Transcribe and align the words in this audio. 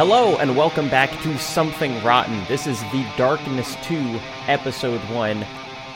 Hello 0.00 0.38
and 0.38 0.56
welcome 0.56 0.88
back 0.88 1.10
to 1.20 1.38
Something 1.38 2.02
Rotten. 2.02 2.42
This 2.48 2.66
is 2.66 2.80
The 2.84 3.06
Darkness 3.18 3.76
2, 3.82 4.18
Episode 4.46 4.98
1. 5.10 5.44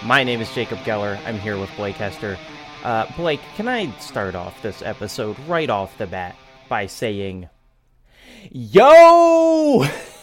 My 0.03 0.23
name 0.23 0.43
is 0.43 0.53
Jacob 0.53 0.77
Geller. 0.81 1.19
I'm 1.25 1.39
here 1.39 1.59
with 1.59 1.75
Blake 1.75 1.97
Hester. 1.97 2.37
Uh, 2.83 3.07
Blake, 3.17 3.41
can 3.57 3.67
I 3.67 3.91
start 4.01 4.35
off 4.35 4.61
this 4.61 4.83
episode 4.83 5.39
right 5.49 5.71
off 5.71 5.97
the 5.97 6.07
bat 6.07 6.37
by 6.69 6.85
saying, 6.85 7.49
Yo! 8.51 9.87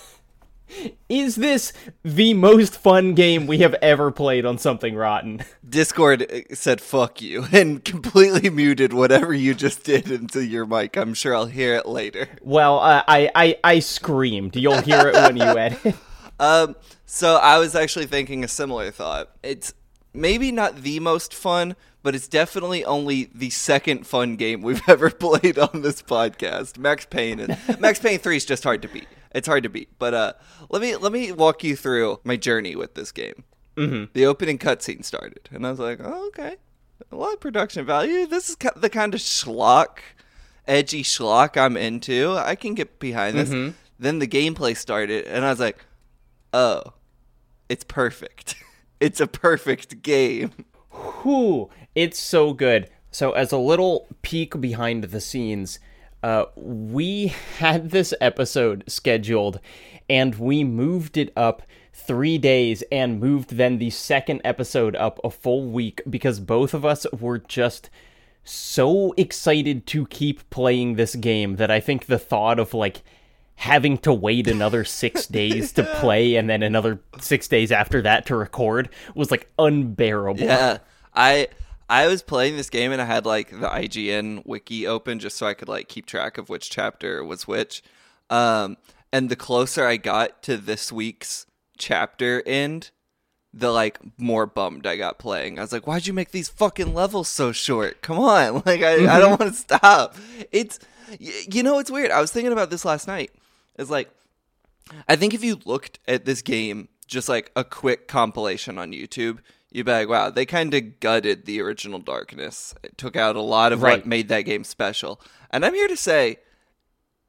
Is 1.09 1.35
this 1.35 1.73
the 2.03 2.33
most 2.33 2.77
fun 2.77 3.13
game 3.13 3.47
we 3.47 3.59
have 3.59 3.73
ever 3.75 4.11
played 4.11 4.45
on 4.45 4.57
Something 4.57 4.95
Rotten? 4.95 5.43
Discord 5.67 6.23
uh, 6.31 6.55
said 6.55 6.81
fuck 6.81 7.21
you 7.21 7.45
and 7.51 7.83
completely 7.83 8.49
muted 8.49 8.93
whatever 8.93 9.33
you 9.33 9.53
just 9.53 9.83
did 9.83 10.09
into 10.09 10.45
your 10.45 10.65
mic. 10.65 10.95
I'm 10.95 11.13
sure 11.13 11.35
I'll 11.35 11.45
hear 11.45 11.75
it 11.75 11.85
later. 11.85 12.29
Well, 12.41 12.79
uh, 12.79 13.03
I, 13.07 13.29
I 13.35 13.57
I 13.63 13.79
screamed. 13.79 14.55
You'll 14.55 14.81
hear 14.81 15.07
it 15.07 15.15
when 15.15 15.37
you 15.37 15.43
edit. 15.57 15.95
Um, 16.39 16.75
so 17.05 17.35
I 17.35 17.57
was 17.59 17.75
actually 17.75 18.07
thinking 18.07 18.43
a 18.43 18.47
similar 18.47 18.89
thought. 18.91 19.29
It's 19.43 19.73
maybe 20.13 20.51
not 20.51 20.77
the 20.77 20.99
most 20.99 21.33
fun, 21.33 21.75
but 22.03 22.15
it's 22.15 22.27
definitely 22.27 22.83
only 22.83 23.29
the 23.33 23.49
second 23.49 24.07
fun 24.07 24.35
game 24.35 24.61
we've 24.61 24.81
ever 24.87 25.09
played 25.09 25.59
on 25.59 25.81
this 25.81 26.01
podcast. 26.01 26.77
Max 26.77 27.05
Payne 27.05 27.39
and 27.39 27.57
Max 27.79 27.99
Payne 27.99 28.19
3 28.19 28.37
is 28.37 28.45
just 28.45 28.63
hard 28.63 28.81
to 28.81 28.87
beat. 28.87 29.07
It's 29.33 29.47
hard 29.47 29.63
to 29.63 29.69
beat. 29.69 29.89
But 29.99 30.13
uh 30.13 30.33
let 30.69 30.81
me 30.81 30.95
let 30.95 31.11
me 31.11 31.31
walk 31.31 31.63
you 31.63 31.75
through 31.75 32.19
my 32.23 32.35
journey 32.35 32.75
with 32.75 32.95
this 32.95 33.11
game. 33.11 33.43
Mm-hmm. 33.77 34.05
The 34.13 34.25
opening 34.25 34.57
cutscene 34.57 35.03
started, 35.03 35.49
and 35.51 35.65
I 35.65 35.71
was 35.71 35.79
like, 35.79 35.99
"Oh, 36.03 36.27
okay, 36.27 36.57
a 37.11 37.15
lot 37.15 37.33
of 37.33 37.39
production 37.39 37.85
value. 37.85 38.25
This 38.27 38.49
is 38.49 38.57
the 38.75 38.89
kind 38.89 39.13
of 39.13 39.21
schlock, 39.21 39.99
edgy 40.67 41.03
schlock 41.03 41.55
I'm 41.55 41.77
into. 41.77 42.33
I 42.37 42.55
can 42.55 42.73
get 42.75 42.99
behind 42.99 43.37
this." 43.37 43.49
Mhm. 43.49 43.73
Then 43.97 44.19
the 44.19 44.27
gameplay 44.27 44.75
started, 44.75 45.25
and 45.25 45.45
I 45.45 45.49
was 45.51 45.59
like, 45.59 45.85
"Oh, 46.53 46.93
it's 47.69 47.85
perfect. 47.85 48.55
it's 48.99 49.21
a 49.21 49.27
perfect 49.27 50.01
game." 50.01 50.51
Whew, 51.21 51.69
it's 51.95 52.19
so 52.19 52.53
good. 52.53 52.89
So, 53.09 53.31
as 53.31 53.51
a 53.51 53.57
little 53.57 54.07
peek 54.21 54.59
behind 54.59 55.05
the 55.05 55.21
scenes, 55.21 55.79
uh, 56.23 56.45
we 56.55 57.33
had 57.57 57.91
this 57.91 58.13
episode 58.21 58.83
scheduled 58.87 59.59
and 60.09 60.35
we 60.35 60.63
moved 60.63 61.17
it 61.17 61.31
up 61.35 61.63
three 61.93 62.37
days 62.37 62.83
and 62.91 63.19
moved 63.19 63.57
then 63.57 63.77
the 63.77 63.89
second 63.89 64.41
episode 64.43 64.95
up 64.95 65.19
a 65.23 65.29
full 65.29 65.65
week 65.65 66.01
because 66.09 66.39
both 66.39 66.73
of 66.73 66.85
us 66.85 67.05
were 67.11 67.37
just 67.37 67.89
so 68.43 69.13
excited 69.17 69.85
to 69.85 70.05
keep 70.07 70.49
playing 70.49 70.95
this 70.95 71.15
game 71.15 71.57
that 71.57 71.69
I 71.69 71.79
think 71.79 72.05
the 72.05 72.19
thought 72.19 72.59
of 72.59 72.73
like 72.73 73.03
having 73.55 73.97
to 73.99 74.13
wait 74.13 74.47
another 74.47 74.83
six 74.83 75.27
days 75.27 75.71
to 75.73 75.83
play 75.83 76.35
and 76.35 76.49
then 76.49 76.63
another 76.63 76.99
six 77.19 77.47
days 77.47 77.71
after 77.71 78.01
that 78.01 78.25
to 78.27 78.35
record 78.35 78.89
was 79.13 79.31
like 79.31 79.49
unbearable. 79.59 80.43
Yeah, 80.43 80.79
I 81.13 81.47
I 81.91 82.07
was 82.07 82.21
playing 82.23 82.55
this 82.55 82.69
game 82.69 82.93
and 82.93 83.01
I 83.01 83.05
had 83.05 83.25
like 83.25 83.49
the 83.49 83.67
IGN 83.67 84.45
wiki 84.45 84.87
open 84.87 85.19
just 85.19 85.35
so 85.35 85.45
I 85.45 85.53
could 85.53 85.67
like 85.67 85.89
keep 85.89 86.05
track 86.05 86.37
of 86.37 86.47
which 86.47 86.69
chapter 86.69 87.21
was 87.21 87.49
which. 87.49 87.83
Um, 88.29 88.77
and 89.11 89.27
the 89.27 89.35
closer 89.35 89.85
I 89.85 89.97
got 89.97 90.41
to 90.43 90.55
this 90.55 90.89
week's 90.89 91.45
chapter 91.77 92.41
end, 92.45 92.91
the 93.53 93.71
like 93.71 93.99
more 94.17 94.45
bummed 94.45 94.87
I 94.87 94.95
got 94.95 95.19
playing. 95.19 95.59
I 95.59 95.63
was 95.63 95.73
like, 95.73 95.85
why'd 95.85 96.07
you 96.07 96.13
make 96.13 96.31
these 96.31 96.47
fucking 96.47 96.93
levels 96.93 97.27
so 97.27 97.51
short? 97.51 98.01
Come 98.01 98.19
on, 98.19 98.53
like 98.65 98.81
I, 98.81 99.13
I 99.13 99.19
don't 99.19 99.37
want 99.37 99.51
to 99.51 99.57
stop. 99.59 100.15
It's 100.53 100.79
y- 101.19 101.43
you 101.51 101.61
know 101.61 101.79
it's 101.79 101.91
weird. 101.91 102.11
I 102.11 102.21
was 102.21 102.31
thinking 102.31 102.53
about 102.53 102.69
this 102.69 102.85
last 102.85 103.05
night. 103.05 103.31
It's 103.77 103.89
like 103.89 104.09
I 105.09 105.17
think 105.17 105.33
if 105.33 105.43
you 105.43 105.59
looked 105.65 105.99
at 106.07 106.23
this 106.23 106.41
game, 106.41 106.87
just 107.05 107.27
like 107.27 107.51
a 107.53 107.65
quick 107.65 108.07
compilation 108.07 108.77
on 108.77 108.93
YouTube, 108.93 109.39
you'd 109.71 109.85
be 109.85 109.91
like, 109.91 110.09
wow, 110.09 110.29
they 110.29 110.45
kind 110.45 110.73
of 110.73 110.99
gutted 110.99 111.45
the 111.45 111.61
original 111.61 111.99
Darkness. 111.99 112.75
It 112.83 112.97
took 112.97 113.15
out 113.15 113.35
a 113.35 113.41
lot 113.41 113.71
of 113.73 113.81
Right. 113.81 113.99
what 113.99 114.05
made 114.05 114.27
that 114.29 114.41
game 114.41 114.63
special. 114.63 115.19
And 115.49 115.65
I'm 115.65 115.73
here 115.73 115.87
to 115.87 115.97
say, 115.97 116.37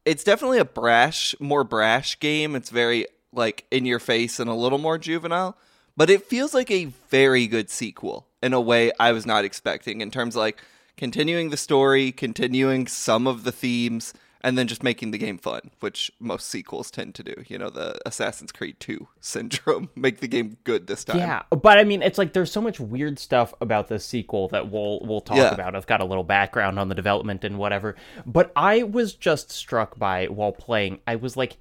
it's 0.04 0.24
definitely 0.24 0.58
a 0.58 0.64
brash, 0.64 1.34
more 1.38 1.64
brash 1.64 2.18
game. 2.18 2.56
It's 2.56 2.70
very 2.70 3.06
like 3.32 3.64
in 3.70 3.86
your 3.86 3.98
face 4.00 4.38
and 4.40 4.50
a 4.50 4.54
little 4.54 4.78
more 4.78 4.98
juvenile, 4.98 5.56
but 5.96 6.10
it 6.10 6.24
feels 6.24 6.52
like 6.52 6.70
a 6.70 6.86
very 7.08 7.46
good 7.46 7.70
sequel 7.70 8.26
in 8.42 8.52
a 8.52 8.60
way 8.60 8.92
I 9.00 9.12
was 9.12 9.24
not 9.24 9.44
expecting 9.44 10.00
in 10.00 10.10
terms 10.10 10.34
of 10.36 10.40
like 10.40 10.60
continuing 10.96 11.50
the 11.50 11.56
story, 11.56 12.12
continuing 12.12 12.86
some 12.86 13.26
of 13.26 13.44
the 13.44 13.52
themes, 13.52 14.12
and 14.44 14.58
then 14.58 14.66
just 14.66 14.82
making 14.82 15.12
the 15.12 15.18
game 15.18 15.38
fun, 15.38 15.70
which 15.80 16.10
most 16.18 16.48
sequels 16.48 16.90
tend 16.90 17.14
to 17.14 17.22
do. 17.22 17.34
You 17.46 17.58
know, 17.58 17.70
the 17.70 17.96
Assassin's 18.06 18.50
Creed 18.52 18.80
2 18.80 19.06
syndrome. 19.20 19.88
Make 19.96 20.20
the 20.20 20.28
game 20.28 20.56
good 20.64 20.86
this 20.88 21.04
time. 21.04 21.18
Yeah, 21.18 21.42
oh, 21.52 21.56
but 21.56 21.78
I 21.78 21.84
mean, 21.84 22.02
it's 22.02 22.18
like 22.18 22.32
there's 22.32 22.50
so 22.50 22.60
much 22.60 22.80
weird 22.80 23.18
stuff 23.18 23.54
about 23.60 23.88
the 23.88 23.98
sequel 23.98 24.48
that 24.48 24.70
we'll 24.70 25.00
we'll 25.04 25.20
talk 25.20 25.36
Yeah. 25.36 25.54
about. 25.54 25.76
I've 25.76 25.86
got 25.86 26.00
a 26.00 26.04
little 26.04 26.24
background 26.24 26.78
on 26.78 26.88
the 26.88 26.94
development 26.94 27.44
and 27.44 27.56
whatever. 27.58 27.94
But 28.26 28.50
I 28.56 28.82
was 28.82 29.14
just 29.14 29.50
struck 29.50 29.98
by 29.98 30.26
while 30.26 30.52
playing. 30.52 31.00
I 31.06 31.16
was 31.16 31.36
like, 31.36 31.56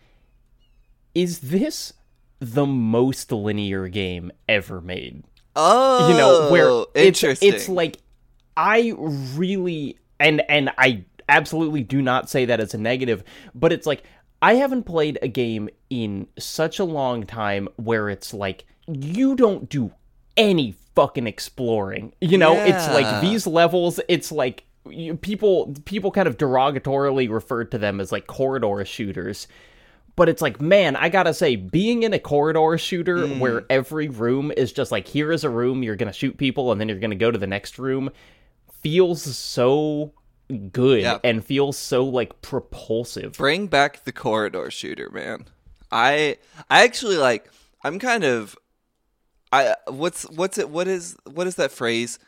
is 1.14 1.40
this 1.40 1.94
the 2.40 2.66
most 2.66 3.32
linear 3.32 3.88
game 3.88 4.32
ever 4.50 4.82
made? 4.82 5.24
Oh, 5.56 6.10
You 6.10 6.18
know, 6.18 6.50
where 6.52 6.68
it's 6.96 7.24
oh, 7.24 7.28
interesting. 7.28 7.54
it's 7.54 7.70
like 7.70 7.98
I 8.58 8.94
really 8.98 9.98
and 10.20 10.42
and 10.50 10.72
I 10.78 11.04
absolutely 11.30 11.84
do 11.84 12.02
not 12.02 12.30
say 12.30 12.46
that 12.46 12.60
as 12.60 12.74
a 12.74 12.78
negative, 12.78 13.24
but 13.56 13.72
it's 13.72 13.86
like 13.86 14.04
I 14.42 14.56
haven't 14.56 14.84
played 14.84 15.20
a 15.22 15.28
game 15.28 15.70
in 15.90 16.28
such 16.40 16.80
a 16.80 16.84
long 16.84 17.26
time 17.26 17.68
where 17.76 18.10
it's 18.10 18.34
like 18.34 18.66
you 18.88 19.36
don't 19.36 19.70
do 19.70 19.92
any 20.36 20.76
fucking 20.96 21.28
exploring. 21.28 22.14
You 22.22 22.38
know, 22.38 22.54
it's 22.54 22.88
like 22.88 23.22
these 23.22 23.46
levels, 23.46 24.00
it's 24.08 24.32
like 24.32 24.64
you, 24.90 25.16
people 25.16 25.76
people 25.86 26.12
kind 26.12 26.28
of 26.28 26.38
derogatorily 26.38 27.30
referred 27.30 27.72
to 27.72 27.78
them 27.78 28.00
as 28.00 28.12
like 28.12 28.28
corridor 28.28 28.84
shooters. 28.86 29.48
But 30.18 30.28
it's 30.28 30.42
like, 30.42 30.60
man, 30.60 30.96
I 30.98 31.08
gotta 31.08 31.34
say, 31.34 31.56
being 31.56 32.04
in 32.04 32.12
a 32.14 32.20
corridor 32.20 32.78
shooter 32.78 33.28
Hmm. 33.28 33.40
where 33.40 33.66
every 33.70 34.10
room 34.10 34.52
is 34.58 34.74
just 34.74 34.92
like, 34.92 35.08
here 35.08 35.32
is 35.32 35.44
a 35.44 35.50
room, 35.50 35.84
you're 35.84 35.96
gonna 35.96 36.12
shoot 36.12 36.36
people, 36.38 36.72
and 36.72 36.82
then 36.82 36.90
you're 36.90 37.00
gonna 37.00 37.16
go 37.16 37.32
to 37.32 37.38
the 37.38 37.48
next 37.48 37.80
room, 37.80 38.10
feels 38.82 39.22
so 39.22 40.12
good 40.52 41.02
Yeah. 41.02 41.20
and 41.24 41.44
feels 41.44 41.78
so 41.78 42.04
like 42.04 42.42
propulsive. 42.42 43.34
Bring 43.38 43.68
back 43.68 44.04
the 44.04 44.12
corridor 44.12 44.70
shooter, 44.72 45.10
man. 45.12 45.46
I 45.92 46.38
I 46.70 46.84
actually 46.84 47.18
like 47.18 47.50
I'm 47.84 48.00
kind 48.00 48.24
of 48.24 48.56
I 49.52 49.76
what's 49.88 50.24
what's 50.30 50.58
it 50.58 50.70
what 50.70 50.88
is 50.88 51.16
what 51.26 51.48
is 51.48 51.56
that 51.56 51.72
phrase? 51.72 52.20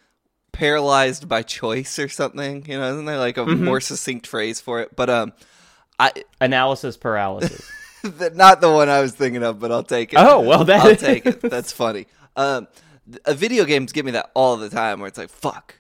Paralyzed 0.52 1.28
by 1.28 1.42
choice 1.42 1.98
or 1.98 2.08
something? 2.10 2.66
You 2.68 2.78
know, 2.80 2.92
isn't 2.94 3.06
there 3.06 3.18
like 3.18 3.38
a 3.38 3.46
Mm-hmm. 3.46 3.66
more 3.66 3.82
succinct 3.82 4.28
phrase 4.28 4.62
for 4.62 4.82
it? 4.82 4.96
But 4.96 5.10
um 5.10 5.34
I 6.00 6.12
Analysis 6.42 6.98
paralysis. 6.98 7.70
not 8.34 8.60
the 8.62 8.72
one 8.72 8.90
I 8.90 9.00
was 9.02 9.14
thinking 9.14 9.44
of, 9.44 9.60
but 9.60 9.72
I'll 9.72 9.84
take 9.84 10.14
it. 10.14 10.18
Oh, 10.20 10.42
well, 10.42 10.66
that- 10.66 10.82
I'll 10.84 10.96
take 10.98 11.26
it. 11.26 11.40
That's 11.42 11.72
funny. 11.72 12.08
Um, 12.36 12.68
th- 13.10 13.22
uh, 13.26 13.34
video 13.34 13.64
games 13.64 13.92
give 13.94 14.06
me 14.06 14.12
that 14.12 14.30
all 14.34 14.58
the 14.58 14.70
time, 14.70 15.00
where 15.00 15.08
it's 15.08 15.18
like, 15.18 15.30
fuck, 15.30 15.76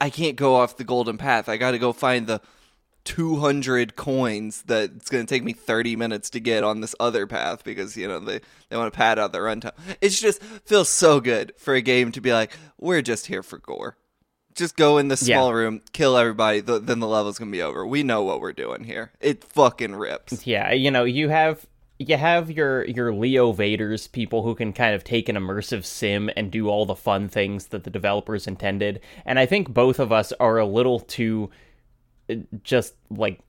I 0.00 0.10
can't 0.10 0.36
go 0.36 0.54
off 0.56 0.76
the 0.76 0.84
golden 0.84 1.18
path. 1.18 1.48
I 1.48 1.56
got 1.56 1.72
to 1.72 1.78
go 1.78 1.92
find 1.92 2.26
the 2.26 2.40
two 3.04 3.36
hundred 3.36 3.96
coins 3.96 4.62
that 4.62 4.90
it's 4.96 5.08
going 5.10 5.24
to 5.24 5.28
take 5.34 5.42
me 5.42 5.52
thirty 5.52 5.96
minutes 5.96 6.30
to 6.30 6.40
get 6.40 6.62
on 6.64 6.80
this 6.80 6.94
other 7.00 7.26
path 7.26 7.64
because 7.64 7.96
you 7.96 8.06
know 8.06 8.18
they 8.20 8.40
they 8.68 8.76
want 8.76 8.92
to 8.92 8.96
pad 8.96 9.18
out 9.18 9.32
the 9.32 9.38
runtime. 9.38 9.72
It 10.00 10.10
just 10.10 10.42
feels 10.42 10.88
so 10.88 11.20
good 11.20 11.52
for 11.56 11.74
a 11.74 11.80
game 11.82 12.12
to 12.12 12.20
be 12.20 12.32
like, 12.32 12.52
we're 12.78 13.02
just 13.02 13.26
here 13.26 13.42
for 13.42 13.58
gore. 13.58 13.96
Just 14.54 14.76
go 14.76 14.98
in 14.98 15.08
the 15.08 15.14
Yeah. 15.22 15.36
small 15.36 15.54
room, 15.54 15.80
kill 15.92 16.16
everybody, 16.16 16.60
th- 16.60 16.82
then 16.82 16.98
the 17.00 17.06
level's 17.06 17.38
gonna 17.38 17.50
be 17.52 17.62
over. 17.62 17.86
We 17.86 18.02
know 18.02 18.22
what 18.22 18.40
we're 18.40 18.52
doing 18.52 18.84
here. 18.84 19.12
It 19.20 19.44
fucking 19.44 19.94
rips. 19.94 20.46
yeah, 20.46 20.72
you 20.72 20.90
know, 20.90 21.04
you 21.04 21.28
have 21.28 21.66
you 22.00 22.16
have 22.16 22.50
your 22.50 22.86
your 22.86 23.12
Leo 23.12 23.52
Vaders, 23.52 24.10
people 24.10 24.42
who 24.42 24.54
can 24.54 24.72
kind 24.72 24.94
of 24.94 25.04
take 25.04 25.28
an 25.28 25.36
immersive 25.36 25.84
sim 25.84 26.30
and 26.34 26.50
do 26.50 26.68
all 26.68 26.86
the 26.86 26.96
fun 26.96 27.28
things 27.28 27.66
that 27.66 27.84
the 27.84 27.90
developers 27.90 28.46
intended. 28.46 29.00
And 29.26 29.38
I 29.38 29.44
think 29.44 29.68
both 29.68 29.98
of 29.98 30.10
us 30.10 30.32
are 30.40 30.56
a 30.56 30.64
little 30.64 31.00
too 31.00 31.50
uh, 32.30 32.36
just 32.64 32.94
like 33.10 33.40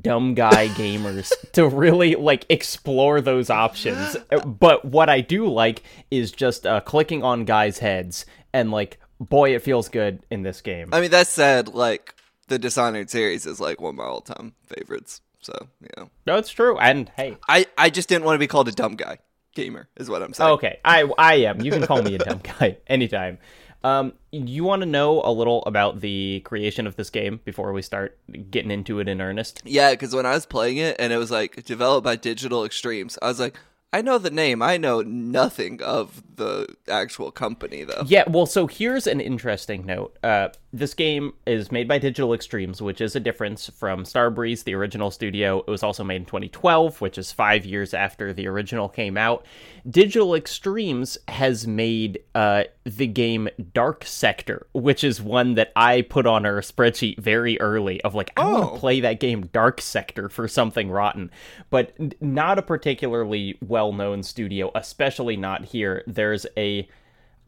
dumb 0.00 0.32
guy 0.32 0.68
gamers 0.74 1.30
to 1.52 1.68
really 1.68 2.14
like 2.14 2.46
explore 2.48 3.20
those 3.20 3.50
options. 3.50 4.16
Uh, 4.30 4.40
But 4.40 4.86
what 4.86 5.10
I 5.10 5.20
do 5.20 5.46
like 5.46 5.82
is 6.10 6.32
just 6.32 6.66
uh, 6.66 6.80
clicking 6.80 7.22
on 7.22 7.44
guys' 7.44 7.80
heads 7.80 8.24
and 8.54 8.70
like 8.70 8.98
boy 9.20 9.54
it 9.54 9.60
feels 9.60 9.90
good 9.90 10.24
in 10.30 10.42
this 10.42 10.62
game. 10.62 10.88
I 10.92 11.02
mean, 11.02 11.10
that 11.10 11.26
said, 11.26 11.68
like 11.68 12.14
the 12.48 12.58
Dishonored 12.58 13.10
series 13.10 13.44
is 13.44 13.60
like 13.60 13.82
one 13.82 13.90
of 13.90 13.96
my 13.96 14.04
all-time 14.04 14.54
favorites. 14.66 15.20
So 15.42 15.68
yeah, 15.80 16.04
No, 16.26 16.36
it's 16.36 16.50
true. 16.50 16.78
And 16.78 17.10
hey, 17.16 17.36
I 17.48 17.66
I 17.76 17.90
just 17.90 18.08
didn't 18.08 18.24
want 18.24 18.36
to 18.36 18.38
be 18.38 18.46
called 18.46 18.68
a 18.68 18.72
dumb 18.72 18.96
guy 18.96 19.18
gamer, 19.54 19.88
is 19.96 20.08
what 20.08 20.22
I'm 20.22 20.32
saying. 20.32 20.50
Okay, 20.52 20.78
I 20.84 21.08
I 21.18 21.34
am. 21.34 21.60
You 21.60 21.70
can 21.70 21.86
call 21.86 22.02
me 22.02 22.14
a 22.14 22.18
dumb 22.18 22.40
guy 22.58 22.78
anytime. 22.86 23.38
Um, 23.84 24.12
you 24.30 24.62
want 24.62 24.82
to 24.82 24.86
know 24.86 25.20
a 25.24 25.32
little 25.32 25.62
about 25.64 26.00
the 26.00 26.40
creation 26.44 26.86
of 26.86 26.94
this 26.96 27.10
game 27.10 27.40
before 27.44 27.72
we 27.72 27.82
start 27.82 28.16
getting 28.50 28.70
into 28.70 29.00
it 29.00 29.08
in 29.08 29.20
earnest? 29.20 29.60
Yeah, 29.64 29.90
because 29.90 30.14
when 30.14 30.24
I 30.24 30.34
was 30.34 30.46
playing 30.46 30.76
it 30.76 30.96
and 31.00 31.12
it 31.12 31.16
was 31.16 31.32
like 31.32 31.64
developed 31.64 32.04
by 32.04 32.14
Digital 32.14 32.64
Extremes, 32.64 33.18
I 33.20 33.26
was 33.26 33.40
like, 33.40 33.58
I 33.92 34.00
know 34.00 34.18
the 34.18 34.30
name. 34.30 34.62
I 34.62 34.76
know 34.76 35.02
nothing 35.02 35.82
of 35.82 36.22
the 36.36 36.66
actual 36.88 37.30
company, 37.30 37.84
though. 37.84 38.04
Yeah, 38.06 38.24
well, 38.28 38.46
so 38.46 38.66
here's 38.66 39.06
an 39.06 39.20
interesting 39.20 39.84
note. 39.84 40.16
Uh, 40.22 40.48
this 40.74 40.94
game 40.94 41.34
is 41.46 41.70
made 41.70 41.86
by 41.86 41.98
Digital 41.98 42.32
Extremes, 42.32 42.80
which 42.80 43.00
is 43.02 43.14
a 43.14 43.20
difference 43.20 43.68
from 43.68 44.04
Starbreeze, 44.04 44.64
the 44.64 44.74
original 44.74 45.10
studio. 45.10 45.58
It 45.58 45.66
was 45.68 45.82
also 45.82 46.02
made 46.02 46.16
in 46.16 46.24
2012, 46.24 47.00
which 47.02 47.18
is 47.18 47.30
five 47.30 47.66
years 47.66 47.92
after 47.92 48.32
the 48.32 48.46
original 48.48 48.88
came 48.88 49.18
out. 49.18 49.44
Digital 49.88 50.34
Extremes 50.34 51.18
has 51.28 51.66
made 51.66 52.20
uh, 52.34 52.64
the 52.84 53.06
game 53.06 53.48
Dark 53.74 54.04
Sector, 54.06 54.66
which 54.72 55.04
is 55.04 55.20
one 55.20 55.54
that 55.56 55.72
I 55.76 56.02
put 56.02 56.26
on 56.26 56.46
our 56.46 56.60
spreadsheet 56.62 57.18
very 57.18 57.60
early 57.60 58.00
of 58.02 58.14
like, 58.14 58.30
I 58.36 58.44
want 58.44 58.64
Oh. 58.64 58.74
to 58.74 58.78
play 58.80 59.00
that 59.00 59.20
game 59.20 59.42
Dark 59.52 59.80
Sector 59.80 60.30
for 60.30 60.48
something 60.48 60.90
rotten, 60.90 61.30
but 61.68 61.92
not 62.22 62.58
a 62.58 62.62
particularly 62.62 63.58
well-known 63.60 64.22
studio, 64.22 64.70
especially 64.74 65.36
not 65.36 65.66
here. 65.66 66.02
There's 66.06 66.46
a 66.56 66.88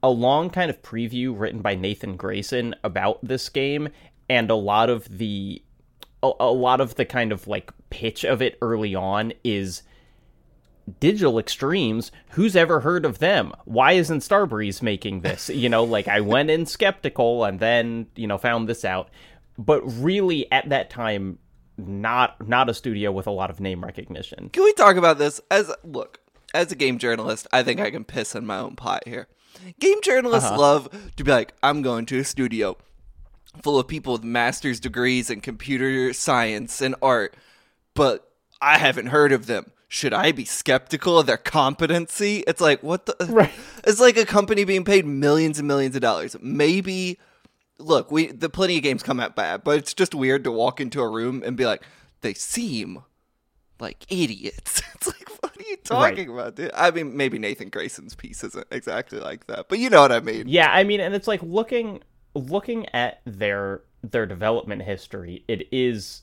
a 0.04 0.10
long 0.10 0.50
kind 0.50 0.70
of 0.70 0.82
preview 0.82 1.34
written 1.36 1.62
by 1.62 1.74
Nathan 1.74 2.16
Grayson 2.16 2.74
about 2.84 3.18
this 3.22 3.48
game 3.48 3.88
and 4.28 4.50
a 4.50 4.54
lot 4.54 4.90
of 4.90 5.18
the 5.18 5.62
a, 6.22 6.30
a 6.40 6.52
lot 6.52 6.82
of 6.82 6.96
the 6.96 7.06
kind 7.06 7.32
of 7.32 7.48
like 7.48 7.72
pitch 7.88 8.22
of 8.22 8.42
it 8.42 8.58
early 8.60 8.94
on 8.94 9.32
is 9.42 9.82
Digital 11.00 11.38
Extremes, 11.38 12.12
who's 12.32 12.54
ever 12.54 12.80
heard 12.80 13.06
of 13.06 13.18
them? 13.18 13.54
Why 13.64 13.92
isn't 13.92 14.20
Starbreeze 14.20 14.82
making 14.82 15.22
this? 15.22 15.48
You 15.48 15.70
know, 15.70 15.84
like 15.84 16.06
I 16.06 16.20
went 16.20 16.50
in 16.50 16.66
skeptical 16.66 17.44
and 17.44 17.58
then, 17.58 18.06
you 18.14 18.26
know, 18.26 18.36
found 18.36 18.68
this 18.68 18.84
out. 18.84 19.08
But 19.56 19.80
really 19.80 20.52
at 20.52 20.68
that 20.68 20.90
time 20.90 21.38
not 21.78 22.46
not 22.46 22.68
a 22.68 22.74
studio 22.74 23.10
with 23.10 23.26
a 23.26 23.30
lot 23.30 23.48
of 23.48 23.58
name 23.58 23.82
recognition. 23.82 24.50
Can 24.50 24.64
we 24.64 24.74
talk 24.74 24.96
about 24.96 25.16
this? 25.16 25.40
As 25.50 25.72
look, 25.82 26.20
as 26.52 26.70
a 26.72 26.76
game 26.76 26.98
journalist, 26.98 27.46
I 27.54 27.62
think 27.62 27.80
I 27.80 27.90
can 27.90 28.04
piss 28.04 28.34
in 28.34 28.44
my 28.44 28.58
own 28.58 28.76
pot 28.76 29.04
here. 29.06 29.28
Game 29.78 30.00
journalists 30.02 30.50
uh-huh. 30.50 30.60
love 30.60 31.12
to 31.16 31.24
be 31.24 31.30
like, 31.30 31.54
I'm 31.62 31.82
going 31.82 32.06
to 32.06 32.18
a 32.18 32.24
studio 32.24 32.76
full 33.62 33.78
of 33.78 33.86
people 33.86 34.14
with 34.14 34.24
master's 34.24 34.80
degrees 34.80 35.30
in 35.30 35.40
computer 35.40 36.12
science 36.12 36.80
and 36.80 36.94
art, 37.00 37.36
but 37.94 38.30
I 38.60 38.78
haven't 38.78 39.06
heard 39.06 39.32
of 39.32 39.46
them. 39.46 39.70
Should 39.88 40.12
I 40.12 40.32
be 40.32 40.44
skeptical 40.44 41.18
of 41.18 41.26
their 41.26 41.36
competency? 41.36 42.42
It's 42.48 42.60
like 42.60 42.82
what 42.82 43.06
the 43.06 43.14
Right. 43.30 43.52
It's 43.84 44.00
like 44.00 44.16
a 44.16 44.26
company 44.26 44.64
being 44.64 44.84
paid 44.84 45.06
millions 45.06 45.58
and 45.58 45.68
millions 45.68 45.94
of 45.94 46.02
dollars. 46.02 46.36
Maybe 46.40 47.18
look, 47.78 48.10
we 48.10 48.26
the 48.26 48.48
plenty 48.48 48.76
of 48.76 48.82
games 48.82 49.02
come 49.02 49.20
out 49.20 49.36
bad, 49.36 49.62
but 49.62 49.78
it's 49.78 49.94
just 49.94 50.14
weird 50.14 50.42
to 50.44 50.50
walk 50.50 50.80
into 50.80 51.00
a 51.00 51.08
room 51.08 51.42
and 51.44 51.56
be 51.56 51.66
like, 51.66 51.82
they 52.22 52.34
seem 52.34 53.04
like 53.78 54.04
idiots. 54.08 54.82
It's 54.94 55.06
like, 55.06 55.53
you 55.76 55.82
talking 55.84 56.28
about, 56.28 56.56
dude? 56.56 56.70
I 56.74 56.90
mean, 56.90 57.16
maybe 57.16 57.38
Nathan 57.38 57.68
Grayson's 57.68 58.14
piece 58.14 58.42
isn't 58.44 58.66
exactly 58.70 59.20
like 59.20 59.46
that, 59.46 59.68
but 59.68 59.78
you 59.78 59.90
know 59.90 60.02
what 60.02 60.12
I 60.12 60.20
mean. 60.20 60.48
Yeah, 60.48 60.70
I 60.70 60.84
mean, 60.84 61.00
and 61.00 61.14
it's 61.14 61.28
like 61.28 61.42
looking 61.42 62.02
looking 62.34 62.86
at 62.94 63.20
their 63.24 63.82
their 64.02 64.26
development 64.26 64.82
history. 64.82 65.44
It 65.48 65.68
is 65.72 66.22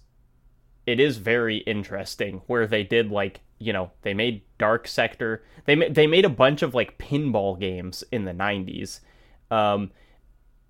it 0.86 1.00
is 1.00 1.18
very 1.18 1.58
interesting 1.58 2.42
where 2.48 2.68
they 2.68 2.84
did 2.84 3.12
like 3.12 3.42
you 3.60 3.74
know 3.74 3.92
they 4.02 4.14
made 4.14 4.42
Dark 4.58 4.88
Sector. 4.88 5.44
They 5.66 5.76
ma- 5.76 5.86
they 5.90 6.08
made 6.08 6.26
a 6.26 6.30
bunch 6.30 6.62
of 6.62 6.74
like 6.74 6.98
pinball 6.98 7.60
games 7.60 8.04
in 8.12 8.26
the 8.26 8.34
'90s. 8.34 9.00
Um, 9.50 9.92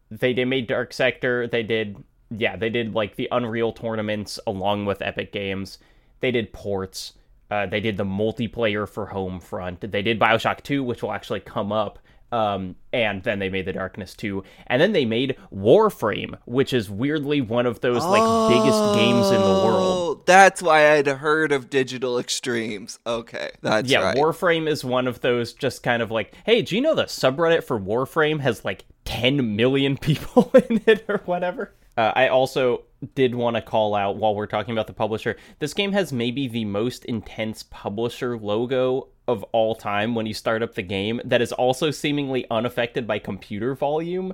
they 0.10 0.34
they 0.34 0.46
made 0.46 0.68
Dark 0.68 0.94
Sector. 0.94 1.48
They 1.48 1.64
did 1.64 1.98
yeah 2.30 2.56
they 2.56 2.70
did 2.70 2.94
like 2.94 3.16
the 3.16 3.28
Unreal 3.32 3.74
tournaments 3.74 4.40
along 4.46 4.86
with 4.86 5.02
Epic 5.02 5.32
Games. 5.32 5.80
They 6.20 6.32
did 6.32 6.54
ports. 6.54 7.14
Uh, 7.52 7.66
they 7.66 7.82
did 7.82 7.98
the 7.98 8.06
multiplayer 8.06 8.88
for 8.88 9.08
Homefront. 9.08 9.92
They 9.92 10.02
did 10.02 10.20
Bioshock 10.20 10.64
2, 10.64 10.84
which 10.84 11.04
will 11.04 11.12
actually 11.12 11.42
come 11.42 11.72
up. 11.72 12.00
Um, 12.32 12.78
and 12.94 13.22
then 13.24 13.40
they 13.40 13.50
made 13.50 13.66
The 13.66 13.74
Darkness 13.74 14.16
2. 14.16 14.42
And 14.68 14.82
then 14.82 14.94
they 14.94 15.04
made 15.04 15.36
Warframe, 15.54 16.38
which 16.46 16.72
is 16.72 16.90
weirdly 16.90 17.42
one 17.42 17.66
of 17.66 17.82
those 17.82 18.06
like 18.06 18.50
biggest 18.50 18.96
games 18.96 19.28
in 19.32 19.42
the 19.42 19.66
world. 19.66 19.98
Oh, 20.20 20.24
that's 20.26 20.62
why 20.62 20.94
I'd 20.94 21.08
heard 21.08 21.52
of 21.52 21.70
Digital 21.70 22.18
Extremes. 22.18 23.00
Okay, 23.06 23.52
that's 23.62 23.90
Yeah, 23.90 24.00
right. 24.02 24.18
Warframe 24.18 24.70
is 24.70 24.86
one 24.86 25.08
of 25.08 25.20
those 25.20 25.52
just 25.52 25.84
kind 25.84 26.02
of 26.02 26.10
like, 26.10 26.34
hey, 26.46 26.62
do 26.62 26.76
you 26.76 26.82
know 26.82 26.96
the 26.96 27.04
subreddit 27.04 27.66
for 27.66 27.78
Warframe 27.78 28.40
has 28.40 28.64
like 28.64 28.86
10 29.04 29.58
million 29.58 29.98
people 30.02 30.52
in 30.70 30.82
it 30.88 31.04
or 31.10 31.18
whatever? 31.26 31.74
Uh, 31.98 32.14
I 32.16 32.30
also 32.30 32.84
did 33.16 33.36
want 33.36 33.56
to 33.56 33.62
call 33.62 33.96
out 33.96 34.18
while 34.18 34.36
we're 34.36 34.46
talking 34.46 34.72
about 34.72 34.88
the 34.88 34.94
publisher. 34.94 35.36
This 35.60 35.74
game 35.74 35.92
has 35.94 36.14
maybe 36.14 36.48
the 36.48 36.66
most 36.66 37.06
intense 37.06 37.64
publisher 37.64 38.38
logo 38.38 39.10
of 39.28 39.44
all 39.52 39.76
time 39.76 40.16
when 40.16 40.26
you 40.26 40.34
start 40.34 40.62
up 40.62 40.76
the 40.76 40.82
game 40.82 41.22
that 41.26 41.42
is 41.42 41.52
also 41.52 41.92
seemingly 41.92 42.46
unaffected 42.52 43.08
by 43.08 43.20
computer 43.20 43.74
volume. 43.76 44.34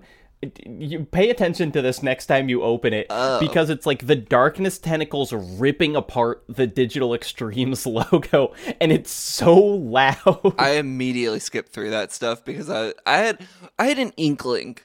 You 0.66 1.06
pay 1.06 1.31
attention 1.31 1.72
to 1.72 1.81
this 1.81 2.04
next 2.04 2.28
time 2.28 2.48
you 2.48 2.62
open 2.62 2.94
it 2.94 3.08
oh. 3.10 3.40
because 3.40 3.72
it's 3.72 3.88
like 3.88 4.06
the 4.06 4.16
darkness 4.16 4.78
tentacles 4.78 5.34
ripping 5.34 5.96
apart 5.96 6.44
the 6.48 6.68
digital 6.68 7.16
extremes 7.16 7.86
logo 7.88 8.54
and 8.80 8.92
it's 8.92 9.12
so 9.12 9.56
loud. 9.56 10.54
I 10.60 10.72
immediately 10.72 11.40
skipped 11.40 11.72
through 11.72 11.90
that 11.90 12.12
stuff 12.12 12.46
because 12.46 12.69
I 12.69 12.94
I 13.06 13.18
had 13.18 13.48
I 13.80 13.86
had 13.86 13.98
an 13.98 14.14
inkling. 14.18 14.78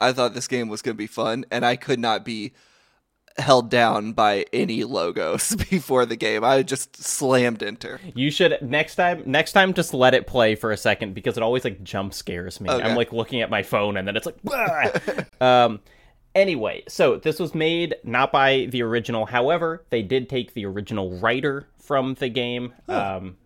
I 0.00 0.12
thought 0.12 0.34
this 0.34 0.48
game 0.48 0.68
was 0.68 0.82
going 0.82 0.94
to 0.94 0.98
be 0.98 1.06
fun, 1.06 1.46
and 1.50 1.64
I 1.64 1.76
could 1.76 1.98
not 1.98 2.22
be 2.22 2.52
held 3.38 3.70
down 3.70 4.12
by 4.12 4.46
any 4.52 4.84
logos 4.84 5.54
before 5.70 6.06
the 6.06 6.16
game. 6.16 6.44
I 6.44 6.62
just 6.62 7.02
slammed 7.02 7.62
enter. 7.62 8.00
You 8.14 8.30
should 8.30 8.58
next 8.62 8.96
time 8.96 9.22
next 9.26 9.52
time 9.52 9.74
just 9.74 9.92
let 9.92 10.14
it 10.14 10.26
play 10.26 10.54
for 10.54 10.72
a 10.72 10.76
second 10.76 11.14
because 11.14 11.36
it 11.36 11.42
always 11.42 11.64
like 11.64 11.82
jump 11.82 12.14
scares 12.14 12.60
me. 12.60 12.70
Okay. 12.70 12.82
I'm 12.82 12.96
like 12.96 13.12
looking 13.12 13.42
at 13.42 13.50
my 13.50 13.62
phone 13.62 13.96
and 13.96 14.06
then 14.06 14.16
it's 14.16 14.26
like 14.26 15.42
um 15.42 15.80
anyway, 16.34 16.82
so 16.88 17.16
this 17.16 17.38
was 17.38 17.54
made 17.54 17.96
not 18.04 18.32
by 18.32 18.66
the 18.70 18.82
original. 18.82 19.26
However, 19.26 19.84
they 19.90 20.02
did 20.02 20.28
take 20.28 20.54
the 20.54 20.66
original 20.66 21.10
writer 21.18 21.68
from 21.78 22.14
the 22.14 22.28
game. 22.28 22.72
Um 22.88 23.36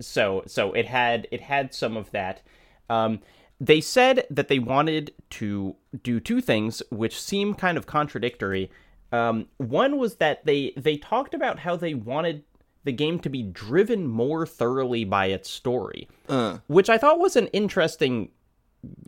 so 0.00 0.42
so 0.46 0.72
it 0.72 0.86
had 0.86 1.28
it 1.30 1.40
had 1.40 1.74
some 1.74 1.96
of 1.96 2.10
that. 2.10 2.42
Um 2.90 3.20
they 3.60 3.80
said 3.80 4.26
that 4.28 4.48
they 4.48 4.58
wanted 4.58 5.14
to 5.30 5.76
do 6.02 6.18
two 6.18 6.40
things 6.40 6.82
which 6.90 7.20
seem 7.20 7.54
kind 7.54 7.78
of 7.78 7.86
contradictory. 7.86 8.70
Um, 9.12 9.46
one 9.58 9.98
was 9.98 10.16
that 10.16 10.44
they 10.46 10.72
they 10.76 10.96
talked 10.96 11.34
about 11.34 11.58
how 11.58 11.76
they 11.76 11.94
wanted 11.94 12.42
the 12.84 12.92
game 12.92 13.20
to 13.20 13.28
be 13.28 13.42
driven 13.42 14.08
more 14.08 14.46
thoroughly 14.46 15.04
by 15.04 15.26
its 15.26 15.48
story, 15.48 16.08
Uh, 16.28 16.58
which 16.66 16.88
I 16.90 16.98
thought 16.98 17.20
was 17.20 17.36
an 17.36 17.46
interesting 17.48 18.30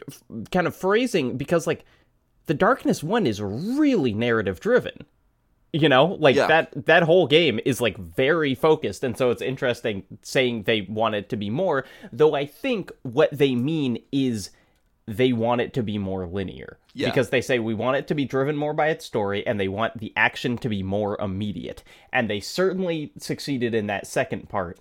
f- 0.09 0.23
kind 0.53 0.67
of 0.67 0.77
phrasing 0.77 1.37
because 1.37 1.67
like 1.67 1.85
the 2.47 2.55
Darkness 2.55 3.03
one 3.03 3.27
is 3.27 3.41
really 3.43 4.13
narrative 4.15 4.61
driven. 4.61 5.05
You 5.73 5.89
know, 5.89 6.17
like 6.21 6.37
Yeah. 6.37 6.47
that 6.47 6.87
that 6.87 7.03
whole 7.03 7.27
game 7.27 7.59
is 7.65 7.81
like 7.81 7.97
very 7.99 8.55
focused 8.55 9.03
and 9.03 9.17
so 9.19 9.31
it's 9.31 9.43
interesting 9.43 10.05
saying 10.23 10.65
they 10.65 10.83
want 10.83 11.17
it 11.17 11.29
to 11.31 11.37
be 11.37 11.51
more, 11.51 11.85
though 12.13 12.35
I 12.35 12.47
think 12.47 12.93
what 13.03 13.31
they 13.33 13.57
mean 13.57 13.99
is 14.13 14.51
they 15.07 15.33
want 15.33 15.63
it 15.63 15.73
to 15.75 15.83
be 15.83 15.99
more 15.99 16.27
linear. 16.27 16.79
Yeah. 16.95 17.09
Because 17.09 17.31
they 17.31 17.41
say 17.41 17.59
we 17.59 17.75
want 17.75 17.97
it 17.97 18.07
to 18.09 18.15
be 18.15 18.25
driven 18.25 18.57
more 18.57 18.73
by 18.73 18.89
its 18.89 19.05
story 19.05 19.45
and 19.47 19.59
they 19.59 19.69
want 19.69 19.99
the 19.99 20.13
action 20.17 20.57
to 20.59 20.69
be 20.69 20.83
more 20.83 21.21
immediate. 21.21 21.83
And 22.13 22.31
they 22.31 22.41
certainly 22.41 23.13
succeeded 23.19 23.75
in 23.75 23.89
that 23.89 24.07
second 24.07 24.49
part. 24.49 24.79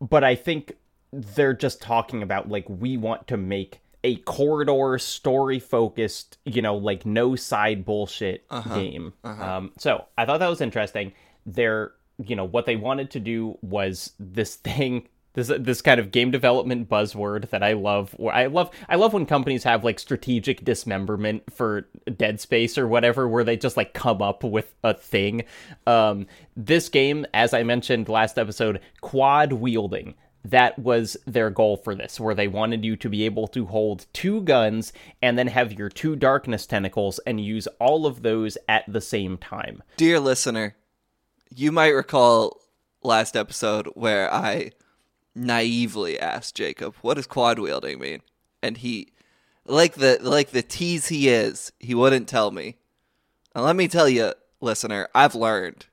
But 0.00 0.24
I 0.24 0.34
think 0.34 0.72
they're 1.12 1.54
just 1.54 1.82
talking 1.82 2.22
about 2.22 2.48
like 2.48 2.64
we 2.68 2.96
want 2.96 3.26
to 3.28 3.36
make 3.36 3.80
a 4.02 4.16
corridor 4.16 4.96
story 4.98 5.58
focused, 5.58 6.38
you 6.46 6.62
know, 6.62 6.76
like 6.76 7.04
no 7.04 7.36
side 7.36 7.84
bullshit 7.84 8.48
game. 8.74 9.12
Um 9.22 9.72
so 9.76 10.06
I 10.16 10.24
thought 10.24 10.38
that 10.40 10.48
was 10.48 10.62
interesting. 10.62 11.12
They're 11.44 11.92
you 12.24 12.36
know, 12.36 12.44
what 12.44 12.66
they 12.66 12.76
wanted 12.76 13.10
to 13.12 13.20
do 13.20 13.58
was 13.60 14.12
this 14.18 14.54
thing 14.56 15.08
this 15.34 15.50
this 15.58 15.82
kind 15.82 16.00
of 16.00 16.10
game 16.10 16.30
development 16.30 16.88
buzzword 16.88 17.50
that 17.50 17.62
I 17.62 17.74
love. 17.74 18.14
I 18.32 18.46
love 18.46 18.70
I 18.88 18.96
love 18.96 19.12
when 19.12 19.26
companies 19.26 19.64
have 19.64 19.84
like 19.84 19.98
strategic 19.98 20.64
dismemberment 20.64 21.52
for 21.52 21.88
Dead 22.16 22.40
Space 22.40 22.76
or 22.76 22.88
whatever, 22.88 23.28
where 23.28 23.44
they 23.44 23.56
just 23.56 23.76
like 23.76 23.94
come 23.94 24.22
up 24.22 24.42
with 24.42 24.74
a 24.82 24.94
thing. 24.94 25.44
Um, 25.86 26.26
this 26.56 26.88
game, 26.88 27.26
as 27.32 27.54
I 27.54 27.62
mentioned 27.62 28.08
last 28.08 28.38
episode, 28.38 28.80
quad 29.00 29.52
wielding. 29.52 30.14
That 30.42 30.78
was 30.78 31.18
their 31.26 31.50
goal 31.50 31.76
for 31.76 31.94
this, 31.94 32.18
where 32.18 32.34
they 32.34 32.48
wanted 32.48 32.82
you 32.82 32.96
to 32.96 33.10
be 33.10 33.24
able 33.26 33.46
to 33.48 33.66
hold 33.66 34.06
two 34.14 34.40
guns 34.40 34.90
and 35.20 35.38
then 35.38 35.48
have 35.48 35.74
your 35.74 35.90
two 35.90 36.16
darkness 36.16 36.64
tentacles 36.64 37.18
and 37.26 37.44
use 37.44 37.66
all 37.78 38.06
of 38.06 38.22
those 38.22 38.56
at 38.66 38.84
the 38.88 39.02
same 39.02 39.36
time. 39.36 39.82
dear 39.98 40.18
listener, 40.18 40.76
you 41.54 41.70
might 41.70 41.90
recall 41.90 42.58
last 43.02 43.36
episode 43.36 43.86
where 43.88 44.32
I 44.32 44.70
naively 45.34 46.18
asked 46.18 46.54
Jacob, 46.54 46.94
"What 47.02 47.14
does 47.14 47.26
quad 47.26 47.58
wielding 47.58 47.98
mean?" 47.98 48.20
And 48.62 48.76
he 48.78 49.12
like 49.66 49.94
the 49.94 50.18
like 50.20 50.50
the 50.50 50.62
tease 50.62 51.08
he 51.08 51.28
is, 51.28 51.72
he 51.78 51.94
wouldn't 51.94 52.28
tell 52.28 52.50
me. 52.50 52.76
And 53.54 53.64
let 53.64 53.76
me 53.76 53.88
tell 53.88 54.08
you, 54.08 54.32
listener, 54.60 55.08
I've 55.14 55.34
learned, 55.34 55.86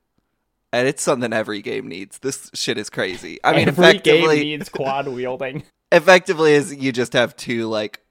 and 0.72 0.88
it's 0.88 1.02
something 1.04 1.34
every 1.34 1.62
game 1.62 1.88
needs. 1.88 2.20
This 2.20 2.50
shit 2.54 2.78
is 2.78 2.90
crazy. 2.90 3.40
I 3.44 3.54
mean, 3.56 3.68
Every 3.70 4.00
game 4.00 4.30
needs 4.30 4.70
quad 4.70 5.08
wielding. 5.10 5.64
effectively 5.92 6.54
is 6.54 6.76
you 6.76 6.92
just 6.92 7.14
have 7.14 7.36
two 7.36 7.68
like 7.68 8.02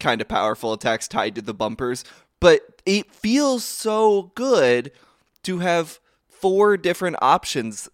kind 0.00 0.20
of 0.20 0.28
powerful 0.28 0.72
attacks 0.72 1.08
tied 1.08 1.34
to 1.34 1.42
the 1.42 1.54
bumpers, 1.54 2.04
but 2.40 2.82
it 2.86 3.12
feels 3.12 3.64
so 3.64 4.30
good 4.34 4.92
to 5.42 5.58
have 5.58 5.98
four 6.28 6.76
different 6.76 7.16
options 7.20 7.88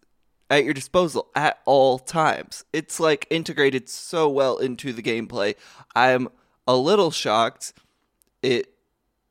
at 0.50 0.64
your 0.64 0.74
disposal 0.74 1.28
at 1.34 1.58
all 1.64 1.98
times. 1.98 2.64
It's 2.72 3.00
like 3.00 3.26
integrated 3.30 3.88
so 3.88 4.28
well 4.28 4.58
into 4.58 4.92
the 4.92 5.02
gameplay. 5.02 5.54
I'm 5.94 6.28
a 6.66 6.76
little 6.76 7.10
shocked 7.10 7.72
it 8.42 8.70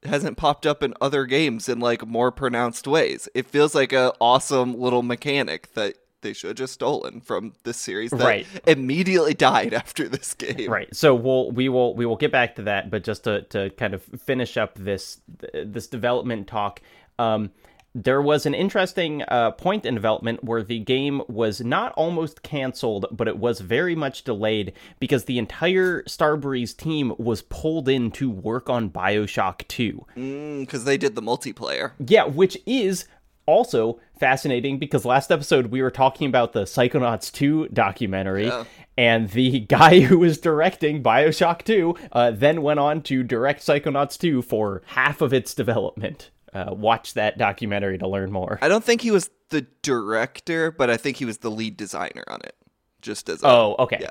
hasn't 0.04 0.38
popped 0.38 0.66
up 0.66 0.84
in 0.84 0.94
other 1.00 1.26
games 1.26 1.70
in 1.70 1.80
like 1.80 2.06
more 2.06 2.32
pronounced 2.32 2.88
ways. 2.88 3.30
It 3.34 3.46
feels 3.46 3.74
like 3.74 3.94
a 3.94 4.14
awesome 4.20 4.74
little 4.80 5.04
mechanic 5.04 5.74
that 5.76 5.96
they 6.22 6.34
should 6.34 6.48
have 6.50 6.58
just 6.58 6.74
stolen 6.74 7.22
from 7.22 7.54
this 7.64 7.78
series 7.78 8.12
that 8.12 8.20
Right. 8.24 8.48
immediately 8.66 9.34
died 9.34 9.74
after 9.84 10.10
this 10.10 10.34
game. 10.34 10.70
Right. 10.70 10.94
So 10.96 11.14
we'll 11.16 11.52
we 11.52 11.70
will 11.70 11.96
we 11.96 12.06
will 12.06 12.16
get 12.18 12.32
back 12.32 12.56
to 12.56 12.64
that, 12.64 12.90
but 12.90 13.04
just 13.04 13.24
to 13.26 13.44
to 13.44 13.70
kind 13.72 13.94
of 13.94 14.04
finish 14.04 14.58
up 14.58 14.76
this 14.76 15.22
this 15.54 15.88
development 15.88 16.48
talk, 16.48 16.82
um, 17.20 17.52
there 17.96 18.22
was 18.22 18.46
an 18.46 18.54
interesting 18.56 19.22
uh, 19.28 19.52
point 19.52 19.86
in 19.86 19.94
development 19.94 20.44
where 20.44 20.64
the 20.64 20.80
game 20.80 21.22
was 21.28 21.62
not 21.62 21.92
almost 21.94 22.42
canceled, 22.42 23.06
but 23.12 23.28
it 23.28 23.38
was 23.38 23.60
very 23.60 23.96
much 23.96 24.24
delayed 24.24 24.74
because 25.00 25.26
the 25.26 25.38
entire 25.38 26.02
Starbreeze 26.04 26.76
team 26.76 27.14
was 27.20 27.44
pulled 27.44 27.88
in 27.88 28.10
to 28.12 28.30
work 28.30 28.70
on 28.70 28.90
Bioshock 28.90 29.68
Two. 29.68 30.06
Because 30.16 30.82
Mm, 30.82 30.86
they 30.86 30.98
did 30.98 31.16
the 31.16 31.22
multiplayer. 31.22 31.92
Yeah, 32.00 32.26
which 32.26 32.58
is 32.66 33.06
also 33.46 34.00
fascinating 34.20 34.80
because 34.80 35.04
last 35.04 35.30
episode 35.32 35.68
we 35.68 35.82
were 35.82 35.92
talking 35.92 36.28
about 36.28 36.54
the 36.54 36.64
Psychonauts 36.64 37.30
2 37.32 37.68
documentary, 37.74 38.46
Yeah. 38.48 38.64
and 38.98 39.30
the 39.32 39.60
guy 39.68 40.00
who 40.00 40.18
was 40.18 40.38
directing 40.38 41.04
Bioshock 41.04 41.64
2 41.64 41.94
uh, 42.14 42.32
then 42.32 42.62
went 42.62 42.80
on 42.80 43.02
to 43.04 43.22
direct 43.22 43.62
Psychonauts 43.62 44.18
2 44.18 44.42
for 44.42 44.82
half 44.88 45.22
of 45.22 45.34
its 45.34 45.54
development. 45.54 46.32
Uh, 46.54 46.74
watch 46.74 47.14
that 47.16 47.38
documentary 47.38 47.98
to 47.98 48.08
learn 48.08 48.32
more. 48.32 48.60
I 48.62 48.68
don't 48.68 48.84
think 48.84 49.02
he 49.02 49.10
was 49.12 49.30
the 49.50 49.66
director, 49.82 50.72
but 50.72 50.90
I 50.90 50.98
think 50.98 51.18
he 51.18 51.26
was 51.26 51.40
the 51.40 51.50
lead 51.52 51.78
designer 51.78 52.24
on 52.28 52.42
it. 52.44 52.56
Just 53.02 53.28
as 53.30 53.42
a, 53.44 53.48
Oh, 53.48 53.76
okay. 53.80 53.98
yeah. 54.02 54.10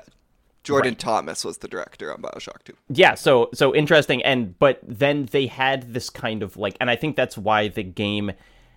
Jordan 0.63 0.95
Thomas 0.95 1.43
was 1.43 1.57
the 1.57 1.67
director 1.67 2.13
on 2.13 2.21
Bioshock 2.21 2.63
2. 2.63 2.73
yeah 2.89 3.15
so 3.15 3.49
so 3.53 3.75
interesting 3.75 4.23
and 4.23 4.57
but 4.59 4.79
then 4.81 5.25
they 5.31 5.45
had 5.47 5.93
this 5.93 6.09
kind 6.09 6.41
of 6.41 6.55
like 6.55 6.77
and 6.79 6.89
i 6.89 6.95
think 6.95 7.17
that's 7.17 7.37
why 7.37 7.67
the 7.67 7.83
game 7.83 8.31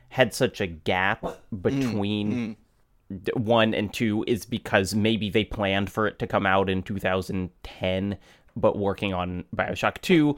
had 0.09 0.35
such 0.35 0.61
a 0.61 0.67
gap 0.67 1.25
between 1.63 2.57
d- 3.23 3.31
one 3.37 3.73
and 3.73 3.93
two 3.95 4.25
is 4.27 4.45
because 4.45 4.97
maybe 4.97 5.31
they 5.31 5.45
planned 5.45 5.89
for 5.89 6.09
it 6.09 6.19
to 6.19 6.27
come 6.27 6.45
out 6.45 6.69
in 6.69 6.83
2010 6.83 8.19
but 8.57 8.77
working 8.79 9.15
on 9.15 9.45
bioshock 9.55 10.01
2 10.01 10.37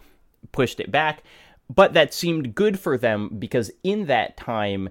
pushed 0.52 0.80
it 0.80 0.90
back 0.90 1.23
but 1.75 1.93
that 1.95 2.13
seemed 2.15 2.55
good 2.55 2.79
for 2.79 2.97
them 2.99 3.29
because 3.39 3.71
in 3.83 4.07
that 4.07 4.37
time 4.37 4.89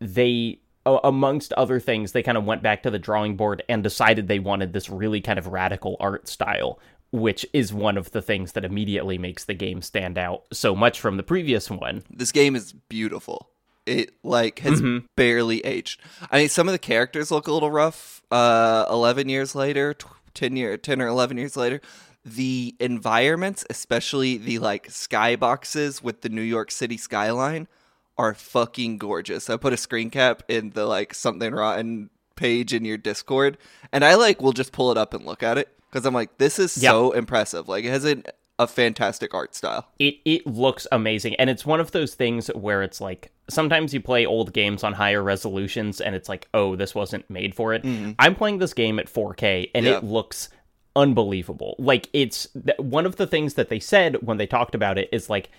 they 0.00 0.60
amongst 0.86 1.52
other 1.54 1.78
things 1.80 2.12
they 2.12 2.22
kind 2.22 2.38
of 2.38 2.44
went 2.44 2.62
back 2.62 2.82
to 2.82 2.90
the 2.90 2.98
drawing 2.98 3.36
board 3.36 3.62
and 3.68 3.82
decided 3.82 4.26
they 4.28 4.38
wanted 4.38 4.72
this 4.72 4.88
really 4.88 5.20
kind 5.20 5.38
of 5.38 5.46
radical 5.48 5.96
art 6.00 6.26
style 6.28 6.78
which 7.10 7.44
is 7.52 7.72
one 7.72 7.96
of 7.98 8.10
the 8.12 8.22
things 8.22 8.52
that 8.52 8.64
immediately 8.64 9.18
makes 9.18 9.44
the 9.44 9.54
game 9.54 9.80
stand 9.82 10.16
out 10.18 10.44
so 10.52 10.74
much 10.74 11.00
from 11.00 11.16
the 11.16 11.22
previous 11.22 11.70
one 11.70 12.02
This 12.10 12.32
game 12.32 12.54
is 12.56 12.72
beautiful. 12.72 13.48
It 13.86 14.12
like 14.22 14.58
has 14.58 14.82
Mm-hmm. 14.82 15.06
barely 15.16 15.64
aged. 15.64 16.02
I 16.30 16.40
mean, 16.40 16.48
some 16.50 16.68
of 16.68 16.72
the 16.72 16.78
characters 16.78 17.30
look 17.30 17.48
a 17.48 17.52
little 17.52 17.70
rough. 17.70 18.20
Uh, 18.30 18.84
eleven 18.90 19.30
years 19.30 19.54
later, 19.54 19.94
tw- 19.94 20.04
ten 20.34 20.54
year, 20.56 20.76
ten 20.76 21.00
or 21.00 21.06
eleven 21.06 21.38
years 21.38 21.56
later, 21.56 21.80
the 22.24 22.74
environments, 22.80 23.64
especially 23.70 24.36
the 24.38 24.58
like 24.58 24.88
skyboxes 24.88 26.02
with 26.02 26.22
the 26.22 26.28
New 26.28 26.42
York 26.42 26.70
City 26.70 26.96
skyline, 26.96 27.68
are 28.16 28.34
fucking 28.34 28.98
gorgeous. 28.98 29.48
I 29.48 29.56
put 29.56 29.72
a 29.72 29.76
screen 29.76 30.10
cap 30.10 30.42
in 30.48 30.70
the 30.70 30.86
like 30.86 31.14
something 31.14 31.52
rotten 31.52 32.10
page 32.36 32.72
in 32.72 32.84
your 32.84 32.98
Discord, 32.98 33.58
and 33.92 34.04
I 34.04 34.14
like 34.14 34.40
will 34.42 34.52
just 34.52 34.72
pull 34.72 34.90
it 34.90 34.98
up 34.98 35.14
and 35.14 35.24
look 35.24 35.42
at 35.42 35.58
it 35.58 35.68
because 35.90 36.04
I'm 36.06 36.14
like, 36.14 36.38
this 36.38 36.58
is 36.58 36.76
Yeah. 36.76 36.90
so 36.90 37.12
impressive. 37.12 37.68
Like, 37.68 37.84
it 37.84 37.90
has 37.90 38.04
an, 38.04 38.24
a 38.58 38.66
fantastic 38.66 39.32
art 39.34 39.54
style. 39.54 39.86
it 40.00 40.16
it 40.24 40.46
looks 40.46 40.86
amazing 40.90 41.36
and 41.36 41.48
it's 41.48 41.64
one 41.64 41.78
of 41.80 41.92
those 41.92 42.14
things 42.14 42.48
where 42.48 42.82
it's 42.82 43.00
like 43.00 43.30
sometimes 43.48 43.94
you 43.94 44.00
play 44.00 44.26
old 44.26 44.52
games 44.52 44.82
on 44.82 44.92
higher 44.94 45.22
resolutions 45.22 46.00
and 46.00 46.14
it's 46.16 46.28
like 46.28 46.48
oh 46.54 46.74
this 46.74 46.92
wasn't 46.92 47.28
made 47.30 47.54
for 47.54 47.72
it 47.72 47.82
i'm 48.18 48.34
playing 48.34 48.58
this 48.58 48.74
game 48.74 48.98
at 48.98 49.06
4k 49.06 49.70
and 49.76 49.86
Mm-hmm. 49.86 49.92
Yeah. 49.92 49.98
it 49.98 50.04
looks 50.04 50.48
unbelievable. 50.96 51.74
Like 51.78 52.08
it's 52.12 52.48
th- 52.52 52.78
one 52.78 53.06
of 53.06 53.16
the 53.16 53.26
things 53.26 53.54
that 53.54 53.68
they 53.68 53.80
said 53.80 54.16
when 54.22 54.36
they 54.36 54.46
talked 54.46 54.74
about 54.74 54.98
it 54.98 55.08
is 55.12 55.28
like 55.30 55.50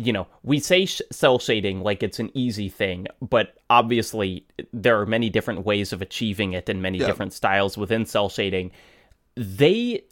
you 0.00 0.12
know 0.12 0.26
we 0.44 0.60
say 0.60 0.86
sh- 0.86 1.02
cel 1.10 1.38
shading 1.40 1.80
like 1.82 2.04
it's 2.04 2.20
an 2.20 2.30
easy 2.32 2.68
thing 2.68 3.04
but 3.20 3.56
obviously 3.68 4.46
there 4.72 5.00
are 5.00 5.06
many 5.06 5.28
different 5.28 5.66
ways 5.66 5.92
of 5.92 6.00
achieving 6.00 6.52
it 6.52 6.68
and 6.68 6.80
many 6.80 6.98
Yeah. 6.98 7.06
different 7.08 7.32
styles 7.32 7.76
within 7.76 8.06
cel 8.06 8.28
shading. 8.28 8.70
They 9.34 10.04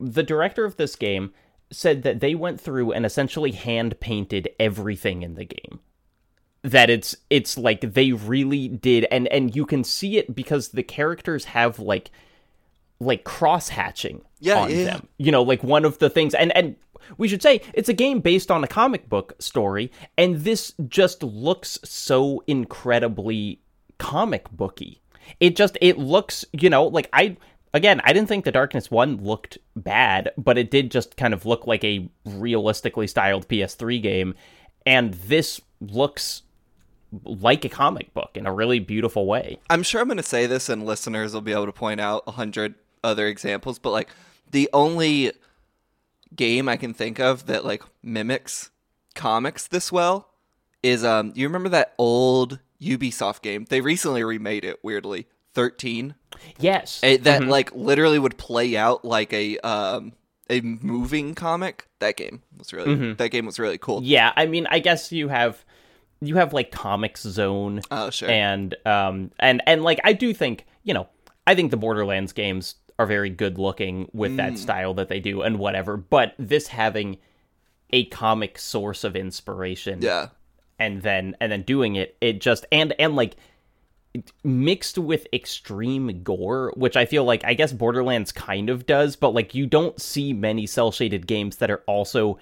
the 0.00 0.22
director 0.22 0.64
of 0.64 0.76
this 0.76 0.96
game 0.96 1.32
said 1.70 2.02
that 2.02 2.20
they 2.20 2.34
went 2.34 2.60
through 2.60 2.92
and 2.92 3.06
essentially 3.06 3.52
hand 3.52 3.98
painted 4.00 4.50
everything 4.60 5.22
in 5.22 5.34
the 5.34 5.46
game. 5.46 5.80
That 6.62 6.90
it's 6.90 7.16
it's 7.30 7.56
like 7.56 7.80
they 7.94 8.12
really 8.12 8.68
did 8.68 9.06
and 9.10 9.26
and 9.28 9.56
you 9.56 9.64
can 9.66 9.82
see 9.82 10.18
it 10.18 10.34
because 10.34 10.68
the 10.68 10.82
characters 10.82 11.46
have 11.46 11.78
like 11.78 12.10
like 13.04 13.24
cross 13.24 13.68
hatching 13.68 14.22
Yeah, 14.40 14.60
on 14.60 14.70
yeah. 14.70 14.84
them. 14.84 15.08
You 15.18 15.32
know 15.32 15.42
like 15.42 15.62
one 15.62 15.84
of 15.84 15.98
the 15.98 16.10
things 16.10 16.34
and 16.34 16.54
and 16.56 16.76
we 17.18 17.26
should 17.28 17.42
say 17.42 17.60
it's 17.74 17.88
a 17.88 17.92
game 17.94 18.20
based 18.20 18.50
on 18.50 18.62
a 18.62 18.68
comic 18.68 19.08
book 19.08 19.34
story 19.40 19.90
and 20.16 20.36
this 20.36 20.72
just 20.88 21.22
looks 21.22 21.78
so 21.84 22.42
incredibly 22.46 23.60
comic 23.98 24.50
booky. 24.50 25.00
It 25.40 25.56
just 25.56 25.76
it 25.80 25.98
looks 25.98 26.44
you 26.52 26.70
know 26.70 26.86
like 26.86 27.08
i 27.12 27.36
again 27.74 28.00
i 28.04 28.12
didn't 28.12 28.28
think 28.28 28.44
the 28.44 28.52
darkness 28.52 28.90
one 28.90 29.16
looked 29.22 29.56
bad 29.76 30.30
but 30.36 30.58
it 30.58 30.70
did 30.70 30.90
just 30.90 31.16
kind 31.16 31.32
of 31.32 31.46
look 31.46 31.66
like 31.66 31.82
a 31.84 32.08
realistically 32.24 33.06
styled 33.06 33.48
ps3 33.48 34.02
game 34.02 34.34
and 34.84 35.14
this 35.14 35.60
looks 35.80 36.42
like 37.24 37.64
a 37.64 37.68
comic 37.68 38.12
book 38.14 38.30
in 38.34 38.46
a 38.46 38.52
really 38.52 38.78
beautiful 38.78 39.26
way. 39.26 39.58
I'm 39.68 39.82
sure 39.82 40.00
I'm 40.00 40.08
going 40.08 40.16
to 40.16 40.22
say 40.22 40.46
this, 40.46 40.70
and 40.70 40.86
listeners 40.86 41.34
will 41.34 41.42
be 41.42 41.52
able 41.52 41.66
to 41.66 41.72
point 41.72 42.00
out 42.00 42.22
a 42.26 42.30
hundred 42.32 42.74
other 43.04 43.26
examples. 43.26 43.78
But 43.78 43.90
like 43.90 44.08
the 44.50 44.68
only 44.72 45.32
game 46.34 46.68
I 46.68 46.76
can 46.76 46.94
think 46.94 47.18
of 47.20 47.46
that 47.46 47.64
like 47.64 47.82
mimics 48.02 48.70
comics 49.14 49.66
this 49.66 49.90
well 49.92 50.28
is 50.82 51.04
um. 51.04 51.32
You 51.34 51.46
remember 51.46 51.68
that 51.70 51.94
old 51.98 52.58
Ubisoft 52.80 53.42
game? 53.42 53.66
They 53.68 53.80
recently 53.80 54.24
remade 54.24 54.64
it. 54.64 54.80
Weirdly, 54.82 55.26
thirteen. 55.54 56.14
yes 56.58 57.00
It, 57.02 57.24
that 57.24 57.44
like 57.44 57.72
literally 57.74 58.18
would 58.18 58.36
play 58.38 58.76
out 58.76 59.04
like 59.04 59.32
a 59.32 59.58
um 59.58 60.12
a 60.50 60.60
moving 60.60 61.34
comic. 61.34 61.86
That 62.00 62.16
game 62.16 62.42
was 62.58 62.72
really 62.72 63.12
that 63.14 63.28
game 63.30 63.46
was 63.46 63.58
really 63.60 63.78
cool. 63.78 64.02
yeah 64.02 64.32
i 64.36 64.44
mean 64.46 64.66
i 64.70 64.80
guess 64.80 65.12
you 65.12 65.28
have 65.28 65.64
you 66.20 66.34
have 66.36 66.52
like 66.52 66.72
Comix 66.72 67.18
Zone 67.18 67.80
Oh 67.92 68.10
sure. 68.10 68.28
and 68.30 68.74
um 68.84 69.30
and 69.38 69.62
and 69.66 69.82
like 69.84 70.00
I 70.04 70.12
do 70.12 70.32
think 70.34 70.66
you 70.84 70.94
know 70.94 71.08
I 71.46 71.54
think 71.56 71.70
the 71.72 71.76
Borderlands 71.76 72.32
games 72.32 72.74
are 72.98 73.06
very 73.06 73.30
good 73.30 73.58
looking 73.58 74.08
with 74.12 74.32
Mm. 74.32 74.36
that 74.36 74.58
style 74.58 74.94
that 74.94 75.08
they 75.08 75.20
do 75.20 75.42
and 75.42 75.58
whatever, 75.58 75.96
but 75.96 76.34
this 76.38 76.68
having 76.68 77.18
a 77.90 78.04
comic 78.06 78.58
source 78.58 79.04
of 79.04 79.14
inspiration 79.16 80.00
yeah. 80.00 80.28
and 80.78 81.02
then 81.02 81.36
and 81.40 81.52
then 81.52 81.62
doing 81.62 81.94
it 81.96 82.16
it 82.22 82.40
just 82.40 82.64
and 82.72 82.94
and 82.98 83.14
like 83.14 83.36
mixed 84.44 84.96
with 84.98 85.26
extreme 85.32 86.22
gore 86.22 86.72
which 86.76 86.96
i 86.96 87.04
feel 87.04 87.24
like 87.24 87.44
i 87.44 87.52
guess 87.54 87.72
borderlands 87.72 88.32
kind 88.32 88.70
of 88.70 88.86
does 88.86 89.14
but 89.16 89.34
like 89.34 89.54
you 89.54 89.66
don't 89.66 90.00
see 90.00 90.32
many 90.32 90.66
cel 90.66 90.90
shaded 90.90 91.26
games 91.26 91.56
that 91.56 91.70
are 91.70 91.82
also 91.86 92.38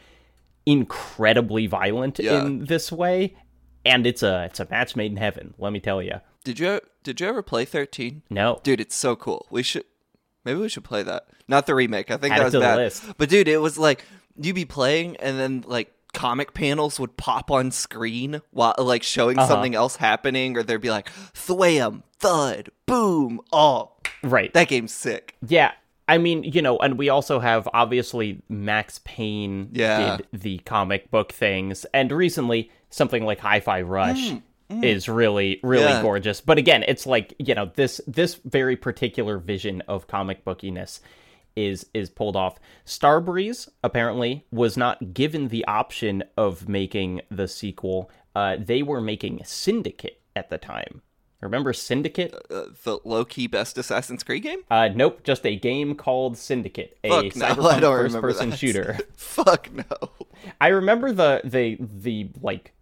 incredibly 0.66 1.66
violent 1.66 2.18
Yeah. 2.18 2.44
in 2.44 2.64
this 2.66 2.92
way 2.92 3.36
and 3.84 4.06
it's 4.06 4.22
a 4.22 4.44
it's 4.44 4.60
a 4.60 4.66
match 4.70 4.94
made 4.94 5.10
in 5.10 5.16
heaven 5.16 5.54
let 5.58 5.72
me 5.72 5.80
tell 5.80 6.02
you 6.02 6.20
Did 6.44 6.58
you 6.58 6.80
did 7.02 7.20
you 7.20 7.26
ever 7.28 7.42
play 7.42 7.64
thirteen? 7.64 8.22
no 8.30 8.60
Dude, 8.62 8.80
it's 8.80 8.94
so 8.94 9.16
cool. 9.16 9.46
We 9.50 9.62
should 9.62 9.84
maybe 10.44 10.60
we 10.60 10.68
should 10.68 10.84
play 10.84 11.02
that. 11.02 11.26
Not 11.48 11.66
the 11.66 11.74
remake. 11.74 12.10
I 12.10 12.16
think 12.16 12.34
Add 12.34 12.40
that 12.40 12.44
was 12.44 12.54
bad. 12.54 12.76
list. 12.76 13.04
But 13.18 13.28
dude, 13.28 13.48
it 13.48 13.58
was 13.58 13.78
like 13.78 14.04
you'd 14.40 14.54
be 14.54 14.64
playing 14.64 15.16
and 15.16 15.38
then 15.38 15.64
like 15.66 15.92
comic 16.12 16.54
panels 16.54 16.98
would 16.98 17.16
pop 17.16 17.50
on 17.50 17.70
screen 17.70 18.40
while 18.50 18.74
like 18.78 19.02
showing 19.02 19.38
Uh-huh. 19.38 19.48
something 19.48 19.74
else 19.74 19.96
happening 19.96 20.56
or 20.56 20.62
there'd 20.62 20.80
be 20.80 20.90
like 20.90 21.08
thwam, 21.34 22.02
thud, 22.18 22.70
boom. 22.86 23.40
Oh, 23.52 23.92
right 24.22 24.52
that 24.54 24.68
game's 24.68 24.92
sick. 24.92 25.36
Yeah, 25.46 25.72
I 26.08 26.18
mean, 26.18 26.42
you 26.42 26.62
know, 26.62 26.78
and 26.78 26.98
we 26.98 27.08
also 27.08 27.38
have 27.38 27.68
obviously 27.72 28.42
Max 28.48 29.00
Payne 29.04 29.68
Yeah. 29.72 30.16
did 30.16 30.26
the 30.40 30.58
comic 30.58 31.10
book 31.10 31.32
things, 31.32 31.86
and 31.94 32.10
recently 32.10 32.70
something 32.90 33.24
like 33.24 33.38
Hi-Fi 33.38 33.82
Rush 33.82 34.32
is 34.70 35.08
really, 35.08 35.58
really 35.62 35.84
Yeah. 35.84 36.02
gorgeous. 36.02 36.40
But 36.40 36.58
again, 36.58 36.84
it's 36.86 37.06
like 37.06 37.34
you 37.38 37.54
know 37.54 37.70
this 37.74 38.00
this 38.06 38.36
very 38.44 38.76
particular 38.76 39.38
vision 39.38 39.82
of 39.88 40.06
comic 40.06 40.44
bookiness 40.44 41.00
is 41.56 41.86
is 41.92 42.08
pulled 42.10 42.36
off. 42.36 42.58
Starbreeze 42.86 43.68
apparently 43.82 44.46
was 44.52 44.76
not 44.76 45.12
given 45.14 45.48
the 45.48 45.64
option 45.66 46.22
of 46.36 46.68
making 46.68 47.20
the 47.30 47.48
sequel. 47.48 48.10
Uh, 48.36 48.56
they 48.58 48.82
were 48.82 49.00
making 49.00 49.40
Syndicate 49.44 50.20
at 50.36 50.50
the 50.50 50.58
time. 50.58 51.02
Remember 51.40 51.72
Syndicate? 51.72 52.34
Uh, 52.50 52.66
the 52.84 52.98
low 53.04 53.24
key 53.24 53.46
best 53.46 53.78
Assassin's 53.78 54.22
Creed 54.22 54.42
game? 54.42 54.60
Uh, 54.70 54.88
nope, 54.94 55.24
just 55.24 55.46
a 55.46 55.56
game 55.56 55.94
called 55.94 56.36
Syndicate, 56.36 56.98
a 57.02 57.08
Fuck 57.08 57.36
no, 57.36 57.46
cyberpunk 57.46 57.72
I 57.72 57.80
first-person 57.80 58.50
that. 58.50 58.58
shooter. 58.58 58.98
Fuck 59.16 59.70
no. 59.72 60.10
I 60.60 60.68
remember 60.68 61.12
the 61.12 61.40
the 61.44 61.78
the 61.80 62.28
like 62.42 62.72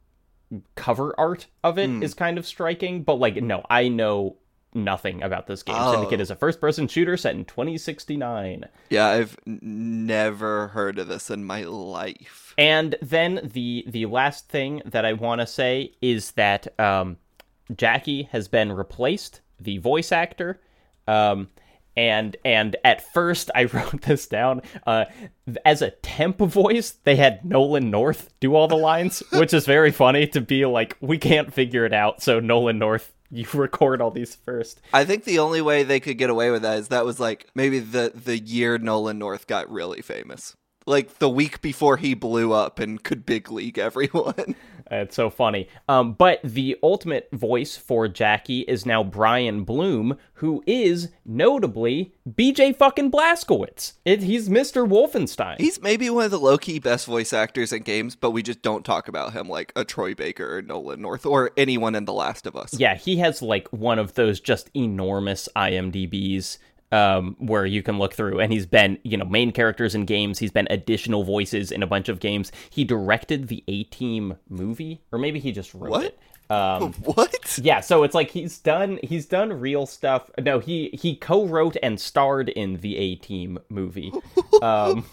cover 0.75 1.15
art 1.19 1.47
of 1.63 1.79
it 1.79 1.91
is 2.03 2.13
Hmm. 2.15 2.19
kind 2.19 2.39
of 2.39 2.47
striking, 2.47 3.03
but 3.03 3.15
like 3.19 3.37
no, 3.37 3.65
I 3.69 3.89
know 3.89 4.37
nothing 4.75 5.23
about 5.23 5.47
this 5.47 5.63
game. 5.63 5.77
Oh. 5.79 5.93
Syndicate 5.93 6.21
is 6.21 6.31
a 6.31 6.37
first-person 6.37 6.89
shooter 6.89 7.17
set 7.17 7.35
in 7.35 7.45
2069. 7.47 8.65
Yeah, 8.91 9.07
I've 9.09 9.37
never 9.47 10.69
heard 10.69 10.99
of 10.99 11.09
this 11.09 11.31
in 11.31 11.45
my 11.45 11.65
life. 11.65 12.55
And 12.59 12.97
then 13.01 13.41
the 13.53 13.85
the 13.87 14.07
last 14.07 14.49
thing 14.49 14.83
that 14.85 15.05
I 15.05 15.13
want 15.15 15.41
to 15.41 15.47
say 15.47 15.93
is 16.03 16.33
that 16.33 16.79
um, 16.79 17.17
Jackie 17.77 18.25
has 18.33 18.49
been 18.49 18.73
replaced, 18.73 19.41
the 19.61 19.79
voice 19.79 20.13
actor. 20.13 20.61
Um, 21.07 21.49
and 21.99 22.37
and 22.45 22.77
at 22.85 23.13
first 23.13 23.51
I 23.57 23.65
wrote 23.73 24.03
this 24.03 24.27
down 24.29 24.63
uh, 24.87 25.07
as 25.65 25.83
a 25.83 25.91
temp 25.91 26.39
voice. 26.39 26.93
They 27.03 27.17
had 27.17 27.45
Nolan 27.45 27.91
North 27.91 28.31
do 28.41 28.55
all 28.55 28.69
the 28.69 28.77
lines, 28.77 29.23
which 29.33 29.53
is 29.53 29.67
very 29.67 29.91
funny 29.91 30.27
to 30.29 30.41
be 30.41 30.65
like, 30.65 30.97
we 31.01 31.19
can't 31.19 31.53
figure 31.53 31.85
it 31.85 31.93
out, 31.93 32.23
so 32.23 32.39
Nolan 32.39 32.79
North, 32.79 33.13
you 33.31 33.47
record 33.55 34.01
all 34.01 34.13
these 34.13 34.37
first. 34.37 34.81
I 34.95 35.05
think 35.05 35.25
the 35.25 35.41
only 35.41 35.61
way 35.61 35.83
they 35.83 35.99
could 35.99 36.19
get 36.19 36.31
away 36.31 36.51
with 36.51 36.63
that 36.63 36.79
is 36.79 36.89
that 36.89 37.05
was 37.05 37.19
like 37.19 37.49
maybe 37.55 37.81
the 37.81 38.13
the 38.15 38.39
year 38.39 38.79
Nolan 38.79 39.19
North 39.19 39.49
got 39.49 39.69
really 39.71 40.01
famous. 40.01 40.55
Like 40.87 41.19
the 41.19 41.29
week 41.29 41.61
before 41.61 41.99
he 41.99 42.15
blew 42.15 42.53
up 42.53 42.79
and 42.79 43.03
could 43.03 43.27
big 43.27 43.51
league 43.51 43.79
everyone. 43.79 44.55
It's 44.91 45.17
so 45.17 45.31
funny. 45.31 45.69
Um, 45.89 46.13
but 46.13 46.41
the 46.43 46.77
ultimate 46.83 47.29
voice 47.33 47.77
for 47.77 48.09
Jackie 48.09 48.61
is 48.63 48.87
now 48.87 49.05
Brian 49.05 49.65
Bloom, 49.65 50.17
who 50.35 50.63
is 50.67 51.11
notably 51.25 52.15
BJ 52.29 52.75
fucking 52.75 53.11
Blazkowicz. 53.11 53.95
It, 54.05 54.23
he's 54.23 54.49
Mr. 54.49 54.89
Wolfenstein. 54.89 55.59
He's 55.59 55.81
maybe 55.83 56.09
one 56.11 56.25
of 56.25 56.31
the 56.31 56.39
low 56.39 56.59
key 56.59 56.79
best 56.79 57.07
voice 57.07 57.33
actors 57.33 57.73
in 57.73 57.83
games, 57.83 58.17
but 58.17 58.31
we 58.31 58.43
just 58.43 58.63
don't 58.63 58.85
talk 58.85 59.09
about 59.09 59.33
him 59.33 59.49
like 59.49 59.73
a 59.77 59.85
Troy 59.85 60.15
Baker 60.15 60.57
or 60.57 60.63
Nolan 60.63 61.03
North 61.03 61.27
or 61.27 61.51
anyone 61.57 61.95
in 61.95 62.05
The 62.05 62.13
Last 62.13 62.47
of 62.47 62.57
Us. 62.57 62.79
yeah, 62.79 62.95
he 62.95 63.17
has 63.19 63.43
like 63.43 63.69
one 63.69 63.99
of 63.99 64.15
those 64.15 64.41
just 64.41 64.71
enormous 64.75 65.49
IMDb's 65.57 66.59
um, 66.93 67.37
where 67.39 67.67
you 67.67 67.83
can 67.83 67.99
look 67.99 68.15
through, 68.15 68.41
and 68.41 68.53
he's 68.53 68.67
been, 68.67 68.99
you 69.03 69.17
know, 69.17 69.25
main 69.25 69.53
characters 69.53 69.95
in 69.95 70.05
games. 70.05 70.39
He's 70.39 70.51
been 70.53 70.67
additional 70.71 71.25
voices 71.25 71.71
in 71.71 71.83
a 71.83 71.87
bunch 71.87 72.09
of 72.09 72.21
games. 72.21 72.51
He 72.71 72.85
directed 72.85 73.49
the 73.49 73.63
A 73.69 73.85
Team 73.85 74.37
movie, 74.49 75.03
or 75.13 75.19
maybe 75.19 75.39
he 75.41 75.53
just 75.53 75.75
wrote 75.75 75.91
What? 75.91 76.05
it. 76.05 76.19
Um, 76.51 76.95
What? 77.05 77.59
yeah, 77.63 77.81
so 77.81 78.05
it's 78.05 78.15
like 78.15 78.31
he's 78.31 78.59
done 78.59 78.99
he's 79.03 79.27
done 79.27 79.53
real 79.53 79.85
stuff. 79.85 80.31
No, 80.41 80.61
he 80.61 80.89
he 80.99 81.15
co-wrote 81.15 81.77
and 81.83 82.01
starred 82.01 82.49
in 82.49 82.77
the 82.79 82.97
A 82.97 83.15
Team 83.17 83.59
movie. 83.69 84.13
Um, 84.61 85.05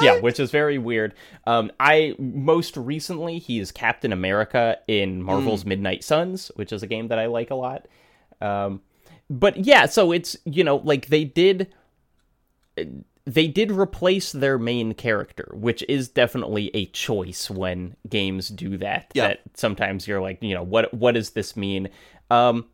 yeah, 0.00 0.20
which 0.20 0.38
is 0.38 0.52
very 0.52 0.78
weird. 0.78 1.12
Um, 1.48 1.72
I 1.80 2.14
most 2.16 2.76
recently 2.76 3.40
he 3.40 3.58
is 3.58 3.72
Captain 3.72 4.12
America 4.12 4.78
in 4.86 5.20
Marvel's 5.20 5.64
Midnight 5.64 6.04
Suns, 6.04 6.52
which 6.54 6.72
is 6.72 6.84
a 6.84 6.86
game 6.86 7.08
that 7.08 7.18
I 7.18 7.26
like 7.26 7.50
a 7.50 7.56
lot. 7.56 7.88
Um, 8.40 8.80
but 9.30 9.64
yeah, 9.64 9.86
so 9.86 10.12
it's 10.12 10.36
you 10.44 10.64
know 10.64 10.76
like 10.76 11.06
they 11.06 11.24
did 11.24 11.72
they 13.28 13.46
did 13.46 13.70
replace 13.70 14.32
their 14.32 14.58
main 14.58 14.94
character, 14.94 15.50
which 15.54 15.84
is 15.86 16.08
definitely 16.08 16.70
a 16.72 16.86
choice 16.86 17.50
when 17.50 17.94
games 18.08 18.48
do 18.48 18.78
that. 18.78 19.10
Yeah. 19.12 19.28
That 19.28 19.40
sometimes 19.52 20.08
you're 20.08 20.22
like, 20.22 20.42
you 20.42 20.54
know, 20.54 20.62
what 20.62 20.92
what 20.94 21.12
does 21.12 21.30
this 21.30 21.56
mean? 21.56 21.90
Um, 22.30 22.66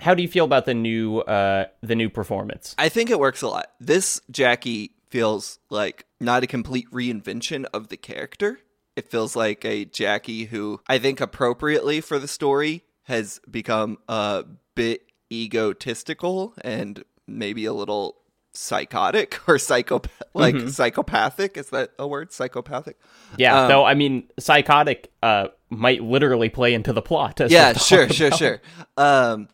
how 0.00 0.14
do 0.14 0.22
you 0.22 0.28
feel 0.28 0.44
about 0.44 0.64
the 0.64 0.74
new 0.74 1.18
uh 1.20 1.66
the 1.82 1.94
new 1.94 2.10
performance? 2.10 2.74
I 2.76 2.88
think 2.88 3.10
it 3.10 3.20
works 3.20 3.42
a 3.42 3.48
lot. 3.48 3.70
This 3.78 4.20
Jackie 4.30 4.92
feels 5.10 5.60
like 5.70 6.06
not 6.20 6.42
a 6.42 6.46
complete 6.46 6.90
reinvention 6.90 7.66
of 7.72 7.88
the 7.88 7.96
character. 7.96 8.58
It 8.96 9.08
feels 9.08 9.36
like 9.36 9.64
a 9.64 9.84
Jackie 9.84 10.46
who 10.46 10.80
I 10.88 10.98
think 10.98 11.20
appropriately 11.20 12.00
for 12.00 12.18
the 12.18 12.28
story 12.28 12.82
has 13.04 13.40
become 13.48 13.98
a 14.08 14.44
bit 14.74 15.09
egotistical 15.32 16.54
and 16.62 17.04
maybe 17.26 17.64
a 17.64 17.72
little 17.72 18.16
psychotic 18.52 19.38
or 19.48 19.58
psychopath 19.58 20.22
like 20.34 20.68
psychopathic 20.68 21.56
is 21.56 21.70
that 21.70 21.90
a 21.98 22.06
word 22.06 22.32
psychopathic 22.32 22.96
Yeah, 23.36 23.62
Um, 23.62 23.68
though 23.68 23.84
I 23.84 23.94
mean, 23.94 24.28
psychotic 24.38 25.10
uh 25.22 25.48
might 25.68 26.02
literally 26.02 26.48
play 26.48 26.74
into 26.74 26.92
the 26.92 27.02
plot. 27.02 27.40
As 27.40 27.52
yeah 27.52 27.72
sure 27.74 28.08
sure 28.08 28.26
about. 28.28 28.38
sure 28.38 28.60
um 28.96 29.48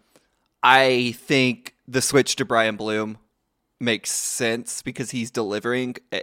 i 0.62 1.14
think 1.18 1.74
the 1.86 2.00
switch 2.00 2.36
to 2.36 2.44
brian 2.46 2.76
bloom 2.76 3.18
makes 3.78 4.10
sense 4.10 4.80
because 4.80 5.10
he's 5.10 5.30
delivering 5.30 5.96
a, 6.12 6.22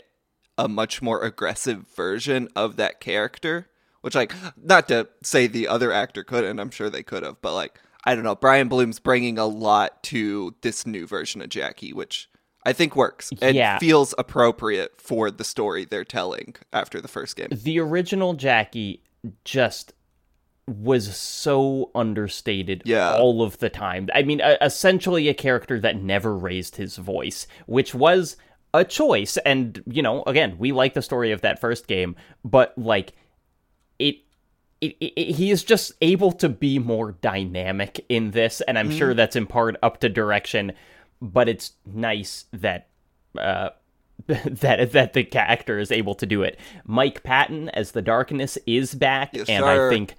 a 0.58 0.68
much 0.68 1.04
more 1.04 1.24
aggressive 1.24 1.86
version 1.96 2.50
of 2.56 2.76
that 2.78 3.00
character 3.00 3.68
which 4.02 4.16
like 4.16 4.34
not 4.58 4.88
to 4.88 5.08
say 5.22 5.46
the 5.46 5.68
other 5.68 5.92
actor 5.92 6.24
couldn't 6.24 6.60
i'm 6.60 6.72
sure 6.72 6.90
they 6.90 7.04
could 7.04 7.22
have 7.22 7.40
but 7.44 7.54
like 7.54 7.80
i 8.06 8.16
don't 8.16 8.24
know 8.24 8.36
brian 8.36 8.68
bloom's 8.68 9.00
bringing 9.00 9.38
a 9.38 9.46
lot 9.46 10.02
to 10.04 10.54
this 10.62 10.86
new 10.86 11.06
version 11.08 11.42
of 11.42 11.50
jackie 11.50 11.94
which 11.94 12.30
i 12.66 12.74
think 12.74 12.96
works 12.96 13.32
and 13.42 13.56
Yeah. 13.56 13.78
feels 13.80 14.14
appropriate 14.18 15.00
for 15.00 15.30
the 15.32 15.44
story 15.44 15.86
they're 15.86 16.04
telling 16.06 16.56
after 16.72 17.00
the 17.02 17.08
first 17.08 17.36
game 17.36 17.48
The 17.52 17.80
original 17.80 18.34
Jackie 18.34 19.04
just 19.46 19.94
was 20.68 21.16
so 21.18 21.92
understated 21.94 22.84
Yeah. 22.86 23.16
all 23.18 23.44
of 23.44 23.58
the 23.60 23.70
time. 23.70 24.08
I 24.16 24.24
mean, 24.24 24.40
uh, 24.40 24.56
essentially 24.62 25.28
a 25.28 25.34
character 25.34 25.78
that 25.82 26.02
never 26.02 26.38
raised 26.38 26.78
his 26.78 26.96
voice, 26.96 27.48
which 27.66 27.94
was 27.94 28.38
a 28.74 28.86
choice. 28.86 29.36
And, 29.46 29.84
you 29.86 30.02
know, 30.02 30.24
again, 30.26 30.56
we 30.58 30.72
like 30.72 30.94
the 30.94 31.02
story 31.02 31.32
of 31.34 31.42
that 31.42 31.60
first 31.60 31.88
game, 31.88 32.16
but 32.46 32.78
like. 32.78 33.12
It, 34.84 34.98
it, 35.00 35.36
he 35.36 35.52
is 35.52 35.64
just 35.64 35.94
able 36.02 36.32
to 36.34 36.50
be 36.50 36.78
more 36.80 37.14
dynamic 37.14 38.06
in 38.10 38.32
this, 38.32 38.62
and 38.62 38.78
I'm 38.78 38.92
sure 38.92 39.14
that's 39.14 39.36
in 39.36 39.48
part 39.48 39.78
up 39.82 40.00
to 40.02 40.10
direction. 40.10 40.74
But 41.22 41.48
it's 41.48 41.74
nice 41.86 42.46
that 42.52 42.90
uh, 43.38 43.70
that 44.28 44.92
that 44.92 45.14
the 45.14 45.28
actor 45.38 45.80
is 45.80 45.92
able 45.92 46.16
to 46.16 46.26
do 46.26 46.44
it. 46.44 46.60
Mike 46.86 47.24
Patton 47.24 47.70
as 47.70 47.92
the 47.92 48.02
Darkness 48.02 48.58
is 48.66 48.94
back, 48.94 49.30
Yes, 49.34 49.48
and 49.48 49.64
sir. 49.64 49.88
I 49.88 49.90
think 49.90 50.16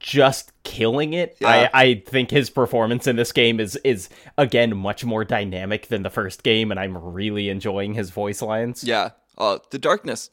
just 0.00 0.52
killing 0.64 1.14
it. 1.14 1.36
Yeah. 1.40 1.70
I, 1.72 1.82
I 1.82 1.94
think 2.06 2.30
his 2.30 2.50
performance 2.50 3.06
in 3.06 3.16
this 3.16 3.32
game 3.32 3.58
is 3.58 3.76
is 3.84 4.10
again 4.36 4.76
much 4.76 5.04
more 5.04 5.24
dynamic 5.24 5.88
than 5.88 6.02
the 6.02 6.10
first 6.10 6.42
game, 6.42 6.70
and 6.70 6.78
I'm 6.78 6.96
really 6.96 7.48
enjoying 7.48 7.94
his 7.94 8.10
voice 8.10 8.42
lines. 8.42 8.84
Yeah. 8.84 9.10
Uh, 9.38 9.58
the 9.70 9.78
darkness. 9.78 10.30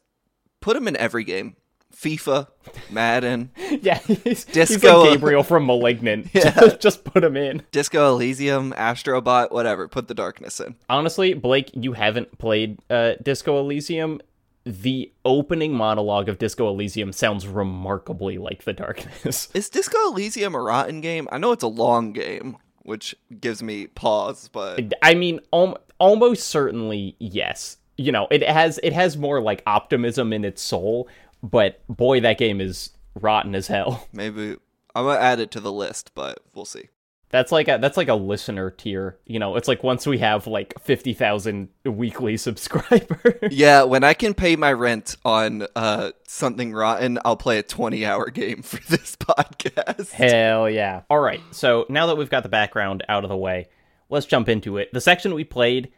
Put 0.59 0.77
him 0.77 0.87
in 0.87 0.95
every 0.97 1.23
game. 1.23 1.55
FIFA, 1.91 2.47
Madden, 2.89 3.51
yeah, 3.81 3.99
he's, 3.99 4.23
he's 4.23 4.45
Disco- 4.45 5.01
like 5.01 5.13
Gabriel 5.13 5.43
from 5.43 5.65
Malignant. 5.65 6.31
just, 6.33 6.79
just 6.79 7.03
put 7.03 7.23
him 7.23 7.37
in. 7.37 7.63
Disco 7.71 8.09
Elysium, 8.13 8.73
Astrobot, 8.73 9.51
whatever. 9.51 9.87
Put 9.87 10.07
the 10.07 10.13
darkness 10.13 10.59
in. 10.59 10.75
Honestly, 10.89 11.33
Blake, 11.33 11.71
you 11.73 11.93
haven't 11.93 12.37
played 12.37 12.79
uh, 12.89 13.13
Disco 13.21 13.59
Elysium. 13.59 14.21
The 14.63 15.11
opening 15.25 15.73
monologue 15.73 16.29
of 16.29 16.37
Disco 16.37 16.69
Elysium 16.69 17.11
sounds 17.11 17.47
remarkably 17.47 18.37
like 18.37 18.63
The 18.63 18.73
Darkness. 18.73 19.49
Is 19.55 19.69
Disco 19.69 19.97
Elysium 20.09 20.53
a 20.53 20.59
rotten 20.61 21.01
game? 21.01 21.27
I 21.31 21.39
know 21.39 21.51
it's 21.51 21.63
a 21.63 21.67
long 21.67 22.13
game, 22.13 22.57
which 22.83 23.15
gives 23.39 23.63
me 23.63 23.87
pause, 23.87 24.49
but 24.53 24.93
I 25.01 25.15
mean, 25.15 25.39
al- 25.51 25.79
almost 25.97 26.47
certainly 26.47 27.15
yes. 27.17 27.77
You 27.97 28.11
know, 28.11 28.27
it 28.29 28.43
has 28.47 28.79
it 28.83 28.93
has 28.93 29.17
more 29.17 29.41
like 29.41 29.63
optimism 29.65 30.31
in 30.31 30.45
its 30.45 30.61
soul, 30.61 31.07
but 31.43 31.81
boy, 31.87 32.21
that 32.21 32.37
game 32.37 32.61
is 32.61 32.91
rotten 33.19 33.55
as 33.55 33.67
hell. 33.67 34.07
maybe 34.13 34.57
I'm 34.95 35.05
gonna 35.05 35.19
add 35.19 35.39
it 35.39 35.51
to 35.51 35.59
the 35.59 35.71
list, 35.71 36.11
but 36.15 36.39
we'll 36.53 36.65
see. 36.65 36.89
That's 37.29 37.51
like 37.51 37.69
a 37.69 37.77
that's 37.79 37.95
like 37.95 38.09
a 38.09 38.13
listener 38.13 38.69
tier. 38.69 39.17
You 39.25 39.39
know, 39.39 39.55
it's 39.55 39.69
like 39.69 39.83
once 39.83 40.05
we 40.05 40.17
have 40.17 40.47
like 40.47 40.73
fifty 40.81 41.13
thousand 41.13 41.69
weekly 41.85 42.35
subscribers. 42.37 43.51
Yeah, 43.51 43.83
when 43.83 44.03
I 44.03 44.13
can 44.13 44.33
pay 44.33 44.57
my 44.57 44.73
rent 44.73 45.15
on 45.23 45.65
uh, 45.75 46.11
something 46.27 46.73
rotten, 46.73 47.19
I'll 47.23 47.37
play 47.37 47.57
a 47.57 47.63
20 47.63 48.05
hour 48.05 48.29
game 48.29 48.61
for 48.63 48.81
this 48.89 49.15
podcast. 49.15 50.11
Hell 50.11 50.69
yeah. 50.69 51.03
All 51.09 51.19
right. 51.19 51.41
So 51.51 51.85
now 51.87 52.07
that 52.07 52.17
we've 52.17 52.29
got 52.29 52.43
the 52.43 52.49
background 52.49 53.05
out 53.07 53.23
of 53.23 53.29
the 53.29 53.37
way, 53.37 53.69
let's 54.09 54.25
jump 54.25 54.49
into 54.49 54.75
it. 54.77 54.89
The 54.91 55.01
section 55.01 55.33
we 55.33 55.45
played 55.45 55.93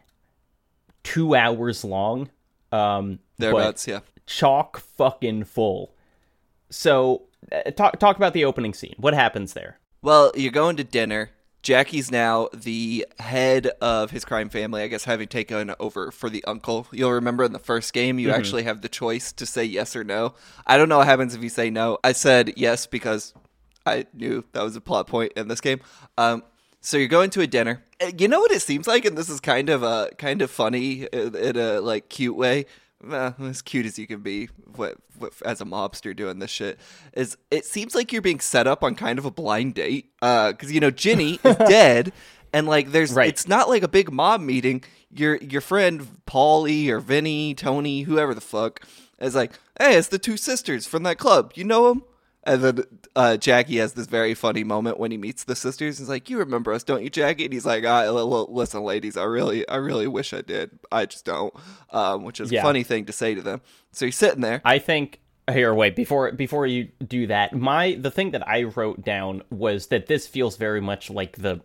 two 1.03 1.35
hours 1.35 1.83
long. 1.83 2.29
Um, 2.71 3.19
but 3.39 3.45
Thereabouts, 3.45 3.87
yeah. 3.87 3.99
Chock 4.25 4.79
fucking 4.79 5.45
full. 5.45 5.93
So 6.69 7.23
uh, 7.51 7.71
talk 7.71 7.99
talk 7.99 8.17
about 8.17 8.33
the 8.33 8.45
opening 8.45 8.73
scene. 8.73 8.95
What 8.97 9.13
happens 9.13 9.53
there? 9.53 9.79
Well, 10.01 10.31
you're 10.35 10.51
going 10.51 10.75
to 10.77 10.83
dinner. 10.83 11.31
Jackie's 11.61 12.11
now 12.11 12.49
the 12.53 13.07
head 13.19 13.67
of 13.79 14.11
his 14.11 14.25
crime 14.25 14.49
family, 14.49 14.81
I 14.81 14.87
guess, 14.87 15.05
having 15.05 15.29
taken 15.29 15.73
over 15.79 16.11
for 16.11 16.29
the 16.29 16.43
uncle. 16.43 16.87
You'll 16.91 17.13
remember 17.13 17.45
in 17.45 17.53
the 17.53 17.59
first 17.59 17.93
game, 17.93 18.19
you 18.19 18.31
actually 18.31 18.63
have 18.63 18.81
the 18.81 18.89
choice 18.89 19.31
to 19.31 19.45
say 19.45 19.63
yes 19.63 19.95
or 19.95 20.03
no. 20.03 20.33
I 20.67 20.75
don't 20.75 20.89
know 20.89 20.97
what 20.97 21.07
happens 21.07 21.33
if 21.33 21.41
you 21.41 21.47
say 21.47 21.69
no. 21.69 21.99
I 22.03 22.11
said 22.11 22.53
yes 22.57 22.85
because 22.85 23.33
I 23.85 24.07
knew 24.13 24.43
that 24.51 24.61
was 24.61 24.75
a 24.75 24.81
plot 24.81 25.07
point 25.07 25.31
in 25.37 25.47
this 25.47 25.61
game. 25.61 25.79
Um, 26.17 26.43
so 26.81 26.97
you're 26.97 27.07
going 27.07 27.29
to 27.29 27.39
a 27.39 27.47
dinner. 27.47 27.81
Uh, 28.01 28.11
You 28.17 28.27
know 28.27 28.41
what 28.41 28.51
it 28.51 28.61
seems 28.61 28.85
like, 28.85 29.05
and 29.05 29.17
this 29.17 29.29
is 29.29 29.39
kind 29.39 29.69
of 29.69 29.83
a 29.83 30.09
kind 30.17 30.41
of 30.41 30.51
funny 30.51 31.07
in, 31.13 31.33
in 31.33 31.55
a 31.55 31.79
like 31.79 32.09
cute 32.09 32.35
way. 32.35 32.65
Well, 33.05 33.35
as 33.41 33.61
cute 33.61 33.85
as 33.85 33.99
you 33.99 34.07
can 34.07 34.21
be 34.21 34.47
what, 34.75 34.95
what, 35.19 35.33
as 35.45 35.59
a 35.59 35.65
mobster 35.65 36.15
doing 36.15 36.39
this 36.39 36.51
shit 36.51 36.79
is 37.13 37.37
it 37.51 37.65
seems 37.65 37.93
like 37.95 38.13
you're 38.13 38.21
being 38.21 38.39
set 38.39 38.65
up 38.65 38.83
on 38.83 38.95
kind 38.95 39.19
of 39.19 39.25
a 39.25 39.31
blind 39.31 39.73
date 39.73 40.11
uh, 40.21 40.51
because 40.51 40.71
you 40.71 40.79
know 40.79 40.89
Jenny 40.91 41.33
is 41.43 41.55
dead 41.57 42.13
and 42.53 42.65
like 42.67 42.91
there's 42.91 43.11
Right. 43.13 43.27
it's 43.29 43.47
not 43.47 43.67
like 43.67 43.83
a 43.83 43.87
big 43.87 44.11
mob 44.11 44.41
meeting. 44.41 44.83
Your 45.11 45.35
your 45.37 45.61
friend 45.61 46.07
Paulie 46.25 46.87
or 46.89 46.99
Vinny 46.99 47.53
Tony 47.53 48.03
whoever 48.03 48.33
the 48.33 48.41
fuck 48.41 48.85
is 49.19 49.35
like 49.35 49.51
hey 49.79 49.97
it's 49.97 50.07
the 50.07 50.17
two 50.19 50.37
sisters 50.37 50.87
from 50.87 51.03
that 51.03 51.17
club. 51.17 51.51
You 51.55 51.65
know 51.65 51.89
them 51.89 52.03
and 52.45 52.61
then 52.63 52.83
uh, 53.15 53.37
Jackie 53.37 53.77
has 53.77 53.93
this 53.93 54.07
very 54.07 54.33
funny 54.33 54.63
moment 54.63 54.99
when 54.99 55.11
he 55.11 55.17
meets 55.17 55.43
the 55.43 55.55
sisters. 55.55 55.97
He's 55.99 56.09
like, 56.09 56.29
"You 56.29 56.37
remember 56.39 56.73
us, 56.73 56.83
don't 56.83 57.03
you, 57.03 57.09
Jackie?" 57.09 57.45
And 57.45 57.53
he's 57.53 57.65
like, 57.65 57.85
"I 57.85 58.09
listen, 58.09 58.83
ladies, 58.83 59.17
I 59.17 59.23
really, 59.23 59.67
I 59.69 59.77
really 59.77 60.07
wish 60.07 60.33
I 60.33 60.41
did. 60.41 60.71
I 60.91 61.05
just 61.05 61.25
don't." 61.25 61.53
Um, 61.91 62.23
which 62.23 62.39
is 62.39 62.51
Yeah. 62.51 62.59
a 62.61 62.63
funny 62.63 62.83
thing 62.83 63.05
to 63.05 63.13
say 63.13 63.33
to 63.35 63.41
them. 63.41 63.61
So 63.91 64.05
he's 64.05 64.15
sitting 64.17 64.41
there. 64.41 64.61
I 64.65 64.79
think 64.79 65.19
here 65.51 65.73
wait 65.73 65.95
before 65.95 66.31
before 66.31 66.65
you 66.67 66.89
do 67.05 67.27
that. 67.27 67.53
My 67.53 67.97
the 67.99 68.11
thing 68.11 68.31
that 68.31 68.47
I 68.47 68.63
wrote 68.63 69.03
down 69.03 69.43
was 69.49 69.87
that 69.87 70.07
this 70.07 70.25
feels 70.27 70.55
very 70.57 70.81
much 70.81 71.09
like 71.09 71.37
the 71.37 71.61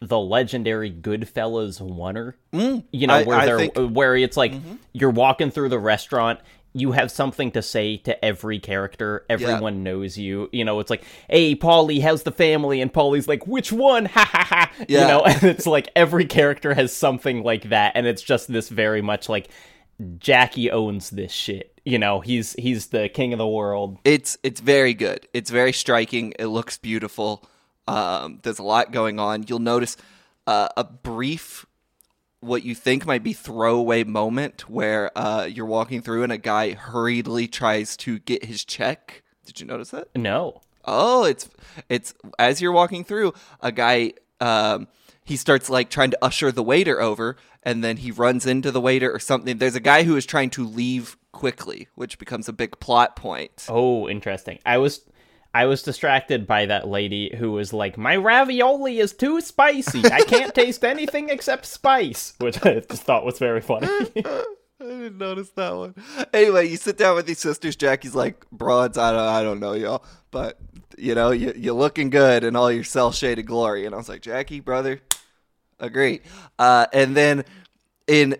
the 0.00 0.18
legendary 0.18 0.90
Goodfellas 0.92 1.80
oner. 1.80 2.36
Mm, 2.52 2.84
you 2.92 3.06
know 3.06 3.14
I- 3.14 3.22
where 3.24 3.38
I 3.38 3.46
they're 3.46 3.58
think- 3.58 3.74
where 3.96 4.14
it's 4.16 4.36
like 4.36 4.52
you're 4.92 5.10
walking 5.10 5.50
through 5.50 5.70
the 5.70 5.78
restaurant. 5.78 6.40
You 6.76 6.92
have 6.92 7.10
something 7.10 7.50
to 7.52 7.62
say 7.62 7.96
to 7.98 8.24
every 8.24 8.58
character. 8.58 9.24
Everyone 9.30 9.82
knows 9.82 10.18
you. 10.18 10.48
You 10.52 10.64
know, 10.64 10.80
it's 10.80 10.90
like, 10.90 11.04
"Hey, 11.28 11.54
Paulie, 11.54 12.02
how's 12.02 12.22
the 12.22 12.32
family?" 12.32 12.80
And 12.80 12.92
Paulie's 12.92 13.28
like, 13.28 13.46
"Which 13.46 13.72
one?" 13.72 14.06
Ha 14.16 14.24
ha 14.24 14.44
ha. 14.44 14.72
You 14.88 14.98
know, 14.98 15.22
and 15.26 15.42
it's 15.44 15.66
like 15.66 15.88
every 15.96 16.26
character 16.26 16.74
has 16.74 16.92
something 16.92 17.42
like 17.42 17.70
that, 17.70 17.92
and 17.94 18.06
it's 18.06 18.22
just 18.22 18.52
this 18.52 18.68
very 18.68 19.02
much 19.02 19.28
like 19.28 19.48
Jackie 20.18 20.70
owns 20.70 21.10
this 21.10 21.32
shit. 21.32 21.80
You 21.84 21.98
know, 21.98 22.20
he's 22.20 22.52
he's 22.54 22.88
the 22.88 23.08
king 23.08 23.32
of 23.32 23.38
the 23.38 23.46
world. 23.46 23.98
It's 24.04 24.36
it's 24.42 24.60
very 24.60 24.94
good. 24.94 25.28
It's 25.32 25.50
very 25.50 25.72
striking. 25.72 26.34
It 26.38 26.46
looks 26.46 26.78
beautiful. 26.78 27.48
Um, 27.88 28.40
there's 28.42 28.58
a 28.58 28.64
lot 28.64 28.92
going 28.92 29.18
on. 29.20 29.44
You'll 29.46 29.60
notice 29.60 29.96
uh, 30.46 30.68
a 30.76 30.84
brief, 30.84 31.64
what 32.40 32.62
you 32.62 32.74
think 32.74 33.06
might 33.06 33.22
be 33.22 33.32
throwaway 33.32 34.04
moment 34.04 34.68
where 34.68 35.16
uh, 35.16 35.44
you're 35.44 35.66
walking 35.66 36.02
through 36.02 36.22
and 36.22 36.32
a 36.32 36.38
guy 36.38 36.72
hurriedly 36.72 37.48
tries 37.48 37.96
to 37.98 38.18
get 38.20 38.44
his 38.44 38.64
check. 38.64 39.22
Did 39.44 39.60
you 39.60 39.66
notice 39.66 39.90
that? 39.90 40.08
No. 40.14 40.60
Oh, 40.84 41.24
it's 41.24 41.48
it's 41.88 42.14
as 42.38 42.60
you're 42.60 42.72
walking 42.72 43.04
through, 43.04 43.34
a 43.60 43.72
guy 43.72 44.12
um 44.40 44.86
he 45.24 45.36
starts 45.36 45.68
like 45.68 45.90
trying 45.90 46.10
to 46.12 46.18
usher 46.22 46.52
the 46.52 46.62
waiter 46.62 47.00
over 47.00 47.36
and 47.64 47.82
then 47.82 47.96
he 47.96 48.12
runs 48.12 48.46
into 48.46 48.70
the 48.70 48.80
waiter 48.80 49.10
or 49.10 49.18
something. 49.18 49.58
There's 49.58 49.74
a 49.74 49.80
guy 49.80 50.04
who 50.04 50.14
is 50.16 50.24
trying 50.24 50.50
to 50.50 50.64
leave 50.64 51.16
quickly, 51.32 51.88
which 51.96 52.18
becomes 52.18 52.48
a 52.48 52.52
big 52.52 52.78
plot 52.78 53.16
point. 53.16 53.66
Oh, 53.68 54.08
interesting. 54.08 54.60
I 54.64 54.78
was 54.78 55.04
I 55.54 55.66
was 55.66 55.82
distracted 55.82 56.46
by 56.46 56.66
that 56.66 56.88
lady 56.88 57.34
who 57.36 57.52
was 57.52 57.72
like, 57.72 57.96
"My 57.96 58.16
ravioli 58.16 58.98
is 58.98 59.12
too 59.12 59.40
spicy. 59.40 60.04
I 60.04 60.20
can't 60.22 60.54
taste 60.62 60.84
anything 60.84 61.28
except 61.28 61.66
spice," 61.66 62.34
which 62.38 62.64
I 62.64 62.80
just 62.80 63.02
thought 63.02 63.24
was 63.24 63.38
very 63.38 63.60
funny. 63.60 63.88
I 64.78 64.84
didn't 64.84 65.18
notice 65.18 65.48
that 65.50 65.74
one. 65.74 65.94
Anyway, 66.34 66.68
you 66.68 66.76
sit 66.76 66.98
down 66.98 67.16
with 67.16 67.26
these 67.26 67.38
sisters. 67.38 67.76
Jackie's 67.76 68.14
like, 68.14 68.48
broads, 68.50 68.98
I 68.98 69.10
don't, 69.10 69.20
I 69.20 69.42
don't 69.42 69.58
know 69.58 69.72
y'all, 69.72 70.04
but 70.30 70.58
you 70.98 71.14
know, 71.14 71.30
you, 71.30 71.52
you're 71.56 71.74
looking 71.74 72.10
good 72.10 72.44
in 72.44 72.56
all 72.56 72.70
your 72.70 72.84
cel 72.84 73.10
shaded 73.10 73.46
glory. 73.46 73.86
And 73.86 73.94
I 73.94 73.98
was 73.98 74.08
like, 74.08 74.20
Jackie, 74.20 74.60
brother, 74.60 75.00
agree. 75.80 76.20
Uh, 76.58 76.86
and 76.92 77.16
then 77.16 77.44
in 78.06 78.36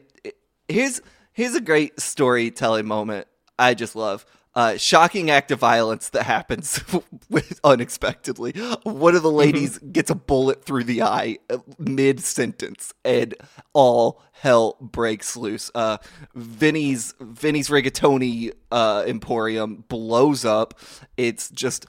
here's 0.68 1.00
here's 1.32 1.54
a 1.54 1.60
great 1.60 1.98
storytelling 2.00 2.86
moment. 2.86 3.26
I 3.58 3.74
just 3.74 3.96
love. 3.96 4.26
Uh, 4.56 4.78
shocking 4.78 5.30
act 5.30 5.50
of 5.50 5.58
violence 5.58 6.08
that 6.08 6.22
happens 6.22 6.82
unexpectedly. 7.64 8.52
One 8.84 9.14
of 9.14 9.22
the 9.22 9.30
ladies 9.30 9.76
gets 9.78 10.10
a 10.10 10.14
bullet 10.14 10.64
through 10.64 10.84
the 10.84 11.02
eye 11.02 11.36
mid 11.78 12.20
sentence, 12.20 12.94
and 13.04 13.34
all 13.74 14.22
hell 14.32 14.78
breaks 14.80 15.36
loose. 15.36 15.70
Uh, 15.74 15.98
Vinny's 16.34 17.12
Vinny's 17.20 17.68
rigatoni 17.68 18.52
uh, 18.72 19.04
emporium 19.06 19.84
blows 19.88 20.46
up. 20.46 20.80
It's 21.18 21.50
just 21.50 21.84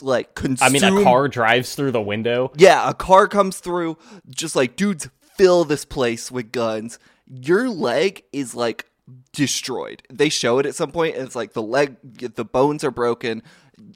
like 0.00 0.34
consumed. 0.34 0.82
I 0.82 0.88
mean, 0.88 1.00
a 1.00 1.04
car 1.04 1.28
drives 1.28 1.74
through 1.74 1.92
the 1.92 2.00
window. 2.00 2.50
Yeah, 2.56 2.88
a 2.88 2.94
car 2.94 3.28
comes 3.28 3.58
through, 3.58 3.98
just 4.30 4.56
like 4.56 4.74
dudes 4.74 5.10
fill 5.36 5.64
this 5.64 5.84
place 5.84 6.30
with 6.30 6.50
guns. 6.50 6.98
Your 7.26 7.68
leg 7.68 8.22
is 8.32 8.54
like 8.54 8.86
destroyed. 9.32 10.02
They 10.10 10.28
show 10.28 10.58
it 10.58 10.66
at 10.66 10.74
some 10.74 10.90
point, 10.90 11.16
and 11.16 11.26
it's 11.26 11.36
like 11.36 11.52
the 11.52 11.62
leg, 11.62 11.96
the 12.34 12.44
bones 12.44 12.84
are 12.84 12.90
broken. 12.90 13.42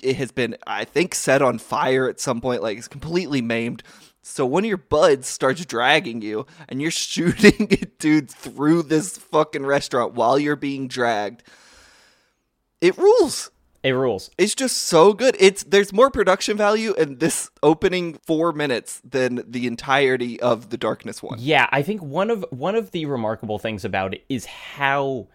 It 0.02 0.16
has 0.16 0.32
been, 0.32 0.56
I 0.66 0.84
think, 0.84 1.14
set 1.14 1.42
on 1.42 1.58
fire 1.58 2.08
at 2.08 2.20
some 2.20 2.40
point. 2.40 2.62
Like 2.62 2.78
it's 2.78 2.88
completely 2.88 3.42
maimed. 3.42 3.82
So 4.22 4.46
one 4.46 4.64
of 4.64 4.68
your 4.68 4.76
buds 4.78 5.26
starts 5.26 5.64
dragging 5.64 6.22
you, 6.22 6.46
and 6.68 6.80
you're 6.80 6.90
shooting 6.92 7.68
a 7.70 7.86
dude 7.98 8.30
through 8.30 8.84
this 8.84 9.18
fucking 9.18 9.66
restaurant 9.66 10.14
while 10.14 10.38
you're 10.38 10.56
being 10.56 10.88
dragged. 10.88 11.42
It 12.80 12.96
rules. 12.98 13.50
It 13.82 13.90
rules. 13.90 14.30
It's 14.38 14.54
just 14.54 14.76
so 14.82 15.12
good. 15.12 15.36
It's 15.40 15.64
there's 15.64 15.92
more 15.92 16.08
production 16.10 16.56
value 16.56 16.94
in 16.94 17.18
this 17.18 17.50
opening 17.64 18.14
four 18.26 18.52
minutes 18.52 19.00
than 19.04 19.42
the 19.46 19.66
entirety 19.66 20.40
of 20.40 20.70
the 20.70 20.76
Darkness 20.76 21.20
one. 21.22 21.38
Yeah, 21.40 21.68
I 21.72 21.82
think 21.82 22.00
one 22.00 22.30
of 22.30 22.44
one 22.50 22.76
of 22.76 22.92
the 22.92 23.06
remarkable 23.06 23.58
things 23.58 23.84
about 23.84 24.14
it 24.14 24.24
is 24.28 24.44
how 24.46 25.26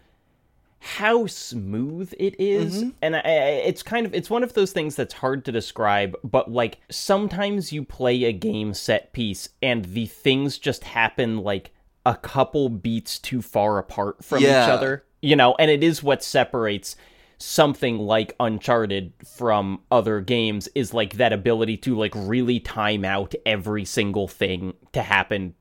how 0.80 1.26
smooth 1.26 2.14
it 2.18 2.36
is. 2.38 2.78
Mm-hmm. 2.84 2.88
and 3.02 3.16
I, 3.16 3.18
I- 3.20 3.22
it's 3.66 3.82
kind 3.82 4.06
of 4.06 4.14
it's 4.14 4.30
one 4.30 4.42
of 4.42 4.54
those 4.54 4.72
things 4.72 4.94
that's 4.96 5.12
hard 5.14 5.44
to 5.46 5.52
describe 5.52 6.14
but 6.22 6.50
like 6.52 6.78
sometimes 6.88 7.72
you 7.72 7.82
play 7.84 8.24
a 8.24 8.32
game 8.32 8.72
set 8.74 9.12
piece 9.12 9.48
and 9.60 9.84
the 9.86 10.06
things 10.06 10.56
just 10.56 10.84
happen 10.84 11.38
like 11.38 11.72
a 12.06 12.14
couple 12.14 12.68
beats 12.68 13.18
too 13.18 13.42
far 13.42 13.78
apart 13.78 14.24
from 14.24 14.40
Yeah. 14.42 14.64
each 14.64 14.70
other 14.70 15.04
you 15.20 15.34
know 15.34 15.56
and 15.58 15.68
it 15.68 15.82
is 15.82 16.00
what 16.02 16.22
separates 16.22 16.94
something 17.38 17.98
like 17.98 18.34
uncharted 18.40 19.12
from 19.24 19.80
other 19.90 20.20
games 20.20 20.68
is 20.74 20.92
like 20.92 21.14
that 21.14 21.32
ability 21.32 21.76
to 21.76 21.96
like 21.96 22.12
really 22.14 22.60
time 22.60 23.04
out 23.04 23.34
every 23.46 23.84
single 23.84 24.26
thing 24.28 24.74
to 24.92 25.02
happen 25.02 25.54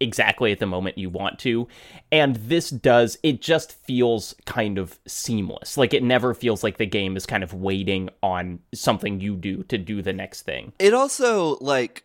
exactly 0.00 0.52
at 0.52 0.58
the 0.58 0.66
moment 0.66 0.98
you 0.98 1.10
want 1.10 1.38
to. 1.40 1.66
And 2.12 2.36
this 2.36 2.70
does, 2.70 3.18
it 3.22 3.40
just 3.40 3.72
feels 3.72 4.34
kind 4.44 4.78
of 4.78 4.98
seamless. 5.06 5.76
Like 5.76 5.94
it 5.94 6.02
never 6.02 6.34
feels 6.34 6.62
like 6.62 6.78
the 6.78 6.86
game 6.86 7.16
is 7.16 7.26
kind 7.26 7.42
of 7.42 7.52
waiting 7.52 8.10
on 8.22 8.60
something 8.72 9.20
you 9.20 9.36
do 9.36 9.62
to 9.64 9.78
do 9.78 10.02
the 10.02 10.12
next 10.12 10.42
thing. 10.42 10.72
It 10.78 10.94
also 10.94 11.56
like 11.60 12.04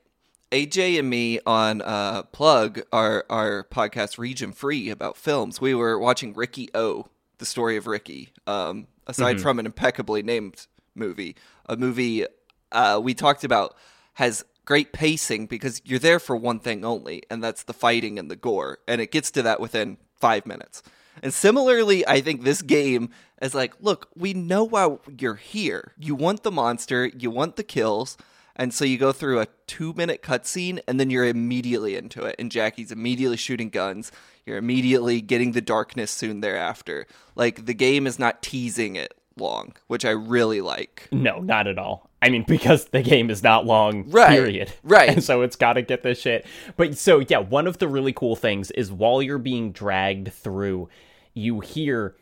AJ 0.51 0.97
and 0.97 1.09
me 1.09 1.39
on 1.45 1.81
uh 1.83 2.23
plug 2.23 2.81
our 2.91 3.25
our 3.29 3.65
podcast 3.65 4.17
Region 4.17 4.51
Free 4.51 4.89
about 4.89 5.15
films. 5.17 5.61
We 5.61 5.75
were 5.75 5.99
watching 5.99 6.33
Riki-Oh, 6.33 7.07
the 7.37 7.45
story 7.45 7.77
of 7.77 7.85
Ricky. 7.85 8.33
Um 8.47 8.87
aside 9.09 9.41
from 9.41 9.59
an 9.59 9.65
impeccably 9.65 10.23
named 10.23 10.67
movie, 10.95 11.35
a 11.67 11.75
movie 11.75 12.25
uh 12.71 12.99
we 13.03 13.13
talked 13.13 13.43
about 13.43 13.75
has 14.13 14.43
great 14.65 14.93
pacing 14.93 15.47
because 15.47 15.81
you're 15.83 15.97
there 15.97 16.19
for 16.19 16.35
one 16.35 16.59
thing 16.59 16.85
only, 16.85 17.23
and 17.29 17.43
that's 17.43 17.63
the 17.63 17.73
fighting 17.73 18.19
and 18.19 18.29
the 18.29 18.35
gore, 18.35 18.77
and 18.87 19.01
it 19.01 19.11
gets 19.11 19.31
to 19.31 19.41
that 19.41 19.59
within 19.59 19.97
5 20.19 20.45
minutes. 20.45 20.83
And 21.23 21.33
similarly, 21.33 22.07
I 22.07 22.21
think 22.21 22.43
this 22.43 22.61
game 22.61 23.09
is 23.41 23.55
like, 23.55 23.73
look, 23.79 24.09
we 24.15 24.33
know 24.33 24.63
why 24.63 24.97
you're 25.17 25.35
here. 25.35 25.93
You 25.97 26.15
want 26.15 26.43
the 26.43 26.51
monster, 26.51 27.07
you 27.07 27.31
want 27.31 27.55
the 27.55 27.63
kills, 27.63 28.15
and 28.59 28.73
so 28.73 28.83
you 28.83 28.97
go 28.97 29.13
through 29.13 29.39
a 29.39 29.47
two 29.67 29.93
minute 29.93 30.21
cutscene 30.21 30.81
and 30.85 30.99
then 30.99 31.09
you're 31.09 31.25
immediately 31.25 31.95
into 31.95 32.25
it. 32.25 32.35
And 32.37 32.51
Jackie's 32.51 32.91
immediately 32.91 33.37
shooting 33.37 33.69
guns. 33.69 34.11
You're 34.45 34.57
immediately 34.57 35.21
getting 35.21 35.53
the 35.53 35.61
darkness 35.61 36.11
soon 36.11 36.41
thereafter. 36.41 37.07
Like 37.35 37.65
the 37.65 37.73
game 37.73 38.05
is 38.05 38.19
not 38.19 38.43
teasing 38.43 38.97
it 38.97 39.13
long, 39.37 39.73
which 39.87 40.03
I 40.03 40.09
really 40.09 40.59
like. 40.59 41.07
No, 41.09 41.39
not 41.39 41.67
at 41.67 41.77
all. 41.77 42.09
I 42.21 42.27
mean, 42.27 42.43
because 42.45 42.85
the 42.85 43.01
game 43.01 43.29
is 43.29 43.41
not 43.43 43.65
long, 43.65 44.09
Right, 44.09 44.31
period. 44.31 44.73
right. 44.83 45.07
And 45.07 45.23
so 45.23 45.41
it's 45.41 45.55
got 45.55 45.73
to 45.73 45.81
get 45.81 46.03
this 46.03 46.19
shit. 46.19 46.45
But 46.75 46.97
so, 46.97 47.19
yeah, 47.19 47.37
one 47.37 47.65
of 47.65 47.77
the 47.77 47.87
really 47.87 48.11
cool 48.11 48.35
things 48.35 48.71
is 48.71 48.91
while 48.91 49.21
you're 49.21 49.37
being 49.37 49.71
dragged 49.71 50.33
through, 50.33 50.89
you 51.33 51.61
hear 51.61 52.17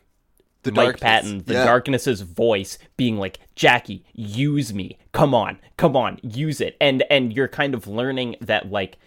The 0.64 0.72
Mike 0.72 0.84
darkness. 0.84 1.02
Patton, 1.02 1.42
the 1.46 1.54
Yeah. 1.54 1.64
darkness's 1.64 2.20
voice 2.22 2.78
being 2.96 3.16
like, 3.16 3.38
Jackie, 3.54 4.04
use 4.12 4.74
me. 4.74 4.98
Come 5.12 5.34
on, 5.34 5.58
come 5.76 5.96
on, 5.96 6.18
use 6.22 6.60
it. 6.60 6.76
And 6.80 7.04
and 7.10 7.32
you're 7.32 7.48
kind 7.48 7.74
of 7.74 7.86
learning 7.86 8.36
that 8.40 8.70
like 8.70 8.98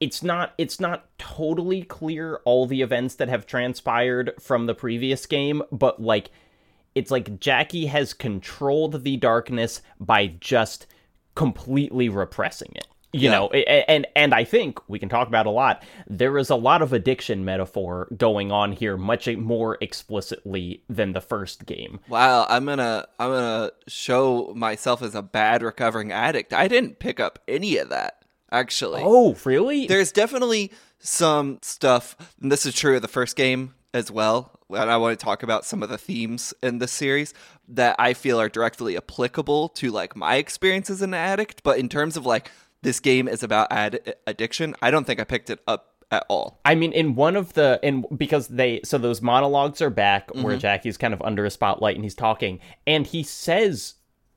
it's 0.00 0.22
not 0.22 0.54
it's 0.58 0.80
not 0.80 1.06
totally 1.18 1.82
clear 1.82 2.40
all 2.44 2.66
the 2.66 2.82
events 2.82 3.14
that 3.16 3.28
have 3.28 3.46
transpired 3.46 4.32
from 4.40 4.66
the 4.66 4.74
previous 4.74 5.26
game, 5.26 5.62
but 5.70 6.00
like 6.00 6.30
it's 6.94 7.10
like 7.10 7.40
Jackie 7.40 7.86
has 7.86 8.12
controlled 8.14 9.02
the 9.04 9.16
darkness 9.16 9.80
by 9.98 10.26
just 10.40 10.86
completely 11.34 12.08
repressing 12.08 12.72
it. 12.74 12.86
You 13.14 13.28
Yeah. 13.28 13.30
know, 13.32 13.48
and 13.50 14.06
and 14.16 14.32
I 14.32 14.44
think 14.44 14.78
we 14.88 14.98
can 14.98 15.08
talk 15.10 15.28
about 15.28 15.44
a 15.46 15.50
lot. 15.50 15.82
There 16.06 16.38
is 16.38 16.48
a 16.48 16.56
lot 16.56 16.80
of 16.80 16.92
addiction 16.94 17.44
metaphor 17.44 18.08
going 18.16 18.50
on 18.50 18.72
here, 18.72 18.96
much 18.96 19.28
more 19.28 19.76
explicitly 19.82 20.82
than 20.88 21.12
the 21.12 21.20
first 21.20 21.66
game. 21.66 22.00
Wow, 22.08 22.46
I'm 22.48 22.64
gonna 22.64 23.06
I'm 23.18 23.30
gonna 23.30 23.70
show 23.86 24.52
myself 24.56 25.02
as 25.02 25.14
a 25.14 25.22
bad 25.22 25.62
recovering 25.62 26.10
addict. 26.12 26.52
I 26.52 26.68
didn't 26.68 26.98
pick 26.98 27.20
up 27.20 27.38
any 27.46 27.76
of 27.76 27.88
that 27.90 28.24
actually. 28.50 29.02
Oh, 29.04 29.36
really? 29.44 29.86
There's 29.86 30.12
definitely 30.12 30.70
some 30.98 31.58
stuff, 31.62 32.16
and 32.40 32.50
this 32.52 32.64
is 32.66 32.74
true 32.74 32.96
of 32.96 33.02
the 33.02 33.08
first 33.08 33.36
game 33.36 33.74
as 33.94 34.10
well. 34.10 34.58
And 34.70 34.90
I 34.90 34.96
want 34.96 35.18
to 35.18 35.22
talk 35.22 35.42
about 35.42 35.66
some 35.66 35.82
of 35.82 35.90
the 35.90 35.98
themes 35.98 36.54
in 36.62 36.78
this 36.78 36.92
series 36.92 37.34
that 37.68 37.94
I 37.98 38.14
feel 38.14 38.40
are 38.40 38.48
directly 38.48 38.96
applicable 38.96 39.68
to 39.70 39.90
like 39.90 40.16
my 40.16 40.36
experience 40.36 40.88
as 40.88 41.02
an 41.02 41.12
addict. 41.12 41.62
But 41.62 41.78
in 41.78 41.90
terms 41.90 42.16
of 42.16 42.24
like 42.24 42.50
this 42.82 43.00
game 43.00 43.28
is 43.28 43.42
about 43.42 43.68
ad- 43.70 44.14
addiction, 44.26 44.74
I 44.82 44.90
don't 44.90 45.04
think 45.06 45.20
I 45.20 45.24
picked 45.24 45.50
it 45.50 45.60
up 45.66 45.88
at 46.10 46.26
all. 46.28 46.60
I 46.64 46.74
mean, 46.74 46.92
in 46.92 47.14
one 47.14 47.36
of 47.36 47.54
the 47.54 47.80
in 47.82 48.04
because 48.16 48.48
they 48.48 48.80
so 48.84 48.98
those 48.98 49.22
monologues 49.22 49.80
are 49.80 49.90
back 49.90 50.28
Mm-hmm. 50.28 50.42
where 50.42 50.56
Jackie's 50.56 50.96
kind 50.98 51.14
of 51.14 51.22
under 51.22 51.44
a 51.44 51.50
spotlight 51.50 51.96
and 51.96 52.04
he's 52.04 52.14
talking, 52.14 52.60
and 52.86 53.06
he 53.06 53.22
says 53.22 53.94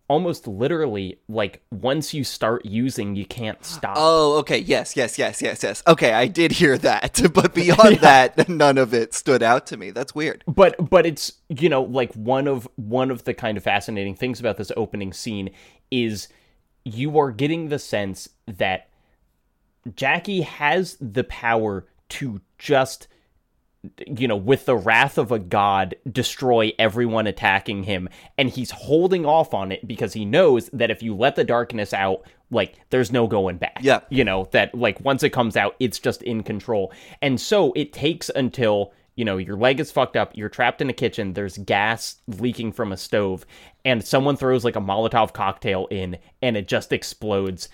almost 0.08 0.48
literally 0.48 1.18
like 1.28 1.64
once 1.72 2.14
you 2.14 2.24
start 2.24 2.64
using, 2.64 3.16
you 3.16 3.26
can't 3.26 3.66
stop. 3.66 3.96
Oh, 3.98 4.38
okay. 4.38 4.60
Yes, 4.60 4.96
yes, 4.96 5.18
yes, 5.18 5.42
yes, 5.42 5.64
yes. 5.64 5.82
Okay, 5.88 6.14
I 6.14 6.28
did 6.28 6.52
hear 6.52 6.78
that, 6.78 7.20
but 7.34 7.56
beyond 7.56 7.96
that, 8.02 8.48
none 8.48 8.78
of 8.78 8.94
it 8.94 9.14
stood 9.16 9.42
out 9.42 9.66
to 9.68 9.78
me. 9.78 9.90
That's 9.92 10.14
weird. 10.14 10.44
but 10.48 10.76
but 10.90 11.06
it's 11.08 11.34
you 11.50 11.68
know 11.70 11.82
like 11.82 12.14
one 12.14 12.48
of 12.48 12.68
one 12.76 13.10
of 13.12 13.24
the 13.24 13.34
kind 13.34 13.58
of 13.58 13.64
fascinating 13.64 14.16
things 14.16 14.40
about 14.40 14.58
this 14.58 14.72
opening 14.78 15.12
scene 15.12 15.50
is 15.92 16.28
you 16.86 17.18
are 17.20 17.32
getting 17.32 17.68
the 17.68 17.80
sense 17.80 18.30
that 18.46 18.90
Jackie 19.96 20.42
has 20.42 20.98
the 21.02 21.24
power 21.24 21.86
to 22.08 22.40
just 22.58 23.08
you 24.08 24.28
know 24.28 24.36
with 24.36 24.66
the 24.66 24.76
wrath 24.76 25.20
of 25.20 25.32
a 25.32 25.38
god 25.38 25.96
destroy 26.12 26.72
everyone 26.80 27.28
attacking 27.28 27.84
him. 27.84 28.08
And 28.38 28.50
he's 28.50 28.72
holding 28.72 29.26
off 29.26 29.54
on 29.54 29.72
it 29.72 29.88
because 29.88 30.14
he 30.14 30.26
knows 30.26 30.70
that 30.74 30.92
if 30.92 31.04
you 31.04 31.16
let 31.16 31.36
the 31.36 31.44
darkness 31.44 31.94
out 31.94 32.24
like 32.52 32.80
there's 32.92 33.12
no 33.12 33.28
going 33.28 33.58
back. 33.58 33.80
Yeah. 33.82 34.02
you 34.10 34.24
know 34.24 34.48
that 34.52 34.74
like 34.74 35.00
once 35.02 35.24
it 35.24 35.32
comes 35.32 35.58
out 35.58 35.76
it's 35.80 36.00
just 36.00 36.22
in 36.24 36.44
control. 36.44 36.94
And 37.22 37.40
so 37.42 37.74
it 37.76 37.94
takes 37.94 38.30
until 38.30 38.94
you 39.16 39.26
know 39.26 39.38
your 39.38 39.56
leg 39.56 39.80
is 39.80 39.92
fucked 39.92 40.16
up 40.16 40.32
you're 40.36 40.50
trapped 40.50 40.82
in 40.82 40.90
a 40.90 40.94
kitchen 40.94 41.34
there's 41.34 41.58
gas 41.60 42.18
leaking 42.28 42.72
from 42.72 42.92
a 42.92 42.98
stove 42.98 43.46
and 43.84 44.04
someone 44.04 44.36
throws 44.36 44.66
like 44.66 44.76
a 44.76 44.82
molotov 44.82 45.34
cocktail 45.34 45.88
in 45.90 46.18
and 46.42 46.58
it 46.58 46.68
just 46.68 46.92
explodes 46.92 47.70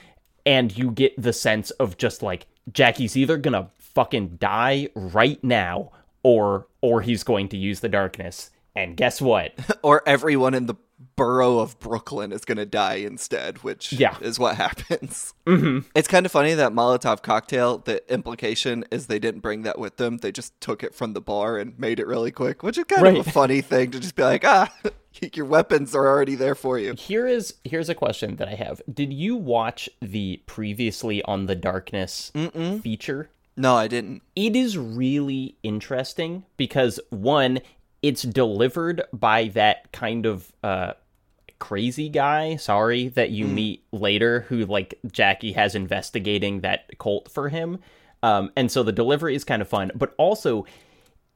and 0.45 0.77
you 0.77 0.91
get 0.91 1.19
the 1.21 1.33
sense 1.33 1.71
of 1.71 1.97
just 1.97 2.23
like 2.23 2.47
Jackie's 2.71 3.17
either 3.17 3.37
gonna 3.37 3.69
fucking 3.77 4.37
die 4.39 4.87
right 4.95 5.43
now 5.43 5.91
or 6.23 6.67
or 6.81 7.01
he's 7.01 7.23
going 7.23 7.49
to 7.49 7.57
use 7.57 7.79
the 7.79 7.89
darkness. 7.89 8.49
And 8.75 8.95
guess 8.95 9.21
what? 9.21 9.53
Or 9.83 10.07
everyone 10.07 10.53
in 10.53 10.67
the 10.67 10.75
borough 11.15 11.59
of 11.59 11.79
Brooklyn 11.79 12.31
is 12.31 12.45
going 12.45 12.57
to 12.57 12.65
die 12.65 12.95
instead, 12.95 13.59
which 13.59 13.93
Yeah. 13.93 14.15
is 14.21 14.37
what 14.39 14.55
happens. 14.65 15.33
Mm-hmm. 15.45 15.87
It's 15.95 16.07
kind 16.07 16.25
of 16.25 16.31
funny 16.31 16.53
that 16.53 16.71
Molotov 16.71 17.21
cocktail, 17.21 17.79
the 17.79 18.01
implication 18.13 18.85
is 18.91 19.07
they 19.07 19.19
didn't 19.19 19.41
bring 19.41 19.63
that 19.63 19.79
with 19.79 19.97
them. 19.97 20.17
They 20.17 20.31
just 20.31 20.59
took 20.61 20.83
it 20.83 20.93
from 20.95 21.13
the 21.13 21.21
bar 21.21 21.57
and 21.57 21.77
made 21.79 21.99
it 21.99 22.07
really 22.07 22.31
quick, 22.31 22.63
which 22.63 22.77
is 22.77 22.85
kind 22.85 23.05
of 23.17 23.27
a 23.27 23.31
funny 23.31 23.61
thing 23.61 23.91
to 23.91 23.99
just 23.99 24.15
be 24.15 24.23
like, 24.23 24.43
ah, 24.45 24.73
your 25.33 25.45
weapons 25.45 25.93
are 25.95 26.07
already 26.07 26.35
there 26.35 26.55
for 26.55 26.79
you. 26.79 26.93
here 26.97 27.27
is 27.27 27.55
here's 27.65 27.89
a 27.89 27.95
question 27.95 28.37
that 28.37 28.47
I 28.47 28.55
have 28.55 28.81
did 28.91 29.11
you 29.11 29.35
watch 29.35 29.89
the 30.01 30.41
previously 30.45 31.21
on 31.23 31.47
the 31.47 31.55
darkness 31.55 32.31
feature 32.81 33.29
No, 33.57 33.75
I 33.75 33.87
didn't. 33.89 34.21
it 34.37 34.55
is 34.55 34.77
really 34.77 35.57
interesting 35.63 36.45
because 36.55 36.99
one 37.09 37.59
it's 38.01 38.23
delivered 38.23 39.03
by 39.13 39.47
that 39.49 39.91
kind 39.91 40.25
of 40.25 40.51
uh 40.63 40.93
crazy 41.59 42.09
guy 42.09 42.55
sorry 42.55 43.07
that 43.09 43.29
you 43.29 43.45
meet 43.45 43.83
later 43.91 44.41
who 44.49 44.65
like 44.65 44.95
jackie 45.11 45.51
has 45.51 45.75
investigating 45.75 46.61
that 46.61 46.89
cult 46.97 47.29
for 47.31 47.49
him. 47.49 47.77
Um 48.23 48.51
and 48.55 48.71
so 48.71 48.81
the 48.81 48.91
delivery 48.91 49.35
is 49.35 49.43
kind 49.43 49.61
of 49.61 49.67
fun 49.67 49.91
but 49.93 50.15
also 50.17 50.65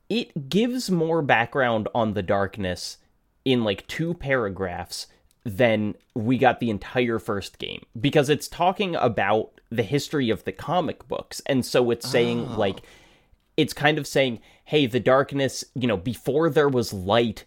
it 0.09 0.49
gives 0.49 0.89
more 0.89 1.21
background 1.21 1.87
on 1.93 2.13
the 2.13 2.23
darkness 2.23 2.97
in 3.43 3.63
like 3.63 3.85
two 3.87 4.15
paragraphs 4.15 5.07
than 5.43 5.93
we 6.15 6.37
got 6.37 6.59
the 6.59 6.71
entire 6.71 7.19
first 7.19 7.59
game 7.59 7.85
because 8.01 8.29
it's 8.29 8.47
talking 8.47 8.95
about 8.95 9.61
the 9.69 9.83
history 9.83 10.29
of 10.29 10.43
the 10.43 10.51
comic 10.51 11.07
books. 11.07 11.41
And 11.45 11.63
so 11.65 11.91
it's 11.91 12.09
saying 12.09 12.55
like 12.55 12.81
it's 13.55 13.73
kind 13.73 13.97
of 13.97 14.07
saying 14.07 14.41
hey 14.65 14.85
the 14.85 14.99
darkness 14.99 15.63
you 15.73 15.87
know 15.87 15.97
before 15.97 16.49
there 16.49 16.69
was 16.69 16.93
light 16.93 17.45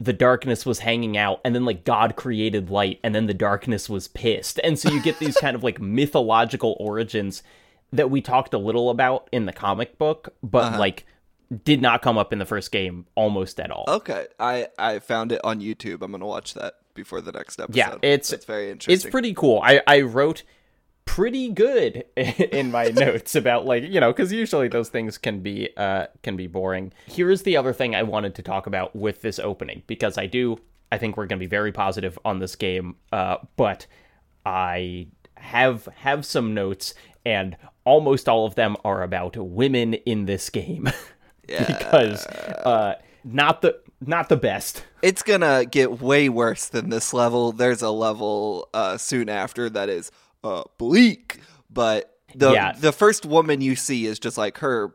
the 0.00 0.12
darkness 0.12 0.64
was 0.64 0.80
hanging 0.80 1.16
out 1.16 1.40
and 1.44 1.54
then 1.54 1.64
like 1.64 1.84
god 1.84 2.14
created 2.16 2.70
light 2.70 3.00
and 3.02 3.14
then 3.14 3.26
the 3.26 3.34
darkness 3.34 3.88
was 3.88 4.08
pissed 4.08 4.60
and 4.62 4.78
so 4.78 4.90
you 4.90 5.02
get 5.02 5.18
these 5.18 5.36
kind 5.36 5.56
of 5.56 5.64
like 5.64 5.80
mythological 5.80 6.76
origins 6.78 7.42
that 7.92 8.10
we 8.10 8.20
talked 8.20 8.54
a 8.54 8.58
little 8.58 8.90
about 8.90 9.28
in 9.32 9.46
the 9.46 9.52
comic 9.52 9.98
book 9.98 10.34
but 10.42 10.64
uh-huh. 10.64 10.78
like 10.78 11.06
did 11.64 11.80
not 11.80 12.02
come 12.02 12.18
up 12.18 12.32
in 12.32 12.38
the 12.38 12.44
first 12.44 12.70
game 12.70 13.06
almost 13.14 13.58
at 13.58 13.70
all 13.70 13.86
Okay, 13.88 14.26
I 14.38 14.68
I 14.78 14.98
found 14.98 15.32
it 15.32 15.40
on 15.42 15.60
YouTube. 15.60 16.02
I'm 16.02 16.12
gonna 16.12 16.26
watch 16.26 16.52
that 16.52 16.74
before 16.92 17.22
the 17.22 17.32
next 17.32 17.58
episode. 17.58 17.74
Yeah, 17.74 17.94
it's- 18.02 18.28
That's 18.28 18.44
very 18.44 18.70
interesting. 18.70 18.92
it's 18.92 19.10
pretty 19.10 19.32
cool 19.32 19.60
i 19.64 19.80
i 19.86 20.02
wrote 20.02 20.42
pretty 21.08 21.48
good 21.48 22.04
in 22.16 22.70
my 22.70 22.88
notes 22.88 23.34
about 23.34 23.64
like 23.64 23.82
you 23.82 23.98
know 23.98 24.12
because 24.12 24.30
usually 24.30 24.68
those 24.68 24.90
things 24.90 25.16
can 25.16 25.40
be 25.40 25.70
uh 25.78 26.06
can 26.22 26.36
be 26.36 26.46
boring 26.46 26.92
here's 27.06 27.42
the 27.44 27.56
other 27.56 27.72
thing 27.72 27.94
i 27.94 28.02
wanted 28.02 28.34
to 28.34 28.42
talk 28.42 28.66
about 28.66 28.94
with 28.94 29.22
this 29.22 29.38
opening 29.38 29.82
because 29.86 30.18
i 30.18 30.26
do 30.26 30.58
i 30.92 30.98
think 30.98 31.16
we're 31.16 31.24
going 31.24 31.38
to 31.38 31.42
be 31.42 31.48
very 31.48 31.72
positive 31.72 32.18
on 32.26 32.40
this 32.40 32.54
game 32.54 32.94
uh 33.10 33.38
but 33.56 33.86
i 34.44 35.06
have 35.36 35.86
have 35.96 36.26
some 36.26 36.52
notes 36.52 36.92
and 37.24 37.56
almost 37.86 38.28
all 38.28 38.44
of 38.44 38.54
them 38.54 38.76
are 38.84 39.02
about 39.02 39.34
women 39.34 39.94
in 39.94 40.26
this 40.26 40.50
game 40.50 40.90
yeah. 41.48 41.64
because 41.64 42.26
uh 42.26 42.94
not 43.24 43.62
the 43.62 43.80
not 44.02 44.28
the 44.28 44.36
best 44.36 44.84
it's 45.00 45.22
gonna 45.22 45.64
get 45.64 46.00
way 46.00 46.28
worse 46.28 46.66
than 46.66 46.90
this 46.90 47.14
level. 47.14 47.52
There's 47.52 47.82
a 47.82 47.90
level 47.90 48.68
uh, 48.74 48.96
soon 48.96 49.28
after 49.28 49.70
that 49.70 49.88
is 49.88 50.10
uh, 50.44 50.62
bleak, 50.78 51.40
but 51.70 52.18
the 52.34 52.52
Yeah. 52.52 52.72
the 52.72 52.92
first 52.92 53.24
woman 53.26 53.60
you 53.60 53.74
see 53.76 54.06
is 54.06 54.18
just 54.18 54.36
like 54.38 54.58
her 54.58 54.94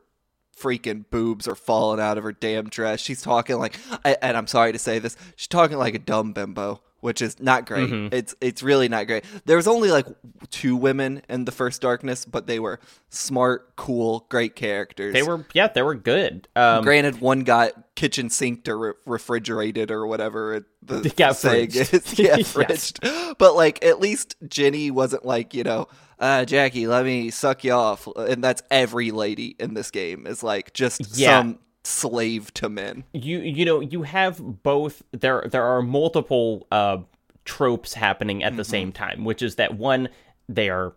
freaking 0.58 1.04
boobs 1.10 1.48
are 1.48 1.56
falling 1.56 2.00
out 2.00 2.18
of 2.18 2.24
her 2.24 2.32
damn 2.32 2.70
dress. 2.70 3.00
She's 3.00 3.22
talking 3.22 3.58
like, 3.58 3.78
and 4.06 4.38
I'm 4.38 4.48
sorry 4.48 4.72
to 4.72 4.80
say 4.80 5.00
this, 5.00 5.18
she's 5.36 5.48
talking 5.48 5.78
like 5.78 5.96
a 5.96 6.00
dumb 6.00 6.32
bimbo, 6.34 6.82
which 7.04 7.22
is 7.22 7.40
not 7.40 7.66
great. 7.66 7.90
Mm-hmm. 7.90 8.14
It's 8.16 8.34
it's 8.42 8.64
really 8.64 8.88
not 8.90 9.06
great. 9.08 9.26
There 9.46 9.58
was 9.58 9.68
only 9.68 9.92
like 9.92 10.08
two 10.50 10.76
women 10.76 11.22
in 11.30 11.46
the 11.46 11.52
first 11.52 11.82
Darkness, 11.82 12.24
but 12.26 12.48
they 12.48 12.60
were 12.60 12.80
smart, 13.10 13.76
cool, 13.76 14.26
great 14.30 14.56
characters. 14.56 15.14
they 15.14 15.22
were 15.24 15.46
yeah 15.54 15.68
they 15.68 15.82
were 15.82 15.96
good 15.96 16.48
um 16.56 16.84
Granted, 16.84 17.20
one 17.22 17.42
got 17.44 17.74
kitchen 17.96 18.30
sinked 18.30 18.68
or 18.70 18.78
re- 18.78 18.94
refrigerated 19.06 19.92
or 19.92 20.08
whatever 20.08 20.66
the 20.82 21.14
Yeah, 21.18 21.34
saying 21.34 21.70
fridged. 21.70 21.94
is. 21.94 22.18
Yeah, 22.20 22.36
Yes. 22.38 22.54
fridged. 22.54 23.38
But 23.38 23.56
like, 23.56 23.84
at 23.84 24.00
least 24.00 24.36
Jenny 24.48 24.90
wasn't 24.90 25.26
like 25.26 25.54
you 25.54 25.64
know, 25.64 25.88
uh, 26.20 26.46
Jackie, 26.46 26.88
let 26.88 27.04
me 27.06 27.30
suck 27.32 27.64
you 27.66 27.74
off, 27.74 28.08
and 28.16 28.44
that's 28.44 28.64
every 28.72 29.12
lady 29.12 29.56
in 29.60 29.74
this 29.74 29.92
game 29.92 30.26
is 30.26 30.42
like 30.42 30.74
just 30.74 31.18
Yeah. 31.18 31.40
some 31.42 31.60
slave 31.84 32.54
to 32.54 32.70
men. 32.70 33.04
you 33.14 33.40
you 33.40 33.66
know 33.66 33.80
you 33.80 34.04
have 34.04 34.64
both 34.64 35.04
there 35.12 35.48
there 35.52 35.64
are 35.64 35.82
multiple 35.82 36.66
uh 36.72 36.98
tropes 37.46 37.94
happening 37.94 38.42
at 38.42 38.56
the 38.56 38.64
same 38.64 38.92
time 38.92 39.26
which 39.26 39.42
is 39.42 39.56
that 39.56 39.78
one 39.78 40.08
they 40.48 40.70
are 40.70 40.94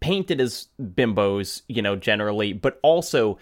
painted 0.00 0.40
as 0.40 0.68
bimbos 0.80 1.62
you 1.68 1.82
know 1.82 1.94
generally 1.96 2.54
but 2.54 2.80
also 2.82 3.38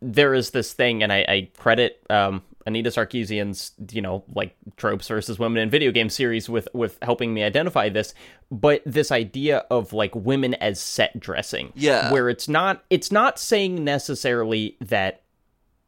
there 0.00 0.32
is 0.32 0.50
this 0.50 0.72
thing 0.72 1.02
and 1.02 1.12
i, 1.12 1.18
I 1.28 1.50
credit 1.58 2.04
um 2.08 2.42
Anita 2.66 2.90
Sarkeesian's, 2.90 3.72
you 3.90 4.00
know, 4.00 4.24
like 4.34 4.54
tropes 4.76 5.08
versus 5.08 5.38
women 5.38 5.62
in 5.62 5.70
video 5.70 5.90
game 5.90 6.08
series 6.08 6.48
with 6.48 6.68
with 6.72 6.98
helping 7.02 7.34
me 7.34 7.42
identify 7.42 7.88
this, 7.88 8.14
but 8.50 8.82
this 8.84 9.10
idea 9.10 9.58
of 9.70 9.92
like 9.92 10.14
women 10.14 10.54
as 10.54 10.80
set 10.80 11.18
dressing. 11.18 11.72
Yeah. 11.74 12.12
Where 12.12 12.28
it's 12.28 12.48
not 12.48 12.84
it's 12.90 13.10
not 13.10 13.38
saying 13.38 13.82
necessarily 13.82 14.76
that 14.80 15.21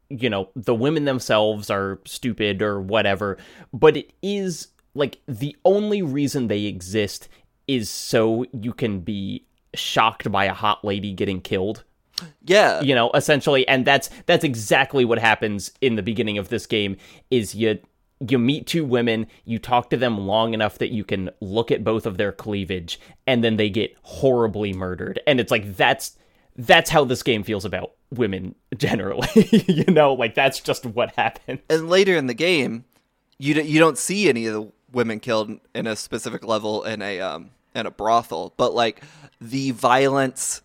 you 0.09 0.29
know, 0.29 0.49
the 0.55 0.75
women 0.75 1.05
themselves 1.05 1.69
are 1.69 1.99
stupid 2.05 2.61
or 2.61 2.79
whatever, 2.81 3.37
but 3.73 3.97
it 3.97 4.13
is 4.21 4.67
like 4.93 5.19
the 5.27 5.55
only 5.65 6.01
reason 6.01 6.47
they 6.47 6.63
exist 6.65 7.27
is 7.67 7.89
so 7.89 8.45
you 8.53 8.73
can 8.73 8.99
be 8.99 9.45
shocked 9.73 10.31
by 10.31 10.45
a 10.45 10.53
hot 10.53 10.85
lady 10.85 11.11
getting 11.11 11.41
killed 11.41 11.83
Yeah. 12.43 12.81
you 12.81 12.95
know 12.95 13.11
essentially 13.13 13.67
and 13.67 13.83
that's 13.85 14.09
that's 14.25 14.45
exactly 14.45 15.03
what 15.03 15.19
happens 15.19 15.71
in 15.81 15.95
the 15.95 16.03
beginning 16.03 16.37
of 16.37 16.47
this 16.47 16.65
game 16.65 16.95
is 17.29 17.53
you 17.55 17.79
you 18.25 18.39
meet 18.39 18.67
two 18.67 18.85
women 18.85 19.27
you 19.43 19.59
talk 19.59 19.89
to 19.89 19.97
them 19.97 20.17
long 20.27 20.53
enough 20.53 20.77
that 20.77 20.93
you 20.93 21.03
can 21.03 21.29
look 21.41 21.71
at 21.71 21.83
both 21.83 22.05
of 22.05 22.17
their 22.17 22.31
cleavage 22.31 23.01
and 23.27 23.43
then 23.43 23.57
they 23.57 23.69
get 23.69 23.93
horribly 24.03 24.71
murdered 24.71 25.19
and 25.27 25.41
it's 25.41 25.51
like 25.51 25.75
that's 25.75 26.15
that's 26.57 26.89
how 26.89 27.03
this 27.03 27.23
game 27.23 27.43
feels 27.43 27.65
about 27.65 27.91
women 28.11 28.55
generally 28.77 29.27
you 29.67 29.85
know 29.85 30.13
like 30.13 30.35
that's 30.35 30.59
just 30.61 30.85
what 30.85 31.11
happened 31.15 31.59
and 31.69 31.89
later 31.89 32.15
in 32.15 32.27
the 32.27 32.33
game, 32.33 32.85
you 33.37 33.53
d- 33.53 33.61
you 33.63 33.79
don't 33.79 33.97
see 33.97 34.29
any 34.29 34.45
of 34.45 34.53
the 34.53 34.71
women 34.91 35.19
killed 35.19 35.59
in 35.73 35.87
a 35.87 35.95
specific 35.95 36.45
level 36.45 36.83
in 36.83 37.01
a 37.01 37.19
um 37.19 37.51
in 37.75 37.85
a 37.85 37.91
brothel, 37.91 38.53
but 38.55 38.73
like 38.73 39.03
the 39.41 39.71
violence, 39.71 40.61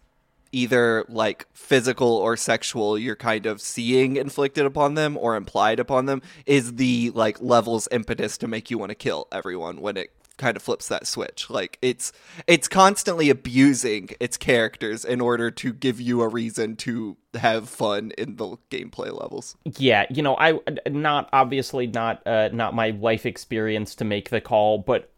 either 0.53 1.05
like 1.09 1.47
physical 1.53 2.09
or 2.09 2.37
sexual, 2.37 2.97
you're 2.97 3.17
kind 3.17 3.47
of 3.47 3.61
seeing 3.61 4.17
inflicted 4.17 4.65
upon 4.65 4.95
them 4.95 5.17
or 5.17 5.35
implied 5.35 5.81
upon 5.81 6.07
them, 6.07 6.23
is 6.47 6.77
the 6.77 7.11
like 7.11 7.41
level's 7.41 7.89
impetus 7.91 8.39
to 8.39 8.47
make 8.47 8.71
you 8.71 8.79
want 8.79 8.91
to 8.91 8.95
kill 8.95 9.27
everyone 9.33 9.81
when 9.81 9.97
it 9.97 10.13
kind 10.41 10.57
of 10.57 10.63
flips 10.63 10.89
that 10.89 11.07
switch. 11.07 11.49
Like 11.49 11.79
it's 11.81 12.13
it's 12.47 12.67
constantly 12.67 13.31
abusing 13.31 14.11
its 14.19 14.37
characters 14.37 15.05
in 15.05 15.21
order 15.21 15.51
to 15.53 15.73
give 15.73 16.01
you 16.01 16.23
a 16.23 16.29
reason 16.29 16.77
to 16.77 17.17
have 17.35 17.69
fun 17.69 18.13
in 18.19 18.37
the 18.37 18.57
gameplay 18.71 19.13
levels. 19.13 19.57
Yeah 19.79 20.01
you 20.11 20.23
know 20.23 20.37
i 20.37 20.59
not 20.89 21.29
obviously 21.33 21.87
not 21.87 22.27
uh 22.27 22.49
not 22.53 22.75
my 22.75 22.91
life 22.91 23.27
experience 23.27 23.95
to 23.95 24.05
make 24.05 24.31
the 24.31 24.41
call 24.41 24.79
but 24.79 25.13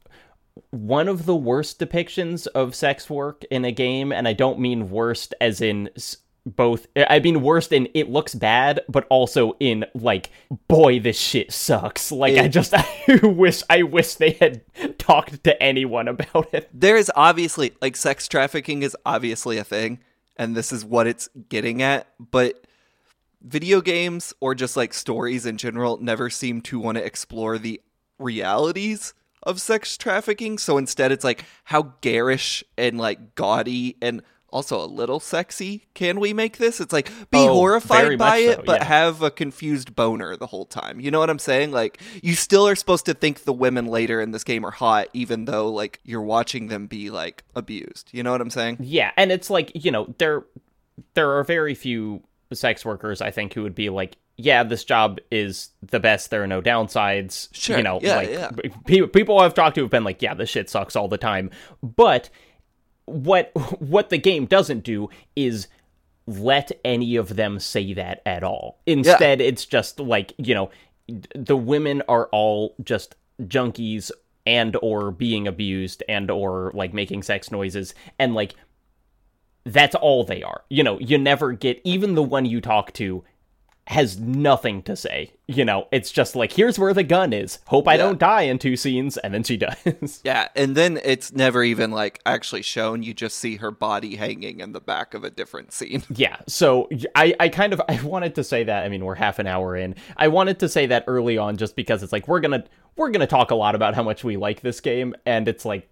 one 0.71 1.09
of 1.09 1.25
the 1.25 1.35
worst 1.35 1.79
depictions 1.79 2.47
of 2.49 2.75
sex 2.75 3.09
work 3.09 3.45
in 3.51 3.65
a 3.65 3.73
game 3.73 4.13
and 4.13 4.29
i 4.29 4.33
don't 4.33 4.59
mean 4.59 4.91
worst 4.91 5.35
as 5.41 5.61
in 5.61 5.89
both 6.45 6.87
i 7.09 7.21
mean 7.21 7.41
worse 7.41 7.69
in 7.69 7.89
it 7.95 8.11
looks 8.11 8.35
bad 8.35 8.81
but 8.89 9.07
also 9.11 9.55
in 9.61 9.85
like 9.95 10.31
boy 10.69 10.99
this 10.99 11.19
shit 11.19 11.53
sucks. 11.53 12.11
Like 12.11 12.37
i 12.37 12.49
just 12.49 12.75
i 12.77 12.87
wish 13.23 13.63
i 13.71 13.83
wish 13.83 14.15
they 14.15 14.33
had 14.33 14.63
talked 14.99 15.45
to 15.45 15.63
anyone 15.63 16.09
about 16.09 16.53
it. 16.53 16.69
There 16.73 16.97
is 16.97 17.11
obviously 17.15 17.73
like 17.81 17.97
sex 17.97 18.29
trafficking 18.29 18.83
is 18.83 18.97
obviously 19.07 19.59
a 19.59 19.65
thing 19.65 20.01
and 20.37 20.57
this 20.57 20.73
is 20.73 20.85
what 20.85 21.07
it's 21.07 21.29
getting 21.49 21.83
at 21.83 22.09
but 22.19 22.67
video 23.41 23.81
games 23.81 24.33
or 24.41 24.55
just 24.55 24.77
like 24.77 24.95
stories 24.95 25.47
in 25.47 25.57
general 25.57 25.99
never 25.99 26.31
seem 26.31 26.61
to 26.63 26.79
want 26.79 26.99
to 26.99 27.05
explore 27.05 27.59
the 27.59 27.81
realities 28.19 29.15
of 29.43 29.61
sex 29.61 29.97
trafficking. 29.97 30.59
So 30.59 30.79
instead 30.79 31.13
it's 31.13 31.25
like 31.25 31.45
how 31.65 31.95
garish 32.01 32.63
and 32.79 32.99
like 32.99 33.35
gaudy 33.35 33.97
and 34.01 34.23
also 34.53 34.79
a 34.83 34.87
little 34.87 35.19
sexy 35.21 35.87
can 35.95 36.21
we 36.21 36.33
make 36.33 36.59
this 36.59 36.81
it's 36.81 36.93
like 36.93 37.09
be 37.31 37.39
Oh, 37.39 37.55
horrified 37.55 38.19
by 38.19 38.37
it 38.39 38.57
so, 38.57 38.63
but 38.65 38.81
yeah. 38.81 38.85
have 38.87 39.23
a 39.23 39.31
confused 39.31 39.97
boner 39.97 40.37
the 40.37 40.47
whole 40.47 40.67
time 40.67 41.01
you 41.01 41.11
know 41.11 41.19
what 41.19 41.31
i'm 41.31 41.39
saying 41.39 41.73
like 41.73 42.01
you 42.23 42.35
still 42.35 42.67
are 42.69 42.75
supposed 42.77 43.07
to 43.07 43.15
think 43.15 43.45
the 43.45 43.53
women 43.53 43.87
later 43.87 44.21
in 44.21 44.31
this 44.31 44.45
game 44.45 44.65
are 44.65 44.71
hot 44.71 45.09
even 45.13 45.47
though 45.47 45.69
like 45.69 46.01
you're 46.05 46.23
watching 46.23 46.69
them 46.69 46.87
be 46.87 47.11
like 47.11 47.43
abused 47.57 48.11
you 48.13 48.23
know 48.23 48.31
what 48.33 48.41
i'm 48.41 48.51
saying 48.51 48.77
Yeah, 48.81 49.11
and 49.17 49.33
it's 49.33 49.51
like 49.51 49.73
you 49.75 49.91
know 49.91 50.15
there 50.19 50.45
there 51.15 51.31
are 51.39 51.45
very 51.45 51.75
few 51.75 52.23
sex 52.53 52.85
workers 52.85 53.21
I 53.23 53.31
think 53.31 53.55
who 53.55 53.63
would 53.63 53.75
be 53.75 53.89
like, 53.89 54.17
yeah, 54.37 54.63
this 54.63 54.85
job 54.85 55.19
is 55.31 55.71
the 55.83 55.99
best. 56.01 56.31
There 56.31 56.43
are 56.43 56.47
no 56.47 56.61
downsides. 56.61 57.49
Sure, 57.53 57.79
you 57.79 57.83
know, 57.83 57.99
yeah, 58.03 58.17
like 58.17 58.31
yeah. 58.31 59.07
people 59.07 59.39
I've 59.39 59.55
talked 59.55 59.77
to 59.77 59.81
have 59.83 59.91
been 59.91 60.05
like, 60.05 60.21
yeah, 60.21 60.35
this 60.35 60.51
shit 60.51 60.69
sucks 60.69 60.95
all 60.97 61.09
the 61.09 61.17
time. 61.19 61.51
But 61.83 62.29
what 63.07 63.51
what 63.81 64.11
the 64.11 64.19
game 64.19 64.47
doesn't 64.47 64.85
do 64.85 65.11
is 65.37 65.69
let 66.27 66.71
any 66.85 67.17
of 67.17 67.37
them 67.37 67.59
say 67.59 67.93
that 67.95 68.23
at 68.25 68.45
all. 68.45 68.79
Instead, 68.87 69.41
it's 69.41 69.67
just 69.67 69.99
like, 69.99 70.33
you 70.39 70.55
know, 70.55 70.71
the 71.35 71.57
women 71.57 72.03
are 72.09 72.27
all 72.27 72.77
just 72.83 73.17
junkies 73.43 74.11
and 74.47 74.77
or 74.83 75.11
being 75.11 75.47
abused 75.47 76.03
and 76.09 76.31
or 76.31 76.71
like 76.75 76.95
making 76.95 77.23
sex 77.23 77.51
noises 77.51 77.95
and 78.19 78.35
like 78.35 78.55
that's 79.65 79.95
all 79.95 80.25
they 80.25 80.43
are. 80.43 80.63
You 80.69 80.83
know, 80.83 80.99
you 80.99 81.19
never 81.19 81.53
get 81.53 81.81
even 81.85 82.15
the 82.15 82.23
one 82.23 82.45
you 82.45 82.61
talk 82.61 82.93
to 82.95 83.25
has 83.89 84.19
nothing 84.19 84.81
to 84.85 84.95
say. 84.95 85.33
You 85.49 85.65
know, 85.65 85.89
it's 85.91 86.13
just 86.13 86.37
like 86.37 86.53
here's 86.53 86.79
where 86.79 86.95
the 86.95 87.03
gun 87.03 87.33
is. 87.33 87.59
Hope 87.67 87.89
I 87.89 87.95
Yeah. 87.95 88.05
don't 88.05 88.19
die 88.19 88.43
in 88.43 88.59
two 88.59 88.77
scenes 88.77 89.17
and 89.19 89.35
then 89.35 89.43
she 89.43 89.57
does. 89.59 90.21
yeah 90.25 90.49
and 90.55 90.77
then 90.77 91.01
it's 91.05 91.33
never 91.33 91.65
even 91.65 91.91
like 91.91 92.21
actually 92.25 92.63
shown 92.63 93.03
you 93.03 93.13
just 93.13 93.37
see 93.39 93.57
her 93.57 93.71
body 93.73 94.15
hanging 94.17 94.61
in 94.61 94.73
the 94.73 94.81
back 94.81 95.15
of 95.15 95.25
a 95.25 95.31
different 95.31 95.73
scene 95.73 96.03
Yeah, 96.15 96.37
so 96.47 96.89
I, 97.17 97.35
I 97.41 97.49
kind 97.49 97.73
of 97.73 97.83
I 97.89 98.01
wanted 98.03 98.35
to 98.37 98.45
say 98.45 98.63
that. 98.65 98.85
I 98.85 98.89
mean, 98.89 99.05
we're 99.05 99.17
half 99.17 99.39
an 99.41 99.47
hour 99.49 99.77
in. 99.77 99.97
I 100.17 100.29
wanted 100.29 100.61
to 100.61 100.69
say 100.69 100.87
that 100.87 101.05
early 101.09 101.37
on 101.37 101.57
just 101.57 101.75
because 101.75 102.03
it's 102.05 102.13
like 102.13 102.29
we're 102.29 102.41
gonna 102.41 102.65
we're 102.97 103.11
gonna 103.11 103.27
talk 103.27 103.51
a 103.51 103.55
lot 103.57 103.75
about 103.75 103.95
how 103.95 104.03
much 104.05 104.23
we 104.23 104.37
like 104.37 104.61
this 104.61 104.81
game, 104.81 105.15
and 105.27 105.49
it's 105.49 105.65
like 105.65 105.89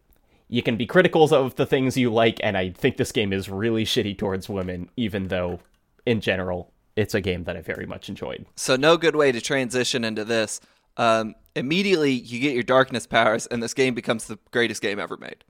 you 0.48 0.62
can 0.62 0.76
be 0.76 0.87
critical 0.87 1.33
of 1.35 1.57
the 1.57 1.66
things 1.66 1.96
you 1.96 2.11
like, 2.12 2.38
and 2.42 2.57
I 2.57 2.70
think 2.70 2.96
this 2.98 3.12
game 3.12 3.33
is 3.33 3.48
really 3.48 3.85
shitty 3.85 4.16
towards 4.18 4.48
women, 4.48 4.90
even 4.96 5.29
though 5.29 5.59
in 6.07 6.20
general 6.20 6.72
it's 7.01 7.15
a 7.15 7.21
game 7.21 7.45
that 7.45 7.57
I 7.57 7.61
very 7.63 7.87
much 7.87 8.09
enjoyed. 8.09 8.45
So 8.57 8.77
no 8.77 8.97
good 8.97 9.17
way 9.17 9.33
to 9.33 9.41
transition 9.41 10.05
into 10.05 10.25
this. 10.25 10.61
Um, 10.97 11.35
immediately 11.57 12.13
you 12.13 12.41
get 12.41 12.53
your 12.55 12.63
darkness 12.63 13.07
powers, 13.07 13.47
and 13.47 13.63
this 13.63 13.75
game 13.75 13.95
becomes 13.95 14.27
the 14.27 14.39
greatest 14.51 14.83
game 14.83 14.99
ever 14.99 15.17
made. 15.17 15.45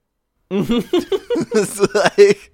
it's 0.51 1.79
like 1.95 2.53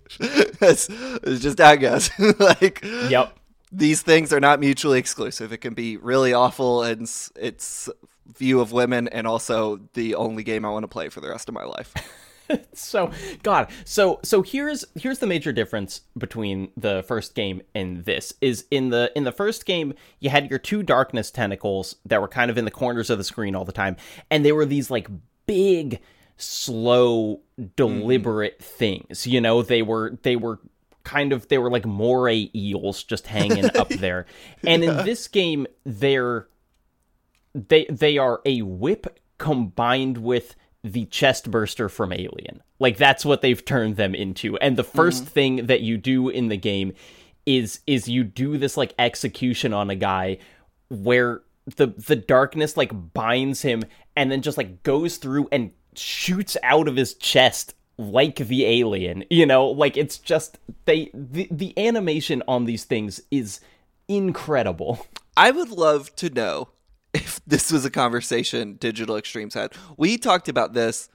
it's, 0.60 0.88
it's 0.90 1.42
just 1.42 1.58
how 1.58 1.72
it 1.72 1.78
goes. 1.78 2.10
like 2.38 2.82
Yep. 2.84 3.38
these 3.72 4.02
things 4.02 4.32
are 4.32 4.40
not 4.40 4.60
mutually 4.60 4.98
exclusive. 4.98 5.52
It 5.52 5.58
can 5.58 5.74
be 5.74 5.96
really 5.96 6.32
awful 6.32 6.82
and 6.82 7.02
its 7.36 7.88
view 8.36 8.60
of 8.60 8.72
women, 8.72 9.08
and 9.08 9.26
also 9.26 9.80
the 9.94 10.14
only 10.14 10.42
game 10.42 10.64
I 10.64 10.70
want 10.70 10.82
to 10.84 10.88
play 10.88 11.08
for 11.08 11.20
the 11.20 11.28
rest 11.28 11.48
of 11.48 11.54
my 11.54 11.64
life. 11.64 11.92
so 12.72 13.10
god. 13.42 13.70
So 13.84 14.20
so 14.22 14.42
here's 14.42 14.84
here's 14.94 15.18
the 15.18 15.26
major 15.26 15.52
difference 15.52 16.02
between 16.16 16.70
the 16.76 17.04
first 17.06 17.34
game 17.34 17.62
and 17.74 18.04
this 18.04 18.32
is 18.40 18.64
in 18.70 18.90
the 18.90 19.12
in 19.16 19.24
the 19.24 19.32
first 19.32 19.66
game 19.66 19.94
you 20.20 20.30
had 20.30 20.50
your 20.50 20.58
two 20.58 20.82
darkness 20.82 21.30
tentacles 21.30 21.96
that 22.04 22.20
were 22.20 22.28
kind 22.28 22.50
of 22.50 22.58
in 22.58 22.64
the 22.64 22.70
corners 22.70 23.10
of 23.10 23.18
the 23.18 23.24
screen 23.24 23.54
all 23.54 23.64
the 23.64 23.72
time 23.72 23.96
and 24.30 24.44
they 24.44 24.52
were 24.52 24.66
these 24.66 24.90
like 24.90 25.08
big 25.46 26.00
slow 26.36 27.40
mm-hmm. 27.58 27.66
deliberate 27.76 28.62
things 28.62 29.26
you 29.26 29.40
know? 29.40 29.62
They 29.62 29.82
were 29.82 30.18
they 30.22 30.36
were 30.36 30.60
kind 31.04 31.32
of 31.32 31.46
they 31.48 31.58
were 31.58 31.70
like 31.70 31.86
moray 31.86 32.50
eels 32.54 33.02
just 33.04 33.26
hanging 33.26 33.76
up 33.76 33.88
there. 33.90 34.26
And 34.64 34.84
in 34.84 35.04
this 35.04 35.28
game 35.28 35.66
they're 35.84 36.48
they 37.54 37.86
they 37.86 38.18
are 38.18 38.40
a 38.44 38.62
whip 38.62 39.18
combined 39.38 40.18
with 40.18 40.56
the 40.92 41.04
chest 41.06 41.50
burster 41.50 41.88
from 41.88 42.12
Alien. 42.12 42.62
Like 42.78 42.96
that's 42.96 43.24
what 43.24 43.42
they've 43.42 43.64
turned 43.64 43.96
them 43.96 44.14
into. 44.14 44.56
And 44.58 44.76
the 44.76 44.84
1st 44.84 45.22
mm-hmm. 45.22 45.24
thing 45.24 45.66
that 45.66 45.80
you 45.80 45.96
do 45.96 46.28
in 46.28 46.48
the 46.48 46.56
game 46.56 46.92
is 47.44 47.80
is 47.86 48.08
you 48.08 48.24
do 48.24 48.58
this 48.58 48.76
like 48.76 48.92
execution 48.98 49.72
on 49.72 49.88
a 49.88 49.94
guy 49.94 50.38
where 50.88 51.42
the 51.76 51.86
the 51.86 52.16
darkness 52.16 52.76
like 52.76 52.92
binds 53.12 53.62
him 53.62 53.84
and 54.16 54.30
then 54.30 54.42
just 54.42 54.58
like 54.58 54.82
goes 54.82 55.16
through 55.16 55.48
and 55.52 55.70
shoots 55.94 56.56
out 56.62 56.88
of 56.88 56.96
his 56.96 57.14
chest 57.14 57.74
like 57.98 58.36
the 58.36 58.66
alien. 58.66 59.24
You 59.30 59.46
know, 59.46 59.68
like 59.68 59.96
it's 59.96 60.18
just 60.18 60.58
they 60.84 61.10
the 61.14 61.48
the 61.50 61.76
animation 61.78 62.42
on 62.46 62.64
these 62.64 62.84
things 62.84 63.20
is 63.30 63.60
incredible. 64.08 65.06
I 65.36 65.50
would 65.50 65.70
love 65.70 66.14
to 66.16 66.30
know 66.30 66.68
if 67.16 67.40
this 67.46 67.72
was 67.72 67.84
a 67.84 67.90
conversation 67.90 68.74
Digital 68.74 69.16
Extremes 69.16 69.54
had. 69.54 69.72
We 69.96 70.18
talked 70.18 70.48
about 70.48 70.72
this 70.72 71.08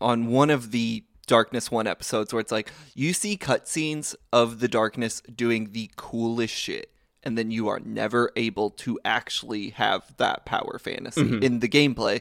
on 0.00 0.26
one 0.26 0.50
of 0.50 0.70
the 0.70 1.04
Darkness 1.26 1.70
One 1.70 1.86
episodes 1.86 2.32
where 2.32 2.40
it's 2.40 2.52
like 2.52 2.70
you 2.94 3.12
see 3.12 3.36
cutscenes 3.36 4.14
of 4.32 4.60
the 4.60 4.68
darkness 4.68 5.22
doing 5.34 5.70
the 5.72 5.90
coolest 5.96 6.54
shit, 6.54 6.90
and 7.22 7.38
then 7.38 7.50
you 7.50 7.68
are 7.68 7.80
never 7.80 8.30
able 8.36 8.70
to 8.70 8.98
actually 9.04 9.70
have 9.70 10.14
that 10.18 10.44
power 10.44 10.78
fantasy 10.78 11.22
mm-hmm. 11.22 11.42
in 11.42 11.60
the 11.60 11.68
gameplay. 11.68 12.20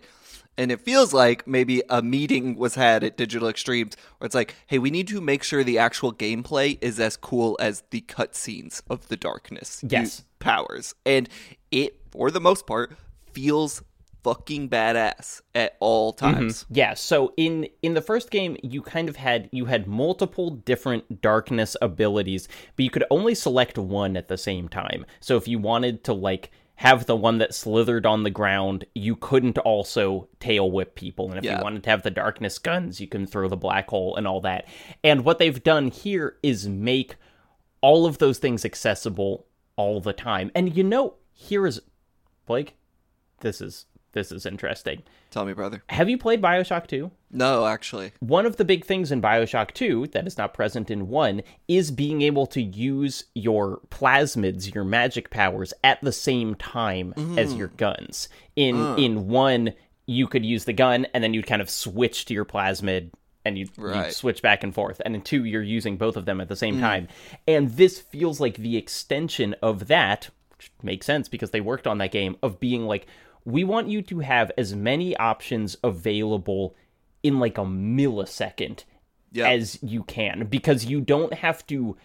And 0.57 0.71
it 0.71 0.81
feels 0.81 1.13
like 1.13 1.47
maybe 1.47 1.81
a 1.89 2.01
meeting 2.01 2.55
was 2.55 2.75
had 2.75 3.03
at 3.03 3.17
Digital 3.17 3.47
Extremes 3.47 3.95
where 4.17 4.25
it's 4.25 4.35
like, 4.35 4.55
hey, 4.67 4.79
we 4.79 4.91
need 4.91 5.07
to 5.07 5.19
make 5.19 5.43
sure 5.43 5.63
the 5.63 5.79
actual 5.79 6.13
gameplay 6.13 6.77
is 6.81 6.99
as 6.99 7.17
cool 7.17 7.57
as 7.59 7.83
the 7.89 8.01
cutscenes 8.01 8.81
of 8.89 9.07
the 9.07 9.17
darkness 9.17 9.83
Yes. 9.87 10.23
powers. 10.39 10.93
And 11.05 11.27
it, 11.71 11.99
for 12.11 12.29
the 12.29 12.39
most 12.39 12.67
part, 12.67 12.95
feels 13.31 13.81
fucking 14.23 14.69
badass 14.69 15.41
at 15.53 15.75
all 15.79 16.13
mm-hmm. 16.13 16.33
times. 16.33 16.65
Yeah, 16.69 16.93
so 16.93 17.33
in 17.37 17.67
in 17.81 17.93
the 17.93 18.01
first 18.01 18.31
game 18.31 18.57
you 18.63 18.81
kind 18.81 19.09
of 19.09 19.17
had 19.17 19.49
you 19.51 19.65
had 19.65 19.87
multiple 19.87 20.49
different 20.49 21.21
darkness 21.21 21.75
abilities, 21.81 22.47
but 22.75 22.83
you 22.83 22.89
could 22.89 23.03
only 23.11 23.35
select 23.35 23.77
one 23.77 24.15
at 24.15 24.29
the 24.29 24.37
same 24.37 24.69
time. 24.69 25.05
So 25.19 25.37
if 25.37 25.47
you 25.47 25.59
wanted 25.59 26.03
to 26.05 26.13
like 26.13 26.51
have 26.77 27.05
the 27.05 27.15
one 27.15 27.37
that 27.37 27.53
slithered 27.53 28.05
on 28.05 28.23
the 28.23 28.29
ground, 28.29 28.85
you 28.95 29.15
couldn't 29.15 29.57
also 29.59 30.27
tail 30.39 30.69
whip 30.71 30.95
people. 30.95 31.29
And 31.29 31.37
if 31.37 31.43
Yeah. 31.45 31.57
you 31.57 31.63
wanted 31.63 31.83
to 31.83 31.89
have 31.89 32.03
the 32.03 32.11
darkness 32.11 32.57
guns, 32.57 32.99
you 32.99 33.07
can 33.07 33.27
throw 33.27 33.47
the 33.47 33.55
black 33.55 33.89
hole 33.89 34.15
and 34.15 34.27
all 34.27 34.41
that. 34.41 34.67
And 35.03 35.23
what 35.23 35.37
they've 35.37 35.61
done 35.63 35.89
here 35.89 36.37
is 36.41 36.67
make 36.67 37.15
all 37.81 38.05
of 38.05 38.17
those 38.17 38.39
things 38.39 38.65
accessible 38.65 39.45
all 39.75 40.01
the 40.01 40.13
time. 40.13 40.51
And 40.55 40.75
you 40.75 40.83
know, 40.83 41.15
here 41.31 41.67
is 41.67 41.81
Blake, 42.45 42.75
this 43.41 43.61
is 43.61 43.85
this 44.13 44.31
is 44.31 44.45
interesting. 44.45 45.03
Tell 45.31 45.45
me, 45.45 45.53
brother. 45.53 45.83
Have 45.89 46.09
you 46.09 46.17
played 46.17 46.41
BioShock 46.41 46.87
2? 46.87 47.11
No, 47.31 47.65
actually. 47.65 48.13
One 48.19 48.45
of 48.45 48.57
the 48.57 48.65
big 48.65 48.85
things 48.85 49.11
in 49.11 49.21
BioShock 49.21 49.71
2 49.73 50.07
that 50.07 50.25
is 50.27 50.37
not 50.37 50.53
present 50.53 50.89
in 50.89 51.09
1 51.09 51.41
is 51.67 51.91
being 51.91 52.21
able 52.21 52.45
to 52.47 52.61
use 52.61 53.25
your 53.33 53.81
plasmids, 53.89 54.73
your 54.73 54.83
magic 54.83 55.29
powers, 55.29 55.73
at 55.83 55.99
the 56.01 56.11
same 56.11 56.55
time 56.55 57.13
as 57.37 57.53
your 57.53 57.67
mm-hmm. 57.67 57.77
guns. 57.77 58.29
In 58.55 58.75
in 58.97 59.27
1, 59.27 59.73
you 60.05 60.27
could 60.27 60.45
use 60.45 60.65
the 60.65 60.73
gun 60.73 61.07
and 61.13 61.23
then 61.23 61.33
you'd 61.33 61.47
kind 61.47 61.61
of 61.61 61.69
switch 61.69 62.25
to 62.25 62.33
your 62.33 62.45
plasmid 62.45 63.11
and 63.45 63.57
you 63.57 63.67
Right. 63.77 64.13
switch 64.13 64.41
back 64.41 64.63
and 64.63 64.73
forth. 64.73 65.01
And 65.03 65.15
in 65.15 65.21
2, 65.21 65.45
you're 65.45 65.61
using 65.61 65.97
both 65.97 66.15
of 66.15 66.25
them 66.25 66.39
at 66.39 66.47
the 66.47 66.55
same 66.55 66.77
mm. 66.77 66.81
time. 66.81 67.07
And 67.47 67.71
this 67.71 67.99
feels 67.99 68.39
like 68.39 68.57
the 68.57 68.77
extension 68.77 69.55
of 69.61 69.87
that, 69.87 70.29
which 70.51 70.71
makes 70.81 71.05
sense 71.05 71.27
because 71.27 71.51
they 71.51 71.61
worked 71.61 71.87
on 71.87 71.97
that 71.97 72.11
game, 72.11 72.37
of 72.41 72.59
being 72.59 72.85
like, 72.85 73.07
we 73.45 73.63
want 73.63 73.89
you 73.89 74.01
to 74.01 74.19
have 74.19 74.51
as 74.57 74.75
many 74.75 75.15
options 75.17 75.77
available 75.83 76.75
in 77.21 77.39
like 77.39 77.57
a 77.57 77.61
millisecond 77.61 78.83
Yeah. 79.31 79.49
as 79.49 79.79
you 79.81 80.03
can 80.03 80.45
because 80.45 80.85
you 80.85 81.01
don't 81.01 81.33
have 81.33 81.65
to 81.67 81.97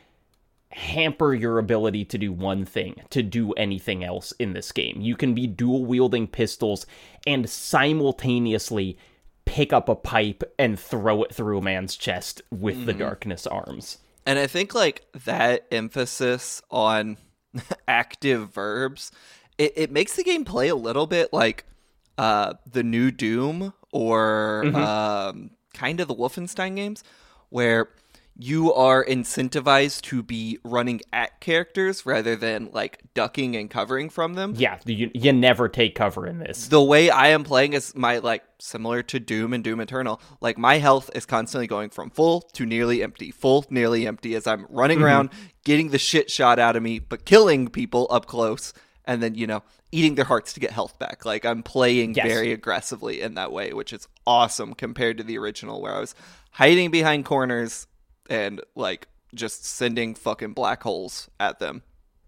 hamper 0.71 1.35
your 1.35 1.59
ability 1.59 2.05
to 2.05 2.19
do 2.19 2.33
one 2.33 2.65
thing 2.65 3.01
to 3.11 3.23
do 3.23 3.53
anything 3.55 4.05
else 4.05 4.33
in 4.39 4.53
this 4.53 4.71
game. 4.73 5.01
You 5.01 5.17
can 5.17 5.35
be 5.35 5.47
dual 5.47 5.85
wielding 5.85 6.27
pistols 6.27 6.87
and 7.27 7.49
simultaneously 7.49 8.99
pick 9.45 9.73
up 9.73 9.89
a 9.89 9.95
pipe 9.95 10.45
and 10.59 10.79
throw 10.79 11.23
it 11.23 11.35
through 11.35 11.59
a 11.59 11.63
man's 11.63 11.97
chest 11.97 12.43
with 12.51 12.85
the 12.85 12.93
mm-hmm. 12.93 13.01
darkness 13.01 13.47
arms. 13.47 13.99
And 14.27 14.39
I 14.39 14.47
think 14.47 14.75
like 14.75 15.07
that 15.25 15.67
emphasis 15.71 16.61
on 16.71 17.17
active 17.89 18.53
verbs, 18.53 19.11
it, 19.59 19.73
it 19.77 19.91
makes 19.91 20.17
the 20.17 20.25
game 20.25 20.45
play 20.45 20.69
a 20.69 20.77
little 20.77 21.07
bit 21.07 21.33
like 21.33 21.65
uh, 22.17 22.55
the 22.71 22.83
new 22.83 23.11
Doom 23.11 23.75
or 23.93 24.65
um, 24.75 25.51
kind 25.75 26.01
of 26.01 26.09
the 26.09 26.15
Wolfenstein 26.15 26.77
games, 26.77 27.05
where 27.51 27.89
you 28.41 28.73
are 28.73 29.05
incentivized 29.05 30.01
to 30.03 30.23
be 30.23 30.59
running 30.63 31.01
at 31.13 31.41
characters 31.41 32.07
rather 32.07 32.37
than 32.37 32.71
like 32.73 33.03
ducking 33.13 33.57
and 33.57 33.69
covering 33.69 34.09
from 34.09 34.35
them. 34.35 34.55
Yeah, 34.57 34.79
you, 34.85 35.11
you 35.13 35.33
never 35.33 35.69
take 35.69 35.97
cover 35.97 36.25
in 36.25 36.39
this. 36.39 36.69
the 36.69 36.83
way 36.83 37.11
I 37.11 37.29
am 37.29 37.43
playing 37.43 37.73
is 37.73 37.97
my 37.97 38.19
like 38.19 38.45
similar 38.61 39.03
to 39.05 39.19
Doom 39.19 39.53
and 39.53 39.65
Doom 39.65 39.81
Eternal. 39.81 40.21
Like 40.41 40.57
my 40.57 40.79
health 40.79 41.11
is 41.17 41.27
constantly 41.27 41.67
going 41.67 41.91
from 41.91 42.11
full 42.11 42.43
to 42.53 42.65
nearly 42.65 43.03
empty, 43.03 43.33
full, 43.33 43.65
nearly 43.71 44.07
empty 44.07 44.37
as 44.37 44.47
I'm 44.47 44.67
running 44.71 45.03
around 45.03 45.31
getting 45.65 45.91
the 45.91 45.99
shit 45.99 46.31
shot 46.31 46.61
out 46.61 46.77
of 46.77 46.83
me, 46.83 47.01
but 47.01 47.25
killing 47.25 47.69
people 47.69 48.07
up 48.09 48.27
close 48.27 48.73
and 49.09 49.21
then, 49.23 49.35
you 49.35 49.47
know, 49.49 49.65
eating 49.91 50.15
their 50.15 50.27
hearts 50.27 50.53
to 50.53 50.61
get 50.61 50.71
health 50.71 50.97
back. 51.01 51.25
Like 51.25 51.45
I'm 51.45 51.65
playing 51.65 52.15
Yes. 52.15 52.27
very 52.27 52.53
aggressively 52.53 53.21
in 53.21 53.35
that 53.35 53.51
way, 53.51 53.73
which 53.73 53.93
is 53.93 54.07
awesome 54.27 54.75
compared 54.75 55.17
to 55.17 55.25
the 55.25 55.37
original 55.39 55.81
where 55.83 55.97
I 55.97 56.01
was 56.01 56.15
hiding 56.53 56.91
behind 56.93 57.25
corners 57.25 57.87
and 58.31 58.61
like 58.77 59.09
just 59.35 59.65
sending 59.65 60.15
fucking 60.15 60.53
black 60.53 60.83
holes 60.83 61.29
at 61.41 61.59
them 61.59 61.83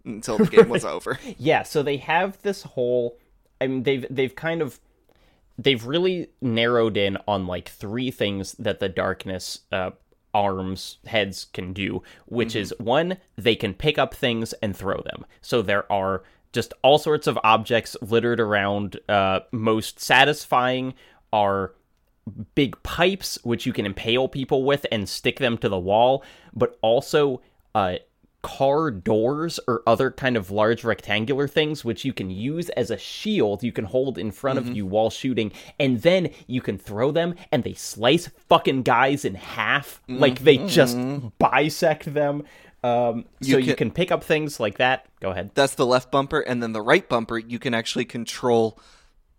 until 0.05 0.39
the 0.39 0.47
game 0.47 0.69
was 0.71 0.85
over. 0.97 1.19
Yeah, 1.39 1.63
so 1.63 1.83
they 1.83 1.99
have 1.99 2.41
this 2.43 2.63
whole 2.63 3.19
I 3.61 3.67
mean 3.67 3.83
they've 3.85 4.07
they've 4.11 4.35
kind 4.35 4.63
of 4.63 4.81
they've 5.59 5.85
really 5.87 6.29
narrowed 6.41 6.97
in 6.97 7.19
on 7.29 7.47
like 7.47 7.69
three 7.69 8.11
things 8.11 8.53
that 8.59 8.81
the 8.81 8.89
darkness 8.89 9.61
uh 9.71 9.91
arms 10.33 10.99
heads 11.07 11.47
can 11.53 11.73
do, 11.73 12.03
which 12.27 12.55
is 12.55 12.73
one, 12.79 13.17
they 13.37 13.57
can 13.57 13.75
pick 13.75 13.99
up 13.99 14.15
things 14.15 14.53
and 14.63 14.77
throw 14.77 15.01
them. 15.03 15.27
So 15.43 15.61
there 15.61 15.91
are 15.93 16.23
just 16.53 16.75
all 16.83 16.99
sorts 16.99 17.27
of 17.27 17.39
objects 17.45 17.97
littered 18.01 18.41
around. 18.41 18.99
Uh 19.09 19.41
most 19.53 20.01
satisfying 20.01 20.95
are 21.33 21.73
big 22.55 22.81
pipes 22.83 23.39
which 23.43 23.67
you 23.67 23.73
can 23.73 23.87
impale 23.87 24.29
people 24.29 24.65
with 24.65 24.87
and 24.93 25.09
stick 25.09 25.39
them 25.39 25.59
to 25.59 25.69
the 25.69 25.79
wall, 25.79 26.25
but 26.55 26.79
also 26.83 27.41
uh 27.75 27.97
car 28.43 28.91
doors 28.91 29.61
or 29.69 29.83
other 29.87 30.11
kind 30.11 30.35
of 30.35 30.51
large 30.51 30.83
rectangular 30.83 31.47
things 31.47 31.85
which 31.85 32.07
you 32.07 32.13
can 32.15 32.31
use 32.31 32.71
as 32.71 32.91
a 32.91 32.97
shield 32.97 33.63
you 33.63 33.71
can 33.71 33.85
hold 33.85 34.17
in 34.17 34.31
front 34.31 34.59
of 34.59 34.67
you 34.67 34.87
while 34.87 35.11
shooting 35.11 35.53
and 35.79 36.01
then 36.01 36.31
you 36.47 36.63
can 36.63 36.79
throw 36.79 37.11
them 37.11 37.35
and 37.53 37.65
they 37.65 37.75
slice 37.75 38.29
fucking 38.49 38.83
guys 38.83 39.27
in 39.27 39.35
half. 39.35 40.01
Like 40.09 40.39
they 40.39 40.57
just 40.57 40.97
bisect 41.39 42.15
them 42.15 42.45
um 42.83 43.25
so 43.43 43.59
you 43.59 43.65
can- 43.67 43.77
can 43.77 43.91
pick 43.91 44.11
up 44.11 44.25
things 44.25 44.59
like 44.61 44.79
that 44.79 45.07
go 45.21 45.31
ahead 45.31 45.51
That's 45.55 45.75
the 45.75 45.87
left 45.87 46.11
bumper, 46.11 46.41
and 46.41 46.63
then 46.63 46.73
the 46.73 46.83
right 46.83 47.07
bumper, 47.09 47.39
you 47.39 47.59
can 47.59 47.75
actually 47.75 48.05
control 48.07 48.79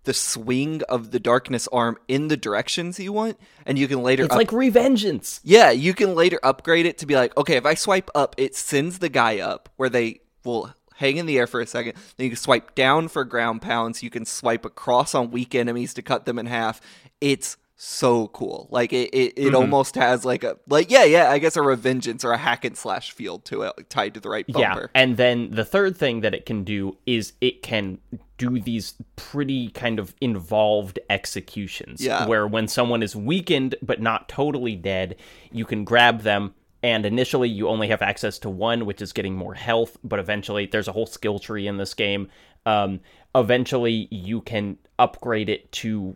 the 0.03 0.13
swing 0.15 0.81
of 0.89 1.11
the 1.11 1.19
darkness 1.19 1.67
arm 1.71 1.95
in 2.07 2.27
the 2.27 2.37
directions 2.37 2.99
you 2.99 3.13
want, 3.13 3.39
and 3.67 3.77
you 3.77 3.87
can 3.87 4.01
later 4.01 4.23
it's 4.23 4.33
up- 4.33 4.37
like 4.37 4.49
revengeance 4.49 5.39
yeah, 5.43 5.69
you 5.71 5.93
can 5.93 6.15
later 6.15 6.39
upgrade 6.43 6.85
it 6.85 6.97
to 6.99 7.05
be 7.05 7.15
like, 7.15 7.35
okay, 7.37 7.55
if 7.55 7.65
I 7.65 7.73
swipe 7.75 8.09
up, 8.15 8.35
it 8.37 8.55
sends 8.55 8.99
the 8.99 9.09
guy 9.09 9.39
up 9.39 9.69
where 9.77 9.89
they 9.89 10.21
will 10.43 10.73
hang 10.95 11.17
in 11.17 11.25
the 11.25 11.37
air 11.39 11.47
for 11.47 11.61
a 11.61 11.65
second. 11.67 11.93
Then 12.17 12.25
you 12.25 12.29
can 12.31 12.37
swipe 12.37 12.75
down 12.75 13.07
for 13.07 13.23
ground 13.25 13.61
pounds. 13.63 14.03
You 14.03 14.11
can 14.11 14.23
swipe 14.25 14.65
across 14.65 15.15
on 15.15 15.31
weak 15.31 15.55
enemies 15.55 15.93
to 15.95 16.03
cut 16.03 16.25
them 16.25 16.37
in 16.37 16.45
half. 16.45 16.79
It's 17.19 17.57
so 17.83 18.27
cool. 18.27 18.67
Like 18.69 18.93
it, 18.93 19.09
it, 19.09 19.33
it 19.37 19.55
almost 19.55 19.95
has 19.95 20.23
like 20.23 20.43
a 20.43 20.57
like 20.69 20.91
yeah, 20.91 21.03
yeah, 21.03 21.31
I 21.31 21.39
guess 21.39 21.57
a 21.57 21.61
revengeance 21.61 22.23
or 22.23 22.31
a 22.31 22.37
hack 22.37 22.63
and 22.63 22.77
slash 22.77 23.11
feel 23.11 23.39
to 23.39 23.63
it, 23.63 23.89
tied 23.89 24.13
to 24.13 24.19
the 24.19 24.29
right 24.29 24.45
bumper. 24.47 24.91
Yeah, 24.93 25.01
and 25.01 25.17
then 25.17 25.49
the 25.49 25.65
third 25.65 25.97
thing 25.97 26.21
that 26.21 26.35
it 26.35 26.45
can 26.45 26.63
do 26.63 26.95
is 27.07 27.33
it 27.41 27.63
can 27.63 27.97
do 28.37 28.59
these 28.59 28.93
pretty 29.15 29.69
kind 29.69 29.97
of 29.97 30.13
involved 30.21 30.99
executions. 31.09 32.05
Yeah. 32.05 32.27
Where 32.27 32.45
when 32.45 32.67
someone 32.67 33.01
is 33.01 33.15
weakened 33.15 33.73
but 33.81 33.99
not 33.99 34.29
totally 34.29 34.75
dead, 34.75 35.15
you 35.51 35.65
can 35.65 35.83
grab 35.83 36.21
them. 36.21 36.53
And 36.83 37.05
initially, 37.05 37.49
you 37.49 37.67
only 37.67 37.87
have 37.87 38.01
access 38.03 38.37
to 38.39 38.49
one, 38.49 38.85
which 38.85 39.01
is 39.01 39.11
getting 39.11 39.35
more 39.35 39.53
health. 39.55 39.97
But 40.03 40.19
eventually, 40.19 40.67
there's 40.67 40.87
a 40.87 40.91
whole 40.91 41.05
skill 41.07 41.39
tree 41.39 41.67
in 41.67 41.77
this 41.77 41.95
game. 41.95 42.29
Um, 42.65 43.01
eventually, 43.35 44.07
you 44.11 44.41
can 44.41 44.77
upgrade 44.99 45.49
it 45.49 45.71
to 45.73 46.15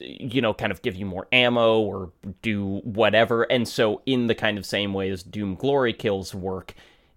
you 0.00 0.40
know, 0.40 0.54
kind 0.54 0.72
of 0.72 0.82
give 0.82 0.94
you 0.94 1.06
more 1.06 1.26
ammo 1.32 1.80
or 1.80 2.12
do 2.42 2.80
whatever. 2.84 3.44
And 3.44 3.66
so, 3.66 4.02
in 4.06 4.26
the 4.26 4.34
kind 4.34 4.58
of 4.58 4.66
same 4.66 4.94
way 4.94 5.10
as 5.10 5.22
Doom 5.22 5.54
Glory 5.54 5.92
kills 5.92 6.34
work, 6.34 6.74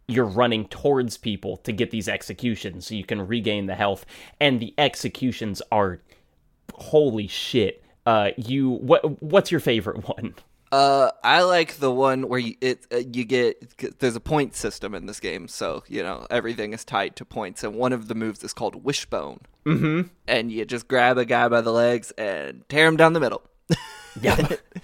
you're 0.08 0.26
running 0.26 0.68
towards 0.68 1.18
people 1.18 1.58
to 1.58 1.72
get 1.72 1.92
these 1.92 2.10
executions 2.10 2.88
so 2.88 2.96
you 2.96 3.04
can 3.04 3.26
regain 3.26 3.66
the 3.66 3.76
health. 3.76 4.06
And 4.40 4.60
the 4.60 4.74
executions 4.78 5.62
are 5.72 6.00
holy 6.74 7.28
shit. 7.28 7.84
Uh, 8.06 8.32
you 8.38 8.70
what? 8.70 9.22
What's 9.22 9.52
your 9.52 9.60
favorite 9.60 10.08
one? 10.08 10.36
Uh, 10.72 11.12
I 11.24 11.42
like 11.42 11.76
the 11.78 11.92
one 11.92 12.30
where 12.30 12.40
you 12.40 12.56
it 12.62 12.86
uh, 12.94 12.98
you 12.98 13.26
get 13.26 14.00
there's 14.00 14.16
a 14.16 14.22
point 14.22 14.56
system 14.56 14.96
in 14.96 15.06
this 15.06 15.20
game, 15.20 15.48
so 15.48 15.84
you 15.88 16.02
know 16.02 16.26
everything 16.30 16.74
is 16.74 16.86
tied 16.86 17.16
to 17.18 17.26
points, 17.26 17.64
and 17.64 17.76
one 17.76 17.92
of 17.92 18.08
the 18.08 18.16
moves 18.16 18.44
is 18.44 18.54
called 18.54 18.84
Wishbone. 18.84 19.42
Mm-hmm. 19.66 20.08
And 20.28 20.52
you 20.52 20.64
just 20.66 20.88
grab 20.88 21.18
a 21.18 21.26
guy 21.26 21.48
by 21.50 21.62
the 21.62 21.72
legs 21.74 22.12
and 22.12 22.64
tear 22.70 22.88
him 22.88 22.96
down 22.98 23.14
the 23.14 23.20
middle. 23.20 23.44
Yeah, 24.20 24.36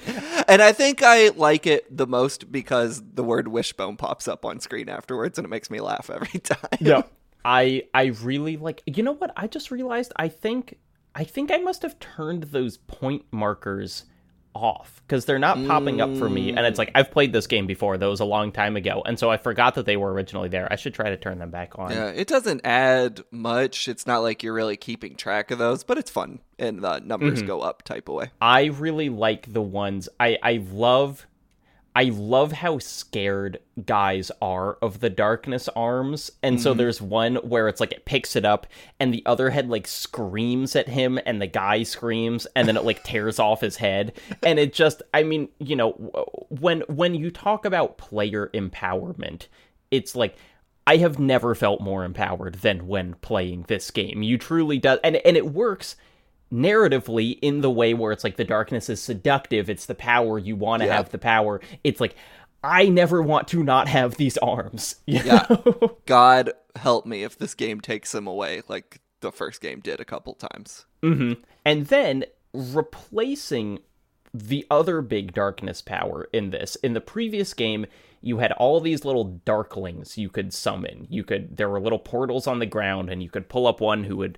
And 0.47 0.61
I 0.61 0.71
think 0.71 1.03
I 1.03 1.29
like 1.35 1.67
it 1.67 1.85
the 1.95 2.07
most 2.07 2.49
because 2.49 3.03
the 3.13 3.25
word 3.25 3.49
Wishbone 3.49 3.97
pops 3.97 4.25
up 4.25 4.45
on 4.45 4.61
screen 4.61 4.87
afterwards, 4.87 5.37
and 5.37 5.43
it 5.43 5.49
makes 5.49 5.69
me 5.69 5.81
laugh 5.81 6.09
every 6.09 6.39
time. 6.39 6.77
yeah. 6.79 7.01
I 7.43 7.83
I 7.93 8.05
really 8.23 8.55
like. 8.55 8.83
You 8.85 9.03
know 9.03 9.11
what? 9.11 9.33
I 9.35 9.47
just 9.47 9.69
realized. 9.69 10.13
I 10.15 10.29
think 10.29 10.77
I 11.13 11.25
think 11.25 11.51
I 11.51 11.57
must 11.57 11.81
have 11.81 11.99
turned 11.99 12.43
those 12.43 12.77
point 12.77 13.25
markers 13.31 14.05
off 14.57 15.01
because 15.07 15.25
they're 15.25 15.39
not 15.39 15.65
popping 15.67 16.01
up 16.01 16.15
for 16.17 16.29
me. 16.29 16.49
And 16.49 16.59
it's 16.59 16.77
like 16.77 16.91
I've 16.95 17.11
played 17.11 17.31
this 17.33 17.47
game 17.47 17.67
before; 17.67 17.97
that 17.97 18.05
was 18.09 18.19
a 18.19 18.25
long 18.25 18.51
time 18.51 18.75
ago, 18.75 19.03
and 19.05 19.17
so 19.17 19.29
I 19.29 19.37
forgot 19.37 19.75
that 19.75 19.85
they 19.85 19.97
were 19.97 20.11
originally 20.11 20.49
there. 20.49 20.67
I 20.71 20.75
should 20.75 20.93
try 20.93 21.09
to 21.09 21.17
turn 21.17 21.39
them 21.39 21.49
back 21.51 21.77
on. 21.79 21.91
Yeah, 21.91 22.07
it 22.09 22.27
doesn't 22.27 22.61
add 22.65 23.21
much. 23.31 23.87
It's 23.87 24.05
not 24.07 24.19
like 24.19 24.43
you're 24.43 24.53
really 24.53 24.77
keeping 24.77 25.15
track 25.15 25.51
of 25.51 25.59
those, 25.59 25.83
but 25.83 25.97
it's 25.97 26.11
fun 26.11 26.39
and 26.59 26.83
the 26.83 26.99
numbers 26.99 27.39
Mm-hmm. 27.39 27.47
go 27.47 27.61
up 27.61 27.83
type 27.83 28.09
of 28.09 28.15
way. 28.15 28.31
I 28.41 28.65
really 28.65 29.09
like 29.09 29.51
the 29.53 29.61
ones 29.61 30.09
I 30.19 30.37
I 30.41 30.63
love 30.71 31.25
I 31.97 32.11
love 32.13 32.51
how 32.51 32.77
scared 32.77 33.59
guys 33.83 34.29
are 34.39 34.77
of 34.83 34.99
the 34.99 35.09
darkness 35.09 35.67
arms. 35.69 36.29
And 36.43 36.61
so 36.61 36.69
mm-hmm. 36.69 36.77
there's 36.77 37.01
one 37.01 37.37
where 37.37 37.67
it's 37.67 37.79
like 37.79 37.91
it 37.91 38.05
picks 38.05 38.35
it 38.35 38.45
up 38.45 38.67
and 38.99 39.11
the 39.11 39.23
other 39.25 39.49
head 39.49 39.67
like 39.67 39.87
screams 39.87 40.75
at 40.75 40.87
him 40.87 41.19
and 41.25 41.41
the 41.41 41.47
guy 41.47 41.81
screams 41.81 42.45
and 42.55 42.67
then 42.67 42.77
it 42.77 42.83
like 42.83 43.03
tears 43.03 43.39
off 43.39 43.61
his 43.61 43.77
head 43.77 44.13
and 44.43 44.59
it 44.59 44.73
just 44.73 45.01
I 45.11 45.23
mean, 45.23 45.49
you 45.57 45.75
know, 45.75 45.93
when 46.49 46.81
when 46.81 47.15
you 47.15 47.31
talk 47.31 47.65
about 47.65 47.97
player 47.97 48.51
empowerment, 48.53 49.47
it's 49.89 50.15
like 50.15 50.35
I 50.85 50.97
have 50.97 51.17
never 51.17 51.55
felt 51.55 51.81
more 51.81 52.03
empowered 52.03 52.59
than 52.61 52.87
when 52.87 53.15
playing 53.21 53.65
this 53.67 53.89
game. 53.89 54.21
You 54.21 54.37
truly 54.37 54.77
does 54.77 54.99
and 55.03 55.15
and 55.15 55.35
it 55.35 55.51
works 55.51 55.95
narratively 56.51 57.37
in 57.41 57.61
the 57.61 57.69
way 57.71 57.93
where 57.93 58.11
it's 58.11 58.23
like 58.23 58.37
the 58.37 58.43
darkness 58.43 58.89
is 58.89 59.01
seductive 59.01 59.69
it's 59.69 59.85
the 59.85 59.95
power 59.95 60.39
you 60.39 60.55
want 60.55 60.81
to 60.81 60.87
Yeah. 60.87 60.95
have 60.97 61.09
the 61.09 61.17
power 61.17 61.59
it's 61.83 61.99
like 61.99 62.15
i 62.63 62.87
never 62.87 63.21
want 63.21 63.47
to 63.49 63.63
not 63.63 63.87
have 63.89 64.15
these 64.15 64.37
arms 64.37 64.95
Yeah. 65.05 65.45
know? 65.49 65.97
God 66.05 66.51
help 66.75 67.05
me 67.05 67.23
if 67.23 67.37
this 67.37 67.53
game 67.53 67.81
takes 67.81 68.11
them 68.13 68.27
away 68.27 68.61
like 68.67 69.01
the 69.19 69.31
first 69.31 69.61
game 69.61 69.79
did 69.79 69.99
a 69.99 70.05
couple 70.05 70.35
times. 70.35 70.85
Mm-hmm. 71.03 71.41
and 71.65 71.87
then 71.87 72.23
replacing 72.53 73.79
the 74.33 74.65
other 74.69 75.01
big 75.01 75.33
darkness 75.33 75.81
power 75.81 76.27
in 76.31 76.51
this 76.51 76.75
in 76.77 76.93
the 76.93 77.01
previous 77.01 77.53
game 77.53 77.85
you 78.21 78.37
had 78.37 78.51
all 78.53 78.79
these 78.79 79.03
little 79.05 79.39
darklings 79.45 80.17
you 80.17 80.29
could 80.29 80.53
summon 80.53 81.07
you 81.09 81.23
could 81.23 81.57
there 81.57 81.69
were 81.69 81.79
little 81.79 81.99
portals 81.99 82.45
on 82.47 82.59
the 82.59 82.65
ground 82.65 83.09
and 83.09 83.21
you 83.23 83.29
could 83.29 83.49
pull 83.49 83.65
up 83.67 83.79
one 83.81 84.03
who 84.03 84.17
would 84.17 84.37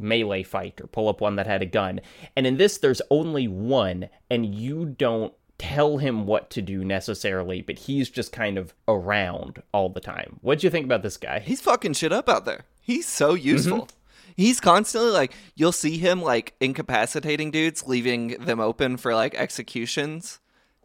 melee 0.00 0.42
fight 0.42 0.80
or 0.80 0.86
pull 0.86 1.08
up 1.08 1.20
one 1.20 1.36
that 1.36 1.46
had 1.46 1.62
a 1.62 1.66
gun 1.66 2.00
and 2.36 2.46
in 2.46 2.56
this 2.56 2.78
there's 2.78 3.02
only 3.10 3.46
one 3.46 4.08
and 4.30 4.54
you 4.54 4.84
don't 4.86 5.32
tell 5.58 5.98
him 5.98 6.24
what 6.26 6.48
to 6.50 6.62
do 6.62 6.82
necessarily 6.84 7.60
but 7.60 7.78
he's 7.80 8.08
just 8.08 8.32
kind 8.32 8.56
of 8.56 8.72
around 8.88 9.62
all 9.74 9.90
the 9.90 10.00
time 10.00 10.38
what'd 10.40 10.64
you 10.64 10.70
think 10.70 10.86
about 10.86 11.02
this 11.02 11.16
guy 11.18 11.38
He's 11.38 11.60
fucking 11.60 11.92
shit 11.92 12.12
up 12.12 12.28
out 12.28 12.44
there. 12.46 12.64
He's 12.80 13.06
so 13.06 13.34
Mm-hmm. 13.36 13.46
useful. 13.48 13.88
He's 14.36 14.58
constantly 14.58 15.10
like 15.10 15.34
you'll 15.54 15.70
see 15.72 15.98
him 15.98 16.22
like 16.22 16.54
incapacitating 16.60 17.50
dudes, 17.50 17.86
leaving 17.86 18.28
them 18.40 18.58
open 18.58 18.96
for 18.96 19.14
like 19.14 19.34
executions. 19.34 20.38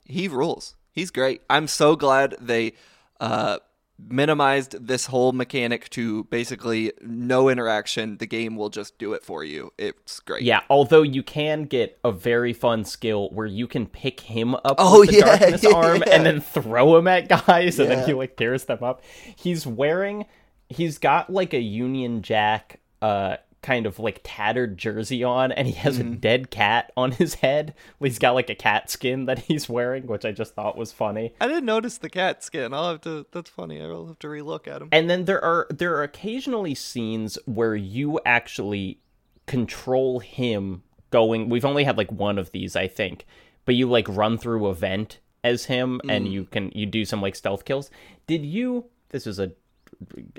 He 0.03 0.27
rules. 0.27 0.75
He's 0.91 1.09
great. 1.09 1.41
I'm 1.49 1.67
so 1.69 1.95
glad 1.95 2.35
they 2.41 2.73
uh 3.21 3.59
minimized 3.97 4.87
this 4.87 5.05
whole 5.05 5.31
mechanic 5.31 5.89
to 5.91 6.25
basically 6.25 6.91
no 7.01 7.49
interaction. 7.49 8.17
The 8.17 8.25
game 8.25 8.55
will 8.55 8.69
just 8.69 8.97
do 8.97 9.13
it 9.13 9.23
for 9.23 9.43
you. 9.43 9.71
It's 9.77 10.19
great. 10.19 10.43
Yeah, 10.43 10.61
although 10.69 11.01
you 11.01 11.23
can 11.23 11.63
get 11.63 11.97
a 12.03 12.11
very 12.11 12.53
fun 12.53 12.83
skill 12.85 13.29
where 13.31 13.47
you 13.47 13.67
can 13.67 13.85
pick 13.87 14.19
him 14.19 14.55
up 14.55 14.75
Oh, 14.77 14.99
with 14.99 15.09
the 15.09 15.17
yeah, 15.17 15.25
darkness 15.37 15.63
yeah, 15.63 15.71
arm 15.71 16.03
yeah. 16.05 16.13
and 16.13 16.25
then 16.25 16.41
throw 16.41 16.97
him 16.97 17.07
at 17.07 17.29
guys 17.29 17.79
and 17.79 17.89
then 17.89 18.05
he 18.05 18.13
like 18.13 18.35
tears 18.35 18.65
them 18.65 18.83
up. 18.83 19.01
He's 19.35 19.65
wearing 19.65 20.25
he's 20.69 20.97
got 20.97 21.29
like 21.31 21.53
a 21.53 21.59
Union 21.61 22.21
Jack 22.21 22.79
uh 23.01 23.37
kind 23.65 23.85
of 23.87 23.97
like 23.97 24.21
tattered 24.23 24.77
jersey 24.77 25.23
on 25.23 25.51
and 25.51 25.67
he 25.67 25.73
has 25.73 25.97
Mm-hmm. 25.97 26.13
a 26.13 26.15
dead 26.17 26.51
cat 26.51 26.91
on 26.95 27.11
his 27.13 27.35
head. 27.35 27.73
He's 27.99 28.19
got 28.19 28.35
like 28.35 28.49
a 28.51 28.55
cat 28.55 28.89
skin 28.91 29.25
that 29.25 29.39
he's 29.39 29.67
wearing, 29.67 30.05
which 30.05 30.23
I 30.23 30.31
just 30.31 30.53
thought 30.53 30.77
was 30.77 30.91
funny. 30.91 31.33
I 31.41 31.47
didn't 31.47 31.65
notice 31.65 31.97
the 31.97 32.09
cat 32.09 32.43
skin. 32.43 32.73
I'll 32.73 32.89
have 32.91 33.01
to. 33.01 33.25
That's 33.31 33.49
funny. 33.49 33.81
I'll 33.81 34.05
have 34.07 34.19
to 34.19 34.27
relook 34.27 34.67
at 34.67 34.81
him. 34.81 34.89
And 34.91 35.09
then 35.09 35.25
there 35.25 35.43
are 35.43 35.65
there 35.69 35.95
are 35.95 36.03
occasionally 36.03 36.75
scenes 36.75 37.37
where 37.45 37.75
you 37.75 38.19
actually 38.25 38.99
control 39.47 40.19
him 40.19 40.83
going. 41.11 41.49
We've 41.49 41.65
only 41.65 41.83
had 41.85 41.97
like 41.97 42.11
one 42.11 42.37
of 42.37 42.51
these, 42.51 42.75
I 42.75 42.87
think, 42.87 43.25
but 43.65 43.75
you 43.75 43.89
like 43.89 44.07
run 44.09 44.37
through 44.37 44.67
a 44.67 44.73
vent 44.73 45.19
as 45.43 45.65
him, 45.65 46.01
and 46.09 46.27
you 46.27 46.45
can 46.45 46.71
you 46.75 46.85
do 46.85 47.05
some 47.05 47.21
like 47.21 47.35
stealth 47.35 47.65
kills. 47.65 47.89
Did 48.27 48.45
you? 48.45 48.85
This 49.09 49.27
is 49.27 49.39
a 49.39 49.51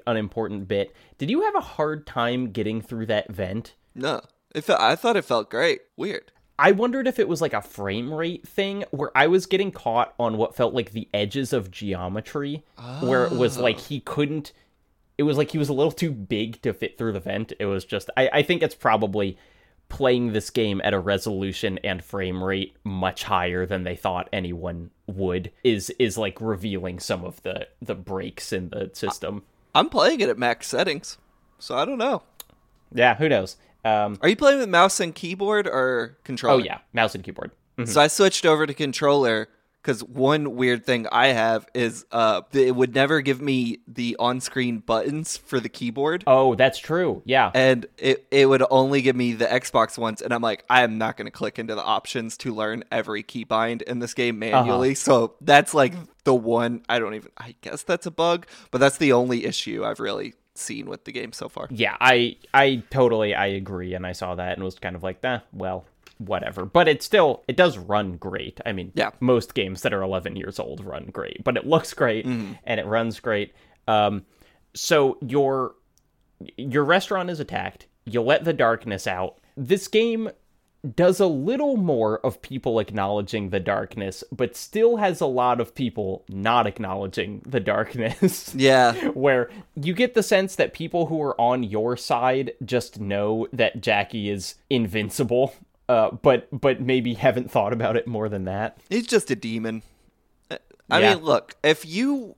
unimportant 0.07 0.68
bit. 0.68 0.94
Did 1.18 1.30
you 1.30 1.42
have 1.42 1.54
a 1.54 1.61
hard 1.61 2.07
time 2.07 2.50
getting 2.50 2.80
through 2.80 3.07
that 3.07 3.30
vent? 3.32 3.74
No, 3.94 4.20
it 4.54 4.62
felt, 4.62 4.80
I 4.80 4.96
thought 4.96 5.16
it 5.16 5.24
felt 5.24 5.50
great. 5.50 5.80
Weird. 5.96 6.32
I 6.59 6.72
wondered 6.72 7.07
if 7.07 7.18
it 7.18 7.28
was 7.28 7.42
like 7.42 7.52
a 7.52 7.61
frame 7.61 8.12
rate 8.12 8.48
thing 8.48 8.84
where 8.90 9.11
I 9.14 9.26
was 9.26 9.44
getting 9.46 9.70
caught 9.70 10.14
on 10.18 10.38
what 10.38 10.57
felt 10.57 10.72
like 10.72 10.92
the 10.92 11.09
edges 11.12 11.52
of 11.52 11.70
geometry, 11.70 12.64
where 13.00 13.26
it 13.26 13.32
was 13.32 13.59
like 13.59 13.78
he 13.78 14.00
couldn't. 14.00 14.52
It 15.18 15.24
was 15.24 15.36
like 15.36 15.50
he 15.50 15.59
was 15.59 15.68
a 15.68 15.74
little 15.74 15.92
too 15.92 16.12
big 16.12 16.62
to 16.62 16.72
fit 16.72 16.96
through 16.96 17.12
the 17.12 17.20
vent. 17.20 17.52
It 17.59 17.66
was 17.66 17.84
just. 17.84 18.09
I, 18.16 18.30
I 18.32 18.42
think 18.42 18.62
it's 18.62 18.74
probably 18.74 19.36
playing 19.89 20.32
this 20.32 20.51
game 20.51 20.80
at 20.84 20.93
a 20.95 20.99
resolution 20.99 21.78
and 21.84 22.03
frame 22.05 22.43
rate 22.43 22.76
much 22.84 23.24
higher 23.24 23.64
than 23.66 23.84
they 23.84 23.97
thought 23.97 24.28
anyone 24.32 24.91
would 25.07 25.51
is 25.62 25.91
is 25.99 26.18
like 26.18 26.41
revealing 26.41 26.99
some 26.99 27.24
of 27.24 27.43
the 27.43 27.68
the 27.80 27.95
breaks 27.95 28.53
in 28.53 28.68
the 28.70 28.91
system. 28.93 29.43
I'm 29.74 29.89
playing 29.89 30.20
it 30.20 30.28
at 30.28 30.39
max 30.39 30.66
settings, 30.66 31.18
so 31.59 31.76
I 31.76 31.84
don't 31.84 31.99
know. 31.99 32.22
Yeah, 32.93 33.14
who 33.16 33.28
knows? 33.28 33.57
Um, 33.84 34.18
Are 34.22 34.28
you 34.28 34.37
playing 34.37 34.59
with 34.59 34.68
mouse 34.68 34.99
and 35.01 35.14
keyboard 35.14 35.66
or 35.68 36.16
controller? 36.24 36.61
oh 36.61 36.64
yeah, 36.64 36.78
mouse 36.93 37.14
and 37.14 37.22
keyboard. 37.22 37.53
So 37.84 38.01
I 38.01 38.07
switched 38.07 38.47
over 38.47 38.66
to 38.66 38.72
controller 38.72 39.49
because 39.87 40.03
one 40.03 40.57
weird 40.57 40.84
thing 40.84 41.07
I 41.12 41.28
have 41.28 41.68
is 41.72 42.05
uh 42.11 42.43
it 42.53 42.74
would 42.74 42.93
never 42.93 43.20
give 43.20 43.41
me 43.41 43.78
the 43.87 44.16
on-screen 44.18 44.78
buttons 44.80 45.37
for 45.37 45.61
the 45.61 45.68
keyboard. 45.68 46.24
Oh, 46.26 46.57
that's 46.57 46.80
true. 46.80 47.22
Yeah. 47.24 47.53
And 47.55 47.87
it, 47.97 48.26
it 48.32 48.49
would 48.49 48.64
only 48.68 49.01
give 49.01 49.14
me 49.14 49.34
the 49.34 49.47
Xbox 49.47 49.97
ones, 49.97 50.22
and 50.22 50.34
I'm 50.34 50.43
like, 50.43 50.64
I 50.68 50.82
am 50.82 50.99
not 50.99 51.16
going 51.16 51.26
to 51.26 51.30
click 51.30 51.61
into 51.61 51.76
the 51.76 51.84
options 51.84 52.37
to 52.39 52.53
learn 52.53 52.82
every 52.91 53.22
keybind 53.22 53.82
in 53.82 54.01
this 54.01 54.12
game 54.12 54.41
manually. 54.41 54.97
So 54.97 55.34
that's 55.41 55.72
like 55.72 55.95
the 56.24 56.34
one 56.34 56.82
I 56.89 56.99
don't 56.99 57.14
even. 57.14 57.30
I 57.39 57.55
guess 57.61 57.84
that's 57.84 58.07
a 58.07 58.11
bug, 58.11 58.49
but 58.72 58.78
that's 58.78 58.99
the 58.99 59.12
only 59.12 59.45
issue 59.45 59.84
I've 59.84 60.01
really 60.01 60.34
seen 60.55 60.89
with 60.89 61.05
the 61.05 61.12
game 61.12 61.34
so 61.34 61.51
far. 61.51 61.68
yeah 61.70 61.95
i 62.01 62.34
i 62.55 62.82
totally 62.89 63.34
i 63.34 63.45
agree 63.45 63.93
and 63.93 64.07
i 64.07 64.12
saw 64.12 64.34
that 64.34 64.55
and 64.57 64.64
was 64.64 64.78
kind 64.78 64.97
of 64.97 65.03
like 65.03 65.22
eh, 65.22 65.39
well 65.53 65.84
whatever 66.18 66.64
but 66.64 66.88
it 66.88 67.02
still 67.02 67.42
it 67.48 67.56
does 67.56 67.76
run 67.78 68.16
great. 68.16 68.60
I 68.64 68.72
mean 68.72 68.92
Yeah. 68.94 69.10
most 69.20 69.54
games 69.54 69.82
that 69.82 69.92
are 69.92 70.02
11 70.02 70.36
years 70.36 70.58
old 70.58 70.84
run 70.84 71.06
great 71.12 71.44
but 71.44 71.56
it 71.56 71.66
looks 71.66 71.92
great 71.94 72.24
and 72.26 72.56
it 72.80 72.86
runs 72.86 73.20
great. 73.20 73.54
Um 73.86 74.24
so 74.74 75.18
your 75.20 75.74
your 76.56 76.84
restaurant 76.84 77.30
is 77.30 77.40
attacked. 77.40 77.86
You 78.04 78.20
let 78.22 78.44
the 78.44 78.52
darkness 78.52 79.06
out. 79.06 79.38
This 79.56 79.88
game 79.88 80.30
does 80.94 81.18
a 81.18 81.26
little 81.26 81.76
more 81.76 82.20
of 82.24 82.40
people 82.42 82.78
acknowledging 82.78 83.50
the 83.50 83.58
darkness 83.58 84.22
but 84.30 84.54
still 84.54 84.98
has 84.98 85.20
a 85.20 85.26
lot 85.26 85.60
of 85.60 85.74
people 85.74 86.24
not 86.28 86.64
acknowledging 86.66 87.42
the 87.44 87.58
darkness. 87.58 88.54
Yeah, 88.56 88.92
where 89.08 89.50
you 89.74 89.94
get 89.94 90.14
the 90.14 90.22
sense 90.22 90.54
that 90.56 90.74
people 90.74 91.06
who 91.06 91.20
are 91.22 91.38
on 91.40 91.64
your 91.64 91.96
side 91.96 92.52
just 92.64 93.00
know 93.00 93.48
that 93.52 93.80
Jackie 93.80 94.28
is 94.30 94.54
invincible, 94.70 95.54
uh, 95.89 96.11
but 96.11 96.49
but 96.53 96.80
maybe 96.80 97.14
haven't 97.14 97.51
thought 97.51 97.72
about 97.72 97.97
it 97.97 98.07
more 98.07 98.28
than 98.28 98.45
that. 98.45 98.78
he's 98.91 99.07
just 99.07 99.30
a 99.30 99.37
demon. 99.37 99.82
I 100.89 101.01
Yeah. 101.01 101.14
mean, 101.14 101.24
look, 101.24 101.57
if 101.64 101.84
you 101.84 102.34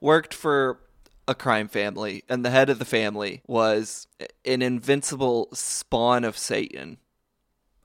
worked 0.00 0.34
for 0.34 0.80
a 1.28 1.34
crime 1.34 1.66
family 1.68 2.22
and 2.28 2.44
the 2.44 2.50
head 2.50 2.68
of 2.70 2.78
the 2.78 2.84
family 2.84 3.40
was 3.46 4.06
an 4.44 4.60
invincible 4.62 5.48
spawn 5.52 6.22
of 6.24 6.36
Satan, 6.36 6.98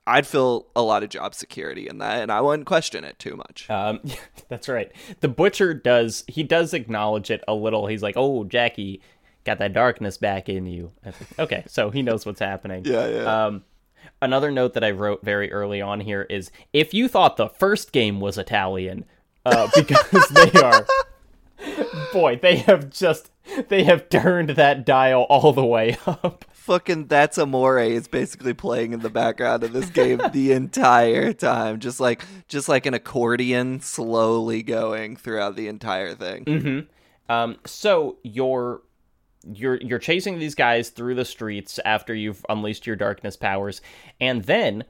I'd 0.06 0.26
feel 0.26 0.66
a 0.76 0.82
lot 0.82 1.02
of 1.02 1.08
job 1.08 1.34
security 1.34 1.88
in 1.88 1.98
that, 1.98 2.20
and 2.22 2.30
I 2.30 2.40
wouldn't 2.40 2.66
question 2.66 3.04
it 3.04 3.18
too 3.18 3.36
much. 3.36 3.70
Um, 3.70 4.00
that's 4.48 4.68
right. 4.68 4.92
The 5.20 5.28
butcher 5.28 5.72
does 5.74 6.24
he 6.28 6.42
does 6.42 6.74
acknowledge 6.74 7.30
it 7.30 7.42
a 7.48 7.54
little. 7.54 7.86
He's 7.86 8.02
like, 8.02 8.16
"Oh, 8.16 8.44
Jackie, 8.44 9.00
got 9.44 9.58
that 9.58 9.72
darkness 9.72 10.18
back 10.18 10.48
in 10.48 10.66
you." 10.66 10.92
Okay, 11.38 11.64
so 11.68 11.90
he 11.90 12.02
knows 12.02 12.26
what's 12.26 12.40
happening. 12.40 12.84
Yeah, 12.84 13.06
yeah. 13.08 13.44
Um, 13.46 13.64
another 14.22 14.50
note 14.50 14.72
that 14.74 14.84
I 14.84 14.92
wrote 14.92 15.22
very 15.22 15.52
early 15.52 15.82
on 15.82 16.00
here 16.00 16.22
is 16.30 16.50
if 16.72 16.94
you 16.94 17.08
thought 17.08 17.36
the 17.36 17.48
first 17.48 17.92
game 17.92 18.20
was 18.20 18.38
Italian, 18.38 19.04
uh, 19.44 19.68
because 19.76 20.28
they 20.28 20.50
are, 20.60 20.86
boy, 22.12 22.36
they 22.40 22.56
have 22.56 22.88
just 22.88 23.30
they 23.68 23.84
have 23.84 24.08
turned 24.08 24.50
that 24.50 24.86
dial 24.86 25.22
all 25.22 25.52
the 25.52 25.64
way 25.64 25.98
up. 26.06 26.44
Fucking 26.52 27.08
That's 27.08 27.38
Amore 27.38 27.80
is 27.80 28.06
basically 28.06 28.54
playing 28.54 28.92
in 28.92 29.00
the 29.00 29.10
background 29.10 29.64
of 29.64 29.72
this 29.72 29.90
game 29.90 30.20
the 30.32 30.52
entire 30.52 31.32
time, 31.32 31.80
just 31.80 31.98
like 31.98 32.24
just 32.46 32.68
like 32.68 32.86
an 32.86 32.94
accordion 32.94 33.80
slowly 33.80 34.62
going 34.62 35.16
throughout 35.16 35.56
the 35.56 35.66
entire 35.66 36.14
thing. 36.14 36.86
Um, 37.28 37.56
so 37.66 38.18
you're 38.22 38.82
you're 39.44 39.76
you're 39.76 39.98
chasing 39.98 40.38
these 40.38 40.54
guys 40.54 40.90
through 40.90 41.14
the 41.14 41.24
streets 41.24 41.78
after 41.84 42.14
you've 42.14 42.44
unleashed 42.48 42.86
your 42.86 42.96
darkness 42.96 43.36
powers, 43.36 43.80
and 44.20 44.44
then 44.44 44.84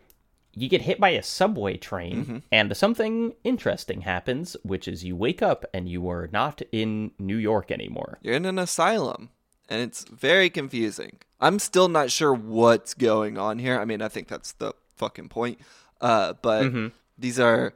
you 0.54 0.68
get 0.68 0.82
hit 0.82 1.00
by 1.00 1.08
a 1.10 1.22
subway 1.22 1.78
train 1.78 2.42
and 2.52 2.76
something 2.76 3.32
interesting 3.42 4.02
happens, 4.02 4.54
which 4.62 4.86
is 4.86 5.02
you 5.02 5.16
wake 5.16 5.40
up 5.40 5.64
and 5.72 5.88
you 5.88 6.06
are 6.10 6.28
not 6.30 6.60
in 6.72 7.10
New 7.18 7.38
York 7.38 7.70
anymore. 7.70 8.18
You're 8.20 8.34
in 8.34 8.44
an 8.44 8.58
asylum, 8.58 9.30
and 9.70 9.80
it's 9.80 10.04
very 10.04 10.50
confusing. 10.50 11.18
I'm 11.40 11.58
still 11.58 11.88
not 11.88 12.10
sure 12.10 12.34
what's 12.34 12.92
going 12.92 13.38
on 13.38 13.58
here. 13.58 13.80
I 13.80 13.86
mean, 13.86 14.02
I 14.02 14.08
think 14.08 14.28
that's 14.28 14.52
the 14.52 14.74
fucking 14.96 15.30
point. 15.30 15.58
Uh, 16.00 16.34
but 16.42 16.70
these 17.18 17.40
are 17.40 17.74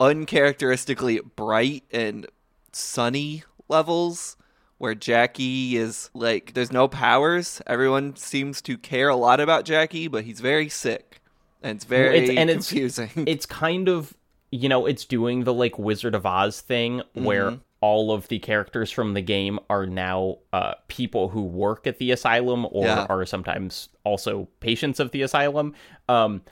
uncharacteristically 0.00 1.20
bright 1.36 1.84
and 1.90 2.26
sunny 2.72 3.44
levels 3.68 4.36
where 4.78 4.94
Jackie 4.94 5.76
is 5.76 6.10
like, 6.14 6.52
there's 6.54 6.72
no 6.72 6.88
powers. 6.88 7.62
Everyone 7.66 8.14
seems 8.16 8.60
to 8.62 8.76
care 8.76 9.08
a 9.08 9.16
lot 9.16 9.40
about 9.40 9.64
Jackie, 9.64 10.08
but 10.08 10.24
he's 10.24 10.40
very 10.40 10.68
sick. 10.68 11.20
And 11.62 11.76
it's 11.76 11.84
very 11.84 12.18
it's- 12.18 12.36
and 12.38 12.50
it's- 12.50 12.68
confusing. 12.68 13.10
it's 13.26 13.46
kind 13.46 13.88
of 13.88 14.14
you 14.52 14.68
know 14.68 14.86
it's 14.86 15.04
doing 15.04 15.42
the 15.44 15.52
like 15.52 15.76
wizard 15.78 16.14
of 16.14 16.24
oz 16.24 16.60
thing 16.60 17.02
where 17.14 17.50
Mm-hmm. 17.50 17.60
all 17.80 18.12
of 18.12 18.28
the 18.28 18.38
characters 18.38 18.92
from 18.92 19.12
the 19.14 19.20
game 19.20 19.58
are 19.68 19.86
now 19.86 20.38
uh, 20.52 20.74
people 20.86 21.28
who 21.30 21.42
work 21.42 21.86
at 21.88 21.98
the 21.98 22.12
asylum 22.12 22.64
or 22.70 22.84
Yeah. 22.86 23.06
are 23.08 23.26
sometimes 23.26 23.88
also 24.04 24.46
patients 24.60 25.00
of 25.00 25.10
the 25.10 25.22
asylum 25.22 25.74
um, 26.08 26.42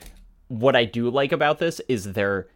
what 0.49 0.75
i 0.75 0.85
do 0.85 1.09
like 1.09 1.31
about 1.31 1.61
this 1.61 1.81
is 1.89 2.13
they're 2.15 2.49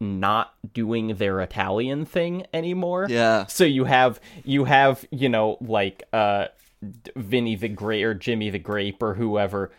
not 0.00 0.54
doing 0.72 1.16
their 1.16 1.40
italian 1.40 2.04
thing 2.04 2.44
anymore 2.52 3.06
yeah. 3.08 3.46
so 3.46 3.64
you 3.64 3.84
have 3.84 4.20
you 4.44 4.64
have 4.64 5.04
you 5.10 5.28
know 5.28 5.56
like 5.60 6.02
uh 6.12 6.46
Vinny 6.82 7.56
the 7.56 7.68
Grape 7.68 8.04
or 8.04 8.14
Jimmy 8.14 8.50
the 8.50 8.58
Grape 8.58 9.02
or 9.02 9.14
whoever, 9.14 9.70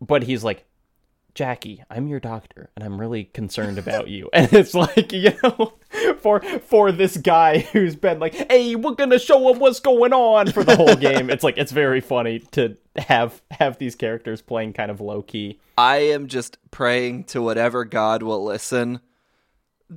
but 0.00 0.24
he's 0.24 0.44
like, 0.44 0.64
Jackie, 1.34 1.82
I'm 1.90 2.06
your 2.06 2.20
doctor, 2.20 2.70
and 2.76 2.84
I'm 2.84 3.00
really 3.00 3.24
concerned 3.24 3.76
about 3.78 4.06
you. 4.06 4.30
And 4.34 4.52
it's 4.52 4.72
like, 4.74 5.12
you 5.12 5.32
know, 5.42 5.72
for 6.20 6.40
for 6.40 6.92
this 6.92 7.16
guy 7.16 7.58
who's 7.58 7.96
been 7.96 8.20
like, 8.20 8.34
hey, 8.34 8.76
we're 8.76 8.94
gonna 8.94 9.18
show 9.18 9.50
him 9.50 9.58
what's 9.58 9.80
going 9.80 10.12
on 10.12 10.52
for 10.52 10.62
the 10.62 10.76
whole 10.76 10.94
game. 10.94 11.30
It's 11.30 11.42
like 11.42 11.58
it's 11.58 11.72
very 11.72 12.00
funny 12.00 12.40
to 12.52 12.76
have 12.96 13.42
have 13.50 13.78
these 13.78 13.96
characters 13.96 14.42
playing 14.42 14.74
kind 14.74 14.90
of 14.90 15.00
low 15.00 15.22
key. 15.22 15.58
I 15.76 15.96
am 15.96 16.28
just 16.28 16.58
praying 16.70 17.24
to 17.24 17.42
whatever 17.42 17.84
God 17.84 18.22
will 18.22 18.44
listen 18.44 19.00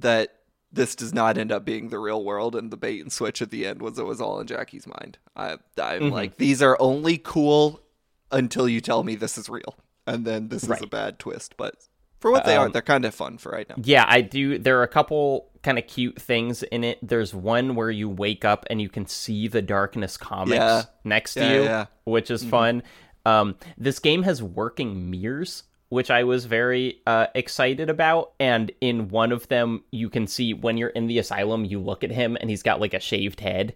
that 0.02 0.34
this 0.72 0.96
does 0.96 1.14
not 1.14 1.38
end 1.38 1.52
up 1.52 1.64
being 1.66 1.90
the 1.90 2.00
real 2.00 2.24
world 2.24 2.56
and 2.56 2.72
the 2.72 2.78
bait 2.78 3.00
and 3.02 3.12
switch 3.12 3.42
at 3.42 3.50
the 3.52 3.66
end 3.66 3.82
was 3.82 3.98
it 3.98 4.06
was 4.06 4.20
all 4.22 4.40
in 4.40 4.48
Jackie's 4.48 4.86
mind. 4.88 5.18
I 5.36 5.52
I'm 5.54 5.60
Mm-hmm. 5.78 6.10
like 6.10 6.38
these 6.38 6.62
are 6.62 6.76
only 6.80 7.18
cool 7.18 7.80
until 8.32 8.68
you 8.68 8.82
tell 8.82 9.04
me 9.04 9.16
this 9.16 9.38
is 9.38 9.50
real. 9.50 9.76
And 10.06 10.26
then 10.26 10.50
this 10.50 10.64
is 10.64 10.70
a 10.70 10.84
Um, 10.84 10.90
bad 10.90 11.20
twist, 11.20 11.56
but 11.58 11.76
for 12.20 12.32
what 12.32 12.46
they 12.46 12.56
are, 12.56 12.70
they're 12.70 12.82
kind 12.82 13.06
of 13.06 13.14
fun 13.14 13.38
for 13.38 13.52
right 13.52 13.68
now. 13.70 13.76
Yeah, 13.84 14.06
I 14.08 14.22
do. 14.22 14.58
There 14.58 14.80
are 14.80 14.84
a 14.84 14.88
couple 14.88 15.50
kind 15.64 15.78
of 15.78 15.86
cute 15.88 16.20
things 16.22 16.64
in 16.64 16.84
it. 16.84 16.98
There's 17.02 17.34
one 17.34 17.76
where 17.76 17.92
you 17.92 18.10
wake 18.10 18.44
up 18.44 18.66
and 18.70 18.82
you 18.82 18.90
can 18.90 19.06
see 19.06 19.48
the 19.48 19.62
Darkness 19.62 20.18
comics 20.18 20.56
Yeah. 20.58 20.84
next 21.04 21.36
to 21.36 21.42
you, 21.48 21.64
yeah. 21.64 21.86
which 22.06 22.32
is 22.32 22.44
fun. 22.44 22.84
Um, 23.26 23.56
this 23.78 24.00
game 24.00 24.24
has 24.24 24.42
working 24.42 25.12
mirrors, 25.12 25.64
which 25.90 26.12
I 26.12 26.24
was 26.24 26.46
very 26.46 27.02
uh, 27.06 27.28
excited 27.34 27.90
about. 27.90 28.34
And 28.40 28.72
in 28.82 29.10
one 29.10 29.32
of 29.32 29.48
them, 29.48 29.84
you 29.92 30.10
can 30.10 30.28
see 30.28 30.54
when 30.54 30.78
you're 30.78 30.90
in 30.90 31.08
the 31.08 31.20
asylum, 31.20 31.66
you 31.66 31.80
look 31.80 32.04
at 32.04 32.12
him 32.12 32.38
and 32.40 32.50
he's 32.50 32.64
got 32.64 32.80
like 32.82 32.94
a 32.94 33.00
shaved 33.00 33.40
head. 33.40 33.76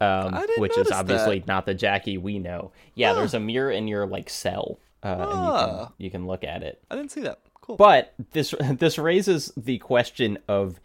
Um, 0.00 0.44
which 0.58 0.76
is 0.76 0.90
obviously 0.90 1.44
not 1.46 1.64
the 1.64 1.74
Jackie 1.74 2.18
we 2.18 2.40
know. 2.40 2.72
Yeah, 2.96 3.12
there's 3.12 3.34
a 3.34 3.40
mirror 3.40 3.70
in 3.70 3.86
your 3.86 4.04
like 4.04 4.28
cell, 4.28 4.80
uh, 5.04 5.06
and 5.06 5.46
you 5.46 5.52
can 5.52 5.92
you 5.98 6.10
can 6.10 6.26
look 6.26 6.42
at 6.42 6.64
it. 6.64 6.82
I 6.90 6.96
didn't 6.96 7.12
see 7.12 7.20
that. 7.20 7.38
Cool. 7.60 7.76
But 7.76 8.12
this 8.32 8.52
this 8.72 8.98
raises 8.98 9.52
the 9.56 9.78
question 9.78 10.38
of 10.48 10.80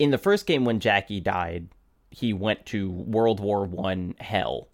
in 0.00 0.10
the 0.10 0.18
first 0.18 0.46
game 0.46 0.64
when 0.64 0.80
Jackie 0.80 1.20
died, 1.20 1.68
he 2.10 2.32
went 2.32 2.66
to 2.66 2.90
World 2.90 3.40
War 3.40 3.64
One 3.64 4.16
hell. 4.18 4.68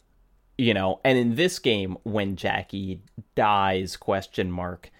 You 0.60 0.74
know, 0.74 1.00
and 1.04 1.16
in 1.16 1.36
this 1.36 1.58
game, 1.58 1.96
when 2.02 2.36
Jackie 2.36 3.00
dies, 3.34 3.96
question 3.96 4.50
mark, 4.52 4.90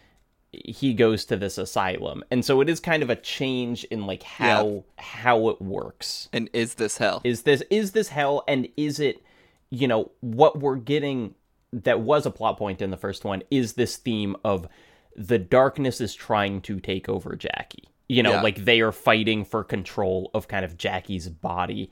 he 0.53 0.95
goes 0.95 1.27
to 1.27 1.37
this 1.37 1.59
asylum. 1.59 2.25
And 2.31 2.43
so 2.45 2.61
it 2.63 2.69
is 2.71 2.81
kind 2.81 3.03
of 3.03 3.11
a 3.11 3.17
change 3.17 3.85
in 3.85 4.07
like 4.07 4.23
how 4.23 4.85
how 4.99 5.49
it 5.51 5.61
works 5.61 6.29
and 6.33 6.49
is 6.55 6.75
this 6.75 6.97
hell? 6.97 7.21
is 7.25 7.43
this 7.43 7.63
is 7.71 7.93
this 7.93 8.09
hell 8.09 8.43
and 8.49 8.69
is 8.79 9.01
it 9.01 9.23
you 9.69 9.87
know 9.87 10.11
what 10.21 10.59
we're 10.61 10.77
getting 10.77 11.35
that 11.73 12.01
was 12.01 12.25
a 12.27 12.31
plot 12.31 12.57
point 12.57 12.81
in 12.83 12.91
the 12.91 12.97
first 12.97 13.25
one 13.25 13.43
is 13.51 13.75
this 13.75 13.97
theme 13.97 14.35
of 14.45 14.67
the 15.15 15.39
darkness 15.39 16.01
is 16.01 16.15
trying 16.15 16.61
to 16.63 16.81
take 16.81 17.09
over 17.09 17.37
Jackie 17.37 17.85
you 18.09 18.23
know 18.23 18.33
Yeah. 18.33 18.43
like 18.43 18.65
they 18.65 18.81
are 18.81 18.93
fighting 18.93 19.45
for 19.45 19.63
control 19.63 20.31
of 20.35 20.49
kind 20.49 20.65
of 20.65 20.77
Jackie's 20.79 21.29
body 21.29 21.91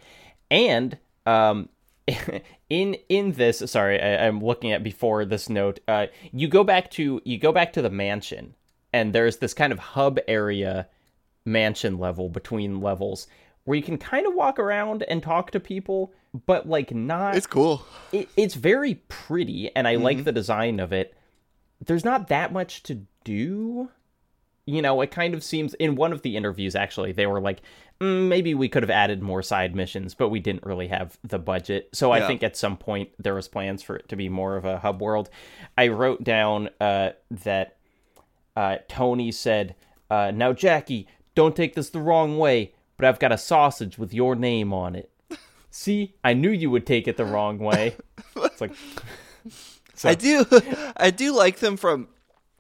and 0.51 0.97
um 1.27 1.69
in 2.71 2.95
in 3.09 3.33
this 3.33 3.59
sorry 3.67 4.01
I, 4.01 4.27
i'm 4.27 4.43
looking 4.43 4.73
at 4.73 4.83
before 4.83 5.25
this 5.25 5.49
note 5.49 5.81
uh 5.89 6.07
you 6.33 6.49
go 6.49 6.65
back 6.65 6.91
to 6.93 7.21
you 7.25 7.39
go 7.39 7.53
back 7.53 7.73
to 7.75 7.83
the 7.83 7.91
mansion 7.91 8.55
and 8.93 9.13
there's 9.13 9.39
this 9.39 9.55
kind 9.55 9.73
of 9.73 9.79
hub 9.79 10.19
area 10.27 10.89
mansion 11.45 11.99
level 11.99 12.29
between 12.29 12.81
levels 12.81 13.27
where 13.65 13.77
you 13.77 13.83
can 13.83 13.99
kind 13.99 14.27
of 14.27 14.35
walk 14.35 14.59
around 14.59 15.03
and 15.05 15.23
talk 15.23 15.51
to 15.51 15.61
people 15.61 16.13
but 16.47 16.69
like 16.69 16.95
not 16.95 17.37
it's 17.37 17.47
cool. 17.47 17.85
it, 18.13 18.29
it's 18.37 18.55
very 18.55 18.97
pretty 19.09 19.75
and 19.75 19.89
i 19.89 19.97
like 19.97 20.25
the 20.25 20.33
design 20.33 20.81
of 20.81 20.93
it. 20.93 21.15
There's 21.85 22.05
not 22.05 22.27
that 22.29 22.53
much 22.53 22.83
to 22.85 23.07
do 23.23 23.91
you 24.69 24.83
know 24.83 25.01
it 25.01 25.11
kind 25.11 25.33
of 25.33 25.43
seems 25.43 25.73
in 25.75 25.97
one 25.97 26.13
of 26.13 26.21
the 26.21 26.37
interviews 26.37 26.77
actually 26.77 27.11
they 27.11 27.27
were 27.27 27.41
like 27.41 27.63
mm, 28.03 28.29
maybe 28.29 28.53
we 28.53 28.69
could 28.69 28.83
have 28.83 28.91
added 28.91 29.23
more 29.23 29.43
side 29.43 29.75
missions 29.75 30.15
but 30.15 30.29
we 30.29 30.41
didn't 30.41 30.63
really 30.63 30.89
have 30.89 31.19
the 31.25 31.39
budget. 31.39 31.89
So 31.93 32.13
i 32.13 32.27
think 32.27 32.43
at 32.43 32.57
some 32.57 32.77
point 32.77 33.09
there 33.19 33.35
was 33.35 33.49
plans 33.49 33.83
for 33.83 33.97
it 33.97 34.09
to 34.11 34.17
be 34.17 34.29
more 34.29 34.57
of 34.57 34.67
a 34.67 34.79
hub 34.79 35.01
world. 35.01 35.31
I 35.79 35.89
wrote 35.89 36.23
down 36.23 36.69
uh, 36.81 37.11
that 37.31 37.77
uh, 38.57 38.77
tony 38.89 39.33
said 39.33 39.75
uh, 40.11 40.33
now 40.35 40.53
jackie 40.53 41.09
don't 41.35 41.57
take 41.57 41.75
this 41.75 41.89
the 41.89 42.01
wrong 42.01 42.39
way 42.39 42.75
but 42.99 43.07
i've 43.07 43.19
got 43.19 43.33
a 43.33 43.39
sausage 43.39 43.97
with 43.97 44.13
your 44.13 44.35
name 44.35 44.75
on 44.75 44.95
it. 44.95 45.11
See 45.71 46.15
i 46.23 46.35
knew 46.35 46.51
you 46.51 46.71
would 46.71 46.87
take 46.87 47.09
it 47.09 47.17
the 47.17 47.25
wrong 47.25 47.59
way. 47.59 47.97
It's 48.37 48.61
like 48.61 48.73
I 50.05 50.15
do 50.15 50.45
I 50.97 51.11
do 51.11 51.33
like 51.33 51.59
them 51.59 51.77
from 51.77 52.09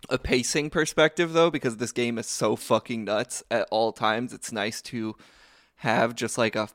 a 0.09 0.19
pacing 0.19 0.71
perspective 0.71 1.33
though 1.33 1.51
because 1.51 1.77
this 1.77 1.93
game 1.93 2.19
is 2.19 2.27
so 2.27 2.57
fucking 2.57 3.05
nuts 3.05 3.43
at 3.51 3.67
all 3.71 3.93
times. 3.93 4.33
It's 4.33 4.53
nice 4.53 4.81
to 4.83 5.17
have 5.77 6.15
just 6.15 6.39
like 6.39 6.57
a 6.57 6.69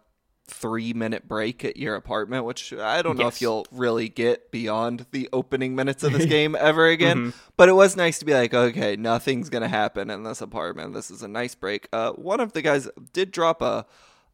3 0.47 0.93
minute 0.93 1.27
break 1.27 1.63
at 1.63 1.77
your 1.77 1.95
apartment, 1.95 2.43
which 2.45 2.73
I 2.73 3.01
don't 3.01 3.17
know 3.17 3.25
Yes. 3.25 3.35
if 3.37 3.41
you'll 3.41 3.65
really 3.71 4.09
get 4.09 4.51
beyond 4.51 5.05
the 5.11 5.29
opening 5.31 5.73
minutes 5.73 6.03
of 6.03 6.11
this 6.13 6.25
game 6.37 6.55
ever 6.59 6.87
again, 6.87 7.33
but 7.55 7.69
it 7.69 7.73
was 7.73 7.95
nice 7.95 8.19
to 8.19 8.25
be 8.25 8.33
like, 8.33 8.53
okay, 8.53 8.95
nothing's 8.97 9.49
going 9.49 9.61
to 9.61 9.67
happen 9.69 10.09
in 10.09 10.23
this 10.23 10.41
apartment. 10.41 10.93
This 10.93 11.09
is 11.09 11.23
a 11.23 11.27
nice 11.29 11.55
break. 11.55 11.87
Uh 11.93 12.11
one 12.11 12.39
of 12.41 12.53
the 12.53 12.61
guys 12.61 12.89
did 13.13 13.31
drop 13.31 13.61
a 13.61 13.85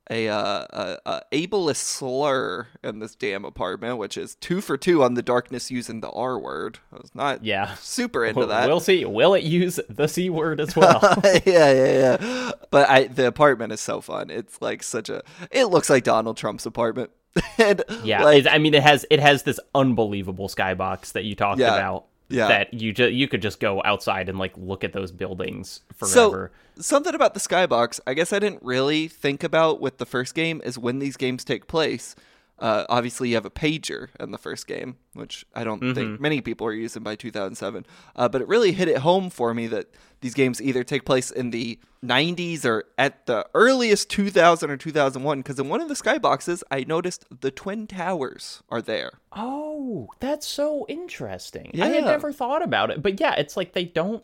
a, 0.10 0.28
uh, 0.28 0.66
a, 0.72 0.97
a 1.05 1.22
ableist 1.47 1.76
slur 1.78 2.68
in 2.84 2.99
this 2.99 3.14
damn 3.16 3.45
apartment, 3.45 3.97
which 3.97 4.18
is 4.18 4.36
two 4.36 4.60
for 4.62 4.78
two 4.78 5.03
on 5.03 5.14
the 5.14 5.22
darkness 5.22 5.70
using 5.70 6.01
the 6.01 6.10
R 6.10 6.39
word. 6.39 6.80
I 6.91 6.97
was 6.97 7.14
not 7.14 7.43
Yeah. 7.45 7.76
super 7.76 8.26
into 8.26 8.45
that. 8.47 8.68
We'll 8.68 8.80
see. 8.80 9.05
Will 9.05 9.34
it 9.36 9.43
use 9.43 9.80
the 9.88 10.07
C 10.07 10.30
word 10.30 10.60
as 10.60 10.76
well? 10.76 10.99
yeah, 11.24 11.41
yeah, 11.45 12.18
yeah. 12.20 12.51
But 12.72 12.89
I, 12.89 13.03
the 13.05 13.28
apartment 13.28 13.72
is 13.72 13.82
so 13.82 14.01
fun. 14.01 14.30
It's 14.30 14.62
like 14.62 14.82
such 14.84 15.10
a. 15.10 15.22
It 15.51 15.66
looks 15.66 15.89
like 15.89 16.03
Donald 16.03 16.38
Trump's 16.38 16.66
apartment. 16.66 17.12
and 17.60 17.84
yeah. 18.03 18.24
like, 18.24 18.47
I 18.49 18.57
mean, 18.57 18.74
it 18.74 18.82
has 18.82 19.05
it 19.12 19.20
has 19.20 19.43
this 19.43 19.60
unbelievable 19.76 20.47
skybox 20.49 21.12
that 21.14 21.24
you 21.26 21.36
talked 21.36 21.60
Yeah. 21.60 21.76
about. 21.76 22.05
Yeah. 22.30 22.47
That 22.47 22.73
you 22.73 22.93
just 22.93 23.13
you 23.13 23.27
could 23.27 23.41
just 23.41 23.59
go 23.59 23.82
outside 23.84 24.30
and 24.30 24.38
like 24.38 24.53
look 24.55 24.84
at 24.84 24.93
those 24.93 25.11
buildings 25.11 25.82
forever. 25.95 26.51
so 26.75 26.82
something 26.82 27.15
about 27.15 27.34
the 27.34 27.39
skybox. 27.39 27.99
I 28.05 28.13
guess 28.13 28.32
I 28.32 28.39
didn't 28.39 28.61
really 28.63 29.07
think 29.07 29.43
about 29.43 29.82
with 29.82 29.97
the 29.97 30.05
first 30.05 30.36
game 30.36 30.61
is 30.63 30.77
when 30.77 30.99
these 30.99 31.17
games 31.17 31.43
take 31.43 31.67
place. 31.67 32.15
Uh, 32.59 32.86
obviously, 32.89 33.30
you 33.30 33.36
have 33.36 33.45
a 33.45 33.49
pager 33.49 34.09
in 34.19 34.32
the 34.32 34.38
first 34.38 34.67
game, 34.67 34.97
which 35.13 35.45
I 35.55 35.63
don't 35.63 35.82
Mm-hmm. 35.82 35.93
think 35.93 36.19
many 36.19 36.41
people 36.41 36.67
are 36.67 36.73
using 36.73 37.03
by 37.03 37.15
2007. 37.15 37.86
Uh, 38.17 38.27
but 38.27 38.41
it 38.41 38.47
really 38.49 38.73
hit 38.73 38.89
it 38.89 38.97
home 38.97 39.30
for 39.30 39.53
me 39.53 39.67
that 39.67 39.88
these 40.22 40.34
games 40.34 40.61
either 40.61 40.84
take 40.84 41.05
place 41.05 41.32
in 41.32 41.51
the 41.51 41.80
90s 42.03 42.65
or 42.65 42.86
at 42.97 43.26
the 43.26 43.45
earliest 43.53 44.09
2000 44.09 44.70
or 44.70 44.78
2001. 44.78 45.39
Because 45.39 45.59
in 45.59 45.70
one 45.70 45.82
of 45.82 45.88
the 45.88 45.93
skyboxes, 45.93 46.61
I 46.72 46.84
noticed 46.84 47.26
the 47.41 47.51
Twin 47.51 47.88
Towers 47.88 48.61
are 48.70 48.82
there. 48.82 49.11
oh, 49.34 50.09
that's 50.20 50.45
so 50.47 50.86
interesting. 50.88 51.72
I 51.82 51.88
had 51.88 52.03
never 52.05 52.32
thought 52.32 52.61
about 52.61 52.91
it, 52.91 53.01
but 53.01 53.20
yeah, 53.20 53.34
it's 53.36 53.57
like 53.57 53.74
they 53.74 53.86
don't. 53.86 54.24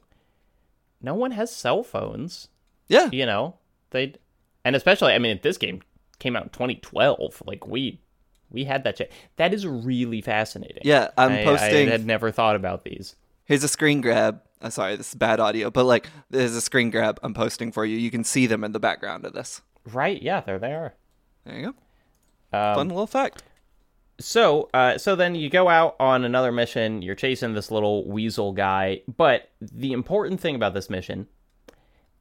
No 1.02 1.14
one 1.16 1.32
has 1.32 1.54
cell 1.56 1.84
phones. 1.84 2.50
Yeah. 2.88 3.10
You 3.12 3.26
know 3.26 3.56
they, 3.92 4.14
and 4.64 4.76
especially 4.76 5.14
I 5.14 5.20
mean, 5.20 5.40
this 5.44 5.58
game 5.58 5.82
came 6.20 6.36
out 6.36 6.44
in 6.44 6.50
2012. 6.50 7.44
Like 7.46 7.68
we 7.68 8.00
we 8.52 8.64
had 8.66 8.84
that 8.84 8.98
shit. 8.98 9.12
That 9.38 9.54
is 9.54 9.66
really 9.66 10.22
fascinating. 10.22 10.84
Yeah, 10.84 11.10
I'm 11.18 11.32
I- 11.32 11.44
posting. 11.44 11.88
I 11.88 11.92
had 11.92 12.06
never 12.06 12.32
thought 12.32 12.56
about 12.56 12.84
these. 12.84 13.16
Here's 13.46 13.64
a 13.64 13.68
screen 13.68 14.02
grab. 14.02 14.42
Uh, 14.66 14.70
sorry, 14.72 14.96
this 14.96 15.10
is 15.10 15.16
bad 15.16 15.40
audio, 15.40 15.70
but 15.70 15.86
like 15.86 16.10
there's 16.32 16.56
a 16.56 16.62
screen 16.62 16.90
grab 16.90 17.20
I'm 17.22 17.36
posting 17.36 17.72
for 17.72 17.86
you. 17.86 17.98
You 17.98 18.10
can 18.10 18.24
see 18.24 18.48
them 18.48 18.64
in 18.64 18.72
the 18.72 18.80
background 18.80 19.24
of 19.24 19.34
this. 19.34 19.62
Right? 19.94 20.20
Yeah, 20.20 20.42
there 20.42 20.58
they 20.58 20.74
are. 20.74 20.96
There 21.46 21.56
you 21.56 21.62
go. 22.52 22.58
Um, 22.58 22.76
Fun 22.76 22.90
little 22.90 23.06
fact. 23.06 23.44
So, 24.20 24.70
uh, 24.74 24.98
so 24.98 25.16
then 25.16 25.36
you 25.36 25.52
go 25.52 25.70
out 25.70 25.96
on 26.00 26.24
another 26.24 26.52
mission. 26.52 27.04
You're 27.04 27.16
chasing 27.16 27.54
this 27.54 27.70
little 27.70 28.10
weasel 28.10 28.54
guy, 28.54 29.02
but 29.18 29.52
the 29.62 29.94
important 29.94 30.40
thing 30.40 30.56
about 30.56 30.74
this 30.74 30.90
mission 30.90 31.28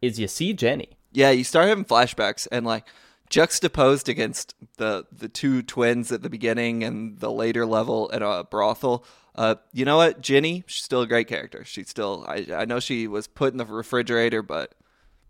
is 0.02 0.18
you 0.18 0.28
see 0.28 0.52
Jenny. 0.52 0.98
Yeah, 1.12 1.30
you 1.30 1.44
start 1.44 1.68
having 1.68 1.86
flashbacks 1.86 2.46
and 2.52 2.66
like 2.66 2.86
juxtaposed 3.34 4.08
against 4.08 4.54
the 4.76 5.04
the 5.12 5.28
two 5.28 5.62
twins 5.62 6.12
at 6.12 6.22
the 6.22 6.30
beginning 6.30 6.84
and 6.84 7.18
the 7.18 7.30
later 7.32 7.66
level 7.66 8.10
at 8.12 8.22
a 8.22 8.44
brothel. 8.50 9.04
Uh, 9.34 9.56
you 9.72 9.84
know 9.84 9.96
what, 9.96 10.20
Jenny, 10.20 10.62
she's 10.68 10.84
still 10.84 11.02
a 11.02 11.06
great 11.08 11.26
character. 11.26 11.64
She's 11.64 11.88
still 11.90 12.24
I 12.28 12.46
I 12.54 12.64
know 12.64 12.80
she 12.80 13.08
was 13.08 13.26
put 13.26 13.52
in 13.52 13.58
the 13.58 13.64
refrigerator, 13.64 14.42
but 14.42 14.74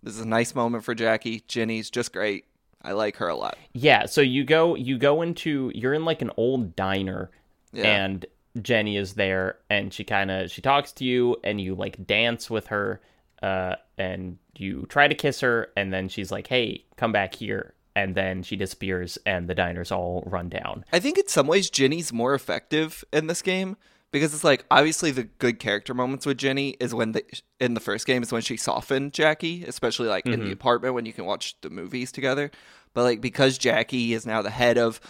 this 0.03 0.15
is 0.15 0.21
a 0.21 0.29
nice 0.29 0.55
moment 0.55 0.85
for 0.85 0.95
Jackie. 0.95 1.43
Jenny's 1.49 1.89
just 1.91 2.13
great. 2.13 2.45
I 2.83 2.93
like 2.93 3.17
her 3.17 3.29
a 3.29 3.35
lot. 3.35 3.57
Yeah, 3.73 4.05
so 4.05 4.21
you 4.21 4.45
go 4.45 4.75
you 4.75 4.99
go 4.99 5.23
into 5.23 5.73
you're 5.75 5.95
in 5.95 6.05
like 6.05 6.21
an 6.21 6.31
old 6.37 6.77
diner 6.77 7.31
Yeah. 7.73 8.05
and 8.05 8.27
Jenny 8.61 8.99
is 8.99 9.15
there 9.15 9.57
and 9.71 9.93
she 9.93 10.05
kind 10.05 10.31
of 10.31 10.51
she 10.51 10.61
talks 10.61 10.93
to 10.93 11.05
you 11.05 11.37
and 11.43 11.59
you 11.61 11.75
like 11.75 12.07
dance 12.07 12.51
with 12.51 12.67
her 12.67 13.01
uh 13.43 13.77
and 13.97 14.37
you 14.57 14.85
try 14.91 15.09
to 15.09 15.15
kiss 15.15 15.41
her 15.41 15.71
and 15.77 15.93
then 15.93 16.09
she's 16.11 16.31
like, 16.31 16.47
"Hey, 16.47 16.85
come 16.97 17.11
back 17.13 17.35
here." 17.35 17.73
And 17.97 18.15
then 18.15 18.43
she 18.43 18.57
disappears 18.57 19.19
and 19.25 19.49
the 19.49 19.55
diner's 19.55 19.93
all 19.93 20.25
run 20.27 20.49
down. 20.49 20.85
I 20.93 20.99
think 20.99 21.17
in 21.17 21.29
some 21.29 21.47
ways 21.47 21.71
Jenny's 21.71 22.13
more 22.13 22.35
effective 22.35 23.05
in 23.13 23.29
this 23.29 23.41
game 23.41 23.77
because 24.15 24.33
it's 24.33 24.45
like 24.45 24.65
obviously 24.71 25.11
the 25.11 25.25
good 25.25 25.59
character 25.59 25.93
moments 25.93 26.25
with 26.25 26.39
Jenny 26.39 26.71
is 26.79 26.95
when 26.95 27.13
the 27.13 27.25
in 27.59 27.75
the 27.75 27.81
first 27.81 28.07
game 28.07 28.23
is 28.23 28.31
when 28.31 28.43
she 28.43 28.57
softened 28.57 29.13
Jackie, 29.13 29.65
especially 29.65 30.09
like 30.09 30.25
in 30.25 30.33
the 30.33 30.37
mm-hmm. 30.39 30.53
apartment 30.53 30.95
when 30.95 31.05
you 31.05 31.13
can 31.13 31.25
watch 31.25 31.61
the 31.63 31.71
movies 31.71 32.13
together. 32.13 32.53
But 32.95 33.03
like 33.03 33.21
because 33.21 33.59
Jackie 33.59 34.13
is 34.15 34.25
now 34.25 34.41
the 34.41 34.51
head 34.51 34.79
of 34.79 35.01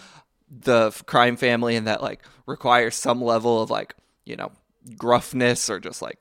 the 0.51 0.91
crime 1.05 1.37
family 1.37 1.77
and 1.77 1.87
that 1.87 2.03
like 2.03 2.23
requires 2.47 2.95
some 2.95 3.21
level 3.21 3.61
of 3.61 3.69
like, 3.69 3.95
you 4.25 4.37
know, 4.37 4.53
gruffness 4.97 5.69
or 5.69 5.81
just 5.81 6.01
like 6.01 6.19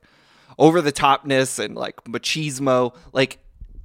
over 0.58 0.82
the 0.82 0.92
topness 0.92 1.62
and 1.62 1.74
like 1.74 2.04
machismo, 2.04 2.94
like 3.14 3.38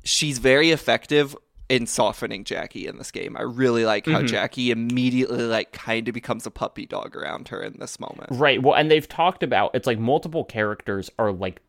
she's 0.04 0.40
very 0.40 0.72
effective 0.72 1.38
in 1.70 1.86
softening 1.86 2.44
Jackie 2.44 2.88
in 2.88 2.98
this 2.98 3.12
game. 3.12 3.38
I 3.38 3.44
really 3.44 3.86
like 3.86 4.08
how 4.08 4.24
Jackie 4.24 4.72
immediately 4.72 5.44
like 5.44 5.72
kind 5.72 6.08
of 6.08 6.14
becomes 6.14 6.46
a 6.46 6.52
puppy 6.52 6.86
dog 6.86 7.16
around 7.16 7.48
her 7.50 7.62
in 7.62 7.78
this 7.80 8.00
moment. 8.00 8.30
Right. 8.32 8.62
Well, 8.62 8.74
and 8.74 8.90
they've 8.90 9.08
talked 9.08 9.44
about 9.44 9.72
it's 9.76 9.88
like 9.88 10.00
multiple 10.00 10.44
characters 10.44 11.12
are 11.20 11.32
like, 11.32 11.62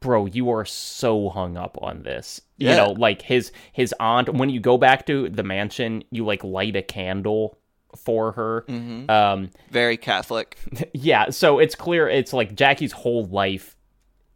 bro, 0.00 0.26
you 0.26 0.50
are 0.50 0.64
so 0.64 1.30
hung 1.30 1.56
up 1.56 1.78
on 1.80 2.02
this. 2.02 2.40
Yeah. 2.58 2.70
You 2.70 2.76
know, 2.76 2.90
like 2.92 3.22
his 3.22 3.50
his 3.72 3.94
aunt. 3.98 4.34
When 4.34 4.50
you 4.50 4.60
go 4.60 4.76
back 4.76 5.06
to 5.06 5.28
the 5.30 5.42
mansion, 5.42 6.04
you 6.10 6.24
like 6.24 6.44
light 6.44 6.76
a 6.76 6.82
candle 6.82 7.58
for 7.96 8.32
her. 8.32 8.64
Um, 8.68 9.50
Very 9.70 9.96
Catholic. 9.96 10.58
yeah. 10.92 11.30
So 11.30 11.58
it's 11.58 11.74
clear. 11.74 12.08
It's 12.08 12.32
like 12.32 12.54
Jackie's 12.54 12.92
whole 12.92 13.24
life 13.24 13.76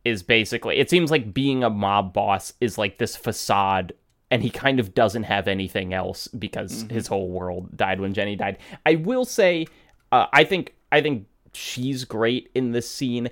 is 0.04 0.22
basically. 0.22 0.78
It 0.78 0.90
seems 0.90 1.10
like 1.10 1.34
being 1.34 1.62
a 1.62 1.70
mob 1.70 2.12
boss 2.12 2.54
is 2.60 2.78
like 2.78 2.98
this 2.98 3.14
facade. 3.14 3.92
And 4.32 4.42
he 4.42 4.50
kind 4.50 4.80
of 4.80 4.94
doesn't 4.94 5.24
have 5.24 5.46
anything 5.46 5.92
else 5.94 6.26
because 6.26 6.86
his 6.90 7.06
whole 7.06 7.28
world 7.28 7.76
died 7.76 8.00
when 8.00 8.14
Jenny 8.14 8.34
died. 8.34 8.58
I 8.84 8.96
will 8.96 9.24
say, 9.24 9.66
uh, 10.10 10.26
I 10.32 10.42
think 10.44 10.74
I 10.90 11.00
think 11.02 11.26
she's 11.52 12.04
great 12.04 12.50
in 12.54 12.72
this 12.72 12.90
scene. 12.90 13.28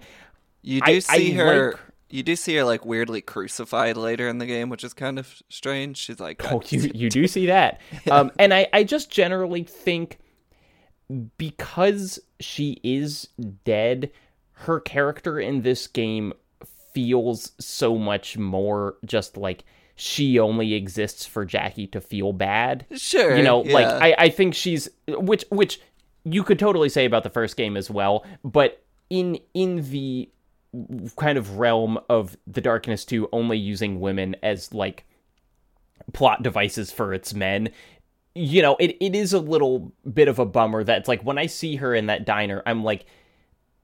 You 0.63 0.81
do 0.83 0.93
I- 0.93 0.99
see 1.01 1.33
I 1.33 1.37
her. 1.37 1.71
like- 1.73 1.81
You 2.11 2.23
do 2.23 2.37
see 2.37 2.55
her 2.57 2.65
like 2.65 2.85
weirdly 2.85 3.21
crucified 3.23 3.97
later 3.97 4.29
in 4.29 4.39
the 4.39 4.47
game, 4.47 4.69
which 4.69 4.85
is 4.85 4.93
kind 4.93 5.19
of 5.19 5.43
strange. 5.49 5.97
She's 5.97 6.21
like, 6.21 6.43
Oh, 6.53 6.61
you 6.69 6.91
you 6.95 7.09
do 7.09 7.27
see 7.27 7.47
that. 7.47 7.81
Um, 8.11 8.31
and 8.39 8.53
I 8.53 8.67
I 8.73 8.85
just 8.85 9.11
generally 9.11 9.63
think 9.65 10.19
because 11.39 12.19
she 12.39 12.81
is 12.83 13.29
dead, 13.65 14.11
her 14.53 14.81
character 14.81 15.39
in 15.41 15.63
this 15.63 15.87
game 15.87 16.33
feels 16.93 17.53
so 17.59 17.97
much 17.97 18.37
more 18.37 18.97
just 19.05 19.37
like 19.37 19.65
she 20.01 20.39
only 20.39 20.73
exists 20.75 21.27
for 21.27 21.45
Jackie 21.45 21.87
to 21.89 22.01
feel 22.01 22.33
bad. 22.33 22.87
sure, 22.97 23.37
You 23.37 23.43
know, 23.43 23.61
like. 23.61 23.87
I, 23.87 24.15
I 24.19 24.29
think 24.31 24.55
she's 24.55 24.89
which 25.07 25.45
which 25.51 25.81
you 26.25 26.43
could 26.43 26.59
totally 26.59 26.89
say 26.89 27.05
about 27.05 27.23
the 27.23 27.31
first 27.31 27.57
game 27.57 27.77
as 27.77 27.91
well, 27.91 28.25
but 28.43 28.83
in 29.11 29.39
in 29.53 29.91
the 29.91 30.29
kind 31.17 31.37
of 31.37 31.59
realm 31.59 31.99
of 32.09 32.37
the 32.47 32.61
darkness 32.61 33.05
2 33.05 33.29
only 33.33 33.59
using 33.59 34.01
women 34.01 34.37
as 34.43 34.73
like 34.73 35.05
plot 36.13 36.43
devices 36.43 36.93
for 36.93 37.13
its 37.13 37.35
men 37.35 37.69
you 38.37 38.63
know 38.63 38.77
it, 38.79 38.97
it 39.01 39.17
is 39.17 39.33
a 39.33 39.41
little 39.41 39.93
bit 40.15 40.29
of 40.29 40.39
a 40.39 40.47
bummer 40.47 40.85
that 40.85 40.99
it's 40.99 41.09
like 41.09 41.23
when 41.23 41.39
i 41.39 41.47
see 41.47 41.75
her 41.75 41.93
in 41.93 42.07
that 42.07 42.25
diner 42.25 42.63
i'm 42.67 42.85
like 42.85 43.05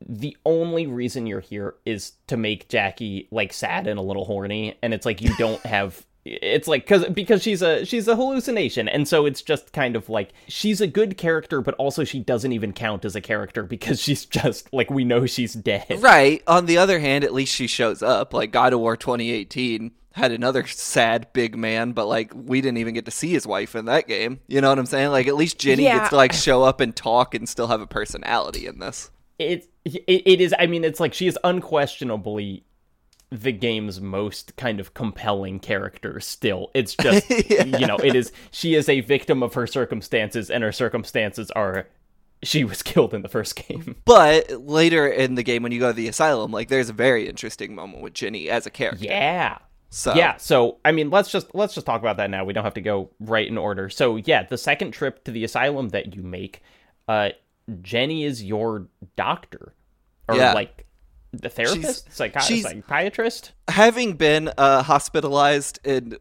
the 0.06 0.36
only 0.44 0.86
reason 0.86 1.26
you're 1.26 1.40
here 1.40 1.74
is 1.86 2.12
to 2.26 2.36
make 2.36 2.68
jackie 2.68 3.28
like 3.30 3.52
sad 3.52 3.86
and 3.86 3.98
a 3.98 4.02
little 4.02 4.24
horny 4.24 4.76
and 4.82 4.92
it's 4.92 5.06
like 5.06 5.22
you 5.22 5.34
don't 5.38 5.64
have 5.64 6.04
it's 6.28 6.66
like 6.66 6.86
cuz 6.88 7.04
because 7.06 7.40
she's 7.40 7.62
a 7.62 7.84
she's 7.86 8.08
a 8.08 8.16
hallucination 8.16 8.88
and 8.88 9.06
so 9.06 9.26
it's 9.26 9.40
just 9.42 9.72
kind 9.72 9.94
of 9.94 10.08
like 10.08 10.30
she's 10.48 10.80
a 10.80 10.86
good 10.88 11.16
character 11.16 11.60
but 11.60 11.72
also 11.76 12.02
she 12.02 12.18
doesn't 12.18 12.50
even 12.52 12.72
count 12.72 13.04
as 13.04 13.14
a 13.14 13.20
character 13.20 13.62
because 13.62 14.00
she's 14.06 14.24
just 14.26 14.70
like 14.72 14.90
we 14.90 15.04
know 15.04 15.24
she's 15.24 15.54
dead 15.54 15.86
Right. 16.02 16.42
On 16.48 16.66
the 16.66 16.78
other 16.78 16.98
hand, 16.98 17.22
at 17.24 17.32
least 17.32 17.54
she 17.54 17.66
shows 17.68 18.02
up. 18.02 18.34
Like 18.34 18.50
God 18.50 18.72
of 18.72 18.80
War 18.80 18.96
2018 18.96 19.92
had 20.14 20.32
another 20.32 20.66
sad 20.66 21.28
big 21.32 21.56
man, 21.56 21.92
but 21.92 22.06
like 22.06 22.32
we 22.34 22.60
didn't 22.60 22.78
even 22.78 22.94
get 22.94 23.04
to 23.04 23.10
see 23.12 23.28
his 23.30 23.46
wife 23.46 23.76
in 23.76 23.84
that 23.84 24.08
game. 24.08 24.40
You 24.48 24.60
know 24.60 24.68
what 24.70 24.78
I'm 24.80 24.86
saying? 24.86 25.10
Like 25.10 25.28
at 25.28 25.36
least 25.36 25.58
Jenny 25.60 25.84
Yeah. 25.84 25.98
gets 25.98 26.10
to 26.10 26.16
like 26.16 26.32
show 26.32 26.64
up 26.64 26.80
and 26.80 26.94
talk 26.96 27.34
and 27.36 27.48
still 27.48 27.68
have 27.68 27.80
a 27.80 27.86
personality 27.86 28.66
in 28.66 28.80
this. 28.80 29.10
it, 29.38 29.68
it 29.94 30.22
it 30.26 30.40
is 30.40 30.54
i 30.58 30.66
mean 30.66 30.84
it's 30.84 31.00
like 31.00 31.14
she 31.14 31.26
is 31.26 31.38
unquestionably 31.44 32.64
the 33.30 33.52
game's 33.52 34.00
most 34.00 34.56
kind 34.56 34.78
of 34.78 34.94
compelling 34.94 35.58
character 35.58 36.20
still. 36.20 36.70
It's 36.74 36.94
just 37.00 37.28
you 37.28 37.86
know 37.86 37.96
it 37.96 38.14
is 38.14 38.32
she 38.50 38.74
is 38.74 38.88
a 38.88 39.00
victim 39.00 39.42
of 39.42 39.54
her 39.54 39.66
circumstances 39.66 40.50
and 40.50 40.62
her 40.62 40.72
circumstances 40.72 41.50
are 41.52 41.88
she 42.42 42.64
was 42.64 42.82
killed 42.82 43.14
in 43.14 43.22
the 43.22 43.28
first 43.28 43.56
game. 43.56 43.96
But 44.04 44.50
later 44.52 45.08
in 45.08 45.34
the 45.34 45.42
game, 45.42 45.62
when 45.62 45.72
you 45.72 45.80
go 45.80 45.88
to 45.88 45.96
the 45.96 46.06
asylum, 46.08 46.52
like 46.52 46.68
there's 46.68 46.88
a 46.88 46.92
very 46.92 47.28
interesting 47.28 47.74
moment 47.74 48.02
with 48.02 48.14
Jenny 48.14 48.48
as 48.48 48.66
a 48.66 48.70
character. 48.70 49.04
yeah. 49.04 49.58
So. 49.88 50.14
Yeah 50.14 50.36
so 50.36 50.78
i 50.84 50.92
mean 50.92 51.10
let's 51.10 51.30
just 51.30 51.54
let's 51.54 51.74
just 51.74 51.86
talk 51.86 52.00
about 52.00 52.18
that 52.18 52.30
now. 52.30 52.44
We 52.44 52.52
don't 52.52 52.64
have 52.64 52.74
to 52.74 52.80
go 52.80 53.10
right 53.20 53.46
in 53.46 53.58
order. 53.58 53.88
So 53.88 54.16
yeah 54.16 54.44
the 54.44 54.58
second 54.58 54.92
trip 54.92 55.24
to 55.24 55.30
the 55.30 55.44
asylum 55.44 55.88
that 55.90 56.14
you 56.14 56.22
make 56.22 56.62
uh 57.08 57.30
jenny 57.82 58.24
is 58.24 58.42
your 58.44 58.88
doctor 59.16 59.74
or 60.28 60.36
Yeah. 60.36 60.52
like 60.52 60.86
the 61.32 61.48
therapist 61.48 62.08
Psychi- 62.10 62.40
she's- 62.42 62.62
psychiatrist 62.62 63.52
having 63.68 64.14
been 64.14 64.50
uh, 64.56 64.82
hospitalized 64.82 65.78
in 65.84 66.16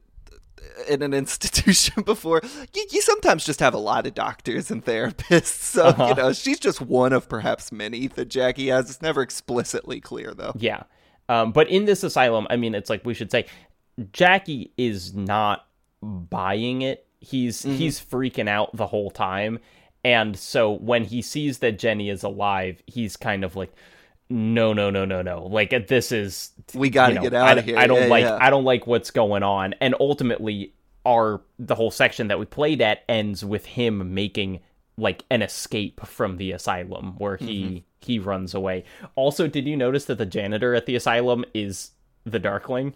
in 0.90 1.02
an 1.04 1.14
institution 1.14 2.04
before, 2.06 2.42
you, 2.74 2.86
you 2.92 3.02
sometimes 3.02 3.46
just 3.46 3.62
have 3.62 3.74
a 3.74 3.78
lot 3.78 4.06
of 4.06 4.14
doctors 4.14 4.70
and 4.70 4.84
therapists. 4.84 5.46
So 5.46 5.86
Uh-huh. 5.86 6.08
you 6.08 6.16
know, 6.16 6.34
she's 6.34 6.60
just 6.60 6.82
one 6.82 7.14
of 7.14 7.30
perhaps 7.30 7.72
many 7.72 8.08
that 8.08 8.26
Jackie 8.26 8.68
has. 8.68 8.90
It's 8.90 9.02
never 9.02 9.22
explicitly 9.22 10.02
clear 10.02 10.34
though. 10.34 10.52
Yeah. 10.58 10.84
Um, 11.30 11.54
but 11.54 11.70
in 11.70 11.86
this 11.86 12.04
asylum, 12.04 12.46
I 12.50 12.58
mean, 12.58 12.76
it's 12.76 12.90
like 12.90 13.06
we 13.06 13.14
should 13.14 13.32
say 13.32 13.46
Jackie 14.12 14.74
is 14.78 15.14
not 15.16 15.66
buying 16.02 16.82
it. 16.82 17.08
He's 17.20 17.64
he's 17.64 18.00
freaking 18.00 18.50
out 18.50 18.76
the 18.76 18.88
whole 18.88 19.12
time. 19.12 19.60
And 20.06 20.38
so 20.38 20.72
when 20.72 21.06
he 21.06 21.22
sees 21.24 21.60
that 21.60 21.80
Jenny 21.80 22.10
is 22.12 22.24
alive, 22.24 22.84
he's 22.88 23.18
kind 23.18 23.44
of 23.44 23.58
like, 23.58 23.74
no, 24.30 24.74
no, 24.74 24.92
no, 24.92 25.06
no, 25.06 25.22
no. 25.24 25.48
Like 25.48 25.88
this 25.88 26.12
is 26.14 26.52
We 26.76 26.90
got 26.92 27.10
to 27.10 27.14
you 27.14 27.16
know, 27.16 27.22
get 27.22 27.34
out 27.34 27.58
I, 27.58 27.60
of 27.60 27.66
here. 27.66 27.78
I 27.78 27.88
don't 27.88 28.06
Yeah, 28.08 28.08
like 28.08 28.30
yeah. 28.30 28.38
I 28.40 28.50
don't 28.52 28.66
like 28.66 28.88
what's 28.88 29.12
going 29.12 29.44
on. 29.44 29.76
And 29.82 29.96
ultimately, 30.00 30.74
our 31.06 31.42
the 31.60 31.76
whole 31.76 31.92
section 31.92 32.28
that 32.30 32.40
we 32.40 32.46
played 32.46 32.82
at 32.82 33.04
ends 33.10 33.46
with 33.46 33.66
him 33.66 34.14
making 34.16 34.62
like 34.98 35.26
an 35.32 35.42
escape 35.42 36.06
from 36.06 36.38
the 36.38 36.54
asylum 36.54 37.16
where 37.18 37.38
he 37.38 37.64
Mm-hmm. 37.64 37.78
he 38.02 38.20
runs 38.20 38.54
away. 38.56 38.86
Also, 39.16 39.48
did 39.48 39.68
you 39.68 39.78
notice 39.78 40.06
that 40.06 40.20
the 40.20 40.26
janitor 40.28 40.76
at 40.76 40.86
the 40.88 40.96
asylum 40.96 41.46
is 41.54 41.92
the 42.26 42.40
Darkling? 42.40 42.96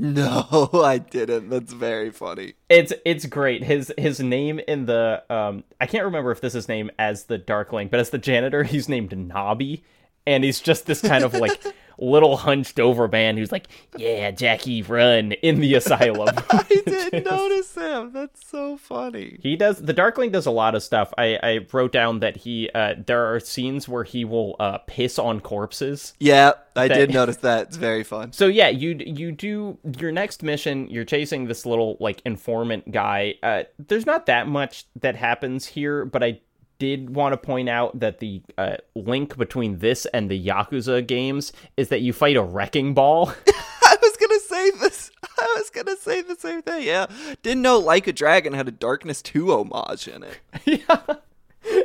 No, 0.00 0.70
I 0.82 0.98
didn't. 0.98 1.50
That's 1.50 1.72
very 1.72 2.10
funny. 2.10 2.54
It's 2.70 2.92
it's 3.04 3.26
great. 3.26 3.62
His 3.62 3.92
his 3.98 4.18
name 4.18 4.58
in 4.66 4.86
the 4.86 5.22
um 5.28 5.64
I 5.80 5.86
can't 5.86 6.04
remember 6.04 6.30
if 6.30 6.40
this 6.40 6.54
is 6.54 6.68
named 6.68 6.92
as 6.98 7.24
the 7.24 7.36
Darkling, 7.36 7.88
but 7.88 8.00
as 8.00 8.08
the 8.10 8.18
janitor, 8.18 8.62
he's 8.62 8.88
named 8.88 9.16
Nobby, 9.16 9.84
and 10.26 10.42
he's 10.42 10.60
just 10.60 10.86
this 10.86 11.02
kind 11.02 11.22
of 11.22 11.34
like 11.34 11.62
little 12.00 12.36
hunched 12.36 12.80
over 12.80 13.08
man 13.08 13.36
who's 13.36 13.52
like, 13.52 13.68
"Yeah, 13.96 14.30
Jackie, 14.30 14.82
run 14.82 15.32
in 15.32 15.60
the 15.60 15.74
asylum." 15.74 16.34
I 16.50 16.62
didn't 16.86 17.24
notice 17.24 17.74
him. 17.74 18.12
That's 18.12 18.46
so 18.48 18.76
funny. 18.76 19.38
He 19.42 19.56
does 19.56 19.80
the 19.80 19.92
Darkling 19.92 20.30
does 20.30 20.46
a 20.46 20.50
lot 20.50 20.74
of 20.74 20.82
stuff. 20.82 21.12
I, 21.18 21.38
I 21.42 21.66
wrote 21.72 21.92
down 21.92 22.20
that 22.20 22.38
he 22.38 22.70
uh, 22.74 22.94
there 23.06 23.32
are 23.32 23.40
scenes 23.40 23.88
where 23.88 24.04
he 24.04 24.24
will 24.24 24.56
uh, 24.58 24.78
piss 24.86 25.18
on 25.18 25.40
corpses. 25.40 26.14
Yeah, 26.18 26.52
I 26.76 26.88
did 26.88 27.10
notice 27.14 27.38
that. 27.38 27.68
It's 27.68 27.76
very 27.76 28.04
fun. 28.04 28.32
So 28.32 28.46
yeah, 28.46 28.68
you 28.68 29.00
you 29.04 29.32
do 29.32 29.78
your 29.98 30.12
next 30.12 30.42
mission. 30.42 30.88
You're 30.88 31.04
chasing 31.04 31.46
this 31.46 31.66
little 31.66 31.96
like 32.00 32.22
informant 32.24 32.90
guy. 32.90 33.34
Uh, 33.42 33.64
there's 33.78 34.06
not 34.06 34.26
that 34.26 34.48
much 34.48 34.86
that 35.00 35.16
happens 35.16 35.66
here, 35.66 36.04
but 36.04 36.22
I 36.22 36.40
did 36.80 37.14
want 37.14 37.34
to 37.34 37.36
point 37.36 37.68
out 37.68 38.00
that 38.00 38.18
the 38.18 38.42
uh, 38.58 38.78
link 38.96 39.36
between 39.36 39.78
this 39.78 40.06
and 40.06 40.28
the 40.28 40.44
Yakuza 40.44 41.06
games 41.06 41.52
is 41.76 41.90
that 41.90 42.00
you 42.00 42.12
fight 42.12 42.36
a 42.36 42.42
wrecking 42.42 42.94
ball. 42.94 43.32
I 43.84 43.96
was 44.02 44.16
gonna 44.16 44.40
say 44.40 44.70
this. 44.80 45.10
I 45.38 45.54
was 45.58 45.70
gonna 45.70 45.96
say 45.96 46.22
the 46.22 46.36
same 46.36 46.62
thing. 46.62 46.84
Yeah, 46.84 47.06
didn't 47.42 47.62
know 47.62 47.78
Like 47.78 48.06
a 48.06 48.12
Dragon 48.12 48.54
had 48.54 48.66
a 48.66 48.72
Darkness 48.72 49.22
Two 49.22 49.52
homage 49.52 50.08
in 50.08 50.24
it. 50.24 50.40
yeah. 50.88 51.16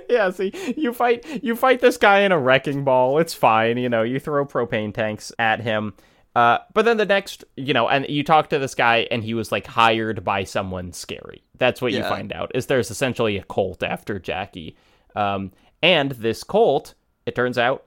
Yeah, 0.10 0.30
see, 0.32 0.54
you 0.78 0.94
fight 0.94 1.44
you 1.44 1.56
fight 1.58 1.82
this 1.82 1.98
guy 1.98 2.22
in 2.22 2.32
a 2.32 2.40
wrecking 2.40 2.86
ball. 2.86 3.20
It's 3.20 3.34
fine, 3.34 3.78
you 3.78 3.90
know. 3.90 4.02
You 4.02 4.20
throw 4.20 4.46
propane 4.46 4.94
tanks 4.94 5.34
at 5.38 5.60
him. 5.60 5.94
Uh, 6.36 6.60
but 6.74 6.84
then 6.84 6.98
the 6.98 7.06
next, 7.06 7.46
you 7.56 7.74
know, 7.74 7.88
and 7.88 8.06
you 8.10 8.22
talk 8.22 8.50
to 8.50 8.60
this 8.60 8.76
guy, 8.76 9.08
and 9.10 9.24
he 9.24 9.34
was 9.34 9.52
like 9.52 9.66
hired 9.66 10.24
by 10.24 10.44
someone 10.44 10.92
scary. 10.92 11.44
That's 11.58 11.82
what 11.82 11.94
you 11.94 12.04
find 12.04 12.34
out. 12.34 12.52
Is 12.54 12.66
there's 12.66 12.92
essentially 12.92 13.38
a 13.38 13.44
cult 13.44 13.84
after 13.84 14.20
Jackie, 14.20 14.76
um, 15.16 15.52
and 15.82 16.12
this 16.12 16.44
cult, 16.44 16.94
it 17.26 17.36
turns 17.36 17.58
out, 17.58 17.86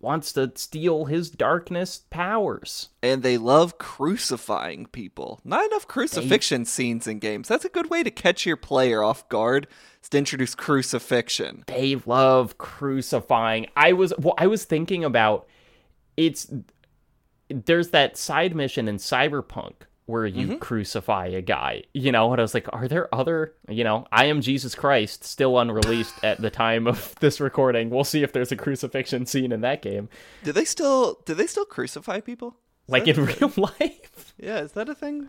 wants 0.00 0.32
to 0.32 0.52
steal 0.54 1.06
his 1.06 1.30
darkness 1.30 2.02
powers. 2.10 2.90
And 3.02 3.22
they 3.22 3.36
love 3.36 3.78
crucifying 3.78 4.86
people. 4.86 5.40
Not 5.44 5.66
enough 5.66 5.88
crucifixion 5.88 6.64
scenes 6.64 7.06
in 7.06 7.18
games. 7.18 7.48
That's 7.48 7.64
a 7.64 7.70
good 7.70 7.90
way 7.90 8.02
to 8.02 8.10
catch 8.10 8.46
your 8.46 8.56
player 8.56 9.02
off 9.02 9.28
guard. 9.28 9.66
Is 10.02 10.08
to 10.10 10.18
introduce 10.18 10.54
crucifixion. 10.54 11.64
They 11.66 11.96
love 12.06 12.58
crucifying. 12.58 13.66
I 13.74 13.92
was 13.92 14.12
well, 14.18 14.34
I 14.38 14.46
was 14.46 14.64
thinking 14.64 15.04
about 15.04 15.48
it's 16.16 16.52
there's 17.48 17.90
that 17.90 18.16
side 18.16 18.54
mission 18.54 18.86
in 18.86 18.96
Cyberpunk 18.98 19.74
where 20.08 20.26
you 20.26 20.56
crucify 20.58 21.26
a 21.26 21.42
guy, 21.42 21.82
you 21.92 22.10
know, 22.10 22.32
and 22.32 22.40
I 22.40 22.42
was 22.42 22.54
like, 22.54 22.66
are 22.72 22.88
there 22.88 23.14
other, 23.14 23.54
you 23.68 23.84
know, 23.84 24.06
I 24.10 24.24
am 24.24 24.40
Jesus 24.40 24.74
Christ 24.74 25.22
still 25.22 25.58
unreleased 25.58 26.14
at 26.24 26.40
the 26.40 26.50
time 26.50 26.86
of 26.86 27.14
this 27.20 27.40
recording. 27.40 27.90
We'll 27.90 28.04
see 28.04 28.22
if 28.22 28.32
there's 28.32 28.50
a 28.50 28.56
crucifixion 28.56 29.26
scene 29.26 29.52
in 29.52 29.60
that 29.60 29.82
game. 29.82 30.08
Do 30.44 30.52
they 30.52 30.64
still? 30.64 31.20
Do 31.26 31.34
they 31.34 31.46
still 31.46 31.66
crucify 31.66 32.20
people? 32.20 32.56
Is 32.86 32.92
Like 32.92 33.06
in 33.06 33.22
real 33.22 33.52
life. 33.56 34.34
Yeah, 34.38 34.60
is 34.60 34.72
that 34.72 34.88
a 34.88 34.94
thing? 34.94 35.28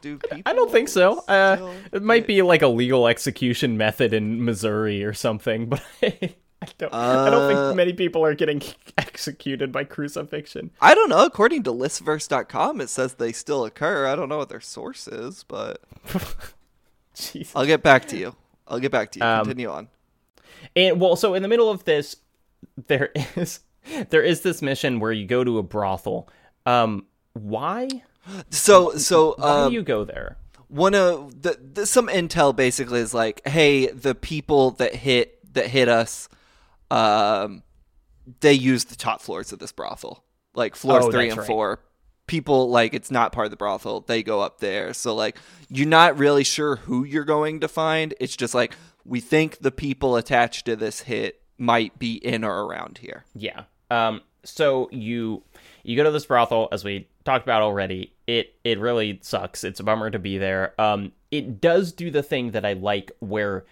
Do 0.00 0.18
people? 0.18 0.42
I 0.44 0.52
don't 0.52 0.72
think 0.72 0.88
so. 0.88 1.20
Uh, 1.26 1.72
it 1.92 2.02
might 2.02 2.26
be 2.26 2.42
like 2.42 2.62
a 2.62 2.68
legal 2.68 3.06
execution 3.06 3.76
method 3.76 4.12
in 4.12 4.44
Missouri 4.44 5.04
or 5.04 5.14
something, 5.14 5.68
but 6.02 6.34
I 6.62 6.68
don't. 6.78 6.94
I 6.94 7.30
don't 7.30 7.42
Uh, 7.42 7.48
think 7.66 7.76
many 7.76 7.92
people 7.92 8.24
are 8.24 8.34
getting 8.34 8.62
executed 8.98 9.72
by 9.72 9.84
crucifixion. 9.84 10.70
I 10.80 10.94
don't 10.94 11.08
know. 11.10 11.24
According 11.24 11.64
to 11.64 11.72
listverse.com, 11.72 12.80
it 12.80 12.88
says 12.88 13.14
they 13.14 13.32
still 13.32 13.64
occur. 13.64 14.06
I 14.06 14.16
don't 14.16 14.28
know 14.28 14.38
what 14.38 14.48
their 14.48 14.60
source 14.60 15.06
is, 15.08 15.44
but. 15.44 15.80
I'll 17.54 17.66
get 17.66 17.82
back 17.82 18.06
to 18.08 18.16
you. 18.16 18.36
I'll 18.68 18.78
get 18.80 18.92
back 18.92 19.10
to 19.12 19.18
you. 19.18 19.24
Um, 19.24 19.44
Continue 19.44 19.70
on. 19.70 19.88
And 20.74 21.00
well, 21.00 21.16
so 21.16 21.34
in 21.34 21.42
the 21.42 21.48
middle 21.48 21.70
of 21.70 21.84
this, 21.84 22.16
there 22.88 23.10
is 23.36 23.60
there 24.10 24.22
is 24.22 24.40
this 24.42 24.60
mission 24.62 25.00
where 25.00 25.12
you 25.12 25.26
go 25.26 25.44
to 25.44 25.58
a 25.58 25.62
brothel. 25.62 26.28
Um, 26.66 27.06
why? 27.34 27.88
So, 28.50 28.96
so 28.96 29.34
Why 29.38 29.48
um, 29.64 29.70
do 29.70 29.74
you 29.74 29.82
go 29.82 30.04
there? 30.04 30.36
one 30.68 30.96
of 30.96 31.42
the, 31.42 31.56
the 31.74 31.86
some 31.86 32.08
intel 32.08 32.54
basically 32.54 32.98
is 32.98 33.14
like, 33.14 33.46
hey, 33.46 33.86
the 33.86 34.14
people 34.16 34.72
that 34.72 34.96
hit 34.96 35.54
that 35.54 35.68
hit 35.68 35.88
us, 35.88 36.28
um, 36.90 37.62
they 38.40 38.52
use 38.52 38.84
the 38.84 38.96
top 38.96 39.20
floors 39.20 39.52
of 39.52 39.58
this 39.58 39.72
brothel, 39.72 40.24
like 40.54 40.76
floors 40.76 41.04
Oh, 41.06 41.10
three 41.10 41.28
and 41.28 41.38
right. 41.38 41.46
four. 41.46 41.80
People 42.26 42.70
like 42.70 42.92
it's 42.92 43.10
not 43.10 43.30
part 43.32 43.46
of 43.46 43.50
the 43.52 43.56
brothel; 43.56 44.00
they 44.00 44.22
go 44.22 44.40
up 44.40 44.58
there. 44.58 44.92
So 44.92 45.14
like, 45.14 45.38
you're 45.68 45.86
not 45.86 46.18
really 46.18 46.42
sure 46.44 46.76
who 46.76 47.04
you're 47.04 47.24
going 47.24 47.60
to 47.60 47.68
find. 47.68 48.14
It's 48.18 48.36
just 48.36 48.52
like 48.54 48.74
we 49.04 49.20
think 49.20 49.58
the 49.58 49.70
people 49.70 50.16
attached 50.16 50.66
to 50.66 50.74
this 50.74 51.02
hit 51.02 51.40
might 51.56 51.98
be 51.98 52.14
in 52.14 52.42
or 52.42 52.64
around 52.64 52.98
here. 52.98 53.24
Yeah. 53.34 53.64
Um. 53.90 54.22
So 54.42 54.88
you 54.90 55.44
you 55.84 55.96
go 55.96 56.02
to 56.02 56.10
this 56.10 56.26
brothel 56.26 56.68
as 56.72 56.82
we 56.84 57.08
talked 57.24 57.44
about 57.44 57.62
already. 57.62 58.12
It 58.26 58.54
it 58.64 58.80
really 58.80 59.20
sucks. 59.22 59.62
It's 59.62 59.78
a 59.78 59.84
bummer 59.84 60.10
to 60.10 60.18
be 60.18 60.36
there. 60.38 60.74
Um. 60.80 61.12
It 61.30 61.60
does 61.60 61.92
do 61.92 62.10
the 62.10 62.22
thing 62.24 62.52
that 62.52 62.64
I 62.64 62.72
like 62.72 63.12
where 63.20 63.66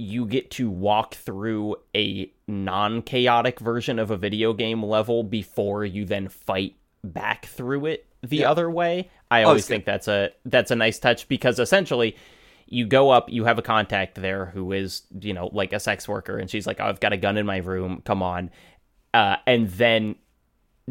you 0.00 0.24
get 0.26 0.50
to 0.52 0.70
walk 0.70 1.14
through 1.14 1.76
a 1.94 2.32
non-chaotic 2.48 3.60
version 3.60 3.98
of 3.98 4.10
a 4.10 4.16
video 4.16 4.52
game 4.52 4.82
level 4.82 5.22
before 5.22 5.84
you 5.84 6.04
then 6.04 6.28
fight 6.28 6.74
back 7.04 7.46
through 7.46 7.86
it 7.86 8.06
the 8.22 8.38
Yeah. 8.38 8.50
other 8.50 8.70
way. 8.70 9.10
I 9.30 9.42
always 9.42 9.60
it's 9.62 9.68
good. 9.68 9.74
think 9.74 9.84
that's 9.84 10.08
a 10.08 10.30
that's 10.46 10.70
a 10.70 10.76
nice 10.76 10.98
touch 10.98 11.28
because 11.28 11.58
essentially 11.58 12.16
you 12.66 12.86
go 12.86 13.10
up, 13.10 13.28
you 13.30 13.44
have 13.44 13.58
a 13.58 13.62
contact 13.62 14.14
there 14.14 14.46
who 14.46 14.72
is, 14.72 15.02
you 15.20 15.32
know, 15.32 15.50
like 15.52 15.72
a 15.72 15.80
sex 15.80 16.08
worker 16.08 16.38
and 16.38 16.48
she's 16.48 16.66
like, 16.66 16.80
oh, 16.80 16.84
"I've 16.84 17.00
got 17.00 17.12
a 17.12 17.16
gun 17.16 17.36
in 17.36 17.44
my 17.44 17.58
room. 17.58 18.00
Come 18.04 18.22
on." 18.22 18.50
Uh, 19.12 19.36
and 19.46 19.68
then 19.70 20.14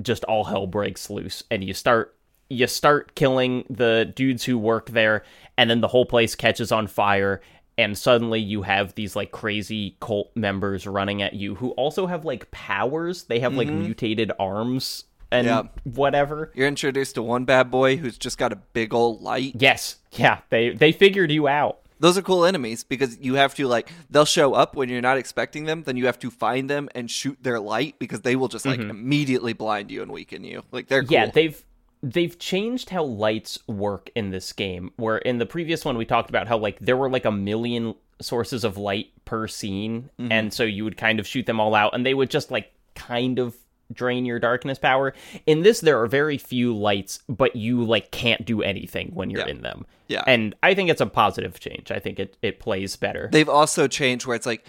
just 0.01 0.24
all 0.26 0.43
hell 0.43 0.68
breaks 0.68 1.10
loose 1.10 1.43
and 1.49 1.64
you 1.64 1.74
start 1.74 2.16
you 2.49 2.66
start 2.68 3.16
killing 3.16 3.64
the 3.70 4.12
dudes 4.16 4.43
who 4.43 4.57
work 4.57 4.89
there 4.89 5.24
and 5.57 5.70
then 5.70 5.82
the 5.82 5.88
whole 5.88 6.05
place 6.05 6.36
catches 6.36 6.72
on 6.72 6.88
fire 6.88 7.41
and 7.80 7.97
suddenly 7.97 8.41
you 8.41 8.63
have 8.63 8.93
these 8.95 9.15
like 9.15 9.32
crazy 9.32 9.95
cult 10.01 10.30
members 10.36 10.86
running 10.86 11.21
at 11.21 11.34
you 11.34 11.55
who 11.55 11.71
also 11.71 12.07
have 12.07 12.25
like 12.25 12.51
powers 12.51 13.23
they 13.23 13.39
have 13.39 13.53
like 13.53 13.69
mm-hmm. 13.69 13.84
mutated 13.84 14.32
arms 14.38 15.05
and 15.32 15.47
Yeah. 15.47 15.63
whatever 15.86 16.51
You're 16.53 16.67
introduced 16.67 17.15
to 17.15 17.23
one 17.23 17.45
bad 17.45 17.71
boy 17.71 17.95
who's 17.95 18.17
just 18.17 18.38
got 18.38 18.51
a 18.51 18.57
big 18.57 18.93
old 18.93 19.21
light. 19.21 19.53
yes 19.57 19.95
yeah 20.11 20.39
they 20.49 20.71
they 20.71 20.91
figured 20.91 21.32
you 21.32 21.47
out 21.47 21.80
Those 22.01 22.17
are 22.17 22.21
cool 22.21 22.43
enemies 22.45 22.84
because 22.84 23.17
you 23.19 23.36
have 23.36 23.55
to 23.55 23.67
like 23.67 23.89
they'll 24.09 24.25
show 24.25 24.53
up 24.53 24.75
when 24.75 24.89
you're 24.89 25.01
not 25.01 25.17
expecting 25.17 25.65
them, 25.65 25.84
then 25.84 25.97
you 25.97 26.05
have 26.05 26.19
to 26.19 26.30
find 26.32 26.69
them 26.69 26.89
and 26.95 27.09
shoot 27.09 27.38
their 27.41 27.59
light 27.59 27.99
because 27.99 28.21
they 28.21 28.36
will 28.36 28.47
just 28.47 28.65
like 28.65 28.80
mm-hmm. 28.80 28.89
immediately 28.89 29.53
blind 29.53 29.91
you 29.91 30.01
and 30.01 30.11
weaken 30.11 30.43
you. 30.43 30.63
Like 30.71 30.88
they're 30.88 31.03
cool. 31.03 31.13
Yeah, 31.13 31.25
they've 31.27 31.61
they've 32.02 32.38
changed 32.39 32.89
how 32.89 33.04
lights 33.04 33.60
work 33.68 34.10
in 34.16 34.30
this 34.32 34.54
game. 34.54 34.91
Where 34.95 35.18
in 35.18 35.38
the 35.38 35.45
previous 35.45 35.84
one 35.86 35.97
we 35.97 36.06
talked 36.06 36.30
about 36.30 36.47
how 36.47 36.58
like 36.58 36.80
there 36.80 36.97
were 36.97 37.10
like 37.10 37.26
a 37.26 37.32
million 37.32 37.95
sources 38.22 38.64
of 38.64 38.78
light 38.78 39.12
per 39.26 39.47
scene, 39.47 40.10
Mm-hmm. 40.20 40.32
and 40.32 40.54
so 40.54 40.64
you 40.64 40.84
would 40.84 40.97
kind 40.97 41.20
of 41.20 41.28
shoot 41.28 41.45
them 41.45 41.60
all 41.60 41.76
out, 41.76 41.93
and 41.93 42.06
they 42.06 42.14
would 42.14 42.30
just 42.30 42.52
like 42.52 42.72
kind 42.95 43.39
of 43.39 43.56
drain 43.91 44.24
your 44.26 44.38
darkness 44.39 44.78
power. 44.78 45.14
In 45.47 45.64
this, 45.64 45.80
there 45.82 46.00
are 46.02 46.06
very 46.08 46.38
few 46.38 46.78
lights, 46.78 47.20
but 47.28 47.56
you 47.56 47.84
like 47.84 48.12
can't 48.12 48.45
do 48.45 48.62
anything 48.62 49.12
when 49.16 49.30
you're 49.32 49.41
Yeah. 49.41 49.47
in 49.47 49.62
them. 49.62 49.86
Yeah. 50.08 50.24
and 50.26 50.56
I 50.64 50.74
think 50.74 50.89
it's 50.89 51.02
a 51.02 51.06
positive 51.06 51.60
change. 51.60 51.91
I 51.91 52.00
think 52.00 52.20
it 52.20 52.38
it 52.41 52.60
plays 52.60 52.95
better. 52.95 53.30
They've 53.32 53.50
also 53.50 53.88
changed 53.88 54.26
where 54.26 54.36
it's 54.36 54.45
like 54.47 54.66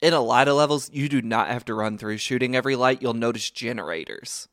in 0.00 0.12
a 0.14 0.20
lot 0.20 0.46
of 0.48 0.56
levels 0.56 0.90
you 0.92 1.08
do 1.08 1.22
not 1.22 1.48
have 1.48 1.64
to 1.66 1.74
run 1.74 1.96
through 1.98 2.18
shooting 2.18 2.54
every 2.54 2.76
light. 2.76 3.02
You'll 3.02 3.14
notice 3.14 3.50
generators. 3.50 4.46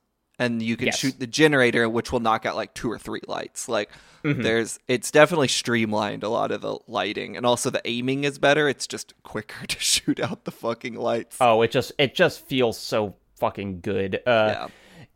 And 0.43 0.61
you 0.61 0.75
can 0.77 0.87
Yes. 0.87 0.99
shoot 0.99 1.19
the 1.19 1.27
generator 1.27 1.87
which 1.89 2.11
will 2.11 2.19
knock 2.19 2.45
out 2.45 2.55
like 2.55 2.73
two 2.73 2.91
or 2.91 2.97
three 2.99 3.21
lights. 3.27 3.67
Like 3.69 3.89
Mm-hmm. 4.23 4.41
there's 4.41 4.79
it's 4.87 5.11
definitely 5.11 5.49
streamlined 5.49 6.23
a 6.23 6.29
lot 6.29 6.51
of 6.51 6.61
the 6.61 6.77
lighting 6.87 7.35
and 7.35 7.45
also 7.45 7.69
the 7.69 7.81
aiming 7.85 8.23
is 8.23 8.39
better. 8.39 8.69
It's 8.69 8.87
just 8.87 9.13
quicker 9.23 9.65
to 9.67 9.79
shoot 9.79 10.19
out 10.21 10.45
the 10.45 10.51
fucking 10.51 10.95
lights. 10.95 11.37
Oh, 11.41 11.61
it 11.61 11.71
just 11.71 11.91
it 11.97 12.15
just 12.15 12.47
feels 12.47 12.77
so 12.79 13.15
fucking 13.39 13.81
good. 13.81 14.21
Uh, 14.25 14.47
Yeah. 14.55 14.67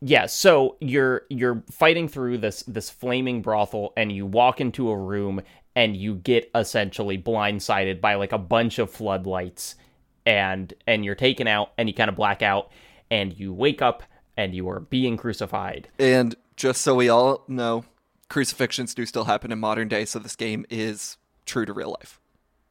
yeah. 0.02 0.26
So 0.26 0.76
you're 0.80 1.22
you're 1.30 1.62
fighting 1.70 2.06
through 2.08 2.38
this 2.38 2.62
this 2.64 2.90
flaming 2.90 3.40
brothel, 3.40 3.94
and 3.96 4.12
you 4.12 4.26
walk 4.26 4.60
into 4.60 4.90
a 4.90 4.96
room, 4.98 5.40
and 5.74 5.96
you 5.96 6.16
get 6.16 6.50
essentially 6.54 7.16
blindsided 7.16 8.02
by 8.02 8.16
like 8.16 8.32
a 8.32 8.38
bunch 8.38 8.78
of 8.78 8.90
floodlights, 8.90 9.74
and 10.26 10.74
and 10.86 11.02
you're 11.04 11.14
taken 11.14 11.46
out, 11.46 11.72
and 11.78 11.88
you 11.88 11.94
kind 11.94 12.10
of 12.10 12.16
black 12.16 12.42
out, 12.42 12.70
and 13.10 13.38
you 13.38 13.54
wake 13.54 13.80
up, 13.80 14.02
and 14.38 14.54
you 14.54 14.68
are 14.70 14.80
being 14.80 15.16
crucified. 15.16 15.88
And 15.98 16.36
just 16.56 16.80
so 16.80 16.94
we 16.94 17.08
all 17.08 17.44
know, 17.48 17.84
crucifixions 18.30 18.94
do 18.94 19.04
still 19.04 19.24
happen 19.24 19.50
in 19.50 19.58
modern 19.58 19.88
day, 19.88 20.04
so 20.04 20.20
this 20.20 20.36
game 20.36 20.64
is 20.70 21.18
true 21.44 21.66
to 21.66 21.72
real 21.74 21.90
life. 21.90 22.20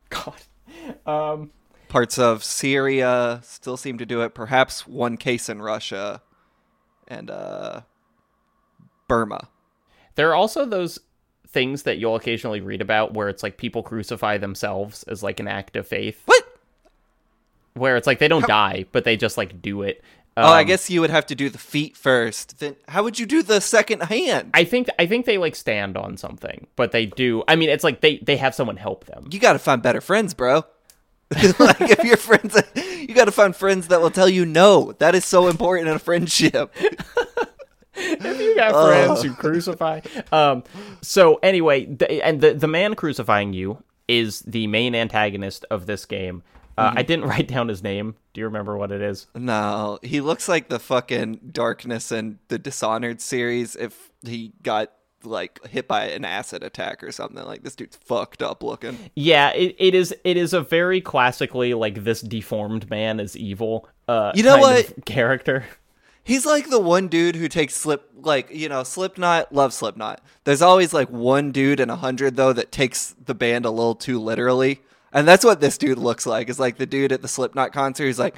God. 0.09 0.41
Um. 1.05 1.51
Parts 1.89 2.19
of 2.19 2.43
Syria 2.43 3.39
still 3.43 3.77
seem 3.77 3.97
to 3.97 4.05
do 4.05 4.21
it, 4.21 4.33
perhaps 4.33 4.85
one 4.85 5.15
case 5.15 5.47
in 5.47 5.61
Russia 5.61 6.21
and 7.07 7.29
uh 7.29 7.81
Burma. 9.07 9.47
There 10.15 10.29
are 10.29 10.35
also 10.35 10.65
those 10.65 10.99
things 11.47 11.83
that 11.83 11.97
you'll 11.97 12.17
occasionally 12.17 12.59
read 12.59 12.81
about 12.81 13.13
where 13.13 13.29
it's 13.29 13.41
like 13.41 13.57
people 13.57 13.83
crucify 13.83 14.37
themselves 14.37 15.03
as 15.03 15.23
like 15.23 15.39
an 15.39 15.47
act 15.47 15.77
of 15.77 15.87
faith. 15.87 16.21
What? 16.25 16.43
where 17.77 17.95
it's 17.95 18.07
like 18.07 18.19
they 18.19 18.27
don't 18.27 18.47
die, 18.47 18.85
but 18.91 19.03
they 19.03 19.15
just 19.15 19.37
like 19.37 19.61
do 19.61 19.81
it. 19.83 20.03
Oh, 20.37 20.41
I 20.53 20.61
Um, 20.61 20.67
guess 20.67 20.89
you 20.89 21.01
would 21.01 21.09
have 21.09 21.25
to 21.27 21.35
do 21.35 21.49
the 21.49 21.57
feet 21.57 21.97
first. 21.97 22.59
Then 22.59 22.75
how 22.87 23.03
would 23.03 23.19
you 23.19 23.25
do 23.25 23.43
the 23.43 23.59
second 23.59 24.03
hand? 24.03 24.51
I 24.53 24.63
think 24.63 24.87
I 24.97 25.05
think 25.07 25.25
they 25.25 25.37
like 25.37 25.55
stand 25.55 25.97
on 25.97 26.15
something, 26.17 26.67
but 26.77 26.91
they 26.91 27.05
do. 27.07 27.43
I 27.47 27.55
mean, 27.57 27.69
it's 27.69 27.83
like 27.83 28.01
they 28.01 28.17
they 28.19 28.37
have 28.37 28.55
someone 28.55 28.77
help 28.77 29.05
them. 29.05 29.27
you 29.31 29.39
got 29.39 29.53
to 29.53 29.59
find 29.59 29.81
better 29.81 29.99
friends, 30.01 30.33
bro. 30.33 30.63
like 31.59 31.81
if 31.81 32.03
your 32.05 32.15
friends, 32.15 32.55
you 32.75 33.13
got 33.13 33.25
to 33.25 33.31
find 33.33 33.53
friends 33.53 33.89
that 33.89 33.99
will 33.99 34.11
tell 34.11 34.29
you 34.29 34.45
no. 34.45 34.93
That 34.99 35.13
is 35.13 35.25
so 35.25 35.47
important 35.49 35.89
in 35.89 35.95
a 35.95 35.99
friendship. 35.99 36.73
If 37.99 38.39
you 38.39 38.55
got 38.55 38.73
friends 38.85 39.23
who 39.23 39.33
crucify. 39.33 40.01
Um. 40.31 40.63
So 41.01 41.35
anyway, 41.41 41.85
the, 41.85 42.23
and 42.23 42.41
the 42.41 42.53
the 42.53 42.67
man 42.67 42.93
crucifying 42.93 43.53
you 43.53 43.81
is 44.07 44.41
the 44.41 44.67
main 44.67 44.93
antagonist 44.93 45.65
of 45.71 45.87
this 45.87 46.05
game. 46.05 46.43
Uh, 46.77 46.93
I 46.95 47.01
didn't 47.03 47.25
write 47.29 47.47
down 47.47 47.67
his 47.67 47.81
name. 47.83 48.15
Do 48.33 48.41
you 48.41 48.45
remember 48.45 48.77
what 48.77 48.91
it 48.91 49.01
is? 49.01 49.27
No, 49.35 49.99
he 50.03 50.21
looks 50.21 50.47
like 50.47 50.69
the 50.69 50.79
fucking 50.79 51.49
darkness 51.51 52.11
in 52.11 52.39
the 52.49 52.59
Dishonored 52.59 53.19
series. 53.21 53.75
If 53.75 54.11
he 54.23 54.53
got 54.63 54.91
like 55.23 55.65
hit 55.67 55.87
by 55.87 56.05
an 56.05 56.23
acid 56.23 56.63
attack 56.63 57.03
or 57.03 57.11
something, 57.11 57.43
like 57.45 57.63
this 57.63 57.75
dude's 57.75 57.97
fucked 57.97 58.41
up 58.43 58.61
looking. 58.63 58.97
Yeah, 59.15 59.49
it, 59.51 59.75
it 59.79 59.95
is. 59.95 60.13
It 60.23 60.37
is 60.37 60.53
a 60.53 60.61
very 60.61 61.01
classically 61.01 61.73
like 61.73 62.03
this 62.03 62.21
deformed 62.21 62.89
man 62.89 63.19
is 63.19 63.35
evil. 63.35 63.89
Uh, 64.07 64.31
You 64.35 64.43
know 64.43 64.57
what? 64.59 65.05
character? 65.05 65.65
He's 66.23 66.45
like 66.45 66.69
the 66.69 66.79
one 66.79 67.07
dude 67.07 67.37
who 67.37 67.47
takes 67.47 67.73
slip, 67.73 68.11
like 68.21 68.53
you 68.53 68.67
know, 68.69 68.83
Slipknot. 68.83 69.53
Love 69.53 69.73
Slipknot. 69.73 70.21
There's 70.43 70.61
always 70.61 70.93
like 70.93 71.09
one 71.09 71.51
dude 71.51 71.79
in 71.79 71.89
a 71.89 71.95
hundred 71.95 72.35
though 72.35 72.51
that 72.53 72.71
takes 72.71 73.15
the 73.25 73.33
band 73.33 73.65
a 73.65 73.71
little 73.71 73.95
too 73.95 74.19
literally, 74.19 74.81
and 75.17 75.27
that's 75.27 75.43
what 75.43 75.59
this 75.59 75.79
dude 75.79 75.97
looks 75.97 76.27
like. 76.27 76.47
Is 76.47 76.59
like 76.59 76.77
the 76.77 76.85
dude 76.85 77.11
at 77.11 77.23
the 77.23 77.27
Slipknot 77.27 77.73
concert. 77.73 78.05
He's 78.05 78.19
like, 78.19 78.35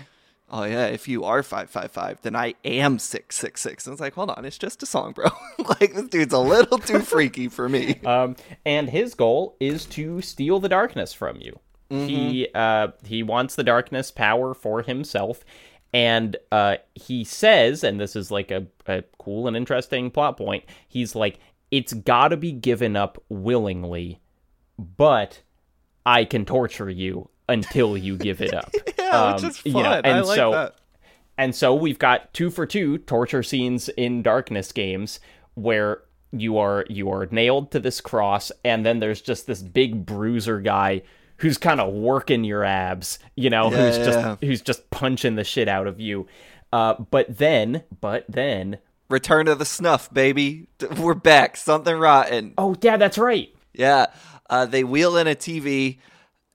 "Oh 0.50 0.64
yeah, 0.64 0.86
if 0.86 1.10
you 1.10 1.26
are 1.26 1.44
five 1.44 1.70
five 1.70 1.92
five, 1.92 2.22
then 2.22 2.38
I 2.38 2.56
am 2.64 3.00
six 3.00 3.36
six 3.36 3.60
six." 3.60 3.86
And 3.86 3.94
it's 3.94 4.00
like, 4.00 4.14
hold 4.14 4.30
on, 4.30 4.46
it's 4.46 4.58
just 4.58 4.82
a 4.82 4.86
song, 4.86 5.12
bro. 5.12 5.28
like 5.80 5.94
this 5.94 6.08
dude's 6.08 6.34
a 6.34 6.40
little 6.40 6.78
too 6.78 7.00
freaky 7.14 7.50
for 7.50 7.68
me. 7.68 8.00
Um, 8.06 8.38
and 8.66 8.90
his 8.90 9.14
goal 9.14 9.58
is 9.60 9.86
to 9.88 10.22
steal 10.22 10.62
the 10.62 10.70
darkness 10.70 11.14
from 11.14 11.42
you. 11.42 11.60
He 11.90 12.48
uh, 12.54 12.90
he 13.04 13.24
wants 13.24 13.56
the 13.56 13.64
darkness 13.64 14.10
power 14.10 14.54
for 14.54 14.82
himself, 14.82 15.44
and 15.92 16.38
uh, 16.52 16.78
he 16.96 17.26
says, 17.26 17.84
and 17.84 18.00
this 18.00 18.16
is 18.16 18.32
like 18.32 18.52
a, 18.52 18.68
a 18.86 19.04
cool 19.18 19.48
and 19.48 19.58
interesting 19.58 20.12
plot 20.12 20.38
point. 20.38 20.64
He's 20.88 21.14
like, 21.14 21.40
it's 21.72 21.92
got 21.92 22.30
to 22.30 22.38
be 22.38 22.52
given 22.52 22.96
up 22.96 23.22
willingly, 23.28 24.22
but 24.78 25.42
I 26.06 26.26
can 26.26 26.46
torture 26.46 26.90
you 26.90 27.30
until 27.48 27.98
you 27.98 28.18
give 28.18 28.42
it 28.42 28.54
up. 28.54 28.74
Yeah, 29.00 29.34
which 29.34 29.44
Um, 29.44 29.50
is 29.50 29.58
fun. 29.58 29.72
you 29.76 29.84
know, 29.84 29.90
I 29.90 30.00
and 30.02 30.26
like 30.28 30.36
so 30.36 30.52
that. 30.52 30.76
and 31.38 31.56
so 31.56 31.74
we've 31.74 31.98
got 31.98 32.32
two 32.34 32.50
for 32.52 32.66
two 32.68 33.00
torture 33.00 33.42
scenes 33.42 33.90
in 33.90 34.22
darkness 34.22 34.72
games 34.72 35.20
where 35.56 36.02
you 36.32 36.58
are 36.60 36.86
you 36.90 37.10
are 37.10 37.28
nailed 37.32 37.72
to 37.72 37.80
this 37.80 38.02
cross 38.02 38.52
and 38.64 38.86
then 38.86 39.00
there's 39.00 39.20
just 39.22 39.48
this 39.48 39.64
big 39.64 40.06
bruiser 40.06 40.60
guy 40.60 41.02
who's 41.38 41.58
kind 41.58 41.80
of 41.82 41.92
working 41.92 42.44
your 42.44 42.64
abs, 42.64 43.18
you 43.36 43.50
know, 43.50 43.70
who's 43.72 43.98
Yeah. 43.98 44.06
just 44.06 44.44
who's 44.44 44.62
just 44.62 44.90
punching 44.92 45.36
the 45.36 45.44
shit 45.44 45.68
out 45.68 45.88
of 45.88 46.00
you. 46.00 46.28
Uh, 46.72 46.94
but 47.10 47.36
then, 47.38 47.84
but 48.00 48.26
then, 48.30 48.78
Return 49.10 49.48
of 49.48 49.58
the 49.58 49.66
Snuff, 49.66 50.14
baby. 50.14 50.68
We're 51.00 51.16
back. 51.16 51.58
Something 51.58 51.98
rotten. 51.98 52.54
oh 52.60 52.76
yeah, 52.82 52.98
that's 52.98 53.18
right. 53.18 53.50
Yeah, 53.74 54.08
uh, 54.50 54.66
they 54.66 54.84
wheel 54.84 55.18
in 55.18 55.28
a 55.28 55.36
TV, 55.36 56.00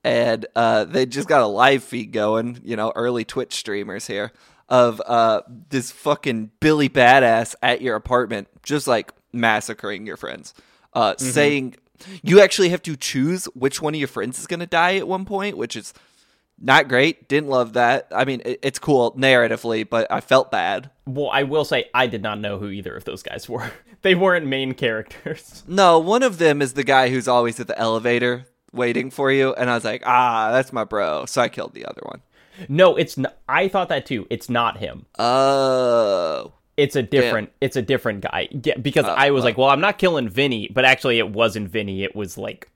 and 0.02 0.46
uh, 0.54 0.84
they 0.84 1.06
just 1.06 1.28
got 1.28 1.42
a 1.42 1.46
live 1.46 1.82
feed 1.84 2.12
going. 2.12 2.60
You 2.64 2.76
know, 2.76 2.92
early 2.94 3.24
Twitch 3.24 3.54
streamers 3.54 4.06
here 4.06 4.32
of 4.68 5.00
uh, 5.06 5.42
this 5.68 5.90
fucking 5.90 6.50
Billy 6.60 6.88
Badass 6.88 7.54
at 7.62 7.82
your 7.82 7.96
apartment, 7.96 8.48
just 8.62 8.86
like 8.86 9.12
massacring 9.32 10.06
your 10.06 10.16
friends, 10.16 10.54
uh, 10.94 11.16
saying 11.16 11.76
you 12.22 12.40
actually 12.40 12.70
have 12.70 12.82
to 12.82 12.96
choose 12.96 13.44
which 13.54 13.80
one 13.82 13.94
of 13.94 13.98
your 13.98 14.08
friends 14.08 14.38
is 14.38 14.46
going 14.46 14.60
to 14.60 14.66
die 14.66 14.96
at 14.96 15.08
one 15.08 15.24
point, 15.24 15.56
which 15.56 15.76
is 15.76 15.92
not 16.60 16.88
great. 16.88 17.28
Didn't 17.28 17.48
love 17.50 17.72
that. 17.74 18.06
I 18.14 18.24
mean, 18.24 18.40
it, 18.44 18.60
it's 18.62 18.78
cool 18.78 19.12
narratively, 19.12 19.88
but 19.88 20.10
I 20.10 20.20
felt 20.20 20.50
bad. 20.50 20.90
Well, 21.06 21.30
I 21.32 21.42
will 21.42 21.64
say 21.64 21.90
I 21.92 22.06
did 22.06 22.22
not 22.22 22.38
know 22.40 22.58
who 22.58 22.68
either 22.68 22.94
of 22.96 23.04
those 23.04 23.22
guys 23.22 23.48
were. 23.48 23.70
they 24.02 24.14
weren't 24.14 24.46
main 24.46 24.72
characters. 24.74 25.62
No, 25.66 25.98
one 25.98 26.22
of 26.22 26.38
them 26.38 26.62
is 26.62 26.74
the 26.74 26.84
guy 26.84 27.08
who's 27.10 27.28
always 27.28 27.58
at 27.60 27.66
the 27.66 27.78
elevator 27.78 28.46
waiting 28.72 29.10
for 29.10 29.30
you, 29.30 29.54
and 29.54 29.68
I 29.70 29.74
was 29.74 29.84
like, 29.84 30.02
ah, 30.06 30.50
that's 30.52 30.72
my 30.72 30.84
bro. 30.84 31.26
So 31.26 31.42
I 31.42 31.48
killed 31.48 31.74
the 31.74 31.86
other 31.86 32.02
one. 32.04 32.22
No, 32.68 32.96
it's 32.96 33.18
n- 33.18 33.26
I 33.48 33.68
thought 33.68 33.88
that 33.88 34.06
too. 34.06 34.26
It's 34.30 34.48
not 34.48 34.78
him. 34.78 35.06
Oh, 35.18 36.52
It's 36.76 36.94
a 36.96 37.02
different. 37.02 37.50
It's 37.60 37.76
a 37.76 37.82
different 37.82 38.20
guy. 38.20 38.48
Yeah, 38.50 38.76
because 38.76 39.06
I 39.06 39.30
was 39.30 39.44
like, 39.44 39.58
well, 39.58 39.68
I'm 39.70 39.80
not 39.80 39.98
killing 39.98 40.28
Vinny, 40.28 40.70
but 40.72 40.84
actually, 40.84 41.18
it 41.18 41.30
wasn't 41.30 41.68
Vinny. 41.68 42.04
It 42.04 42.14
was 42.14 42.38
like 42.38 42.68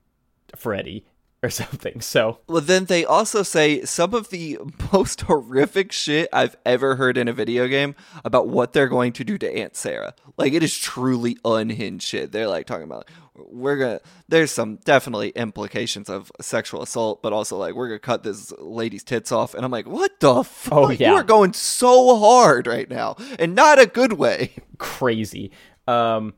Freddy 0.57 1.05
or 1.43 1.51
something. 1.51 2.01
So 2.01 2.39
well, 2.49 2.61
then 2.61 2.87
they 2.87 3.05
also 3.05 3.43
say 3.43 3.85
some 3.85 4.15
of 4.15 4.31
the 4.31 4.59
most 4.93 5.23
horrific 5.23 5.93
shit 5.93 6.29
I've 6.33 6.57
ever 6.67 6.97
heard 6.97 7.17
in 7.17 7.29
a 7.29 7.33
video 7.33 7.69
game 7.69 7.95
about 8.25 8.49
what 8.49 8.73
they're 8.73 8.89
going 8.89 9.13
to 9.15 9.25
do 9.25 9.39
to 9.39 9.57
Aunt 9.57 9.77
Sarah. 9.77 10.15
Like 10.37 10.53
it 10.53 10.63
is 10.63 10.77
truly 10.77 11.37
unhinged 11.45 12.07
shit. 12.07 12.33
They're 12.33 12.49
like 12.49 12.67
talking 12.67 12.85
about 12.85 13.09
we're 13.47 13.77
gonna. 13.77 14.01
There's 14.29 14.51
some 14.51 14.77
definitely 14.85 15.31
implications 15.31 16.09
of 16.09 16.33
sexual 16.41 16.83
assault, 16.83 17.23
but 17.23 17.33
also 17.33 17.57
like 17.57 17.75
we're 17.75 17.89
gonna 17.89 17.99
cut 17.99 18.23
this 18.23 18.53
lady's 18.59 19.05
tits 19.05 19.33
off, 19.33 19.55
and 19.55 19.65
I'm 19.65 19.71
like, 19.71 19.87
what 19.87 20.19
the 20.21 20.43
fuck? 20.43 20.73
Oh, 20.73 20.91
yeah. 20.91 21.11
You 21.11 21.17
are 21.17 21.25
going 21.25 21.53
so 21.53 22.19
hard 22.19 22.67
right 22.67 22.89
now, 22.89 23.17
and 23.39 23.55
not 23.55 23.79
a 23.79 23.87
good 23.87 24.15
way. 24.15 24.53
crazy. 24.79 25.53
Um, 25.87 26.35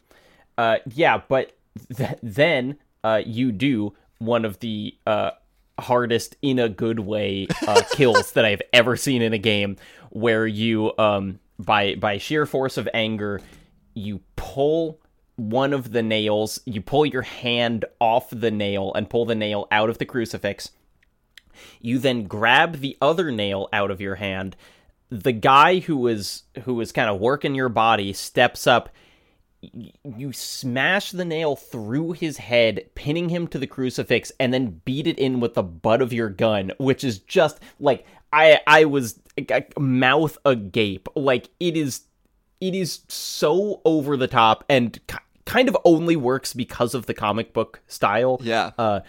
uh, 0.58 0.78
yeah, 0.92 1.22
but 1.28 1.56
th- 1.96 2.18
then 2.22 2.76
uh, 3.02 3.22
you 3.24 3.52
do 3.52 3.94
one 4.20 4.44
of 4.44 4.60
the 4.60 4.96
uh 5.06 5.32
hardest 5.78 6.36
in 6.42 6.58
a 6.58 6.68
good 6.68 7.00
way 7.00 7.48
uh, 7.66 7.82
kills 7.92 8.32
that 8.32 8.44
I've 8.44 8.62
ever 8.72 8.96
seen 8.96 9.22
in 9.22 9.32
a 9.32 9.38
game, 9.38 9.76
where 10.10 10.46
you 10.46 10.96
um 10.98 11.40
by 11.58 11.96
by 11.96 12.18
sheer 12.18 12.46
force 12.46 12.76
of 12.76 12.88
anger, 12.94 13.40
you 13.94 14.20
pull 14.36 15.00
one 15.36 15.72
of 15.72 15.92
the 15.92 16.02
nails, 16.02 16.60
you 16.66 16.82
pull 16.82 17.06
your 17.06 17.22
hand 17.22 17.84
off 18.00 18.28
the 18.30 18.50
nail 18.50 18.92
and 18.94 19.08
pull 19.08 19.24
the 19.24 19.34
nail 19.34 19.66
out 19.70 19.88
of 19.88 19.98
the 19.98 20.04
crucifix. 20.04 20.70
You 21.80 21.98
then 21.98 22.24
grab 22.24 22.76
the 22.76 22.96
other 23.00 23.30
nail 23.30 23.68
out 23.72 23.90
of 23.90 24.00
your 24.00 24.16
hand. 24.16 24.56
The 25.08 25.32
guy 25.32 25.80
who 25.80 25.96
was 25.96 26.44
who 26.64 26.74
was 26.74 26.92
kind 26.92 27.10
of 27.10 27.20
working 27.20 27.54
your 27.54 27.68
body 27.68 28.12
steps 28.12 28.66
up. 28.66 28.90
You 29.62 30.32
smash 30.32 31.10
the 31.10 31.24
nail 31.24 31.54
through 31.54 32.12
his 32.12 32.38
head, 32.38 32.86
pinning 32.94 33.28
him 33.28 33.46
to 33.48 33.58
the 33.58 33.66
crucifix, 33.66 34.32
and 34.40 34.54
then 34.54 34.80
beat 34.84 35.06
it 35.06 35.18
in 35.18 35.40
with 35.40 35.54
the 35.54 35.62
butt 35.62 36.00
of 36.00 36.12
your 36.12 36.30
gun, 36.30 36.72
which 36.78 37.04
is 37.04 37.18
just 37.18 37.60
like 37.78 38.06
I 38.32 38.60
I 38.66 38.86
was 38.86 39.20
uh, 39.50 39.60
mouth 39.78 40.38
agape. 40.44 41.08
Like 41.14 41.50
it 41.60 41.76
is 41.76 42.02
it 42.60 42.74
is 42.74 43.00
so 43.08 43.80
over 43.84 44.16
the 44.16 44.28
top 44.28 44.64
and 44.68 44.98
ki- 45.06 45.18
kind 45.44 45.68
of 45.68 45.76
only 45.84 46.16
works 46.16 46.52
because 46.54 46.94
of 46.94 47.06
the 47.06 47.14
comic 47.14 47.52
book 47.52 47.80
style. 47.86 48.40
Yeah. 48.42 48.70
Uh 48.78 49.00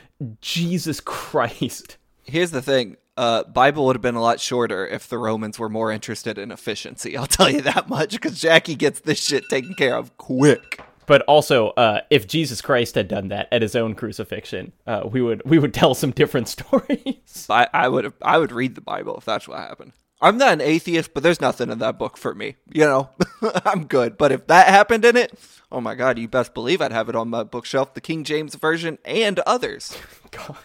Jesus 0.41 0.99
Christ. 1.05 1.97
Here's 2.23 2.51
the 2.51 2.61
thing. 2.61 2.97
Uh, 3.17 3.43
Bible 3.43 3.85
would 3.85 3.95
have 3.95 4.01
been 4.01 4.15
a 4.15 4.21
lot 4.21 4.39
shorter 4.39 4.87
if 4.87 5.07
the 5.07 5.17
Romans 5.17 5.59
were 5.59 5.69
more 5.69 5.91
interested 5.91 6.37
in 6.37 6.51
efficiency. 6.51 7.17
I'll 7.17 7.27
tell 7.27 7.49
you 7.49 7.61
that 7.61 7.89
much 7.89 8.11
because 8.11 8.39
Jackie 8.39 8.75
gets 8.75 9.01
this 9.01 9.21
shit 9.23 9.43
taken 9.49 9.73
care 9.73 9.95
of 9.95 10.17
quick. 10.17 10.81
But 11.07 11.23
also, 11.23 11.69
uh, 11.71 12.01
if 12.09 12.27
Jesus 12.27 12.61
Christ 12.61 12.95
had 12.95 13.07
done 13.07 13.27
that 13.29 13.49
at 13.51 13.61
his 13.61 13.75
own 13.75 13.95
crucifixion, 13.95 14.71
uh, 14.87 15.01
we 15.11 15.21
would 15.21 15.41
we 15.43 15.59
would 15.59 15.73
tell 15.73 15.93
some 15.93 16.11
different 16.11 16.47
stories. 16.47 17.47
I, 17.49 17.67
I 17.73 17.89
would 17.89 18.13
I 18.21 18.37
would 18.37 18.51
read 18.51 18.75
the 18.75 18.81
Bible 18.81 19.17
if 19.17 19.25
that's 19.25 19.47
what 19.47 19.59
happened. 19.59 19.91
I'm 20.21 20.37
not 20.37 20.53
an 20.53 20.61
atheist, 20.61 21.13
but 21.13 21.23
there's 21.23 21.41
nothing 21.41 21.71
in 21.71 21.79
that 21.79 21.97
book 21.97 22.15
for 22.15 22.35
me. 22.35 22.55
You 22.71 22.85
know, 22.85 23.09
I'm 23.65 23.85
good. 23.87 24.17
But 24.17 24.31
if 24.31 24.47
that 24.47 24.67
happened 24.67 25.03
in 25.03 25.17
it, 25.17 25.37
oh 25.71 25.81
my 25.81 25.95
God, 25.95 26.19
you 26.19 26.27
best 26.27 26.53
believe 26.53 26.79
I'd 26.79 26.91
have 26.91 27.09
it 27.09 27.15
on 27.15 27.29
my 27.29 27.43
bookshelf, 27.43 27.95
the 27.95 28.01
King 28.01 28.23
James 28.23 28.53
version 28.55 28.99
and 29.03 29.39
others. 29.39 29.97
God. 30.31 30.57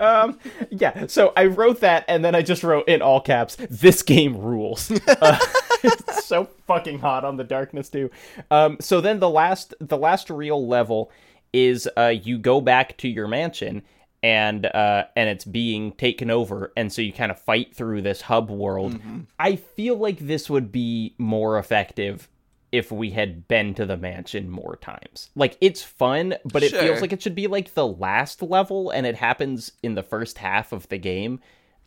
Um, 0.00 0.38
yeah, 0.70 1.06
so 1.06 1.32
I 1.36 1.46
wrote 1.46 1.80
that 1.80 2.04
and 2.08 2.24
then 2.24 2.34
I 2.34 2.42
just 2.42 2.62
wrote 2.62 2.88
in 2.88 3.02
all 3.02 3.20
caps, 3.20 3.56
this 3.70 4.02
game 4.02 4.36
rules. 4.36 4.92
Uh, 5.20 5.38
it's 5.82 6.26
so 6.26 6.48
fucking 6.66 6.98
hot 6.98 7.24
on 7.24 7.36
the 7.36 7.44
darkness 7.44 7.88
too. 7.88 8.10
Um, 8.50 8.76
so 8.80 9.00
then 9.00 9.20
the 9.20 9.28
last 9.30 9.74
the 9.80 9.96
last 9.96 10.28
real 10.30 10.66
level 10.66 11.10
is 11.52 11.88
uh 11.96 12.08
you 12.08 12.38
go 12.38 12.60
back 12.60 12.96
to 12.98 13.08
your 13.08 13.26
mansion 13.26 13.82
and 14.22 14.66
uh 14.66 15.04
and 15.16 15.28
it's 15.28 15.44
being 15.44 15.92
taken 15.92 16.30
over 16.30 16.72
and 16.76 16.92
so 16.92 17.00
you 17.00 17.12
kind 17.12 17.30
of 17.30 17.40
fight 17.40 17.74
through 17.74 18.02
this 18.02 18.20
hub 18.22 18.50
world. 18.50 18.98
I 19.38 19.56
feel 19.56 19.96
like 19.96 20.18
this 20.18 20.50
would 20.50 20.70
be 20.70 21.14
more 21.18 21.58
effective 21.58 22.28
if 22.72 22.92
we 22.92 23.10
had 23.10 23.48
been 23.48 23.74
to 23.74 23.86
the 23.86 23.96
mansion 23.96 24.50
more 24.50 24.76
times. 24.76 25.30
Like 25.34 25.56
it's 25.60 25.82
fun, 25.82 26.34
but 26.44 26.62
it 26.62 26.70
Sure. 26.70 26.80
feels 26.82 27.00
like 27.00 27.12
it 27.12 27.22
should 27.22 27.34
be 27.34 27.46
like 27.46 27.74
the 27.74 27.86
last 27.86 28.42
level 28.42 28.90
and 28.90 29.06
it 29.06 29.16
happens 29.16 29.72
in 29.82 29.94
the 29.94 30.02
first 30.02 30.38
half 30.38 30.72
of 30.72 30.88
the 30.88 30.98
game. 30.98 31.40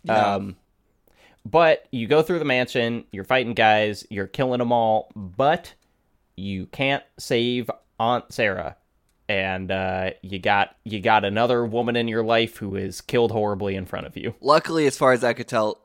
Yeah. 0.03 0.35
Um 0.35 0.55
But 1.45 1.87
you 1.91 2.07
go 2.07 2.21
through 2.21 2.39
the 2.39 2.45
mansion, 2.45 3.05
you're 3.11 3.23
fighting 3.23 3.53
guys, 3.53 4.05
you're 4.09 4.27
killing 4.27 4.59
them 4.59 4.71
all, 4.71 5.11
but 5.15 5.73
you 6.35 6.67
can't 6.67 7.03
save 7.17 7.69
Aunt 7.99 8.31
Sarah. 8.31 8.77
And 9.29 9.71
uh, 9.71 10.11
you 10.21 10.39
got 10.39 10.75
you 10.83 10.99
got 10.99 11.23
another 11.23 11.65
woman 11.65 11.95
in 11.95 12.07
your 12.09 12.23
life 12.23 12.57
who 12.57 12.75
is 12.75 12.99
killed 13.01 13.31
horribly 13.31 13.75
in 13.75 13.85
front 13.85 14.05
of 14.05 14.17
you. 14.17 14.35
Luckily, 14.41 14.87
as 14.87 14.97
far 14.97 15.13
as 15.13 15.23
I 15.23 15.31
could 15.33 15.47
tell, 15.47 15.80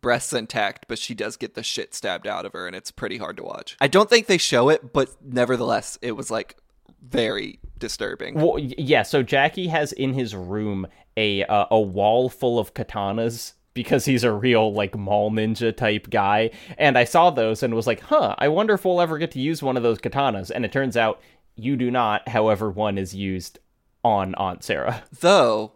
breasts 0.00 0.32
intact, 0.32 0.86
but 0.88 0.98
she 0.98 1.14
does 1.14 1.36
get 1.36 1.54
the 1.54 1.62
shit 1.62 1.94
stabbed 1.94 2.26
out 2.26 2.44
of 2.46 2.52
her, 2.52 2.66
and 2.66 2.76
it's 2.76 2.90
pretty 2.90 3.18
hard 3.18 3.36
to 3.38 3.42
watch. 3.42 3.76
I 3.80 3.88
don't 3.88 4.10
think 4.10 4.26
they 4.26 4.38
show 4.38 4.68
it, 4.68 4.92
but 4.92 5.10
nevertheless, 5.22 5.98
it 6.02 6.12
was 6.12 6.30
like 6.30 6.56
very 7.02 7.60
disturbing. 7.78 8.34
Well, 8.34 8.58
yeah. 8.58 9.02
So 9.02 9.22
Jackie 9.22 9.68
has 9.68 9.92
in 9.92 10.14
his 10.14 10.34
room 10.34 10.86
a 11.16 11.44
uh, 11.44 11.66
a 11.70 11.80
wall 11.80 12.28
full 12.28 12.58
of 12.58 12.74
katanas 12.74 13.52
because 13.74 14.06
he's 14.06 14.24
a 14.24 14.32
real 14.32 14.72
like 14.72 14.96
mall 14.96 15.30
ninja 15.30 15.76
type 15.76 16.08
guy. 16.08 16.50
And 16.78 16.96
I 16.96 17.04
saw 17.04 17.30
those 17.30 17.62
and 17.62 17.74
was 17.74 17.86
like, 17.86 18.00
huh. 18.00 18.34
I 18.38 18.48
wonder 18.48 18.74
if 18.74 18.84
we'll 18.84 19.02
ever 19.02 19.18
get 19.18 19.30
to 19.32 19.40
use 19.40 19.62
one 19.62 19.76
of 19.76 19.82
those 19.82 19.98
katanas. 19.98 20.50
And 20.50 20.64
it 20.64 20.72
turns 20.72 20.96
out 20.96 21.20
you 21.56 21.76
do 21.76 21.90
not. 21.90 22.26
However, 22.28 22.70
one 22.70 22.96
is 22.96 23.14
used 23.14 23.58
on 24.02 24.34
Aunt 24.36 24.64
Sarah. 24.64 25.04
Though, 25.20 25.72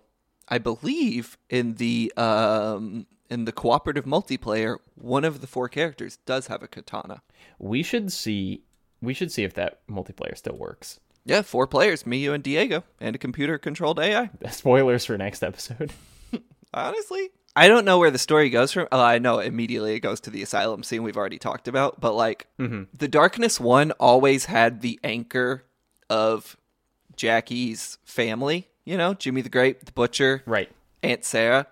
I 0.49 0.59
believe 0.59 1.37
in 1.49 1.75
the 1.75 2.13
um 2.17 3.07
in 3.31 3.45
the 3.45 3.53
cooperative 3.53 4.05
multiplayer, 4.05 4.79
one 4.97 5.25
of 5.25 5.41
the 5.41 5.47
four 5.47 5.69
characters 5.69 6.19
does 6.27 6.49
have 6.49 6.63
a 6.63 6.69
katana. 6.69 7.23
We 7.59 7.83
should 7.83 8.13
see. 8.13 8.63
We 9.01 9.15
should 9.15 9.33
see 9.33 9.45
if 9.45 9.55
that 9.55 9.87
multiplayer 9.89 10.37
still 10.37 10.57
works. 10.57 11.01
Yeah, 11.25 11.43
four 11.43 11.67
players, 11.67 12.07
me, 12.07 12.19
you, 12.19 12.33
and 12.33 12.43
Diego, 12.43 12.83
and 13.01 13.15
a 13.15 13.19
computer 13.19 13.57
controlled 13.59 14.01
AI. 14.01 14.31
Spoilers 14.51 15.05
for 15.05 15.17
next 15.17 15.43
episode. 15.43 15.93
Honestly, 16.75 17.31
I 17.55 17.69
don't 17.69 17.85
know 17.85 17.99
where 17.99 18.11
the 18.11 18.19
story 18.19 18.51
goes 18.51 18.73
from. 18.73 18.89
Oh, 18.91 19.01
I 19.01 19.19
know 19.19 19.39
immediately 19.39 19.95
it 19.95 20.01
goes 20.01 20.21
to 20.21 20.31
the 20.31 20.43
asylum 20.43 20.83
scene 20.83 21.03
we've 21.03 21.17
already 21.17 21.39
talked 21.39 21.69
about, 21.69 22.01
but 22.01 22.15
like 22.15 22.47
mm-hmm. 22.59 22.85
the 22.97 23.09
Darkness 23.09 23.61
one 23.61 23.93
always 23.93 24.47
had 24.47 24.81
the 24.81 24.99
anchor 25.05 25.65
of 26.09 26.57
Jackie's 27.17 27.99
family. 28.05 28.69
You 28.85 28.97
know, 28.97 29.15
Jimmy 29.15 29.43
the 29.43 29.49
Great, 29.49 29.85
the 29.85 29.93
Butcher, 29.93 30.43
right. 30.47 30.71
Aunt 31.03 31.25
Sarah. 31.25 31.67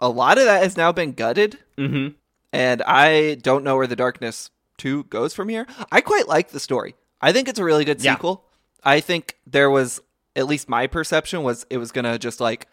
A 0.00 0.08
lot 0.08 0.38
of 0.38 0.44
that 0.44 0.62
has 0.62 0.76
now 0.76 0.92
been 0.92 1.12
gutted, 1.12 1.58
Mm-hmm. 1.78 2.14
and 2.52 2.82
I 2.82 3.34
don't 3.36 3.64
know 3.64 3.76
where 3.76 3.86
the 3.86 3.96
Darkness 3.96 4.50
two 4.76 5.04
goes 5.04 5.34
from 5.34 5.48
here. 5.48 5.66
I 5.92 6.00
quite 6.00 6.28
like 6.28 6.50
the 6.50 6.60
story. 6.60 6.94
I 7.20 7.32
think 7.32 7.48
it's 7.48 7.58
a 7.58 7.64
really 7.64 7.84
good 7.84 8.02
Yeah. 8.02 8.14
sequel. 8.14 8.44
I 8.82 9.00
think 9.00 9.36
there 9.46 9.70
was 9.70 10.00
at 10.36 10.46
least 10.46 10.68
my 10.68 10.86
perception 10.86 11.42
was 11.42 11.64
it 11.70 11.78
was 11.78 11.92
gonna 11.92 12.18
just 12.18 12.40
like 12.40 12.66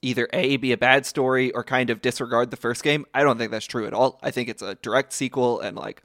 either 0.00 0.28
A 0.32 0.56
be 0.58 0.70
a 0.72 0.76
bad 0.76 1.04
story 1.06 1.50
or 1.52 1.64
kind 1.64 1.90
of 1.90 2.00
disregard 2.00 2.50
the 2.52 2.56
first 2.56 2.82
game. 2.84 3.04
I 3.12 3.24
don't 3.24 3.36
think 3.36 3.50
that's 3.50 3.66
true 3.66 3.86
at 3.86 3.92
all. 3.92 4.18
I 4.22 4.30
think 4.30 4.48
it's 4.48 4.62
a 4.62 4.76
direct 4.76 5.12
sequel 5.12 5.60
and 5.60 5.76
like 5.76 6.02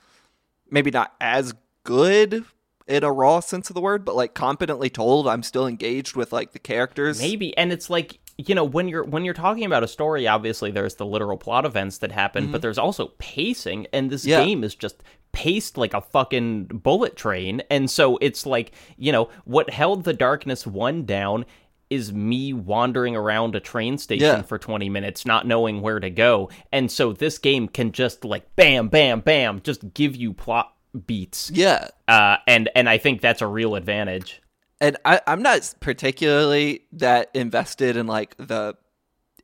maybe 0.70 0.90
not 0.92 1.14
as 1.22 1.54
good 1.84 2.44
in 2.88 3.04
a 3.04 3.12
raw 3.12 3.40
sense 3.40 3.70
of 3.70 3.76
the 3.76 3.82
word, 3.82 4.04
but 4.04 4.16
like 4.16 4.34
competently 4.34 4.90
told. 4.90 5.28
I'm 5.28 5.44
still 5.44 5.68
engaged 5.68 6.16
with 6.16 6.34
like 6.34 6.52
the 6.54 6.60
characters. 6.60 7.20
Maybe, 7.22 7.56
and 7.56 7.72
it's 7.72 7.90
like 7.90 8.20
you 8.38 8.56
know 8.56 8.64
when 8.64 8.88
you're 8.88 9.04
when 9.04 9.26
you're 9.26 9.34
talking 9.34 9.66
about 9.66 9.84
a 9.84 9.88
story, 9.88 10.28
obviously 10.28 10.72
there's 10.72 10.96
the 10.96 11.06
literal 11.06 11.38
plot 11.38 11.66
events 11.66 12.00
that 12.00 12.12
happen, 12.12 12.52
but 12.52 12.62
there's 12.62 12.78
also 12.78 13.08
pacing, 13.20 13.88
and 13.94 14.10
this 14.10 14.26
Yeah. 14.26 14.44
game 14.44 14.64
is 14.64 14.76
just 14.76 15.04
paced 15.32 15.78
like 15.78 15.94
a 15.94 16.02
fucking 16.02 16.66
bullet 16.66 17.16
train, 17.16 17.62
and 17.70 17.90
so 17.90 18.18
it's 18.18 18.46
like 18.46 18.72
you 18.98 19.12
know 19.12 19.30
what 19.46 19.70
held 19.70 20.04
the 20.04 20.14
darkness 20.14 20.66
one 20.68 21.06
down 21.06 21.46
is 21.90 22.12
me 22.12 22.54
wandering 22.54 23.16
around 23.16 23.56
a 23.56 23.60
train 23.60 23.98
station 24.00 24.26
Yeah. 24.26 24.42
for 24.42 24.58
20 24.58 24.90
minutes 24.90 25.26
not 25.28 25.46
knowing 25.46 25.82
where 25.82 26.00
to 26.00 26.10
go 26.10 26.50
and 26.72 26.90
so 26.90 27.14
this 27.14 27.38
game 27.38 27.68
can 27.68 27.92
just 27.92 28.26
like 28.26 28.56
bam 28.56 28.88
bam 28.88 29.20
bam 29.20 29.62
just 29.62 29.94
give 29.94 30.16
you 30.16 30.34
plot 30.34 30.74
beats 31.06 31.52
Yeah. 31.54 31.90
uh 32.08 32.38
and 32.48 32.70
and 32.76 32.90
i 32.90 32.98
think 32.98 33.22
that's 33.22 33.42
a 33.44 33.48
real 33.48 33.76
advantage 33.76 34.42
and 34.82 34.98
I, 35.06 35.22
I'm 35.28 35.42
not 35.42 35.74
particularly 35.80 36.82
that 36.94 37.30
invested 37.34 37.96
in 37.98 38.08
like 38.08 38.36
the 38.38 38.76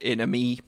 enemy, 0.02 0.60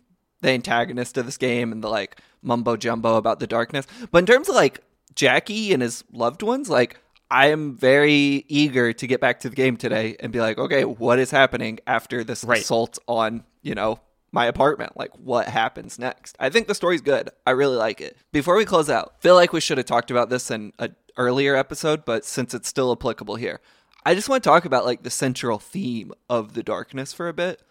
the 0.41 0.49
antagonist 0.49 1.17
of 1.17 1.25
this 1.25 1.37
game, 1.37 1.71
and 1.71 1.83
the 1.83 1.89
like 1.89 2.17
mumbo 2.41 2.75
jumbo 2.77 3.15
about 3.17 3.39
the 3.39 3.47
darkness. 3.47 3.85
But 4.11 4.19
in 4.19 4.25
terms 4.25 4.49
of 4.49 4.55
like 4.55 4.81
Jackie 5.15 5.73
and 5.73 5.81
his 5.81 6.03
loved 6.11 6.41
ones, 6.43 6.69
like 6.69 6.99
I 7.29 7.47
am 7.47 7.77
very 7.77 8.45
eager 8.47 8.93
to 8.93 9.07
get 9.07 9.21
back 9.21 9.39
to 9.41 9.49
the 9.49 9.55
game 9.55 9.77
today 9.77 10.15
and 10.19 10.31
be 10.31 10.39
like, 10.39 10.57
okay, 10.57 10.83
what 10.85 11.19
is 11.19 11.31
happening 11.31 11.79
after 11.87 12.23
this 12.23 12.43
Right. 12.43 12.61
assault 12.61 12.97
on 13.07 13.43
you 13.61 13.75
know 13.75 13.99
my 14.31 14.45
apartment? 14.45 14.97
Like, 14.97 15.11
what 15.17 15.47
happens 15.47 15.99
next? 15.99 16.35
I 16.39 16.49
think 16.49 16.67
the 16.67 16.75
story's 16.75 17.01
good. 17.01 17.29
I 17.45 17.51
really 17.51 17.75
like 17.77 17.99
it. 18.01 18.17
Before 18.31 18.55
we 18.55 18.65
close 18.65 18.89
out, 18.89 19.21
feel 19.21 19.35
like 19.35 19.51
we 19.53 19.59
should 19.61 19.77
have 19.77 19.85
talked 19.87 20.11
about 20.11 20.29
this 20.29 20.49
in 20.49 20.71
an 20.79 20.95
earlier 21.17 21.55
episode, 21.55 22.05
but 22.05 22.23
since 22.23 22.53
it's 22.53 22.69
still 22.69 22.91
applicable 22.91 23.35
here. 23.35 23.59
I 24.05 24.15
just 24.15 24.29
want 24.29 24.43
to 24.43 24.49
talk 24.49 24.65
about 24.65 24.85
like 24.85 25.03
the 25.03 25.09
central 25.09 25.59
theme 25.59 26.11
of 26.29 26.53
the 26.53 26.63
darkness 26.63 27.13
for 27.13 27.27
a 27.27 27.33
bit, 27.33 27.61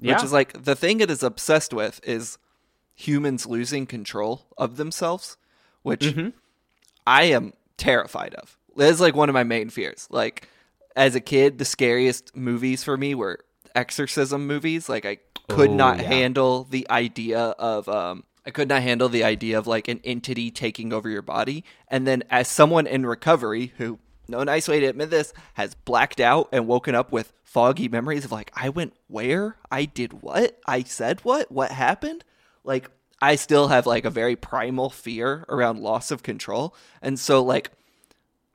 Yeah. 0.00 0.14
which 0.14 0.24
is 0.24 0.32
like 0.32 0.64
the 0.64 0.74
thing 0.74 1.00
it 1.00 1.10
is 1.10 1.22
obsessed 1.22 1.72
with 1.72 2.00
is 2.02 2.38
humans 2.94 3.46
losing 3.46 3.86
control 3.86 4.46
of 4.56 4.76
themselves, 4.76 5.36
which 5.82 6.00
Mm-hmm. 6.00 6.30
I 7.06 7.24
am 7.24 7.52
terrified 7.76 8.34
of. 8.34 8.58
Is 8.76 9.00
like 9.00 9.14
one 9.16 9.28
of 9.28 9.34
my 9.34 9.44
main 9.44 9.70
fears. 9.70 10.06
Like 10.10 10.48
as 10.96 11.14
a 11.14 11.20
kid, 11.20 11.58
the 11.58 11.64
scariest 11.64 12.36
movies 12.36 12.84
for 12.84 12.96
me 12.96 13.14
were 13.14 13.40
exorcism 13.74 14.46
movies. 14.46 14.88
Like 14.88 15.04
I 15.06 15.18
could 15.48 15.70
Oh, 15.70 15.74
not 15.74 15.98
yeah. 15.98 16.04
handle 16.08 16.64
the 16.64 16.88
idea 16.90 17.38
of 17.40 17.88
um 17.88 18.24
I 18.46 18.50
could 18.50 18.68
not 18.68 18.82
handle 18.82 19.08
the 19.08 19.24
idea 19.24 19.58
of 19.58 19.66
like 19.66 19.88
an 19.88 20.00
entity 20.04 20.50
taking 20.50 20.92
over 20.92 21.08
your 21.08 21.22
body. 21.22 21.64
And 21.88 22.06
then 22.06 22.24
as 22.30 22.48
someone 22.48 22.86
in 22.86 23.04
recovery 23.06 23.72
who 23.78 23.98
no 24.28 24.42
nice 24.44 24.68
way 24.68 24.80
to 24.80 24.86
admit 24.86 25.10
this, 25.10 25.32
has 25.54 25.74
blacked 25.74 26.20
out 26.20 26.48
and 26.52 26.66
woken 26.66 26.94
up 26.94 27.12
with 27.12 27.32
foggy 27.44 27.88
memories 27.88 28.24
of 28.24 28.32
like, 28.32 28.50
I 28.54 28.68
went 28.68 28.94
where? 29.06 29.56
I 29.70 29.84
did 29.86 30.22
what? 30.22 30.58
I 30.66 30.82
said 30.82 31.20
what? 31.20 31.50
What 31.50 31.70
happened? 31.70 32.24
Like, 32.64 32.90
I 33.20 33.36
still 33.36 33.68
have 33.68 33.86
like 33.86 34.04
a 34.04 34.10
very 34.10 34.36
primal 34.36 34.90
fear 34.90 35.44
around 35.48 35.80
loss 35.80 36.10
of 36.10 36.22
control. 36.22 36.74
And 37.02 37.18
so, 37.18 37.42
like, 37.42 37.70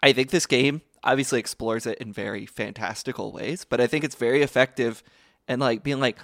I 0.02 0.14
think 0.14 0.30
this 0.30 0.46
game 0.46 0.82
obviously 1.04 1.40
explores 1.40 1.86
it 1.86 1.98
in 1.98 2.14
very 2.14 2.46
fantastical 2.46 3.32
ways, 3.32 3.66
but 3.66 3.82
I 3.82 3.88
think 3.88 4.04
it's 4.04 4.16
very 4.16 4.42
effective 4.42 5.04
and 5.48 5.60
like 5.60 5.84
being 5.84 6.00
like, 6.00 6.18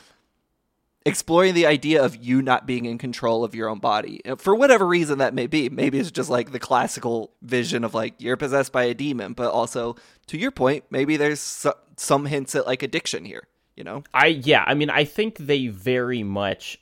exploring 1.05 1.53
the 1.53 1.65
idea 1.65 2.03
of 2.03 2.15
you 2.17 2.41
not 2.41 2.67
being 2.67 2.85
in 2.85 2.97
control 2.97 3.43
of 3.43 3.55
your 3.55 3.69
own 3.69 3.79
body 3.79 4.21
Uh, 4.25 4.35
for 4.35 4.53
whatever 4.53 4.85
reason 4.85 5.17
that 5.19 5.33
may 5.33 5.47
be 5.47 5.69
maybe 5.69 5.97
it's 5.97 6.11
just 6.11 6.29
like 6.29 6.51
the 6.51 6.59
classical 6.59 7.31
vision 7.41 7.83
of 7.83 7.93
like 7.93 8.13
you're 8.17 8.35
possessed 8.37 8.71
by 8.71 8.83
a 8.83 8.93
demon 8.93 9.33
but 9.33 9.49
also 9.51 9.95
to 10.27 10.37
your 10.37 10.51
point 10.51 10.83
maybe 10.89 11.15
there's 11.17 11.39
so- 11.39 11.77
some 11.95 12.25
hints 12.25 12.53
at 12.53 12.67
like 12.67 12.83
addiction 12.83 13.23
here 13.25 13.47
you 13.77 13.83
know 13.83 14.03
I 14.13 14.27
yeah, 14.27 14.63
I 14.67 14.73
mean 14.73 14.89
I 14.89 15.05
think 15.05 15.37
they 15.37 15.67
very 15.67 16.21
much 16.23 16.79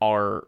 are 0.00 0.46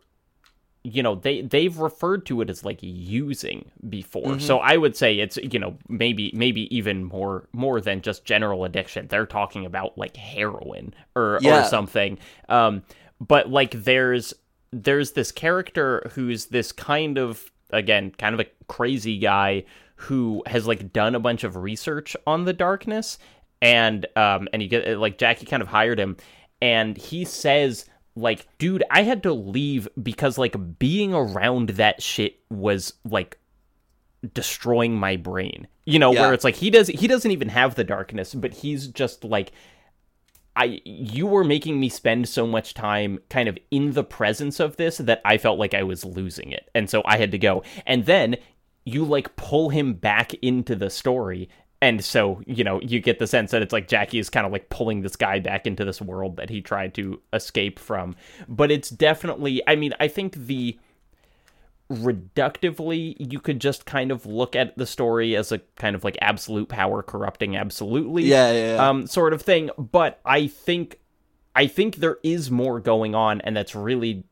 you 0.83 1.03
know, 1.03 1.15
they 1.15 1.43
they've 1.43 1.77
referred 1.77 2.25
to 2.25 2.41
it 2.41 2.49
as 2.49 2.65
like 2.65 2.79
using 2.81 3.71
before. 3.91 4.41
So 4.41 4.61
I 4.61 4.79
would 4.79 4.97
say 4.97 5.19
it's, 5.19 5.37
you 5.37 5.59
know, 5.59 5.77
maybe 5.91 6.31
maybe 6.35 6.75
even 6.75 7.05
more 7.05 7.47
more 7.53 7.83
than 7.83 8.01
just 8.01 8.25
general 8.25 8.65
addiction. 8.65 9.07
They're 9.07 9.27
talking 9.27 9.67
about 9.67 9.99
like 9.99 10.17
heroin 10.17 10.95
or 11.15 11.39
Yeah. 11.43 11.67
or 11.67 11.69
something. 11.69 12.19
Um 12.49 12.83
but 13.21 13.51
like 13.51 13.73
there's 13.73 14.33
there's 14.73 15.13
this 15.13 15.33
character 15.33 16.11
who's 16.15 16.47
this 16.47 16.73
kind 16.73 17.19
of 17.19 17.51
again, 17.71 18.11
kind 18.19 18.35
of 18.35 18.41
a 18.41 18.47
crazy 18.69 19.19
guy 19.19 19.65
who 19.97 20.43
has 20.47 20.67
like 20.67 20.93
done 20.93 21.15
a 21.15 21.21
bunch 21.21 21.45
of 21.45 21.57
research 21.57 22.17
on 22.27 22.45
the 22.45 22.53
darkness 22.53 23.19
and 23.63 24.07
um 24.17 24.49
and 24.53 24.63
you 24.63 24.69
get 24.69 24.99
like 24.99 25.19
Jackie 25.19 25.47
kind 25.47 25.63
of 25.63 25.69
hired 25.69 26.01
him 26.01 26.17
and 26.63 26.97
he 26.97 27.25
says 27.25 27.85
like 28.17 28.47
dude 28.59 28.83
I 28.91 29.03
had 29.03 29.23
to 29.25 29.33
leave 29.35 29.87
because 30.03 30.39
like 30.39 30.79
being 30.79 31.13
around 31.15 31.71
that 31.71 32.03
shit 32.03 32.41
was 32.49 32.95
like 33.05 33.39
destroying 34.35 34.95
my 34.95 35.17
brain 35.17 35.67
you 35.87 35.99
know 35.99 36.13
Yeah. 36.13 36.23
where 36.23 36.35
it's 36.35 36.45
like 36.45 36.57
he 36.57 36.71
does 36.71 36.89
he 36.89 37.07
doesn't 37.07 37.31
even 37.31 37.49
have 37.49 37.75
the 37.75 37.85
darkness 37.85 38.35
but 38.35 38.53
he's 38.53 38.87
just 38.87 39.25
like 39.25 39.53
I 40.57 40.81
you 40.85 41.27
were 41.27 41.45
making 41.45 41.79
me 41.79 41.89
spend 41.89 42.29
so 42.29 42.47
much 42.47 42.75
time 42.75 43.19
kind 43.29 43.49
of 43.49 43.59
in 43.71 43.93
the 43.93 44.05
presence 44.05 44.61
of 44.61 44.77
this 44.77 44.99
that 44.99 45.21
I 45.25 45.39
felt 45.39 45.59
like 45.59 45.75
I 45.75 45.83
was 45.83 46.05
losing 46.05 46.53
it. 46.53 46.71
And 46.75 46.91
so 46.91 47.03
I 47.05 47.19
had 47.19 47.31
to 47.33 47.39
go. 47.39 47.63
And 47.87 48.07
then 48.07 48.37
you 48.85 49.05
like 49.05 49.37
pull 49.37 49.69
him 49.69 49.95
back 49.95 50.35
into 50.35 50.75
the 50.75 50.91
story. 50.91 51.49
And 51.83 52.05
so, 52.05 52.43
you 52.47 52.63
know, 52.63 52.81
you 52.83 53.01
get 53.01 53.19
the 53.19 53.27
sense 53.27 53.53
that 53.53 53.63
it's 53.63 53.73
like 53.73 53.89
Jackie 53.89 54.19
is 54.19 54.29
kind 54.29 54.45
of 54.45 54.53
like 54.53 54.69
pulling 54.69 55.01
this 55.01 55.17
guy 55.17 55.39
back 55.39 55.67
into 55.67 55.85
this 55.85 56.01
world 56.01 56.37
that 56.37 56.51
he 56.51 56.61
tried 56.61 56.95
to 56.95 57.21
escape 57.33 57.79
from. 57.79 58.17
But 58.49 58.71
it's 58.71 58.91
definitely 58.91 59.63
I 59.67 59.77
mean, 59.77 59.95
I 60.01 60.09
think 60.09 60.35
the 60.35 60.79
reductively 61.91 63.17
you 63.19 63.41
could 63.41 63.61
just 63.61 63.85
kind 63.87 64.11
of 64.11 64.27
look 64.27 64.55
at 64.55 64.77
the 64.79 64.87
story 64.87 65.35
as 65.37 65.51
a 65.53 65.59
kind 65.77 65.97
of 65.97 66.05
like 66.05 66.17
absolute 66.21 66.69
power 66.69 67.03
corrupting 67.03 67.57
absolutely 67.57 68.25
Yeah, 68.25 68.53
yeah, 68.53 68.75
yeah. 68.75 68.89
um 68.89 69.07
sort 69.07 69.33
of 69.33 69.43
thing 69.43 69.71
but 69.77 70.21
i 70.25 70.47
think 70.47 71.01
i 71.57 71.67
think 71.67 71.97
there 71.97 72.19
is 72.23 72.51
more 72.51 72.81
going 72.81 73.15
on 73.15 73.41
and 73.41 73.57
that's 73.57 73.75
really 73.75 74.25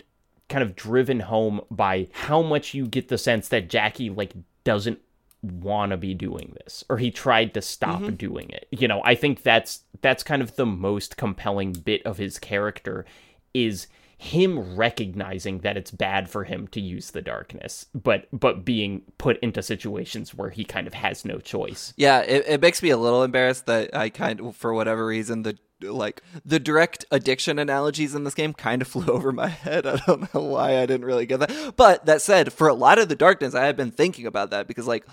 kind 0.48 0.62
of 0.62 0.76
driven 0.76 1.20
home 1.20 1.60
by 1.70 2.09
how 2.12 2.43
much 2.43 2.74
you 2.74 2.86
get 2.86 3.09
the 3.09 3.18
sense 3.18 3.48
that 3.48 3.68
Jackie 3.68 4.09
like 4.09 4.32
doesn't 4.64 4.98
want 5.43 5.90
to 5.90 5.97
be 5.98 6.14
doing 6.14 6.55
this 6.64 6.82
or 6.89 6.97
he 6.97 7.10
tried 7.10 7.52
to 7.55 7.60
stop 7.60 8.01
Mm-hmm. 8.01 8.14
doing 8.14 8.48
it. 8.51 8.66
You 8.70 8.89
know, 8.89 9.02
I 9.05 9.14
think 9.14 9.43
that's 9.43 9.82
that's 10.01 10.22
kind 10.22 10.40
of 10.40 10.56
the 10.56 10.64
most 10.64 11.16
compelling 11.18 11.72
bit 11.72 12.01
of 12.06 12.16
his 12.16 12.39
character 12.39 13.05
is 13.52 13.89
him 14.20 14.74
recognizing 14.74 15.61
that 15.61 15.77
it's 15.77 15.93
bad 15.93 16.28
for 16.28 16.43
him 16.43 16.66
to 16.69 16.81
use 16.81 17.12
the 17.12 17.23
darkness, 17.23 17.86
but 17.95 18.27
but 18.32 18.65
being 18.65 19.03
put 19.16 19.39
into 19.39 19.62
situations 19.62 20.35
where 20.35 20.51
he 20.51 20.65
kind 20.65 20.89
of 20.89 20.95
has 20.95 21.24
no 21.24 21.39
choice. 21.39 21.95
Yeah, 21.97 22.20
it, 22.20 22.45
it 22.49 22.61
makes 22.61 22.82
me 22.82 22.90
a 22.90 22.97
little 22.97 23.23
embarrassed 23.23 23.66
that 23.66 23.97
I 23.97 24.11
kind 24.11 24.40
of, 24.40 24.57
for 24.57 24.74
whatever 24.74 25.07
reason, 25.07 25.45
the 25.45 25.57
like 25.81 26.20
the 26.45 26.59
direct 26.59 27.05
addiction 27.12 27.61
analogies 27.61 28.12
in 28.12 28.24
this 28.24 28.35
game 28.35 28.53
kind 28.55 28.82
of 28.82 28.89
flew 28.89 29.07
over 29.07 29.31
my 29.31 29.47
head. 29.47 29.86
I 29.86 30.01
don't 30.05 30.35
know 30.35 30.40
why 30.40 30.78
I 30.78 30.86
didn't 30.86 31.07
really 31.07 31.27
get 31.27 31.39
that. 31.39 31.74
But 31.77 32.05
that 32.07 32.20
said, 32.20 32.53
for 32.53 32.66
a 32.66 32.74
lot 32.74 32.99
of 32.99 33.09
the 33.09 33.15
darkness, 33.15 33.55
I 33.55 33.66
have 33.66 33.77
been 33.77 33.93
thinking 33.93 34.27
about 34.27 34.51
that 34.51 34.66
because 34.66 34.89
like 34.89 35.07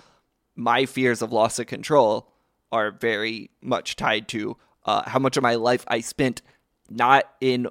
my 0.55 0.87
fears 0.87 1.21
of 1.21 1.31
loss 1.31 1.59
of 1.59 1.67
control 1.67 2.31
are 2.71 2.89
very 2.89 3.51
much 3.61 3.97
tied 3.97 4.27
to 4.29 4.57
uh, 4.85 5.07
how 5.07 5.19
much 5.19 5.37
of 5.37 5.43
my 5.43 5.55
life 5.55 5.85
I 5.87 5.99
spent 5.99 6.41
not 6.89 7.25
in 7.39 7.67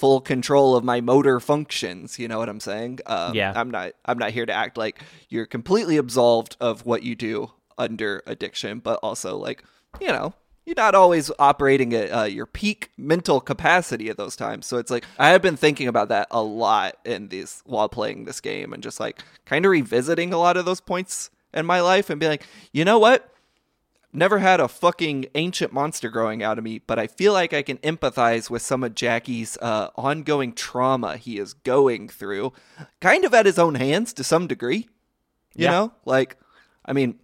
full 0.00 0.20
control 0.22 0.74
of 0.74 0.82
my 0.82 1.00
motor 1.00 1.38
functions. 1.40 2.18
You 2.18 2.26
know 2.26 2.38
what 2.38 2.48
I'm 2.48 2.58
saying? 2.60 3.00
Um, 3.06 3.34
Yeah. 3.34 3.52
I'm 3.54 3.70
not. 3.70 3.92
I'm 4.06 4.18
not 4.18 4.30
here 4.30 4.46
to 4.46 4.52
act 4.52 4.76
like 4.78 5.00
you're 5.28 5.46
completely 5.46 5.98
absolved 5.98 6.56
of 6.60 6.86
what 6.86 7.02
you 7.02 7.14
do 7.14 7.52
under 7.76 8.22
addiction, 8.26 8.78
but 8.80 8.98
also 9.02 9.36
like 9.36 9.62
you 10.00 10.08
know. 10.08 10.32
You're 10.66 10.74
not 10.76 10.94
always 10.94 11.32
operating 11.38 11.92
at 11.94 12.10
uh, 12.10 12.24
your 12.24 12.46
peak 12.46 12.90
mental 12.96 13.40
capacity 13.40 14.08
at 14.08 14.16
those 14.18 14.36
times. 14.36 14.66
So 14.66 14.76
it's 14.76 14.90
like 14.90 15.04
I 15.18 15.30
have 15.30 15.42
been 15.42 15.56
thinking 15.56 15.88
about 15.88 16.10
that 16.10 16.28
a 16.30 16.42
lot 16.42 16.96
in 17.04 17.28
these 17.28 17.62
while 17.64 17.88
playing 17.88 18.24
this 18.24 18.40
game 18.40 18.72
and 18.72 18.82
just 18.82 19.00
like 19.00 19.20
kind 19.46 19.64
of 19.64 19.70
revisiting 19.72 20.32
a 20.32 20.38
lot 20.38 20.56
of 20.56 20.66
those 20.66 20.80
points 20.80 21.30
in 21.52 21.66
my 21.66 21.80
life 21.80 22.08
and 22.08 22.20
be 22.20 22.28
like, 22.28 22.46
you 22.72 22.84
know 22.84 22.98
what? 23.00 23.32
Never 24.12 24.38
had 24.38 24.60
a 24.60 24.68
fucking 24.68 25.26
ancient 25.34 25.72
monster 25.72 26.08
growing 26.08 26.42
out 26.42 26.58
of 26.58 26.64
me, 26.64 26.80
but 26.86 26.98
I 26.98 27.06
feel 27.06 27.32
like 27.32 27.52
I 27.52 27.62
can 27.62 27.78
empathize 27.78 28.50
with 28.50 28.62
some 28.62 28.82
of 28.82 28.94
Jackie's 28.94 29.56
uh, 29.62 29.90
ongoing 29.96 30.52
trauma 30.52 31.16
he 31.16 31.38
is 31.38 31.52
going 31.54 32.08
through, 32.08 32.52
kind 33.00 33.24
of 33.24 33.32
at 33.34 33.46
his 33.46 33.58
own 33.58 33.76
hands 33.76 34.12
to 34.14 34.24
some 34.24 34.46
degree. 34.46 34.88
You 35.54 35.64
Yeah. 35.64 35.70
know, 35.70 35.92
like, 36.04 36.36
I 36.84 36.92
mean, 36.92 37.18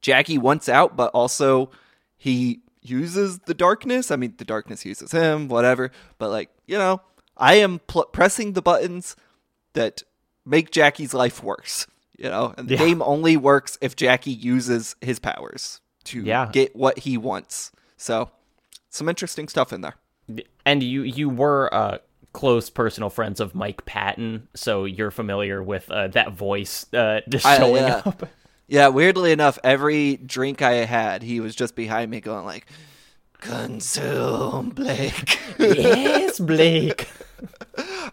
Jackie 0.00 0.38
wants 0.38 0.68
out, 0.68 0.96
but 0.96 1.10
also 1.12 1.70
he 2.16 2.60
uses 2.80 3.40
the 3.40 3.54
darkness. 3.54 4.10
I 4.10 4.16
mean, 4.16 4.34
the 4.38 4.44
darkness 4.44 4.84
uses 4.84 5.12
him, 5.12 5.48
whatever. 5.48 5.90
But 6.18 6.30
like, 6.30 6.50
you 6.66 6.78
know, 6.78 7.00
I 7.36 7.54
am 7.54 7.80
pl- 7.80 8.06
pressing 8.06 8.52
the 8.52 8.62
buttons 8.62 9.16
that 9.74 10.02
make 10.46 10.70
Jackie's 10.70 11.12
life 11.14 11.42
worse. 11.42 11.86
You 12.16 12.30
know, 12.30 12.52
and 12.58 12.68
the 12.68 12.74
Yeah. 12.74 12.78
game 12.86 13.02
only 13.02 13.36
works 13.36 13.78
if 13.80 13.94
Jackie 13.94 14.32
uses 14.32 14.96
his 15.00 15.18
powers 15.20 15.80
to 16.10 16.22
Yeah. 16.22 16.48
get 16.52 16.74
what 16.76 16.98
he 17.00 17.16
wants. 17.16 17.72
So, 17.96 18.30
some 18.90 19.08
interesting 19.08 19.48
stuff 19.48 19.72
in 19.72 19.80
there. 19.80 19.94
And 20.66 20.82
you 20.82 21.02
you 21.02 21.28
were 21.30 21.72
uh 21.72 21.98
close 22.34 22.68
personal 22.70 23.08
friends 23.10 23.40
of 23.40 23.54
Mike 23.54 23.84
Patton, 23.86 24.48
so 24.54 24.84
you're 24.84 25.10
familiar 25.10 25.62
with 25.62 25.90
uh, 25.90 26.08
that 26.08 26.32
voice 26.32 26.86
uh, 26.92 27.20
just 27.28 27.46
I- 27.46 27.56
showing 27.58 27.82
yeah. 27.84 28.02
up. 28.04 28.28
Yeah, 28.70 28.88
weirdly 28.88 29.32
enough, 29.32 29.58
every 29.64 30.16
drink 30.18 30.60
I 30.60 30.72
had, 30.84 31.22
he 31.22 31.40
was 31.40 31.54
just 31.56 31.74
behind 31.74 32.10
me 32.10 32.20
going 32.20 32.44
like, 32.44 32.66
"Consume 33.40 34.70
Blake." 34.70 35.38
yes, 35.58 36.38
Blake. 36.38 37.08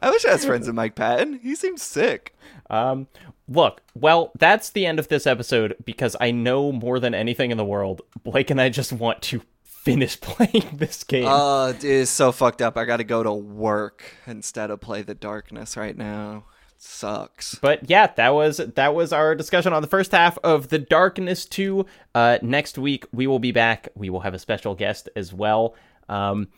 I 0.01 0.09
wish 0.11 0.25
I 0.25 0.33
was 0.33 0.45
friends 0.45 0.67
with 0.67 0.75
Mike 0.75 0.95
Patton. 0.95 1.39
He 1.41 1.55
seems 1.55 1.81
sick. 1.81 2.35
Um, 2.69 3.07
look, 3.47 3.81
well, 3.93 4.31
that's 4.37 4.69
the 4.69 4.85
end 4.85 4.99
of 4.99 5.07
this 5.07 5.25
episode 5.27 5.75
because 5.85 6.15
I 6.19 6.31
know 6.31 6.71
more 6.71 6.99
than 6.99 7.13
anything 7.13 7.51
in 7.51 7.57
the 7.57 7.65
world, 7.65 8.01
Blake 8.23 8.49
and 8.49 8.59
I 8.61 8.69
just 8.69 8.91
want 8.93 9.21
to 9.23 9.41
finish 9.63 10.19
playing 10.21 10.69
this 10.73 11.03
game. 11.03 11.25
Oh, 11.27 11.71
dude, 11.73 11.83
it's 12.01 12.11
so 12.11 12.31
fucked 12.31 12.61
up. 12.61 12.77
I 12.77 12.85
got 12.85 12.97
to 12.97 13.03
go 13.03 13.23
to 13.23 13.31
work 13.33 14.03
instead 14.27 14.71
of 14.71 14.81
play 14.81 15.01
the 15.01 15.13
darkness 15.15 15.77
right 15.77 15.95
now. 15.95 16.45
It 16.75 16.81
sucks. 16.81 17.55
but 17.55 17.89
yeah, 17.89 18.07
that 18.15 18.29
was 18.29 18.57
that 18.57 18.93
was 18.95 19.13
our 19.13 19.35
discussion 19.35 19.73
on 19.73 19.81
the 19.81 19.87
first 19.87 20.11
half 20.11 20.37
of 20.39 20.67
The 20.69 20.79
Darkness 20.79 21.45
2. 21.45 21.85
Uh, 22.13 22.37
next 22.41 22.77
week 22.77 23.05
we 23.13 23.27
will 23.27 23.39
be 23.39 23.51
back. 23.51 23.89
We 23.95 24.09
will 24.09 24.21
have 24.21 24.33
a 24.33 24.39
special 24.39 24.75
guest 24.75 25.07
as 25.15 25.31
well. 25.33 25.75
Um, 26.09 26.49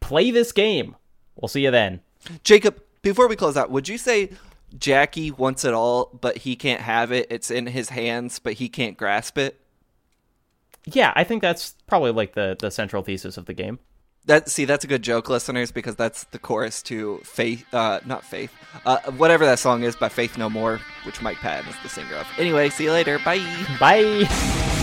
play 0.00 0.30
this 0.30 0.52
game. 0.52 0.96
We'll 1.36 1.48
see 1.48 1.64
you 1.64 1.70
then. 1.70 2.00
Jacob, 2.44 2.82
before 3.02 3.28
we 3.28 3.36
close 3.36 3.56
out, 3.56 3.70
would 3.70 3.88
you 3.88 3.98
say 3.98 4.30
Jackie 4.78 5.30
wants 5.30 5.64
it 5.64 5.74
all, 5.74 6.18
but 6.20 6.38
he 6.38 6.56
can't 6.56 6.80
have 6.80 7.12
it? 7.12 7.26
It's 7.30 7.50
in 7.50 7.66
his 7.66 7.88
hands, 7.90 8.38
but 8.38 8.54
he 8.54 8.68
can't 8.68 8.96
grasp 8.96 9.38
it. 9.38 9.60
Yeah, 10.84 11.12
I 11.14 11.24
think 11.24 11.42
that's 11.42 11.74
probably 11.86 12.12
like 12.12 12.34
the 12.34 12.56
the 12.58 12.70
central 12.70 13.02
thesis 13.02 13.36
of 13.36 13.46
the 13.46 13.54
game. 13.54 13.78
That 14.26 14.48
see, 14.48 14.64
that's 14.66 14.84
a 14.84 14.88
good 14.88 15.02
joke, 15.02 15.28
listeners, 15.30 15.70
because 15.70 15.96
that's 15.96 16.24
the 16.24 16.38
chorus 16.38 16.82
to 16.84 17.18
Faith, 17.24 17.64
uh, 17.72 18.00
not 18.04 18.24
Faith, 18.24 18.52
uh, 18.84 18.98
whatever 19.12 19.46
that 19.46 19.58
song 19.58 19.82
is 19.82 19.96
by 19.96 20.08
Faith 20.08 20.36
No 20.36 20.50
More, 20.50 20.80
which 21.04 21.22
Mike 21.22 21.38
Patton 21.38 21.68
is 21.68 21.76
the 21.82 21.88
singer 21.88 22.14
of. 22.14 22.26
Anyway, 22.36 22.68
see 22.68 22.84
you 22.84 22.92
later. 22.92 23.18
Bye. 23.20 23.38
Bye. 23.80 24.74